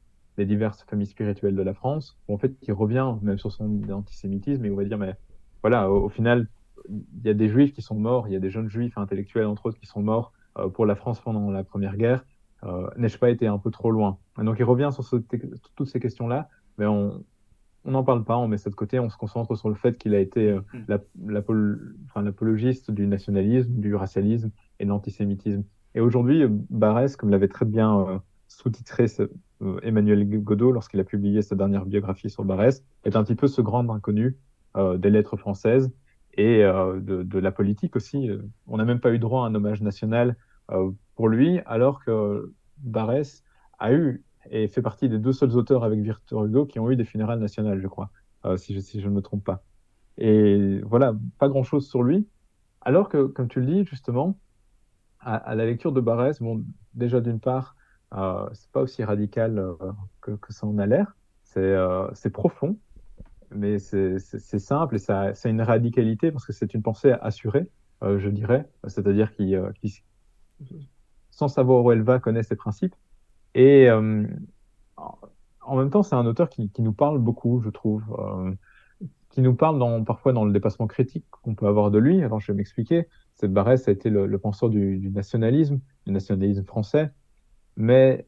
diverses 0.46 0.84
familles 0.84 1.08
spirituelles 1.08 1.56
de 1.56 1.64
la 1.64 1.74
France, 1.74 2.16
où 2.28 2.36
en 2.36 2.38
fait, 2.38 2.54
il 2.62 2.72
revient 2.72 3.16
même 3.24 3.40
sur 3.40 3.52
son 3.52 3.82
antisémitisme, 3.90 4.64
et 4.66 4.70
on 4.70 4.76
va 4.76 4.84
dire, 4.84 5.00
mais 5.00 5.16
voilà, 5.64 5.90
au, 5.90 6.10
final, 6.10 6.48
il 6.88 7.26
y 7.26 7.30
a 7.30 7.34
des 7.34 7.50
juifs 7.50 7.74
qui 7.74 7.82
sont 7.82 7.96
morts, 7.96 8.28
il 8.28 8.34
y 8.34 8.36
a 8.36 8.40
des 8.40 8.52
jeunes 8.52 8.70
juifs 8.70 9.00
intellectuels, 9.00 9.48
entre 9.48 9.66
autres, 9.66 9.80
qui 9.80 9.88
sont 9.88 10.04
morts 10.04 10.32
pour 10.74 10.86
la 10.86 10.96
France 10.96 11.20
pendant 11.20 11.52
la 11.52 11.64
Première 11.64 11.98
Guerre, 11.98 12.24
euh, 12.64 12.88
n'ai-je 12.98 13.18
pas 13.18 13.30
été 13.30 13.48
un 13.48 13.58
peu 13.58 13.72
trop 13.72 13.92
loin 13.92 14.18
Donc 14.38 14.58
il 14.60 14.64
revient 14.64 14.90
sur 14.92 15.04
toutes 15.76 15.88
ces 15.88 16.00
questions-là, 16.00 16.50
mais 16.78 16.86
on 16.86 17.24
n'en 17.86 18.04
parle 18.04 18.24
pas, 18.24 18.38
on 18.38 18.48
met 18.48 18.58
ça 18.58 18.70
de 18.70 18.76
côté, 18.76 19.00
on 19.00 19.10
se 19.10 19.18
concentre 19.18 19.56
sur 19.56 19.70
le 19.70 19.76
fait 19.76 19.98
qu'il 19.98 20.16
a 20.16 20.20
été 20.20 20.52
euh, 20.52 20.62
mm. 20.74 22.22
l'apologiste 22.22 22.92
du 22.92 23.08
nationalisme, 23.08 23.74
du 23.74 23.96
racialisme 23.96 24.52
et 24.80 24.86
de 24.86 24.90
l'antisémitisme. 24.90 25.64
Et 25.96 26.00
aujourd'hui, 26.00 26.46
Barès, 26.70 27.16
comme 27.16 27.30
l'avait 27.30 27.48
très 27.48 27.66
bien 27.66 28.22
sous-titré 28.48 29.06
Emmanuel 29.82 30.44
Godot 30.44 30.72
lorsqu'il 30.72 31.00
a 31.00 31.04
publié 31.04 31.42
sa 31.42 31.56
dernière 31.56 31.86
biographie 31.86 32.30
sur 32.30 32.44
Barès, 32.44 32.84
est 33.04 33.16
un 33.16 33.24
petit 33.24 33.34
peu 33.34 33.48
ce 33.48 33.62
grand 33.62 33.90
inconnu 33.90 34.38
des 34.76 35.10
lettres 35.10 35.38
françaises 35.38 35.92
et 36.34 36.60
de, 36.60 37.24
de, 37.24 37.40
la 37.40 37.52
politique 37.52 37.96
aussi. 37.96 38.30
On 38.68 38.78
n'a 38.78 38.86
même 38.86 39.00
pas 39.00 39.12
eu 39.12 39.18
droit 39.18 39.46
à 39.46 39.48
un 39.48 39.56
hommage 39.56 39.82
national 39.82 40.36
euh, 40.36 40.36
pour 41.16 41.30
lui, 41.30 41.60
alors 41.66 42.04
que 42.04 42.54
Barès 42.78 43.44
a 43.80 43.94
eu 43.94 44.24
et 44.50 44.68
fait 44.68 44.82
partie 44.82 45.10
des 45.10 45.20
deux 45.20 45.34
seuls 45.34 45.56
auteurs 45.56 45.84
avec 45.84 46.00
Victor 46.00 46.46
Hugo 46.46 46.66
qui 46.66 46.80
ont 46.80 46.90
eu 46.90 46.96
des 46.96 47.06
funérailles 47.06 47.40
nationales, 47.40 47.82
je 47.82 47.88
crois, 47.88 48.12
euh, 48.46 48.58
si, 48.58 48.80
je, 48.80 49.08
ne 49.08 49.14
me 49.14 49.22
trompe 49.22 49.44
pas. 49.44 49.64
Et 50.18 50.80
voilà, 50.86 51.16
pas 51.38 51.50
grand-chose 51.50 51.88
sur 51.88 52.04
lui. 52.04 52.28
Alors 52.82 53.10
que, 53.10 53.26
comme 53.26 53.48
tu 53.48 53.60
le 53.60 53.66
dis, 53.66 53.86
justement, 53.86 54.40
à, 55.20 55.56
la 55.56 55.66
lecture 55.66 55.92
de 55.92 56.02
Barès, 56.02 56.42
bon, 56.42 56.64
déjà 56.94 57.20
d'une 57.20 57.40
part, 57.40 57.76
euh, 58.14 58.48
c'est 58.54 58.72
pas 58.72 58.82
aussi 58.82 59.04
radical 59.04 59.60
euh, 59.60 59.76
que, 60.22 60.54
ça 60.54 60.66
en 60.66 60.78
a 60.78 60.86
l'air. 60.86 61.16
C'est 61.44 61.60
euh, 61.60 62.08
profond, 62.32 62.78
mais 63.52 63.80
c'est 63.80 64.20
simple 64.20 64.96
et 64.96 65.00
ça, 65.00 65.32
a 65.32 65.50
une 65.50 65.62
radicalité 65.62 66.32
parce 66.32 66.46
que 66.46 66.54
c'est 66.54 66.74
une 66.74 66.82
pensée 66.82 67.12
assurée, 67.22 67.70
euh, 68.04 68.20
je 68.20 68.30
dirais. 68.30 68.70
C'est-à-dire 68.88 69.34
qui, 69.34 69.56
sans 71.32 71.48
savoir 71.48 71.84
où 71.84 71.92
elle 71.92 72.02
va, 72.02 72.20
connaît 72.20 72.44
ses 72.44 72.56
principes. 72.56 72.96
Et 73.54 73.90
euh, 73.90 74.26
en 75.62 75.76
même 75.78 75.90
temps, 75.90 76.04
c'est 76.04 76.16
un 76.16 76.26
auteur 76.26 76.50
qui, 76.50 76.72
nous 76.80 76.94
parle 76.94 77.20
beaucoup, 77.20 77.62
je 77.64 77.70
trouve, 77.70 78.04
euh, 78.18 78.52
qui 79.30 79.42
nous 79.42 79.54
parle 79.54 80.04
parfois 80.04 80.34
dans 80.34 80.46
le 80.46 80.52
dépassement 80.52 80.88
critique 80.88 81.26
qu'on 81.30 81.54
peut 81.54 81.68
avoir 81.68 81.92
de 81.92 82.00
lui. 82.00 82.24
Alors, 82.24 82.40
je 82.40 82.52
vais 82.52 82.58
m'expliquer. 82.58 83.08
Cette 83.36 83.54
Barès 83.54 83.88
a 83.88 83.92
été 83.92 84.10
le, 84.10 84.38
penseur 84.40 84.70
du, 84.70 85.12
nationalisme, 85.12 85.80
du 86.06 86.12
nationalisme 86.12 86.64
français, 86.64 87.12
mais 87.76 88.26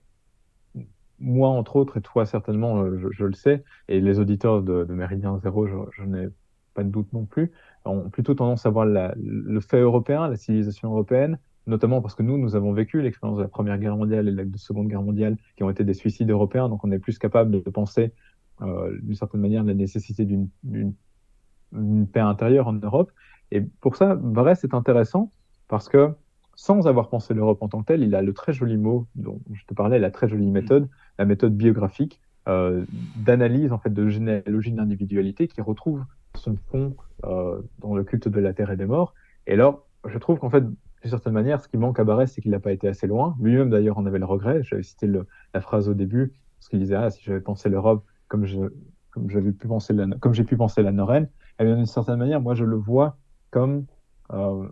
moi, 1.19 1.49
entre 1.49 1.77
autres, 1.77 1.97
et 1.97 2.01
toi 2.01 2.25
certainement, 2.25 2.81
euh, 2.81 3.09
je, 3.11 3.25
le 3.25 3.33
sais, 3.33 3.63
et 3.87 3.99
les 4.01 4.19
auditeurs 4.19 4.61
de, 4.61 4.83
Méridien 4.85 5.37
Zéro, 5.39 5.67
je, 5.67 6.03
n'ai 6.03 6.27
pas 6.75 6.83
de 6.83 6.89
doute 6.89 7.11
non 7.11 7.25
plus, 7.25 7.51
ont 7.85 8.09
plutôt 8.09 8.35
tendance 8.35 8.67
à 8.67 8.69
voir 8.69 8.85
le 8.85 9.59
fait 9.61 9.79
européen, 9.79 10.27
la 10.27 10.37
civilisation 10.37 10.91
européenne, 10.91 11.39
notamment 11.67 12.01
parce 12.01 12.15
que 12.15 12.23
nous, 12.23 12.37
nous 12.37 12.55
avons 12.55 12.73
vécu 12.73 13.01
l'expérience 13.01 13.37
de 13.37 13.43
la 13.43 13.49
Première 13.49 13.77
Guerre 13.77 13.95
mondiale 13.95 14.27
et 14.27 14.31
de 14.31 14.37
la 14.37 14.43
Seconde 14.55 14.87
Guerre 14.87 15.03
mondiale, 15.03 15.37
qui 15.55 15.63
ont 15.63 15.69
été 15.69 15.83
des 15.83 15.93
suicides 15.93 16.29
européens, 16.29 16.69
donc 16.69 16.83
on 16.83 16.91
est 16.91 16.99
plus 16.99 17.17
capable 17.17 17.51
de 17.51 17.59
penser 17.69 18.13
euh, 18.61 18.97
d'une 19.01 19.15
certaine 19.15 19.41
manière 19.41 19.63
la 19.63 19.73
nécessité 19.73 20.25
d'une 20.25 22.07
paix 22.07 22.19
intérieure 22.19 22.67
en 22.67 22.73
Europe. 22.73 23.11
Et 23.51 23.61
pour 23.61 23.95
ça, 23.95 24.15
Varese 24.15 24.63
est 24.63 24.73
intéressant 24.73 25.31
parce 25.67 25.87
que 25.87 26.11
sans 26.55 26.87
avoir 26.87 27.09
pensé 27.09 27.33
l'Europe 27.33 27.61
en 27.61 27.69
tant 27.69 27.81
que 27.81 27.85
telle, 27.85 28.03
il 28.03 28.13
a 28.15 28.21
le 28.21 28.33
très 28.33 28.51
joli 28.51 28.75
mot 28.75 29.07
dont 29.15 29.39
je 29.53 29.63
te 29.65 29.73
parlais, 29.73 29.97
la 29.97 30.11
très 30.11 30.27
jolie 30.27 30.51
méthode, 30.51 30.89
la 31.17 31.23
méthode 31.23 31.55
biographique 31.55 32.19
euh, 32.49 32.83
d'analyse 33.15 33.71
en 33.71 33.77
fait 33.77 33.93
de 33.93 34.09
généalogie 34.09 34.71
de 34.71 34.77
l'individualité 34.77 35.47
qui 35.47 35.61
retrouve 35.61 36.03
son 36.35 36.57
fond 36.69 36.95
euh, 37.23 37.61
dans 37.79 37.95
le 37.95 38.03
culte 38.03 38.27
de 38.27 38.39
la 38.39 38.53
terre 38.53 38.71
et 38.71 38.77
des 38.77 38.85
morts. 38.85 39.13
Et 39.47 39.53
alors, 39.53 39.85
je 40.05 40.17
trouve 40.17 40.39
qu'en 40.39 40.49
fait, 40.49 40.63
d'une 41.01 41.11
certaine 41.11 41.33
manière, 41.33 41.61
ce 41.61 41.67
qui 41.67 41.77
manque 41.77 41.99
à 41.99 42.03
Barès, 42.03 42.31
c'est 42.31 42.41
qu'il 42.41 42.51
n'a 42.51 42.59
pas 42.59 42.71
été 42.71 42.87
assez 42.87 43.07
loin. 43.07 43.35
Lui-même, 43.39 43.69
d'ailleurs, 43.69 43.97
en 43.97 44.05
avait 44.05 44.19
le 44.19 44.25
regret. 44.25 44.63
J'avais 44.63 44.83
cité 44.83 45.07
le, 45.07 45.27
la 45.53 45.61
phrase 45.61 45.87
au 45.89 45.93
début, 45.93 46.33
parce 46.57 46.69
qu'il 46.69 46.79
disait, 46.79 46.95
ah, 46.95 47.09
si 47.09 47.23
j'avais 47.23 47.41
pensé 47.41 47.69
l'Europe 47.69 48.03
comme 48.27 48.45
je, 48.45 48.59
comme 49.11 49.29
j'avais 49.29 49.51
pu 49.51 49.67
penser 49.67 49.93
la, 49.93 50.07
comme 50.17 50.33
j'ai 50.33 50.43
pu 50.43 50.57
penser 50.57 50.83
la 50.83 50.91
Norraine, 50.91 51.29
eh 51.59 51.63
bien, 51.63 51.75
d'une 51.75 51.85
certaine 51.85 52.17
manière, 52.17 52.41
moi, 52.41 52.53
je 52.53 52.65
le 52.65 52.75
vois 52.75 53.17
comme, 53.49 53.85
euh, 54.31 54.67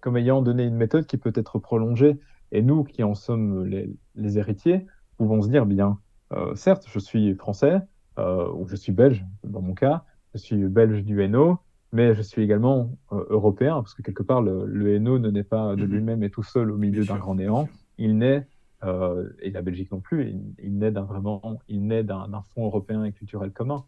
comme 0.00 0.16
ayant 0.16 0.42
donné 0.42 0.64
une 0.64 0.76
méthode 0.76 1.06
qui 1.06 1.16
peut 1.16 1.32
être 1.34 1.58
prolongée. 1.58 2.18
Et 2.52 2.62
nous, 2.62 2.84
qui 2.84 3.02
en 3.02 3.14
sommes 3.14 3.66
les, 3.66 3.94
les 4.14 4.38
héritiers, 4.38 4.86
pouvons 5.16 5.42
se 5.42 5.48
dire, 5.48 5.66
bien, 5.66 5.98
euh, 6.32 6.54
certes, 6.54 6.86
je 6.88 6.98
suis 6.98 7.34
français, 7.34 7.80
euh, 8.18 8.50
ou 8.52 8.66
je 8.66 8.76
suis 8.76 8.92
belge, 8.92 9.24
dans 9.44 9.62
mon 9.62 9.74
cas, 9.74 10.04
je 10.34 10.38
suis 10.38 10.56
belge 10.68 11.04
du 11.04 11.22
Hainaut, 11.22 11.58
mais 11.96 12.14
je 12.14 12.20
suis 12.20 12.42
également 12.42 12.90
euh, 13.12 13.24
européen, 13.30 13.76
parce 13.76 13.94
que 13.94 14.02
quelque 14.02 14.22
part, 14.22 14.42
le, 14.42 14.66
le 14.66 14.94
Hainaut 14.94 15.18
ne 15.18 15.30
naît 15.30 15.42
pas 15.42 15.74
de 15.76 15.86
mhm. 15.86 15.92
lui-même 15.92 16.22
et 16.22 16.28
tout 16.28 16.42
seul 16.42 16.70
au 16.70 16.76
milieu 16.76 17.06
d'un 17.06 17.16
grand 17.16 17.36
néant. 17.36 17.70
Il 17.96 18.18
naît, 18.18 18.46
euh, 18.84 19.30
et 19.40 19.50
la 19.50 19.62
Belgique 19.62 19.90
non 19.90 20.00
plus, 20.00 20.28
il, 20.28 20.54
il 20.62 20.76
naît 20.76 20.90
d'un 20.90 21.04
vraiment, 21.04 21.58
il 21.68 21.86
naît 21.86 22.04
d'un 22.04 22.42
fond 22.54 22.66
européen 22.66 23.02
et 23.04 23.12
culturel 23.12 23.50
commun. 23.50 23.86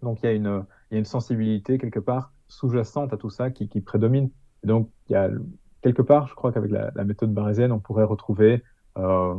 Donc 0.00 0.22
il 0.22 0.26
y 0.26 0.28
a 0.28 0.32
une, 0.32 0.64
il 0.90 0.94
y 0.94 0.96
a 0.96 0.98
une 1.00 1.04
sensibilité 1.04 1.76
quelque 1.76 1.98
part 1.98 2.32
sous-jacente 2.46 3.12
à 3.12 3.16
tout 3.16 3.30
ça 3.30 3.50
qui, 3.50 3.68
qui 3.68 3.80
prédomine. 3.80 4.30
Et 4.62 4.68
donc 4.68 4.88
il 5.08 5.14
y 5.14 5.16
a 5.16 5.28
quelque 5.82 6.02
part, 6.02 6.28
je 6.28 6.36
crois 6.36 6.52
qu'avec 6.52 6.70
la, 6.70 6.92
la, 6.94 7.04
méthode 7.04 7.34
barésienne, 7.34 7.72
on 7.72 7.80
pourrait 7.80 8.04
retrouver 8.04 8.62
euh, 8.96 9.34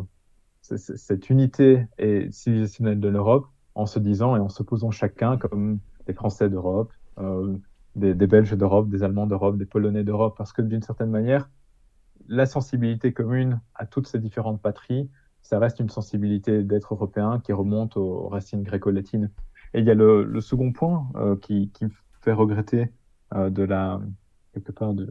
cette 0.61 1.29
unité 1.29 1.87
et 1.97 2.29
civilisationnelle 2.31 2.99
de 2.99 3.07
l'Europe 3.07 3.47
en 3.73 3.85
se 3.85 3.99
disant 3.99 4.35
et 4.35 4.39
en 4.39 4.49
se 4.49 4.63
posant 4.63 4.91
chacun 4.91 5.37
comme 5.37 5.79
des 6.07 6.13
Français 6.13 6.49
d'Europe, 6.49 6.91
euh, 7.17 7.55
des, 7.95 8.13
des, 8.13 8.27
Belges 8.27 8.55
d'Europe, 8.57 8.89
des 8.89 9.03
Allemands 9.03 9.27
d'Europe, 9.27 9.57
des 9.57 9.65
Polonais 9.65 10.03
d'Europe, 10.03 10.35
parce 10.37 10.53
que 10.53 10.61
d'une 10.61 10.81
certaine 10.81 11.09
manière, 11.09 11.49
la 12.27 12.45
sensibilité 12.45 13.13
commune 13.13 13.59
à 13.75 13.85
toutes 13.85 14.07
ces 14.07 14.19
différentes 14.19 14.61
patries, 14.61 15.09
ça 15.41 15.59
reste 15.59 15.79
une 15.79 15.89
sensibilité 15.89 16.63
d'être 16.63 16.93
européen 16.93 17.41
qui 17.43 17.51
remonte 17.51 17.97
aux, 17.97 18.27
racines 18.27 18.63
gréco-latines. 18.63 19.31
Et 19.73 19.79
il 19.79 19.85
y 19.85 19.91
a 19.91 19.95
le, 19.95 20.23
le 20.23 20.41
second 20.41 20.71
point 20.71 21.09
euh, 21.15 21.35
qui, 21.35 21.69
qui, 21.71 21.85
me 21.85 21.91
fait 22.21 22.33
regretter 22.33 22.93
euh, 23.33 23.49
de 23.49 23.63
la 23.63 23.99
quelque 24.53 24.71
part 24.71 24.93
de, 24.93 25.09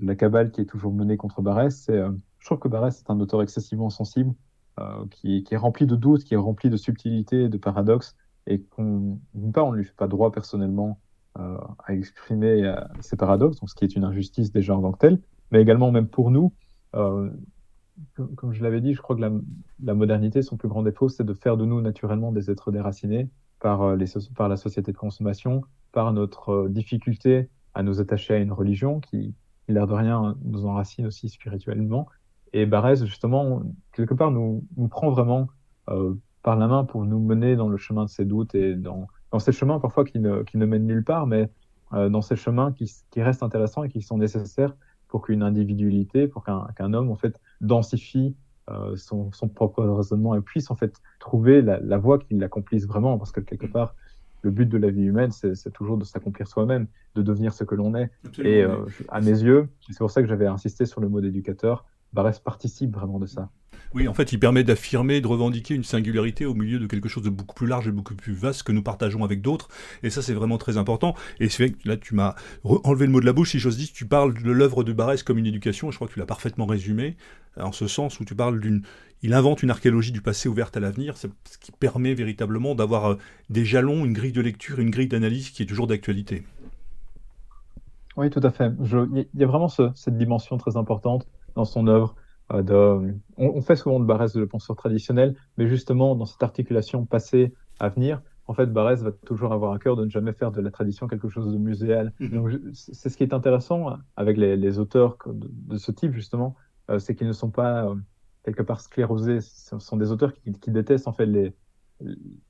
la 0.00 0.14
cabale 0.14 0.50
qui 0.50 0.60
est 0.60 0.66
toujours 0.66 0.92
menée 0.92 1.16
contre 1.16 1.42
Barès, 1.42 1.74
c'est 1.74 1.96
euh, 1.96 2.10
je 2.38 2.46
trouve 2.46 2.58
que 2.58 2.68
Barès 2.68 2.98
est 2.98 3.10
un 3.10 3.18
auteur 3.20 3.42
excessivement 3.42 3.90
sensible, 3.90 4.34
euh, 4.78 5.06
qui, 5.10 5.42
qui, 5.42 5.54
est 5.54 5.58
rempli 5.58 5.86
de 5.86 5.96
doutes, 5.96 6.24
qui 6.24 6.34
est 6.34 6.38
rempli 6.38 6.70
de 6.70 6.76
subtilités, 6.76 7.48
de 7.48 7.58
paradoxes, 7.58 8.14
et 8.46 8.60
qu'on 8.60 9.18
on 9.34 9.72
ne 9.72 9.76
lui 9.76 9.84
fait 9.84 9.96
pas 9.96 10.06
droit 10.06 10.30
personnellement 10.30 11.00
à 11.86 11.94
exprimer 11.94 12.64
euh, 12.64 12.76
ces 13.00 13.16
paradoxes, 13.16 13.60
donc 13.60 13.70
ce 13.70 13.74
qui 13.74 13.84
est 13.84 13.94
une 13.96 14.04
injustice 14.04 14.52
déjà 14.52 14.76
en 14.76 14.82
tant 14.82 14.92
que 14.92 14.98
telle, 14.98 15.20
mais 15.50 15.60
également 15.60 15.90
même 15.90 16.08
pour 16.08 16.30
nous, 16.30 16.52
euh, 16.94 17.30
comme, 18.36 18.52
je 18.52 18.62
l'avais 18.62 18.80
dit, 18.80 18.94
je 18.94 19.00
crois 19.00 19.16
que 19.16 19.22
la, 19.82 19.94
modernité, 19.94 20.42
son 20.42 20.56
plus 20.56 20.68
grand 20.68 20.82
défaut, 20.82 21.08
c'est 21.08 21.24
de 21.24 21.34
faire 21.34 21.56
de 21.56 21.64
nous 21.64 21.80
naturellement 21.80 22.32
des 22.32 22.50
êtres 22.50 22.70
déracinés 22.70 23.30
par, 23.60 23.82
euh, 23.82 23.96
la 23.96 24.56
société 24.56 24.92
de 24.92 24.96
consommation, 24.96 25.62
par 25.92 26.12
notre 26.12 26.50
euh, 26.50 26.68
difficulté 26.68 27.48
à 27.74 27.82
nous 27.82 28.00
attacher 28.00 28.34
à 28.34 28.38
une 28.38 28.52
religion 28.52 29.00
qui, 29.00 29.34
l'air 29.68 29.86
de 29.86 29.94
rien, 29.94 30.36
nous 30.44 30.66
enracine 30.66 31.06
aussi 31.06 31.28
spirituellement. 31.28 32.06
Et 32.52 32.66
Barès, 32.66 33.04
justement, 33.04 33.62
quelque 33.92 34.14
part, 34.14 34.30
nous, 34.30 34.64
prend 34.88 35.10
vraiment 35.10 35.48
euh, 35.88 36.14
par 36.42 36.56
la 36.56 36.68
main 36.68 36.84
pour 36.84 37.04
nous 37.04 37.18
mener 37.18 37.56
dans 37.56 37.68
le 37.68 37.76
chemin 37.76 38.04
de 38.04 38.10
ses 38.10 38.24
doutes 38.24 38.54
et 38.54 38.74
dans, 38.74 39.08
dans 39.32 39.38
ces 39.38 39.52
chemins 39.52 39.78
parfois 39.80 40.04
qui 40.04 40.18
ne, 40.18 40.42
qui 40.42 40.58
ne 40.58 40.66
mènent 40.66 40.86
nulle 40.86 41.04
part, 41.04 41.26
mais 41.26 41.50
euh, 41.92 42.08
dans 42.08 42.22
ces 42.22 42.36
chemins 42.36 42.72
qui, 42.72 42.92
qui, 43.10 43.22
restent 43.22 43.42
intéressants 43.42 43.84
et 43.84 43.88
qui 43.88 44.02
sont 44.02 44.18
nécessaires 44.18 44.74
pour 45.08 45.22
qu'une 45.22 45.42
individualité, 45.42 46.26
pour 46.26 46.44
qu'un 46.44 46.66
qu 46.76 46.82
homme 46.82 47.10
en 47.10 47.16
fait 47.16 47.40
densifie 47.60 48.34
euh, 48.70 48.96
son, 48.96 49.30
son, 49.32 49.48
propre 49.48 49.84
raisonnement 49.84 50.34
et 50.34 50.40
puisse 50.40 50.70
en 50.70 50.74
fait 50.74 51.00
trouver 51.20 51.62
la, 51.62 51.78
la 51.78 51.98
voie 51.98 52.18
qui 52.18 52.34
l'accomplisse 52.34 52.86
vraiment, 52.86 53.18
parce 53.18 53.30
que 53.30 53.40
quelque 53.40 53.66
part 53.66 53.94
le 54.42 54.50
but 54.52 54.66
de 54.66 54.78
la 54.78 54.90
vie 54.90 55.02
humaine, 55.02 55.32
c'est 55.32 55.72
toujours 55.72 55.98
de 55.98 56.04
s'accomplir 56.04 56.46
soi-même, 56.46 56.86
de 57.16 57.22
devenir 57.22 57.52
ce 57.52 57.64
que 57.64 57.74
l'on 57.74 57.94
est. 57.94 58.10
Absolument, 58.24 58.54
et 58.54 58.62
euh, 58.62 58.86
à 59.08 59.20
mes 59.20 59.42
yeux, 59.42 59.68
c'est 59.80 59.98
pour 59.98 60.10
ça 60.10 60.22
que 60.22 60.28
j'avais 60.28 60.46
insisté 60.46 60.86
sur 60.86 61.00
le 61.00 61.08
mot 61.08 61.20
d'éducateur, 61.20 61.84
Barès 62.16 62.40
participe 62.40 62.94
vraiment 62.94 63.20
de 63.20 63.26
ça. 63.26 63.50
Oui, 63.94 64.08
en 64.08 64.14
fait, 64.14 64.32
il 64.32 64.40
permet 64.40 64.64
d'affirmer, 64.64 65.20
de 65.20 65.26
revendiquer 65.26 65.74
une 65.74 65.84
singularité 65.84 66.44
au 66.44 66.54
milieu 66.54 66.78
de 66.78 66.86
quelque 66.86 67.08
chose 67.08 67.22
de 67.22 67.30
beaucoup 67.30 67.54
plus 67.54 67.66
large 67.66 67.86
et 67.86 67.92
beaucoup 67.92 68.14
plus 68.14 68.32
vaste 68.32 68.62
que 68.64 68.72
nous 68.72 68.82
partageons 68.82 69.22
avec 69.22 69.42
d'autres. 69.42 69.68
Et 70.02 70.10
ça, 70.10 70.22
c'est 70.22 70.34
vraiment 70.34 70.58
très 70.58 70.76
important. 70.76 71.14
Et 71.40 71.48
c'est 71.48 71.74
là, 71.84 71.96
tu 71.96 72.14
m'as 72.14 72.34
enlevé 72.64 73.06
le 73.06 73.12
mot 73.12 73.20
de 73.20 73.26
la 73.26 73.32
bouche, 73.32 73.52
si 73.52 73.58
j'ose 73.58 73.76
dire, 73.76 73.88
tu 73.92 74.06
parles 74.06 74.34
de 74.34 74.50
l'œuvre 74.50 74.82
de 74.82 74.92
Barès 74.92 75.22
comme 75.22 75.38
une 75.38 75.46
éducation. 75.46 75.90
Je 75.90 75.96
crois 75.96 76.08
que 76.08 76.14
tu 76.14 76.18
l'as 76.18 76.26
parfaitement 76.26 76.66
résumé, 76.66 77.16
en 77.60 77.72
ce 77.72 77.86
sens 77.86 78.18
où 78.18 78.24
tu 78.24 78.34
parles 78.34 78.60
d'une. 78.60 78.82
Il 79.22 79.34
invente 79.34 79.62
une 79.62 79.70
archéologie 79.70 80.12
du 80.12 80.20
passé 80.20 80.48
ouverte 80.48 80.76
à 80.76 80.80
l'avenir, 80.80 81.16
ce 81.16 81.26
qui 81.60 81.70
permet 81.72 82.14
véritablement 82.14 82.74
d'avoir 82.74 83.12
euh, 83.12 83.16
des 83.50 83.64
jalons, 83.64 84.04
une 84.04 84.12
grille 84.12 84.32
de 84.32 84.42
lecture, 84.42 84.78
une 84.78 84.90
grille 84.90 85.08
d'analyse 85.08 85.50
qui 85.50 85.62
est 85.62 85.66
toujours 85.66 85.86
d'actualité. 85.86 86.42
Oui, 88.16 88.30
tout 88.30 88.40
à 88.42 88.50
fait. 88.50 88.72
Il 89.14 89.26
y 89.34 89.44
a 89.44 89.46
vraiment 89.46 89.68
ce, 89.68 89.90
cette 89.94 90.16
dimension 90.16 90.56
très 90.58 90.76
importante 90.76 91.26
dans 91.56 91.64
son 91.64 91.88
œuvre 91.88 92.14
euh, 92.52 92.62
de, 92.62 93.14
on, 93.36 93.48
on, 93.58 93.60
fait 93.60 93.74
souvent 93.74 93.98
de 93.98 94.04
Barès 94.04 94.36
le 94.36 94.46
penseur 94.46 94.76
traditionnel, 94.76 95.34
mais 95.58 95.66
justement 95.66 96.14
dans 96.14 96.26
cette 96.26 96.42
articulation 96.42 97.04
passé-avenir, 97.04 98.22
en 98.48 98.54
fait, 98.54 98.66
Barès 98.66 99.02
va 99.02 99.10
toujours 99.10 99.52
avoir 99.52 99.72
à 99.72 99.78
cœur 99.78 99.96
de 99.96 100.04
ne 100.04 100.10
jamais 100.10 100.32
faire 100.32 100.52
de 100.52 100.60
la 100.60 100.70
tradition 100.70 101.08
quelque 101.08 101.28
chose 101.28 101.52
de 101.52 101.58
muséal. 101.58 102.12
-hmm. 102.20 102.30
Donc, 102.30 102.50
c'est 102.74 103.08
ce 103.08 103.16
qui 103.16 103.24
est 103.24 103.34
intéressant 103.34 103.98
avec 104.16 104.36
les, 104.36 104.56
les 104.56 104.78
auteurs 104.78 105.18
de, 105.26 105.48
de, 105.72 105.76
ce 105.76 105.90
type, 105.90 106.12
justement, 106.12 106.54
euh, 106.90 106.98
c'est 107.00 107.14
qu'ils 107.16 107.26
ne 107.26 107.32
sont 107.32 107.50
pas 107.50 107.86
euh, 107.86 107.96
quelque 108.44 108.62
part 108.62 108.80
sclérosés. 108.80 109.40
Ce 109.40 109.76
sont 109.78 109.96
des 109.96 110.12
auteurs 110.12 110.32
qui, 110.32 110.52
qui 110.52 110.70
détestent 110.70 111.08
en 111.08 111.12
fait 111.12 111.26
les, 111.26 111.48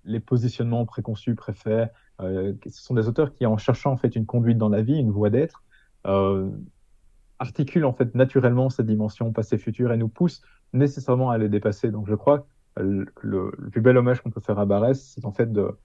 les 0.05 0.21
positionnements 0.21 0.85
préconçus, 0.85 1.35
préfaits. 1.35 1.91
Euh, 2.21 2.53
ce 2.77 2.83
sont 2.87 2.95
des 2.95 3.09
auteurs 3.09 3.31
qui, 3.35 3.47
en 3.47 3.57
cherchant 3.57 3.93
en 3.93 3.97
fait 3.97 4.15
une 4.17 4.27
conduite 4.27 4.59
dans 4.59 4.69
la 4.69 4.83
vie, 4.83 4.99
une 4.99 5.11
voie 5.11 5.31
d'être, 5.31 5.63
articule 7.39 7.85
en 7.85 7.93
fait 7.93 8.15
naturellement 8.15 8.71
cette 8.71 8.87
dimension 8.87 9.33
passé-futur 9.33 9.93
et 9.93 9.97
nous 9.97 10.09
pousse 10.09 10.43
nécessairement 10.73 11.31
à 11.31 11.39
les 11.39 11.49
dépasser. 11.49 11.91
Donc 11.91 12.09
je 12.09 12.15
crois 12.15 12.41
que 12.41 12.83
le, 12.83 13.07
le, 13.23 13.53
le 13.59 13.71
plus 13.71 13.81
bel 13.81 13.97
hommage 13.97 14.21
qu'on 14.21 14.31
peut 14.31 14.41
faire 14.41 14.59
à 14.59 14.67
Barès, 14.67 15.01
c'est 15.01 15.25
en 15.25 15.33
fait 15.33 15.53
de 15.53 15.77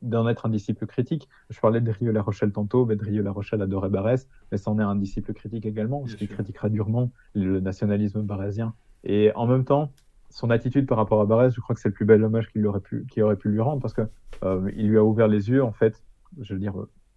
d'en 0.00 0.28
être 0.28 0.46
un 0.46 0.48
disciple 0.48 0.86
critique. 0.86 1.28
Je 1.50 1.60
parlais 1.60 1.82
de 1.82 1.90
Rio 1.90 2.10
La 2.10 2.22
Rochelle 2.22 2.52
tantôt, 2.52 2.86
mais 2.86 2.96
de 2.96 3.04
Rio 3.04 3.22
La 3.22 3.32
Rochelle 3.32 3.60
adorait 3.60 3.90
Barès, 3.90 4.26
mais 4.50 4.56
c'en 4.56 4.78
est 4.78 4.82
un 4.82 4.96
disciple 4.96 5.34
critique 5.34 5.66
également, 5.66 6.00
parce 6.00 6.14
qu'il 6.14 6.28
critiquera 6.28 6.70
durement 6.70 7.10
le 7.34 7.60
nationalisme 7.60 8.22
barésien. 8.22 8.72
Et 9.04 9.32
en 9.34 9.46
même 9.46 9.64
temps, 9.64 9.92
son 10.30 10.48
attitude 10.48 10.86
par 10.86 10.96
rapport 10.96 11.20
à 11.20 11.26
Barès, 11.26 11.54
je 11.54 11.60
crois 11.60 11.74
que 11.74 11.82
c'est 11.82 11.90
le 11.90 11.94
plus 11.94 12.06
bel 12.06 12.24
hommage 12.24 12.48
qu'il 12.50 12.66
aurait 12.66 12.80
pu, 12.80 13.04
qu'il 13.10 13.22
aurait 13.24 13.36
pu 13.36 13.50
lui 13.50 13.60
rendre, 13.60 13.80
parce 13.82 13.92
que 13.92 14.08
euh, 14.42 14.70
il 14.74 14.88
lui 14.88 14.96
a 14.96 15.04
ouvert 15.04 15.28
les 15.28 15.50
yeux, 15.50 15.62
en 15.62 15.72
fait, 15.72 16.02
je 16.40 16.54
veux 16.54 16.60
dire, 16.60 16.74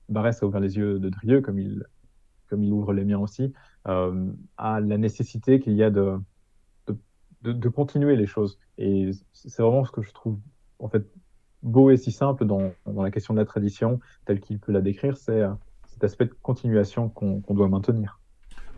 Barès 0.09 0.43
a 0.43 0.45
ouvert 0.45 0.59
les 0.59 0.75
yeux 0.75 0.99
de 0.99 1.07
Drieux, 1.07 1.39
comme 1.39 1.57
il, 1.57 1.85
comme 2.49 2.63
il 2.63 2.71
ouvre 2.71 2.93
les 2.93 3.05
miens 3.05 3.19
aussi, 3.19 3.53
euh, 3.88 4.31
à 4.57 4.80
la 4.80 4.97
nécessité 4.97 5.59
qu'il 5.59 5.73
y 5.73 5.84
a 5.84 5.89
de, 5.89 6.17
de, 7.43 7.69
continuer 7.69 8.15
les 8.15 8.27
choses. 8.27 8.59
Et 8.77 9.11
c'est 9.34 9.61
vraiment 9.61 9.85
ce 9.85 9.91
que 9.91 10.01
je 10.01 10.11
trouve 10.11 10.38
en 10.80 10.89
fait 10.89 11.05
beau 11.63 11.89
et 11.89 11.97
si 11.97 12.11
simple 12.11 12.45
dans, 12.45 12.71
dans 12.85 13.03
la 13.03 13.11
question 13.11 13.34
de 13.34 13.39
la 13.39 13.45
tradition, 13.45 13.99
telle 14.26 14.39
qu'il 14.39 14.59
peut 14.59 14.71
la 14.71 14.81
décrire, 14.81 15.17
c'est 15.17 15.41
euh, 15.41 15.51
cet 15.88 16.03
aspect 16.03 16.26
de 16.26 16.35
continuation 16.41 17.09
qu'on 17.09 17.41
qu 17.41 17.53
doit 17.53 17.67
maintenir. 17.67 18.19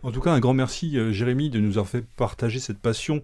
En 0.02 0.10
tout 0.10 0.20
cas, 0.20 0.32
un 0.32 0.40
grand 0.40 0.54
merci, 0.54 0.98
euh, 0.98 1.12
Jérémy, 1.12 1.48
de 1.48 1.60
nous 1.60 1.78
avoir 1.78 1.86
fait 1.86 2.04
partager 2.16 2.58
cette 2.58 2.78
passion 2.78 3.22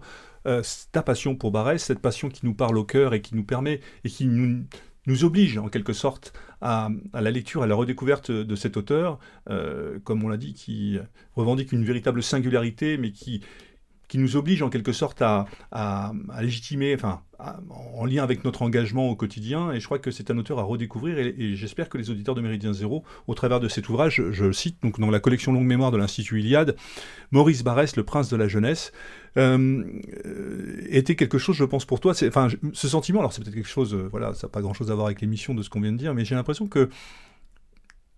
ta 0.91 1.03
passion 1.03 1.35
pour 1.35 1.51
Barès, 1.51 1.83
cette 1.83 1.99
passion 1.99 2.29
qui 2.29 2.45
nous 2.45 2.55
parle 2.55 2.77
au 2.77 2.83
cœur 2.83 3.13
et 3.13 3.21
qui 3.21 3.35
nous 3.35 3.43
permet 3.43 3.81
et 4.05 4.09
qui 4.09 4.25
nous, 4.25 4.63
nous 5.05 5.23
oblige 5.23 5.57
en 5.57 5.69
quelque 5.69 5.93
sorte 5.93 6.33
à, 6.61 6.89
la 7.13 7.31
lecture, 7.31 7.63
à 7.63 7.67
la 7.67 7.75
redécouverte 7.75 8.31
de 8.31 8.55
cet 8.55 8.77
auteur, 8.77 9.19
comme 10.03 10.23
on 10.23 10.29
l'a 10.29 10.37
dit, 10.37 10.53
qui 10.53 10.99
revendique 11.35 11.71
une 11.71 11.85
véritable 11.85 12.21
singularité, 12.21 12.97
mais 12.97 13.11
qui, 13.11 13.41
qui 14.09 14.17
nous 14.17 14.35
oblige 14.35 14.61
en 14.61 14.69
quelque 14.69 14.91
sorte 14.91 15.21
à, 15.21 15.45
légitimer, 16.41 16.93
enfin, 16.95 17.21
en 17.69 18.05
lien 18.05 18.23
avec 18.23 18.43
notre 18.43 18.63
engagement 18.63 19.09
au 19.09 19.15
quotidien. 19.15 19.71
Et 19.71 19.79
je 19.79 19.85
crois 19.85 19.99
que 19.99 20.11
c'est 20.11 20.31
un 20.31 20.37
auteur 20.37 20.59
à 20.59 20.63
redécouvrir. 20.63 21.17
Et, 21.17 21.55
j'espère 21.55 21.87
que 21.87 21.97
les 21.97 22.09
auditeurs 22.09 22.35
de 22.35 22.41
Méridien 22.41 22.73
Zéro, 22.73 23.05
au 23.27 23.35
travers 23.35 23.59
de 23.59 23.69
cet 23.69 23.87
ouvrage, 23.87 24.21
je, 24.31 24.51
cite, 24.51 24.77
donc 24.81 24.99
dans 24.99 25.11
la 25.11 25.19
collection 25.19 25.53
longue 25.53 25.67
mémoire 25.67 25.91
de 25.91 25.97
l'Institut 25.97 26.39
Iliade, 26.39 26.75
Maurice 27.31 27.63
Barrès, 27.63 27.95
le 27.95 28.03
prince 28.03 28.29
de 28.29 28.35
la 28.35 28.47
jeunesse, 28.47 28.91
euh, 29.37 29.83
était 30.89 31.15
quelque 31.15 31.37
chose, 31.37 31.55
je 31.55 31.63
pense, 31.63 31.85
pour 31.85 31.99
toi. 31.99 32.13
Enfin, 32.27 32.47
ce 32.73 32.87
sentiment, 32.87 33.19
alors 33.19 33.31
c'est 33.31 33.43
peut-être 33.43 33.55
quelque 33.55 33.69
chose, 33.69 33.93
euh, 33.93 34.09
voilà, 34.09 34.33
ça 34.33 34.47
n'a 34.47 34.51
pas 34.51 34.61
grand-chose 34.61 34.89
à 34.89 34.95
voir 34.95 35.05
avec 35.05 35.21
l'émission 35.21 35.53
de 35.53 35.61
ce 35.61 35.69
qu'on 35.69 35.81
vient 35.81 35.91
de 35.91 35.97
dire, 35.97 36.15
mais 36.15 36.25
j'ai 36.25 36.33
l'impression 36.33 36.67
que 36.67 36.89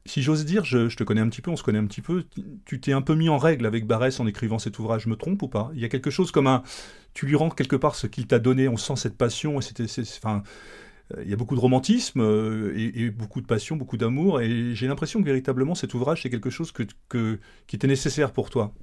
si 0.06 0.22
j'ose 0.22 0.46
dire, 0.46 0.66
je, 0.66 0.96
te 0.96 1.04
connais 1.04 1.22
un 1.22 1.30
petit 1.30 1.42
peu, 1.42 1.52
on 1.52 1.56
se 1.56 1.64
connaît 1.64 1.80
un 1.80 1.86
petit 1.86 2.02
peu, 2.02 2.26
tu 2.66 2.80
t'es 2.80 2.92
un 2.92 3.02
peu 3.02 3.14
mis 3.16 3.30
en 3.30 3.38
règle 3.38 3.66
avec 3.66 3.86
Barès 3.86 4.20
en 4.20 4.28
écrivant 4.28 4.60
cet 4.60 4.80
ouvrage, 4.80 5.04
je 5.04 5.10
me 5.10 5.16
trompe 5.16 5.42
ou 5.44 5.48
pas? 5.48 5.72
Il 5.76 5.80
y 5.80 5.86
a 5.86 5.90
quelque 5.90 6.10
chose 6.10 6.32
comme 6.32 6.48
un... 6.48 6.64
Tu 7.14 7.26
lui 7.26 7.36
rends 7.36 7.50
quelque 7.50 7.76
part 7.76 7.96
ce 7.96 8.08
qu'il 8.08 8.26
t'a 8.26 8.40
donné, 8.40 8.68
on 8.68 8.78
sent 8.78 8.96
cette 8.96 9.18
passion, 9.18 9.60
et 9.60 9.62
c'était... 9.62 9.86
Enfin, 10.18 10.44
euh, 11.14 11.24
il 11.24 11.30
y 11.30 11.34
a 11.34 11.36
beaucoup 11.36 11.56
de 11.56 11.60
romantisme 11.60 12.22
euh, 12.22 12.74
et, 12.76 13.12
beaucoup 13.12 13.42
de 13.42 13.46
passion, 13.46 13.76
beaucoup 13.76 13.98
d'amour, 13.98 14.42
et 14.42 14.74
j'ai 14.74 14.88
l'impression 14.88 15.20
que 15.20 15.26
véritablement 15.26 15.76
cet 15.76 15.94
ouvrage, 15.94 16.24
c'est 16.24 16.30
quelque 16.30 16.50
chose 16.50 16.72
que, 16.72 16.84
qui 17.68 17.76
était 17.76 17.88
nécessaire 17.88 18.32
pour 18.32 18.50
toi. 18.50 18.74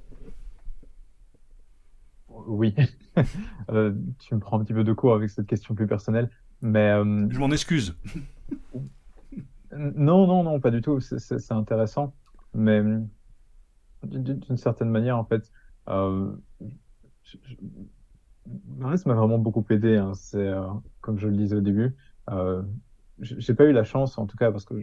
Oui, 2.46 2.74
euh, 3.70 3.92
tu 4.20 4.34
me 4.34 4.40
prends 4.40 4.60
un 4.60 4.64
petit 4.64 4.72
peu 4.72 4.84
de 4.84 4.92
cours 4.92 5.14
avec 5.14 5.30
cette 5.30 5.46
question 5.46 5.74
plus 5.74 5.88
personnelle, 5.88 6.30
mais... 6.62 6.90
Je 7.30 7.38
m'en 7.38 7.50
excuse. 7.50 7.96
Non, 9.76 10.26
non, 10.26 10.42
non, 10.42 10.60
pas 10.60 10.70
du 10.70 10.80
tout. 10.80 11.00
C'est 11.00 11.52
intéressant. 11.52 12.14
Mais 12.54 12.82
d'une 14.04 14.56
certaine 14.56 14.90
manière, 14.90 15.18
en 15.18 15.24
fait, 15.24 15.50
euh, 15.88 16.32
m'a 18.78 19.14
vraiment 19.14 19.38
beaucoup 19.38 19.64
aidé. 19.70 19.96
Hein. 19.96 20.12
Euh, 20.34 20.66
comme 21.00 21.18
je 21.18 21.28
le 21.28 21.36
disais 21.36 21.56
au 21.56 21.60
début, 21.60 21.94
euh, 22.30 22.62
j'ai 23.20 23.54
pas 23.54 23.64
eu 23.64 23.72
la 23.72 23.84
chance, 23.84 24.18
en 24.18 24.26
tout 24.26 24.36
cas, 24.36 24.52
parce 24.52 24.64
que 24.64 24.74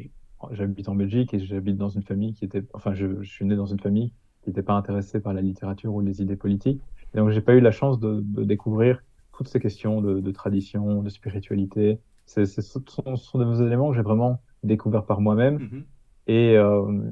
j'habite 0.52 0.90
en 0.90 0.96
Belgique 0.96 1.34
et 1.34 1.40
j'habite 1.40 1.78
dans 1.78 1.90
une 1.90 2.04
famille 2.04 2.34
qui 2.34 2.46
était, 2.46 2.64
enfin, 2.74 2.94
je, 2.94 3.24
suis 3.24 3.46
né 3.46 3.56
dans 3.56 3.66
une 3.66 3.80
famille 3.80 4.12
qui 4.42 4.50
n'était 4.50 4.64
pas 4.64 4.74
intéressée 4.74 5.20
par 5.20 5.34
la 5.34 5.42
littérature 5.42 5.94
ou 5.94 6.02
les 6.02 6.22
idées 6.22 6.36
politiques. 6.36 6.82
Et 7.14 7.18
donc, 7.18 7.30
j'ai 7.30 7.42
pas 7.42 7.56
eu 7.56 7.62
la 7.62 7.72
chance 7.72 8.00
de, 8.00 8.22
découvrir 8.44 9.02
toutes 9.32 9.48
ces 9.48 9.60
questions 9.60 10.02
de, 10.02 10.32
tradition, 10.32 11.02
de 11.02 11.10
spiritualité. 11.10 12.00
Ce 12.26 12.46
sont, 12.46 12.84
sont, 13.16 13.40
des 13.40 13.62
éléments 13.62 13.90
que 13.90 13.96
j'ai 13.96 14.02
vraiment 14.02 14.42
découvert 14.66 15.06
par 15.06 15.22
moi-même. 15.22 15.58
Mm-hmm. 15.58 15.84
Et 16.28 16.58
euh, 16.58 17.12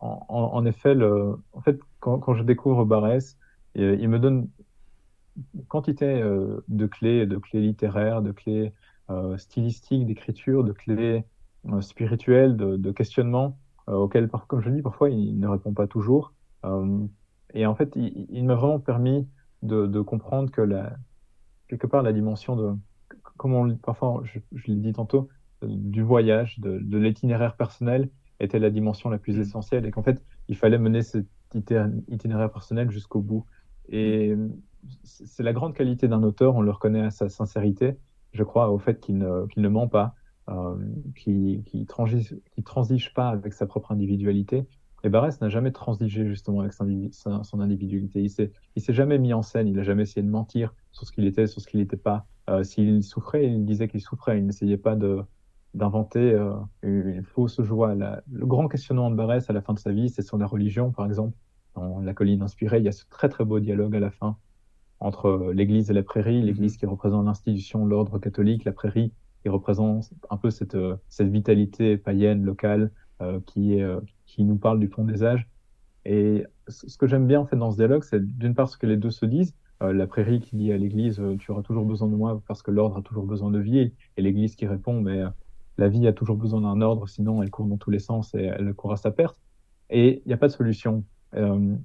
en, 0.00 0.64
effet, 0.66 0.94
le, 0.94 1.36
en 1.52 1.60
fait, 1.60 1.80
quand, 2.00 2.18
quand 2.18 2.34
je 2.34 2.42
découvre 2.42 2.84
Barès, 2.84 3.38
il 3.74 4.08
me 4.08 4.18
donne 4.18 4.48
une 5.54 5.64
quantité 5.64 6.04
euh, 6.04 6.62
de 6.68 6.86
clés, 6.86 7.26
de 7.26 7.38
clés 7.38 7.60
littéraires, 7.60 8.22
de 8.22 8.30
clés 8.30 8.72
euh, 9.10 9.36
stylistiques, 9.38 10.06
d'écriture, 10.06 10.62
de 10.62 10.72
clés 10.72 11.24
spirituelles, 11.80 12.56
de, 12.56 12.76
de 12.76 12.92
questionnements 12.92 13.58
auxquels, 13.86 14.28
comme 14.48 14.60
je 14.60 14.70
dis, 14.70 14.82
parfois 14.82 15.08
il 15.10 15.38
ne 15.38 15.48
répond 15.48 15.72
pas 15.72 15.86
toujours. 15.86 16.34
et 17.54 17.66
en 17.66 17.74
fait, 17.74 17.96
il, 17.96 18.44
m'a 18.44 18.54
vraiment 18.54 18.80
permis 18.80 19.26
de, 19.62 19.86
de, 19.86 20.00
comprendre 20.02 20.50
que 20.50 20.60
la, 20.60 20.94
quelque 21.68 21.86
part 21.86 22.02
la 22.02 22.12
dimension 22.12 22.56
de, 22.56 22.74
comme 23.38 23.54
on, 23.54 23.76
parfois 23.76 24.20
je, 24.24 24.40
je 24.52 24.66
l'ai 24.66 24.76
dit 24.76 24.92
tantôt, 24.92 25.28
du 25.68 26.02
voyage, 26.02 26.58
de, 26.60 26.98
l'itinéraire 26.98 27.56
personnel 27.56 28.10
était 28.40 28.58
la 28.58 28.70
dimension 28.70 29.10
la 29.10 29.18
plus 29.18 29.36
mm. 29.36 29.40
essentielle 29.40 29.86
et 29.86 29.90
qu'en 29.90 30.02
fait, 30.02 30.22
il 30.48 30.56
fallait 30.56 30.78
mener 30.78 31.02
cet 31.02 31.26
itinéraire 31.54 32.50
personnel 32.50 32.90
jusqu'au 32.90 33.20
bout. 33.20 33.44
Et 33.88 34.34
c'est 35.02 35.42
la 35.42 35.52
grande 35.52 35.74
qualité 35.74 36.08
d'un 36.08 36.22
auteur, 36.22 36.56
on 36.56 36.62
le 36.62 36.70
reconnaît 36.70 37.02
à 37.02 37.10
sa 37.10 37.28
sincérité, 37.28 37.96
je 38.32 38.42
crois, 38.42 38.70
au 38.70 38.78
fait 38.78 39.00
qu'il 39.00 39.18
ne, 39.18 39.46
ne, 39.56 39.68
ment 39.68 39.88
pas, 39.88 40.14
euh, 40.48 40.76
qu'il 41.14 41.86
transige, 41.86 42.36
transige, 42.64 43.14
pas 43.14 43.28
avec 43.28 43.52
sa 43.52 43.66
propre 43.66 43.92
individualité. 43.92 44.66
Et 45.04 45.10
Barès 45.10 45.38
n'a 45.42 45.50
jamais 45.50 45.70
transigé 45.70 46.26
justement 46.26 46.60
avec 46.60 46.72
son 46.72 47.60
individualité. 47.60 48.22
Il 48.22 48.30
s'est, 48.30 48.52
il 48.74 48.82
s'est 48.82 48.94
jamais 48.94 49.18
mis 49.18 49.34
en 49.34 49.42
scène, 49.42 49.68
il 49.68 49.74
n'a 49.74 49.82
jamais 49.82 50.04
essayé 50.04 50.22
de 50.22 50.30
mentir 50.30 50.74
sur 50.92 51.06
ce 51.06 51.12
qu'il 51.12 51.26
était, 51.26 51.46
sur 51.46 51.60
ce 51.60 51.66
qu'il 51.66 51.80
n'était 51.80 51.98
pas. 51.98 52.26
Euh, 52.48 52.64
s'il 52.64 53.02
souffrait, 53.02 53.46
il 53.46 53.66
disait 53.66 53.86
qu'il 53.86 54.00
souffrait. 54.00 54.38
Il 54.38 54.46
n'essayait 54.46 54.78
pas 54.78 54.96
de, 54.96 55.22
d'inventer 55.74 56.32
euh, 56.32 56.52
une 56.82 57.24
fausse 57.24 57.60
joie. 57.62 57.94
le 57.94 58.46
grand 58.46 58.68
questionnement 58.68 59.10
de 59.10 59.16
Barès 59.16 59.50
à 59.50 59.52
la 59.52 59.60
fin 59.60 59.74
de 59.74 59.78
sa 59.78 59.92
vie, 59.92 60.08
c'est 60.08 60.22
sur 60.22 60.38
la 60.38 60.46
religion, 60.46 60.92
par 60.92 61.06
exemple. 61.06 61.36
Dans 61.74 62.00
La 62.00 62.14
colline 62.14 62.42
inspirée, 62.42 62.78
il 62.78 62.84
y 62.84 62.88
a 62.88 62.92
ce 62.92 63.04
très 63.10 63.28
très 63.28 63.44
beau 63.44 63.58
dialogue 63.58 63.96
à 63.96 64.00
la 64.00 64.12
fin 64.12 64.36
entre 65.00 65.26
euh, 65.26 65.52
l'Église 65.52 65.90
et 65.90 65.92
la 65.92 66.04
prairie, 66.04 66.38
mhm. 66.38 66.46
l'Église 66.46 66.76
qui 66.76 66.86
représente 66.86 67.26
l'institution, 67.26 67.84
l'ordre 67.84 68.18
catholique, 68.20 68.64
la 68.64 68.72
prairie 68.72 69.12
qui 69.42 69.48
représente 69.48 70.12
un 70.30 70.36
peu 70.36 70.50
cette, 70.50 70.76
euh, 70.76 70.96
cette 71.08 71.28
vitalité 71.28 71.98
païenne, 71.98 72.44
locale, 72.44 72.90
qui, 73.46 73.74
est, 73.74 73.86
qui 74.26 74.44
nous 74.44 74.56
parle 74.56 74.78
du 74.78 74.88
fond 74.88 75.04
des 75.04 75.22
âges. 75.24 75.48
Et 76.04 76.44
ce 76.68 76.98
que 76.98 77.06
j'aime 77.06 77.26
bien 77.26 77.40
en 77.40 77.46
fait 77.46 77.56
dans 77.56 77.70
ce 77.70 77.76
dialogue, 77.76 78.02
c'est 78.02 78.22
d'une 78.36 78.54
part 78.54 78.68
ce 78.68 78.76
que 78.76 78.86
les 78.86 78.98
deux 78.98 79.12
se 79.12 79.24
disent, 79.24 79.54
la 79.80 80.06
prairie 80.06 80.40
qui 80.40 80.56
dit 80.56 80.72
à 80.72 80.76
l'Église, 80.76 81.22
tu 81.38 81.50
auras 81.50 81.62
toujours 81.62 81.86
besoin 81.86 82.08
de 82.08 82.16
moi 82.16 82.42
parce 82.46 82.60
que 82.60 82.70
l'ordre 82.70 82.98
a 82.98 83.02
toujours 83.02 83.24
besoin 83.24 83.50
de 83.50 83.60
vie, 83.60 83.92
et 84.16 84.22
l'Église 84.22 84.56
qui 84.56 84.66
répond, 84.66 85.00
mais 85.00 85.22
la 85.78 85.88
vie 85.88 86.06
a 86.06 86.12
toujours 86.12 86.36
besoin 86.36 86.60
d'un 86.60 86.80
ordre, 86.80 87.08
sinon 87.08 87.42
elle 87.42 87.50
court 87.50 87.66
dans 87.66 87.76
tous 87.76 87.90
les 87.90 87.98
sens 87.98 88.34
et 88.34 88.42
elle 88.42 88.74
court 88.74 88.92
à 88.92 88.96
sa 88.96 89.10
perte. 89.10 89.40
Et 89.90 90.22
il 90.24 90.28
n'y 90.28 90.32
a 90.32 90.36
pas 90.36 90.48
de 90.48 90.52
solution. 90.52 91.04
Euh, 91.34 91.76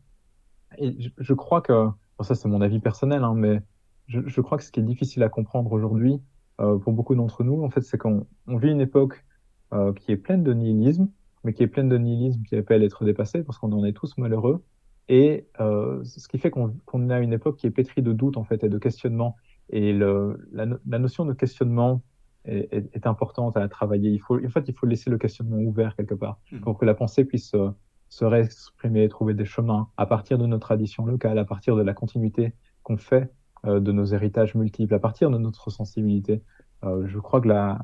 et 0.78 0.96
je, 1.18 1.34
crois 1.34 1.62
que, 1.62 1.90
ça 2.22 2.36
c'est 2.36 2.48
mon 2.48 2.62
avis 2.62 2.80
personnel, 2.80 3.24
hein, 3.24 3.34
mais 3.36 3.62
je, 4.08 4.42
crois 4.42 4.58
que 4.58 4.64
ce 4.64 4.72
qui 4.72 4.80
est 4.80 4.84
difficile 4.84 5.24
à 5.24 5.30
comprendre 5.30 5.72
aujourd'hui 5.72 6.20
euh, 6.60 6.78
pour 6.78 6.94
beaucoup 6.94 7.16
d'entre 7.16 7.44
nous, 7.44 7.64
en 7.64 7.70
fait, 7.70 7.82
c'est 7.82 7.98
qu'on 7.98 8.26
vit 8.48 8.72
une 8.72 8.82
époque 8.82 9.26
euh, 9.74 9.94
qui 9.94 10.12
est 10.12 10.18
pleine 10.18 10.44
de 10.44 10.54
nihilisme, 10.54 11.10
mais 11.44 11.54
qui 11.54 11.64
est 11.64 11.68
pleine 11.68 11.90
de 11.90 11.98
nihilisme 11.98 12.42
qui 12.44 12.56
appelle 12.56 12.82
à 12.82 12.86
être 12.86 13.06
dépassé 13.06 13.44
parce 13.44 13.58
qu'on 13.58 13.72
en 13.72 13.86
est 13.86 13.94
tous 13.94 14.18
malheureux. 14.18 14.64
Et 15.12 15.48
ce 15.58 16.28
qui 16.28 16.38
fait 16.38 16.52
qu'on 16.52 17.10
a 17.10 17.20
une 17.20 17.34
époque 17.34 17.58
qui 17.58 17.66
est 17.66 17.72
pétrie 17.72 18.04
de 18.04 18.14
doutes 18.14 18.38
en 18.38 18.44
fait 18.44 18.64
et 18.64 18.70
de 18.70 18.78
questionnement. 18.78 19.36
Et 19.72 19.92
la, 19.92 21.00
notion 21.00 21.26
de 21.26 21.34
questionnement 21.34 22.04
est, 22.46 23.06
importante 23.06 23.58
à 23.58 23.68
travailler. 23.68 24.12
Il 24.12 24.20
faut, 24.20 24.44
en 24.44 24.50
fait, 24.50 24.68
il 24.68 24.74
faut 24.74 24.86
laisser 24.86 25.10
le 25.10 25.18
questionnement 25.18 25.58
ouvert 25.58 25.96
quelque 25.96 26.16
part 26.16 26.40
mmh. 26.52 26.60
pour 26.62 26.78
que 26.78 26.86
la 26.86 26.94
pensée 26.94 27.26
puisse 27.26 27.54
euh, 27.54 27.70
se 28.10 28.26
réexprimer, 28.26 29.08
trouver 29.10 29.34
des 29.34 29.46
chemins 29.46 29.90
à 29.98 30.06
partir 30.06 30.38
de 30.38 30.46
nos 30.46 30.58
traditions 30.58 31.06
locales, 31.06 31.38
à 31.38 31.46
partir 31.46 31.76
de 31.76 31.82
la 31.82 31.94
continuité 31.94 32.54
qu'on 32.84 32.98
fait 32.98 33.32
euh, 33.66 33.80
de 33.80 33.92
nos 33.92 34.06
héritages 34.06 34.56
multiples, 34.56 34.94
à 34.94 35.00
partir 35.00 35.30
de 35.32 35.38
notre 35.38 35.70
sensibilité. 35.70 36.42
Euh, 36.84 37.08
je 37.08 37.20
crois 37.20 37.42
que 37.42 37.50
la, 37.50 37.80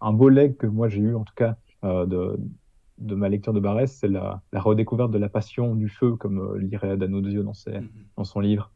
un 0.00 0.12
beau 0.12 0.28
leg 0.28 0.56
que 0.56 0.66
moi 0.66 0.88
j'ai 0.88 1.00
eu, 1.00 1.14
en 1.14 1.24
tout 1.24 1.34
cas, 1.34 1.56
de, 1.82 2.36
de 2.98 3.14
ma 3.14 3.28
lecture 3.28 3.52
de 3.52 3.60
Barès, 3.60 3.92
c'est 3.92 4.08
la, 4.08 4.42
la, 4.52 4.60
redécouverte 4.60 5.12
de 5.12 5.18
la 5.18 5.28
passion 5.28 5.76
du 5.76 5.88
feu, 5.88 6.16
comme 6.16 6.56
lirait 6.56 6.96
dans, 6.96 7.52
ses, 7.52 7.78
mmh. 7.78 7.88
dans 8.16 8.24
son 8.24 8.40
livre. 8.40 8.72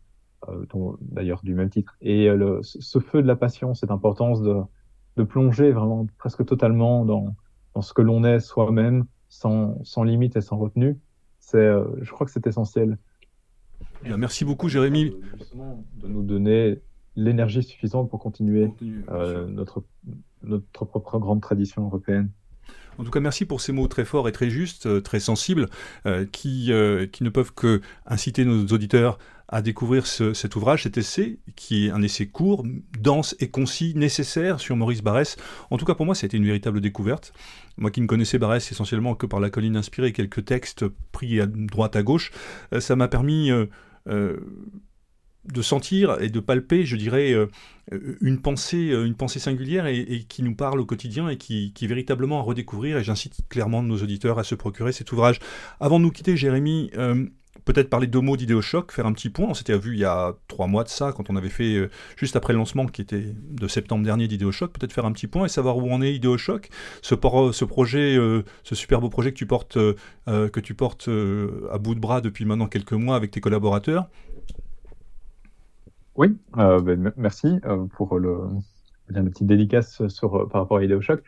Euh, 0.48 0.64
d'ailleurs 1.00 1.42
du 1.42 1.54
même 1.54 1.68
titre. 1.68 1.96
Et 2.00 2.28
euh, 2.28 2.60
ce 2.62 2.98
feu 2.98 3.20
de 3.20 3.26
la 3.26 3.36
passion, 3.36 3.74
cette 3.74 3.90
importance 3.90 4.40
de, 4.40 4.56
de 5.16 5.22
plonger 5.22 5.70
vraiment 5.70 6.06
presque 6.16 6.46
totalement 6.46 7.04
dans, 7.04 7.34
dans 7.74 7.82
ce 7.82 7.92
que 7.92 8.00
l'on 8.00 8.24
est 8.24 8.40
soi-même, 8.40 9.04
sans, 9.28 9.78
sans 9.84 10.02
limite 10.02 10.36
et 10.36 10.40
sans 10.40 10.56
retenue, 10.56 10.98
c'est, 11.40 11.58
euh, 11.58 11.84
je 12.00 12.10
crois 12.10 12.26
que 12.26 12.32
c'est 12.32 12.46
essentiel. 12.46 12.96
merci 14.02 14.46
beaucoup, 14.46 14.70
Jérémy. 14.70 15.14
de 15.98 16.08
nous 16.08 16.22
donner 16.22 16.80
l'énergie 17.16 17.62
suffisante 17.62 18.08
pour 18.08 18.18
continuer 18.18 18.72
notre, 19.48 19.84
notre 20.42 20.86
propre 20.86 21.18
grande 21.18 21.42
tradition 21.42 21.84
européenne. 21.84 22.30
En 22.98 23.04
tout 23.04 23.10
cas, 23.10 23.20
merci 23.20 23.44
pour 23.44 23.60
ces 23.60 23.72
mots 23.72 23.88
très 23.88 24.04
forts 24.04 24.28
et 24.28 24.32
très 24.32 24.48
justes, 24.48 25.02
très 25.02 25.20
sensibles, 25.20 25.68
qui, 26.32 26.70
qui 27.12 27.24
ne 27.24 27.28
peuvent 27.28 27.52
que 27.52 27.80
inciter 28.06 28.44
nos 28.44 28.66
auditeurs 28.66 29.18
à 29.52 29.62
découvrir 29.62 30.06
cet 30.06 30.54
ouvrage, 30.54 30.84
cet 30.84 30.96
essai, 30.96 31.40
qui 31.56 31.86
est 31.86 31.90
un 31.90 32.00
essai 32.02 32.28
court, 32.28 32.64
dense 32.98 33.34
et 33.40 33.50
concis, 33.50 33.92
nécessaire 33.96 34.60
sur 34.60 34.76
Maurice 34.76 35.02
Barrès. 35.02 35.36
En 35.70 35.76
tout 35.76 35.84
cas, 35.84 35.94
pour 35.94 36.06
moi, 36.06 36.14
ça 36.14 36.24
a 36.24 36.26
été 36.26 36.36
une 36.36 36.46
véritable 36.46 36.80
découverte. 36.80 37.32
Moi 37.76 37.90
qui 37.90 38.00
ne 38.00 38.06
connaissais 38.06 38.38
Barrès 38.38 38.70
essentiellement 38.70 39.16
que 39.16 39.26
par 39.26 39.40
La 39.40 39.50
colline 39.50 39.76
inspirée, 39.76 40.12
quelques 40.12 40.44
textes 40.44 40.86
pris 41.10 41.40
à 41.40 41.46
droite 41.46 41.96
à 41.96 42.04
gauche, 42.04 42.30
euh, 42.72 42.80
ça 42.80 42.94
m'a 42.94 43.08
permis 43.08 43.50
euh, 43.50 43.66
euh, 44.08 44.38
de 45.52 45.62
sentir 45.62 46.20
et 46.20 46.28
de 46.28 46.38
palper, 46.38 46.84
je 46.84 46.94
dirais, 46.94 47.34
une 48.20 48.40
pensée, 48.40 48.92
une 48.92 49.14
pensée 49.14 49.40
singulière 49.40 49.86
et, 49.86 50.26
qui 50.28 50.42
nous 50.42 50.54
parle 50.54 50.78
au 50.80 50.84
quotidien 50.84 51.28
et 51.28 51.38
qui, 51.38 51.72
qui 51.72 51.86
est 51.86 51.88
véritablement 51.88 52.38
à 52.38 52.42
redécouvrir. 52.42 52.98
Et 52.98 53.02
j'incite 53.04 53.40
clairement 53.48 53.82
nos 53.82 53.96
auditeurs 53.96 54.38
à 54.38 54.44
se 54.44 54.54
procurer 54.54 54.92
cet 54.92 55.10
ouvrage. 55.12 55.40
Avant 55.80 55.98
de 55.98 56.04
nous 56.04 56.10
quitter, 56.10 56.36
Jérémy, 56.36 56.90
peut-être 57.64 57.90
parler 57.90 58.06
deux 58.06 58.20
mots 58.20 58.36
d'Idéochoc, 58.36 58.92
faire 58.92 59.06
un 59.06 59.12
petit 59.12 59.30
point. 59.30 59.46
On 59.48 59.54
s'était 59.54 59.76
vu 59.78 59.94
il 59.94 60.00
y 60.00 60.04
a 60.04 60.34
trois 60.48 60.66
mois 60.66 60.84
de 60.84 60.88
ça, 60.88 61.12
quand 61.12 61.30
on 61.30 61.36
avait 61.36 61.48
fait, 61.48 61.74
euh, 61.76 61.90
juste 62.16 62.36
après 62.36 62.52
le 62.52 62.58
lancement 62.58 62.86
qui 62.86 63.02
était 63.02 63.34
de 63.34 63.68
septembre 63.68 64.04
dernier 64.04 64.28
d'Idéochoc, 64.28 64.72
peut-être 64.72 64.92
faire 64.92 65.06
un 65.06 65.12
petit 65.12 65.26
point 65.26 65.44
et 65.44 65.48
savoir 65.48 65.78
où 65.78 65.90
en 65.90 66.02
est 66.02 66.14
Idéochoc, 66.14 66.68
ce, 67.02 67.14
projet, 67.14 68.16
euh, 68.16 68.42
ce 68.62 68.74
super 68.74 69.00
beau 69.00 69.08
projet 69.08 69.32
que 69.32 69.36
tu 69.36 69.46
portes, 69.46 69.76
euh, 69.76 69.94
que 70.26 70.60
tu 70.60 70.74
portes 70.74 71.08
à 71.08 71.78
bout 71.78 71.94
de 71.94 72.00
bras 72.00 72.20
depuis 72.20 72.44
maintenant 72.44 72.66
quelques 72.66 72.92
mois 72.92 73.16
avec 73.16 73.30
tes 73.30 73.40
collaborateurs. 73.40 74.08
Oui, 76.16 76.36
ben, 76.54 77.12
merci 77.16 77.60
pour 77.94 78.18
le, 78.18 78.40
la 79.08 79.22
petite 79.22 79.46
dédicace 79.46 80.06
sur, 80.08 80.48
par 80.48 80.62
rapport 80.62 80.78
à 80.78 80.84
Idéochoc. 80.84 81.22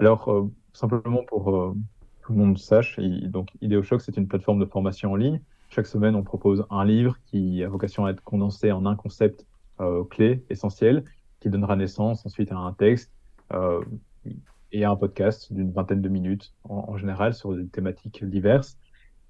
Alors, 0.00 0.48
simplement 0.72 1.22
pour 1.28 1.74
tout 2.22 2.32
le 2.32 2.38
monde 2.38 2.58
sache, 2.58 2.98
donc 3.00 3.50
c'est 3.60 4.16
une 4.16 4.26
plateforme 4.26 4.58
de 4.58 4.66
formation 4.66 5.12
en 5.12 5.16
ligne 5.16 5.40
chaque 5.72 5.86
semaine, 5.86 6.14
on 6.14 6.22
propose 6.22 6.66
un 6.68 6.84
livre 6.84 7.16
qui 7.24 7.64
a 7.64 7.68
vocation 7.68 8.04
à 8.04 8.10
être 8.10 8.22
condensé 8.22 8.72
en 8.72 8.84
un 8.84 8.94
concept 8.94 9.46
euh, 9.80 10.04
clé, 10.04 10.44
essentiel, 10.50 11.02
qui 11.40 11.48
donnera 11.48 11.76
naissance 11.76 12.26
ensuite 12.26 12.52
à 12.52 12.56
un 12.56 12.74
texte 12.74 13.10
euh, 13.54 13.82
et 14.70 14.84
à 14.84 14.90
un 14.90 14.96
podcast 14.96 15.50
d'une 15.50 15.72
vingtaine 15.72 16.02
de 16.02 16.08
minutes 16.10 16.52
en, 16.64 16.96
général 16.98 17.32
sur 17.32 17.54
des 17.54 17.66
thématiques 17.68 18.22
diverses. 18.22 18.78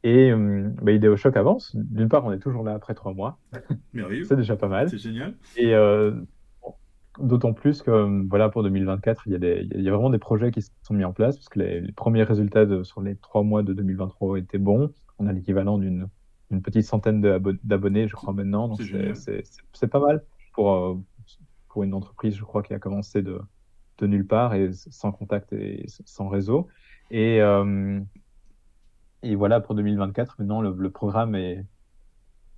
Et 0.03 0.33
euh, 0.33 0.69
bah, 0.83 0.91
Idéo 0.91 1.17
Choc 1.17 1.37
avance. 1.37 1.77
D'une 1.77 2.09
part, 2.09 2.25
on 2.25 2.33
est 2.33 2.41
toujours 2.41 2.65
là 2.65 2.75
après 2.75 2.95
trois 2.95 3.15
mois. 3.15 3.39
c'est 3.95 4.37
déjà 4.37 4.57
pas 4.57 4.69
mal. 4.69 4.91
C'est 4.91 4.99
génial. 4.99 5.37
Et 5.57 5.77
euh, 5.77 6.13
d'autant 7.21 7.53
plus 7.53 7.83
que 7.83 8.27
voilà, 8.29 8.49
pour 8.49 8.65
2024, 8.65 9.23
il 9.27 9.33
y, 9.33 9.37
a 9.37 9.39
des, 9.39 9.69
il 9.77 9.81
y, 9.81 9.89
a 9.89 9.93
vraiment 9.93 10.11
des 10.11 10.19
projets 10.19 10.51
qui 10.51 10.61
sont 10.83 10.95
mis 10.95 11.05
en 11.05 11.13
place 11.13 11.37
parce 11.37 11.49
que 11.49 11.61
les, 11.61 11.93
premiers 11.93 12.25
résultats 12.25 12.67
sur 12.83 13.01
les 13.01 13.15
trois 13.15 13.45
mois 13.45 13.63
de 13.63 13.73
2023 13.73 14.39
étaient 14.41 14.59
bons. 14.59 14.93
On 15.21 15.29
a 15.29 15.33
l'équivalent 15.33 15.79
d'une 15.79 16.09
une 16.53 16.63
petite 16.63 16.85
centaine 16.85 17.21
d'abonnés, 17.65 18.09
je 18.09 18.15
crois, 18.15 18.33
maintenant. 18.33 18.69
Donc, 18.69 18.81
c'est 19.15 19.89
pas 19.89 20.01
mal 20.01 20.25
pour, 20.53 20.73
euh, 20.73 20.99
pour 21.69 21.83
une 21.83 21.95
entreprise, 21.95 22.37
je 22.37 22.45
crois, 22.45 22.63
qui 22.63 22.75
a 22.75 22.79
commencé 22.79 23.23
de, 23.23 23.41
de 23.99 24.07
nulle 24.07 24.27
part 24.27 24.55
et 24.55 24.71
sans 24.73 25.13
contact 25.13 25.53
et 25.53 25.85
sans 25.87 26.29
réseau. 26.29 26.69
Et, 27.11 27.41
euh, 27.41 28.01
et 29.23 29.35
voilà, 29.35 29.61
pour 29.61 29.75
2024, 29.75 30.37
maintenant, 30.39 30.61
le, 30.61 30.91
programme 30.91 31.35
est, 31.35 31.65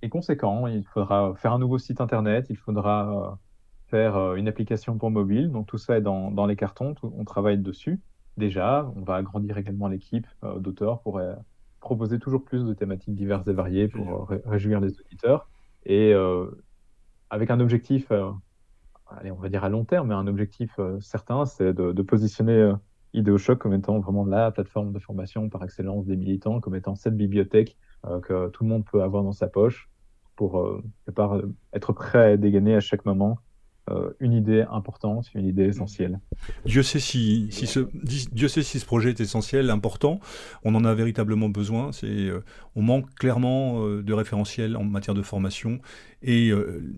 est, 0.01 0.09
conséquent. 0.09 0.67
Il 0.67 0.83
faudra 0.83 1.33
faire 1.35 1.53
un 1.53 1.59
nouveau 1.59 1.77
site 1.77 2.01
internet, 2.01 2.47
il 2.49 2.57
faudra 2.57 3.31
euh, 3.31 3.35
faire 3.87 4.35
une 4.35 4.47
application 4.47 4.97
pour 4.97 5.09
mobile. 5.09 5.51
Donc, 5.51 5.67
tout 5.67 5.77
ça 5.77 5.97
est 5.97 6.01
dans, 6.01 6.31
dans 6.31 6.45
les 6.45 6.55
cartons, 6.55 6.95
on 7.01 7.23
travaille 7.23 7.57
dessus 7.57 7.99
déjà. 8.37 8.91
On 8.95 9.01
va 9.01 9.15
agrandir 9.15 9.57
également 9.57 9.87
l'équipe 9.87 10.27
d'auteurs 10.59 11.01
pour 11.01 11.21
proposer 11.85 12.17
toujours 12.17 12.43
plus 12.43 12.65
de 12.65 12.73
thématiques 12.73 13.15
diverses 13.15 13.47
et 13.47 13.53
variées 13.53 13.87
pour 13.87 14.31
euh, 14.31 14.41
réjouir 14.45 14.81
les 14.81 14.99
auditeurs. 14.99 15.47
Et 15.85 16.13
euh, 16.13 16.47
avec 17.29 17.51
un 17.51 17.59
objectif, 17.59 18.11
euh, 18.11 18.31
allez, 19.07 19.31
on 19.31 19.35
va 19.35 19.49
dire 19.49 19.63
à 19.63 19.69
long 19.69 19.85
terme, 19.85 20.07
mais 20.07 20.15
un 20.15 20.25
objectif 20.25 20.79
certain, 20.99 21.45
c'est 21.45 21.73
de, 21.73 22.01
positionner 22.01 22.73
IdeoShock 23.13 23.59
comme 23.59 23.73
étant 23.73 23.99
vraiment 23.99 24.25
la 24.25 24.51
plateforme 24.51 24.91
de 24.93 24.99
formation 24.99 25.47
par 25.47 25.63
excellence 25.63 26.07
des 26.07 26.17
militants, 26.17 26.59
comme 26.59 26.75
étant 26.75 26.95
cette 26.95 27.15
bibliothèque 27.15 27.77
que 28.23 28.49
tout 28.49 28.63
le 28.63 28.69
monde 28.69 28.83
peut 28.83 29.03
avoir 29.03 29.23
dans 29.23 29.31
sa 29.31 29.47
poche 29.47 29.89
pour 30.35 30.81
être 31.73 31.93
prêt 31.93 32.33
à 32.33 32.37
dégainer 32.37 32.75
à 32.75 32.79
chaque 32.79 33.05
moment 33.05 33.37
euh, 33.91 34.09
une 34.19 34.33
idée 34.33 34.65
importante, 34.71 35.29
une 35.35 35.45
idée 35.45 35.65
essentielle. 35.65 36.19
Dieu 36.65 36.81
sait 36.81 36.99
si, 36.99 37.49
ce, 37.51 37.81
Dieu 38.03 38.47
sait 38.47 38.63
si 38.63 38.79
ce 38.79 38.85
projet 38.85 39.09
est 39.09 39.19
essentiel, 39.19 39.69
important. 39.69 40.19
On 40.63 40.73
en 40.73 40.83
a 40.85 40.95
véritablement 40.95 41.49
besoin. 41.49 41.91
C'est, 41.91 42.07
euh, 42.07 42.43
on 42.75 42.81
manque 42.81 43.13
clairement 43.13 43.85
euh, 43.85 44.01
de 44.01 44.11
référentiels 44.11 44.75
en 44.75 44.83
matière 44.83 45.13
de 45.13 45.21
formation. 45.21 45.79
Et 46.23 46.51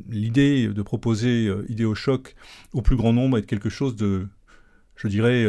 l'idée 0.08 0.70
de 0.70 0.82
proposer 0.82 1.52
Idéochoc 1.68 2.36
au 2.72 2.82
plus 2.82 2.96
grand 2.96 3.12
nombre 3.12 3.38
est 3.38 3.46
quelque 3.46 3.68
chose 3.68 3.98
de, 3.98 4.26
je 4.96 5.10
dirais, 5.10 5.46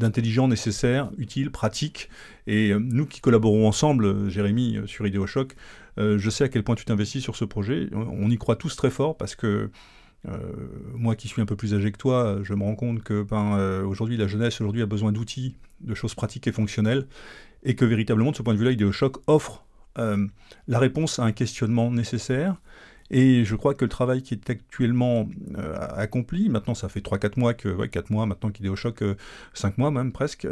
d'intelligent, 0.00 0.48
nécessaire, 0.48 1.12
utile, 1.18 1.52
pratique. 1.52 2.08
Et 2.48 2.72
nous 2.74 3.06
qui 3.06 3.20
collaborons 3.20 3.68
ensemble, 3.68 4.28
Jérémy, 4.28 4.80
sur 4.86 5.06
Idéochoc, 5.06 5.54
je 5.98 6.30
sais 6.30 6.42
à 6.42 6.48
quel 6.48 6.64
point 6.64 6.74
tu 6.74 6.84
t'investis 6.84 7.22
sur 7.22 7.36
ce 7.36 7.44
projet. 7.44 7.90
On 7.92 8.28
y 8.28 8.38
croit 8.38 8.56
tous 8.56 8.74
très 8.74 8.90
fort 8.90 9.16
parce 9.16 9.36
que 9.36 9.70
moi 10.94 11.16
qui 11.16 11.28
suis 11.28 11.42
un 11.42 11.46
peu 11.46 11.56
plus 11.56 11.74
âgé 11.74 11.90
que 11.90 11.98
toi, 11.98 12.38
je 12.42 12.54
me 12.54 12.62
rends 12.62 12.76
compte 12.76 13.02
que 13.02 13.22
ben, 13.22 13.56
euh, 13.58 13.84
aujourd'hui 13.84 14.16
la 14.16 14.26
jeunesse 14.26 14.60
aujourd'hui 14.60 14.82
a 14.82 14.86
besoin 14.86 15.12
d'outils, 15.12 15.56
de 15.80 15.94
choses 15.94 16.14
pratiques 16.14 16.46
et 16.46 16.52
fonctionnelles, 16.52 17.06
et 17.64 17.74
que 17.74 17.84
véritablement 17.84 18.30
de 18.30 18.36
ce 18.36 18.42
point 18.42 18.54
de 18.54 18.58
vue-là, 18.58 18.72
IdeoShock 18.72 19.18
offre 19.26 19.64
euh, 19.98 20.26
la 20.68 20.78
réponse 20.78 21.18
à 21.18 21.24
un 21.24 21.32
questionnement 21.32 21.90
nécessaire. 21.90 22.56
Et 23.14 23.44
je 23.44 23.56
crois 23.56 23.74
que 23.74 23.84
le 23.84 23.90
travail 23.90 24.22
qui 24.22 24.32
est 24.32 24.48
actuellement 24.48 25.28
accompli, 25.78 26.48
maintenant 26.48 26.74
ça 26.74 26.88
fait 26.88 27.00
3-4 27.04 27.38
mois 27.38 27.52
que, 27.52 27.68
ouais, 27.68 27.90
4 27.90 28.08
mois 28.08 28.24
maintenant 28.24 28.50
qu'IdeoShock, 28.50 29.04
5 29.52 29.76
mois 29.76 29.90
même 29.90 30.12
presque, 30.12 30.46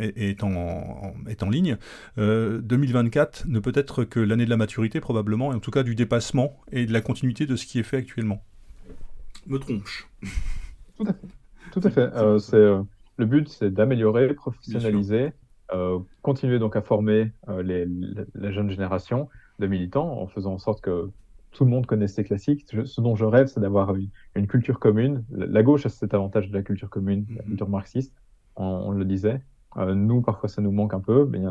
est, 0.00 0.42
en, 0.42 1.14
est, 1.28 1.42
en, 1.44 1.50
ligne, 1.50 1.76
2024 2.16 3.46
ne 3.46 3.60
peut 3.60 3.70
être 3.76 4.02
que 4.02 4.18
l'année 4.18 4.44
de 4.44 4.50
la 4.50 4.56
maturité 4.56 4.98
probablement, 4.98 5.52
et 5.52 5.54
en 5.54 5.60
tout 5.60 5.70
cas 5.70 5.84
du 5.84 5.94
dépassement 5.94 6.58
et 6.72 6.84
de 6.84 6.92
la 6.92 7.00
continuité 7.00 7.46
de 7.46 7.54
ce 7.54 7.64
qui 7.64 7.78
est 7.78 7.84
fait 7.84 7.98
actuellement 7.98 8.42
me 9.50 9.58
tronche. 9.58 10.08
Tout 10.96 11.04
à 11.06 11.12
fait. 11.12 11.28
Tout 11.72 11.80
à 11.84 11.90
fait. 11.90 12.14
Euh, 12.14 12.38
c'est, 12.38 12.56
euh, 12.56 12.82
le 13.16 13.26
but, 13.26 13.48
c'est 13.48 13.70
d'améliorer, 13.70 14.32
professionnaliser, 14.34 15.32
euh, 15.72 15.98
continuer 16.22 16.58
donc 16.58 16.76
à 16.76 16.82
former 16.82 17.32
les, 17.62 17.86
la 18.34 18.50
jeune 18.50 18.70
génération 18.70 19.28
de 19.58 19.66
militants 19.66 20.20
en 20.20 20.26
faisant 20.26 20.54
en 20.54 20.58
sorte 20.58 20.80
que 20.80 21.10
tout 21.52 21.64
le 21.64 21.70
monde 21.70 21.86
connaisse 21.86 22.14
ces 22.14 22.24
classiques. 22.24 22.66
ce 22.84 23.00
dont 23.00 23.16
je 23.16 23.24
rêve, 23.24 23.48
c'est 23.48 23.60
d'avoir 23.60 23.94
une, 24.34 24.46
culture 24.46 24.78
commune. 24.78 25.24
La, 25.30 25.62
gauche 25.62 25.84
a 25.84 25.88
cet 25.88 26.14
avantage 26.14 26.48
de 26.48 26.54
la 26.54 26.62
culture 26.62 26.88
commune, 26.88 27.26
la 27.36 27.42
culture 27.42 27.68
marxiste, 27.68 28.14
on, 28.56 28.92
le 28.92 29.04
disait. 29.04 29.42
nous, 29.76 30.22
parfois, 30.22 30.48
ça 30.48 30.62
nous 30.62 30.70
manque 30.70 30.94
un 30.94 31.00
peu, 31.00 31.26
mais 31.26 31.42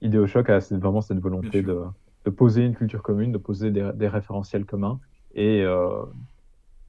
Idéochoc 0.00 0.48
a 0.48 0.60
vraiment 0.70 1.00
cette 1.00 1.18
volonté 1.18 1.62
de, 1.62 1.82
de, 2.24 2.30
poser 2.30 2.64
une 2.64 2.74
culture 2.74 3.02
commune, 3.02 3.32
de 3.32 3.38
poser 3.38 3.70
des, 3.72 3.90
des 3.94 4.08
référentiels 4.08 4.64
communs 4.64 5.00
et 5.34 5.64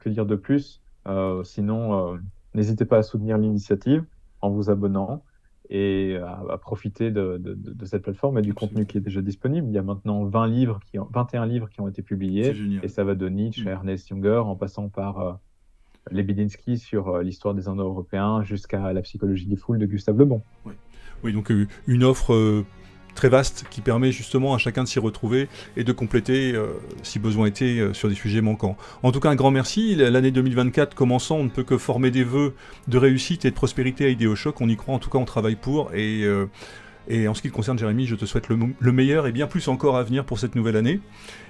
que 0.04 0.10
dire 0.10 0.26
de 0.26 0.36
plus? 0.36 0.82
Euh, 1.08 1.44
Sinon, 1.44 2.14
euh, 2.14 2.18
n'hésitez 2.54 2.86
pas 2.86 2.98
à 2.98 3.04
soutenir 3.04 3.38
l'initiative 3.38 4.06
en 4.42 4.50
vous 4.50 4.70
abonnant 4.70 5.24
et 5.70 6.18
à, 6.18 6.58
profiter 6.58 7.10
de, 7.10 7.58
cette 7.86 8.04
plateforme 8.04 8.38
et 8.38 8.42
du 8.42 8.54
contenu 8.54 8.86
qui 8.86 8.98
est 8.98 9.02
déjà 9.02 9.22
disponible. 9.22 9.68
Il 9.70 9.74
y 9.74 9.78
a 9.78 9.82
maintenant 9.82 10.26
20 10.26 10.48
livres 10.48 10.80
qui 10.86 10.98
21 11.12 11.46
livres 11.46 11.70
qui 11.70 11.82
ont 11.82 11.88
été 11.88 12.02
publiés 12.02 12.54
et 12.84 12.88
ça 12.90 13.04
va 13.04 13.16
de 13.16 13.28
Nietzsche 13.30 13.62
à 13.68 13.72
mm. 13.72 13.78
Ernest 13.78 14.10
Junger 14.10 14.42
en 14.46 14.56
passant 14.56 14.90
par 14.90 15.20
euh, 15.20 15.34
Lebedinsky 16.12 16.78
sur 16.78 17.20
l'histoire 17.20 17.56
des 17.56 17.70
Indo-Européens 17.70 18.44
jusqu'à 18.44 18.92
la 18.92 19.02
psychologie 19.02 19.48
des 19.48 19.56
foules 19.56 19.80
de 19.80 19.86
Gustave 19.86 20.18
Le 20.18 20.26
Bon. 20.26 20.42
Oui, 20.66 20.74
oui 21.24 21.34
donc 21.34 21.52
une 21.88 22.04
offre 22.04 22.66
très 23.14 23.30
vaste 23.30 23.66
qui 23.70 23.82
permet 23.82 24.12
justement 24.12 24.54
à 24.54 24.58
chacun 24.58 24.84
de 24.84 24.88
s'y 24.88 25.00
retrouver 25.00 25.48
et 25.78 25.84
de 25.84 25.92
compléter, 25.92 26.54
euh, 26.54 26.74
si 27.04 27.20
besoin 27.20 27.48
était, 27.48 27.80
euh, 27.80 27.94
sur 27.94 28.10
des 28.10 28.16
sujets 28.16 28.42
manquants. 28.42 28.78
En 29.04 29.12
tout 29.12 29.20
cas, 29.20 29.30
un 29.30 29.36
grand 29.36 29.52
merci. 29.52 29.96
L'année 29.96 30.32
2024 30.32 30.96
commençant, 30.96 31.38
on 31.38 31.44
ne 31.44 31.50
peut 31.50 31.64
que 31.64 31.78
former 31.78 32.12
des 32.12 32.24
vœux 32.24 32.54
de 32.88 32.98
réussite 32.98 33.46
et 33.46 33.52
de 33.52 33.56
prospérité 33.56 34.06
à 34.06 34.10
Idéochoc. 34.10 34.60
On 34.62 34.70
y 34.70 34.76
croit, 34.76 34.96
en 34.96 35.00
tout 35.00 35.10
cas, 35.10 35.18
on 35.18 35.26
travaille 35.26 35.56
pour. 35.56 35.94
Et, 35.94 36.24
euh, 36.24 36.48
en 37.28 37.34
ce 37.34 37.42
qui 37.42 37.50
te 37.50 37.54
concerne, 37.54 37.78
Jérémy, 37.78 38.06
je 38.06 38.16
te 38.16 38.26
souhaite 38.26 38.48
le, 38.48 38.58
le, 38.80 38.92
meilleur 38.94 39.28
et 39.28 39.34
bien 39.34 39.46
plus 39.46 39.68
encore 39.68 39.98
à 39.98 40.04
venir 40.04 40.24
pour 40.24 40.40
cette 40.40 40.56
nouvelle 40.56 40.78
année. 40.78 41.02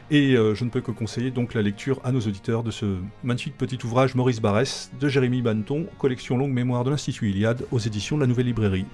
Et 0.10 0.36
je 0.36 0.64
ne 0.64 0.70
peux 0.70 0.82
que 0.82 0.92
conseiller 0.92 1.32
donc 1.32 1.54
la 1.54 1.62
lecture 1.62 2.00
à 2.04 2.12
nos 2.12 2.20
auditeurs 2.20 2.62
de 2.62 2.72
ce 2.72 2.98
magnifique 3.24 3.58
petit 3.58 3.80
ouvrage 3.84 4.16
Maurice 4.16 4.42
Barès 4.42 4.92
de 5.00 5.08
Jérémy 5.08 5.42
Banton, 5.42 5.88
collection 5.98 6.38
longue 6.38 6.52
mémoire 6.52 6.84
de 6.84 6.90
l'Institut 6.90 7.30
Iliade 7.30 7.66
aux 7.72 7.80
éditions 7.80 8.18
de 8.18 8.22
la 8.22 8.28
Nouvelle 8.28 8.48
Librairie. 8.48 8.86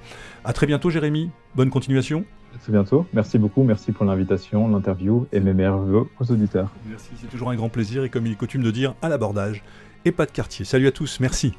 A 0.46 0.54
très 0.54 0.68
bientôt, 0.68 0.90
Jérémy. 0.90 1.32
Bonne 1.56 1.72
continuation. 1.72 2.26
À 2.56 2.58
très 2.58 2.72
bientôt. 2.72 3.06
Merci 3.14 3.38
beaucoup. 3.38 3.64
Merci 3.64 3.92
pour 3.92 4.06
l'invitation, 4.06 4.68
l'interview 4.68 5.28
et 5.32 5.40
mes 5.40 5.54
meilleurs 5.54 5.80
aux 6.20 6.32
auditeurs. 6.32 6.70
Merci, 6.88 7.10
c'est 7.16 7.28
toujours 7.28 7.50
un 7.50 7.56
grand 7.56 7.70
plaisir 7.70 8.04
et 8.04 8.10
comme 8.10 8.26
il 8.26 8.34
est 8.34 8.36
coutume 8.36 8.64
de 8.64 8.72
dire, 8.72 8.96
à 9.02 9.10
l'abordage 9.10 9.64
et 10.06 10.12
pas 10.12 10.26
de 10.26 10.32
quartier. 10.32 10.66
Salut 10.66 10.88
à 10.88 10.92
tous, 10.92 11.20
merci. 11.20 11.54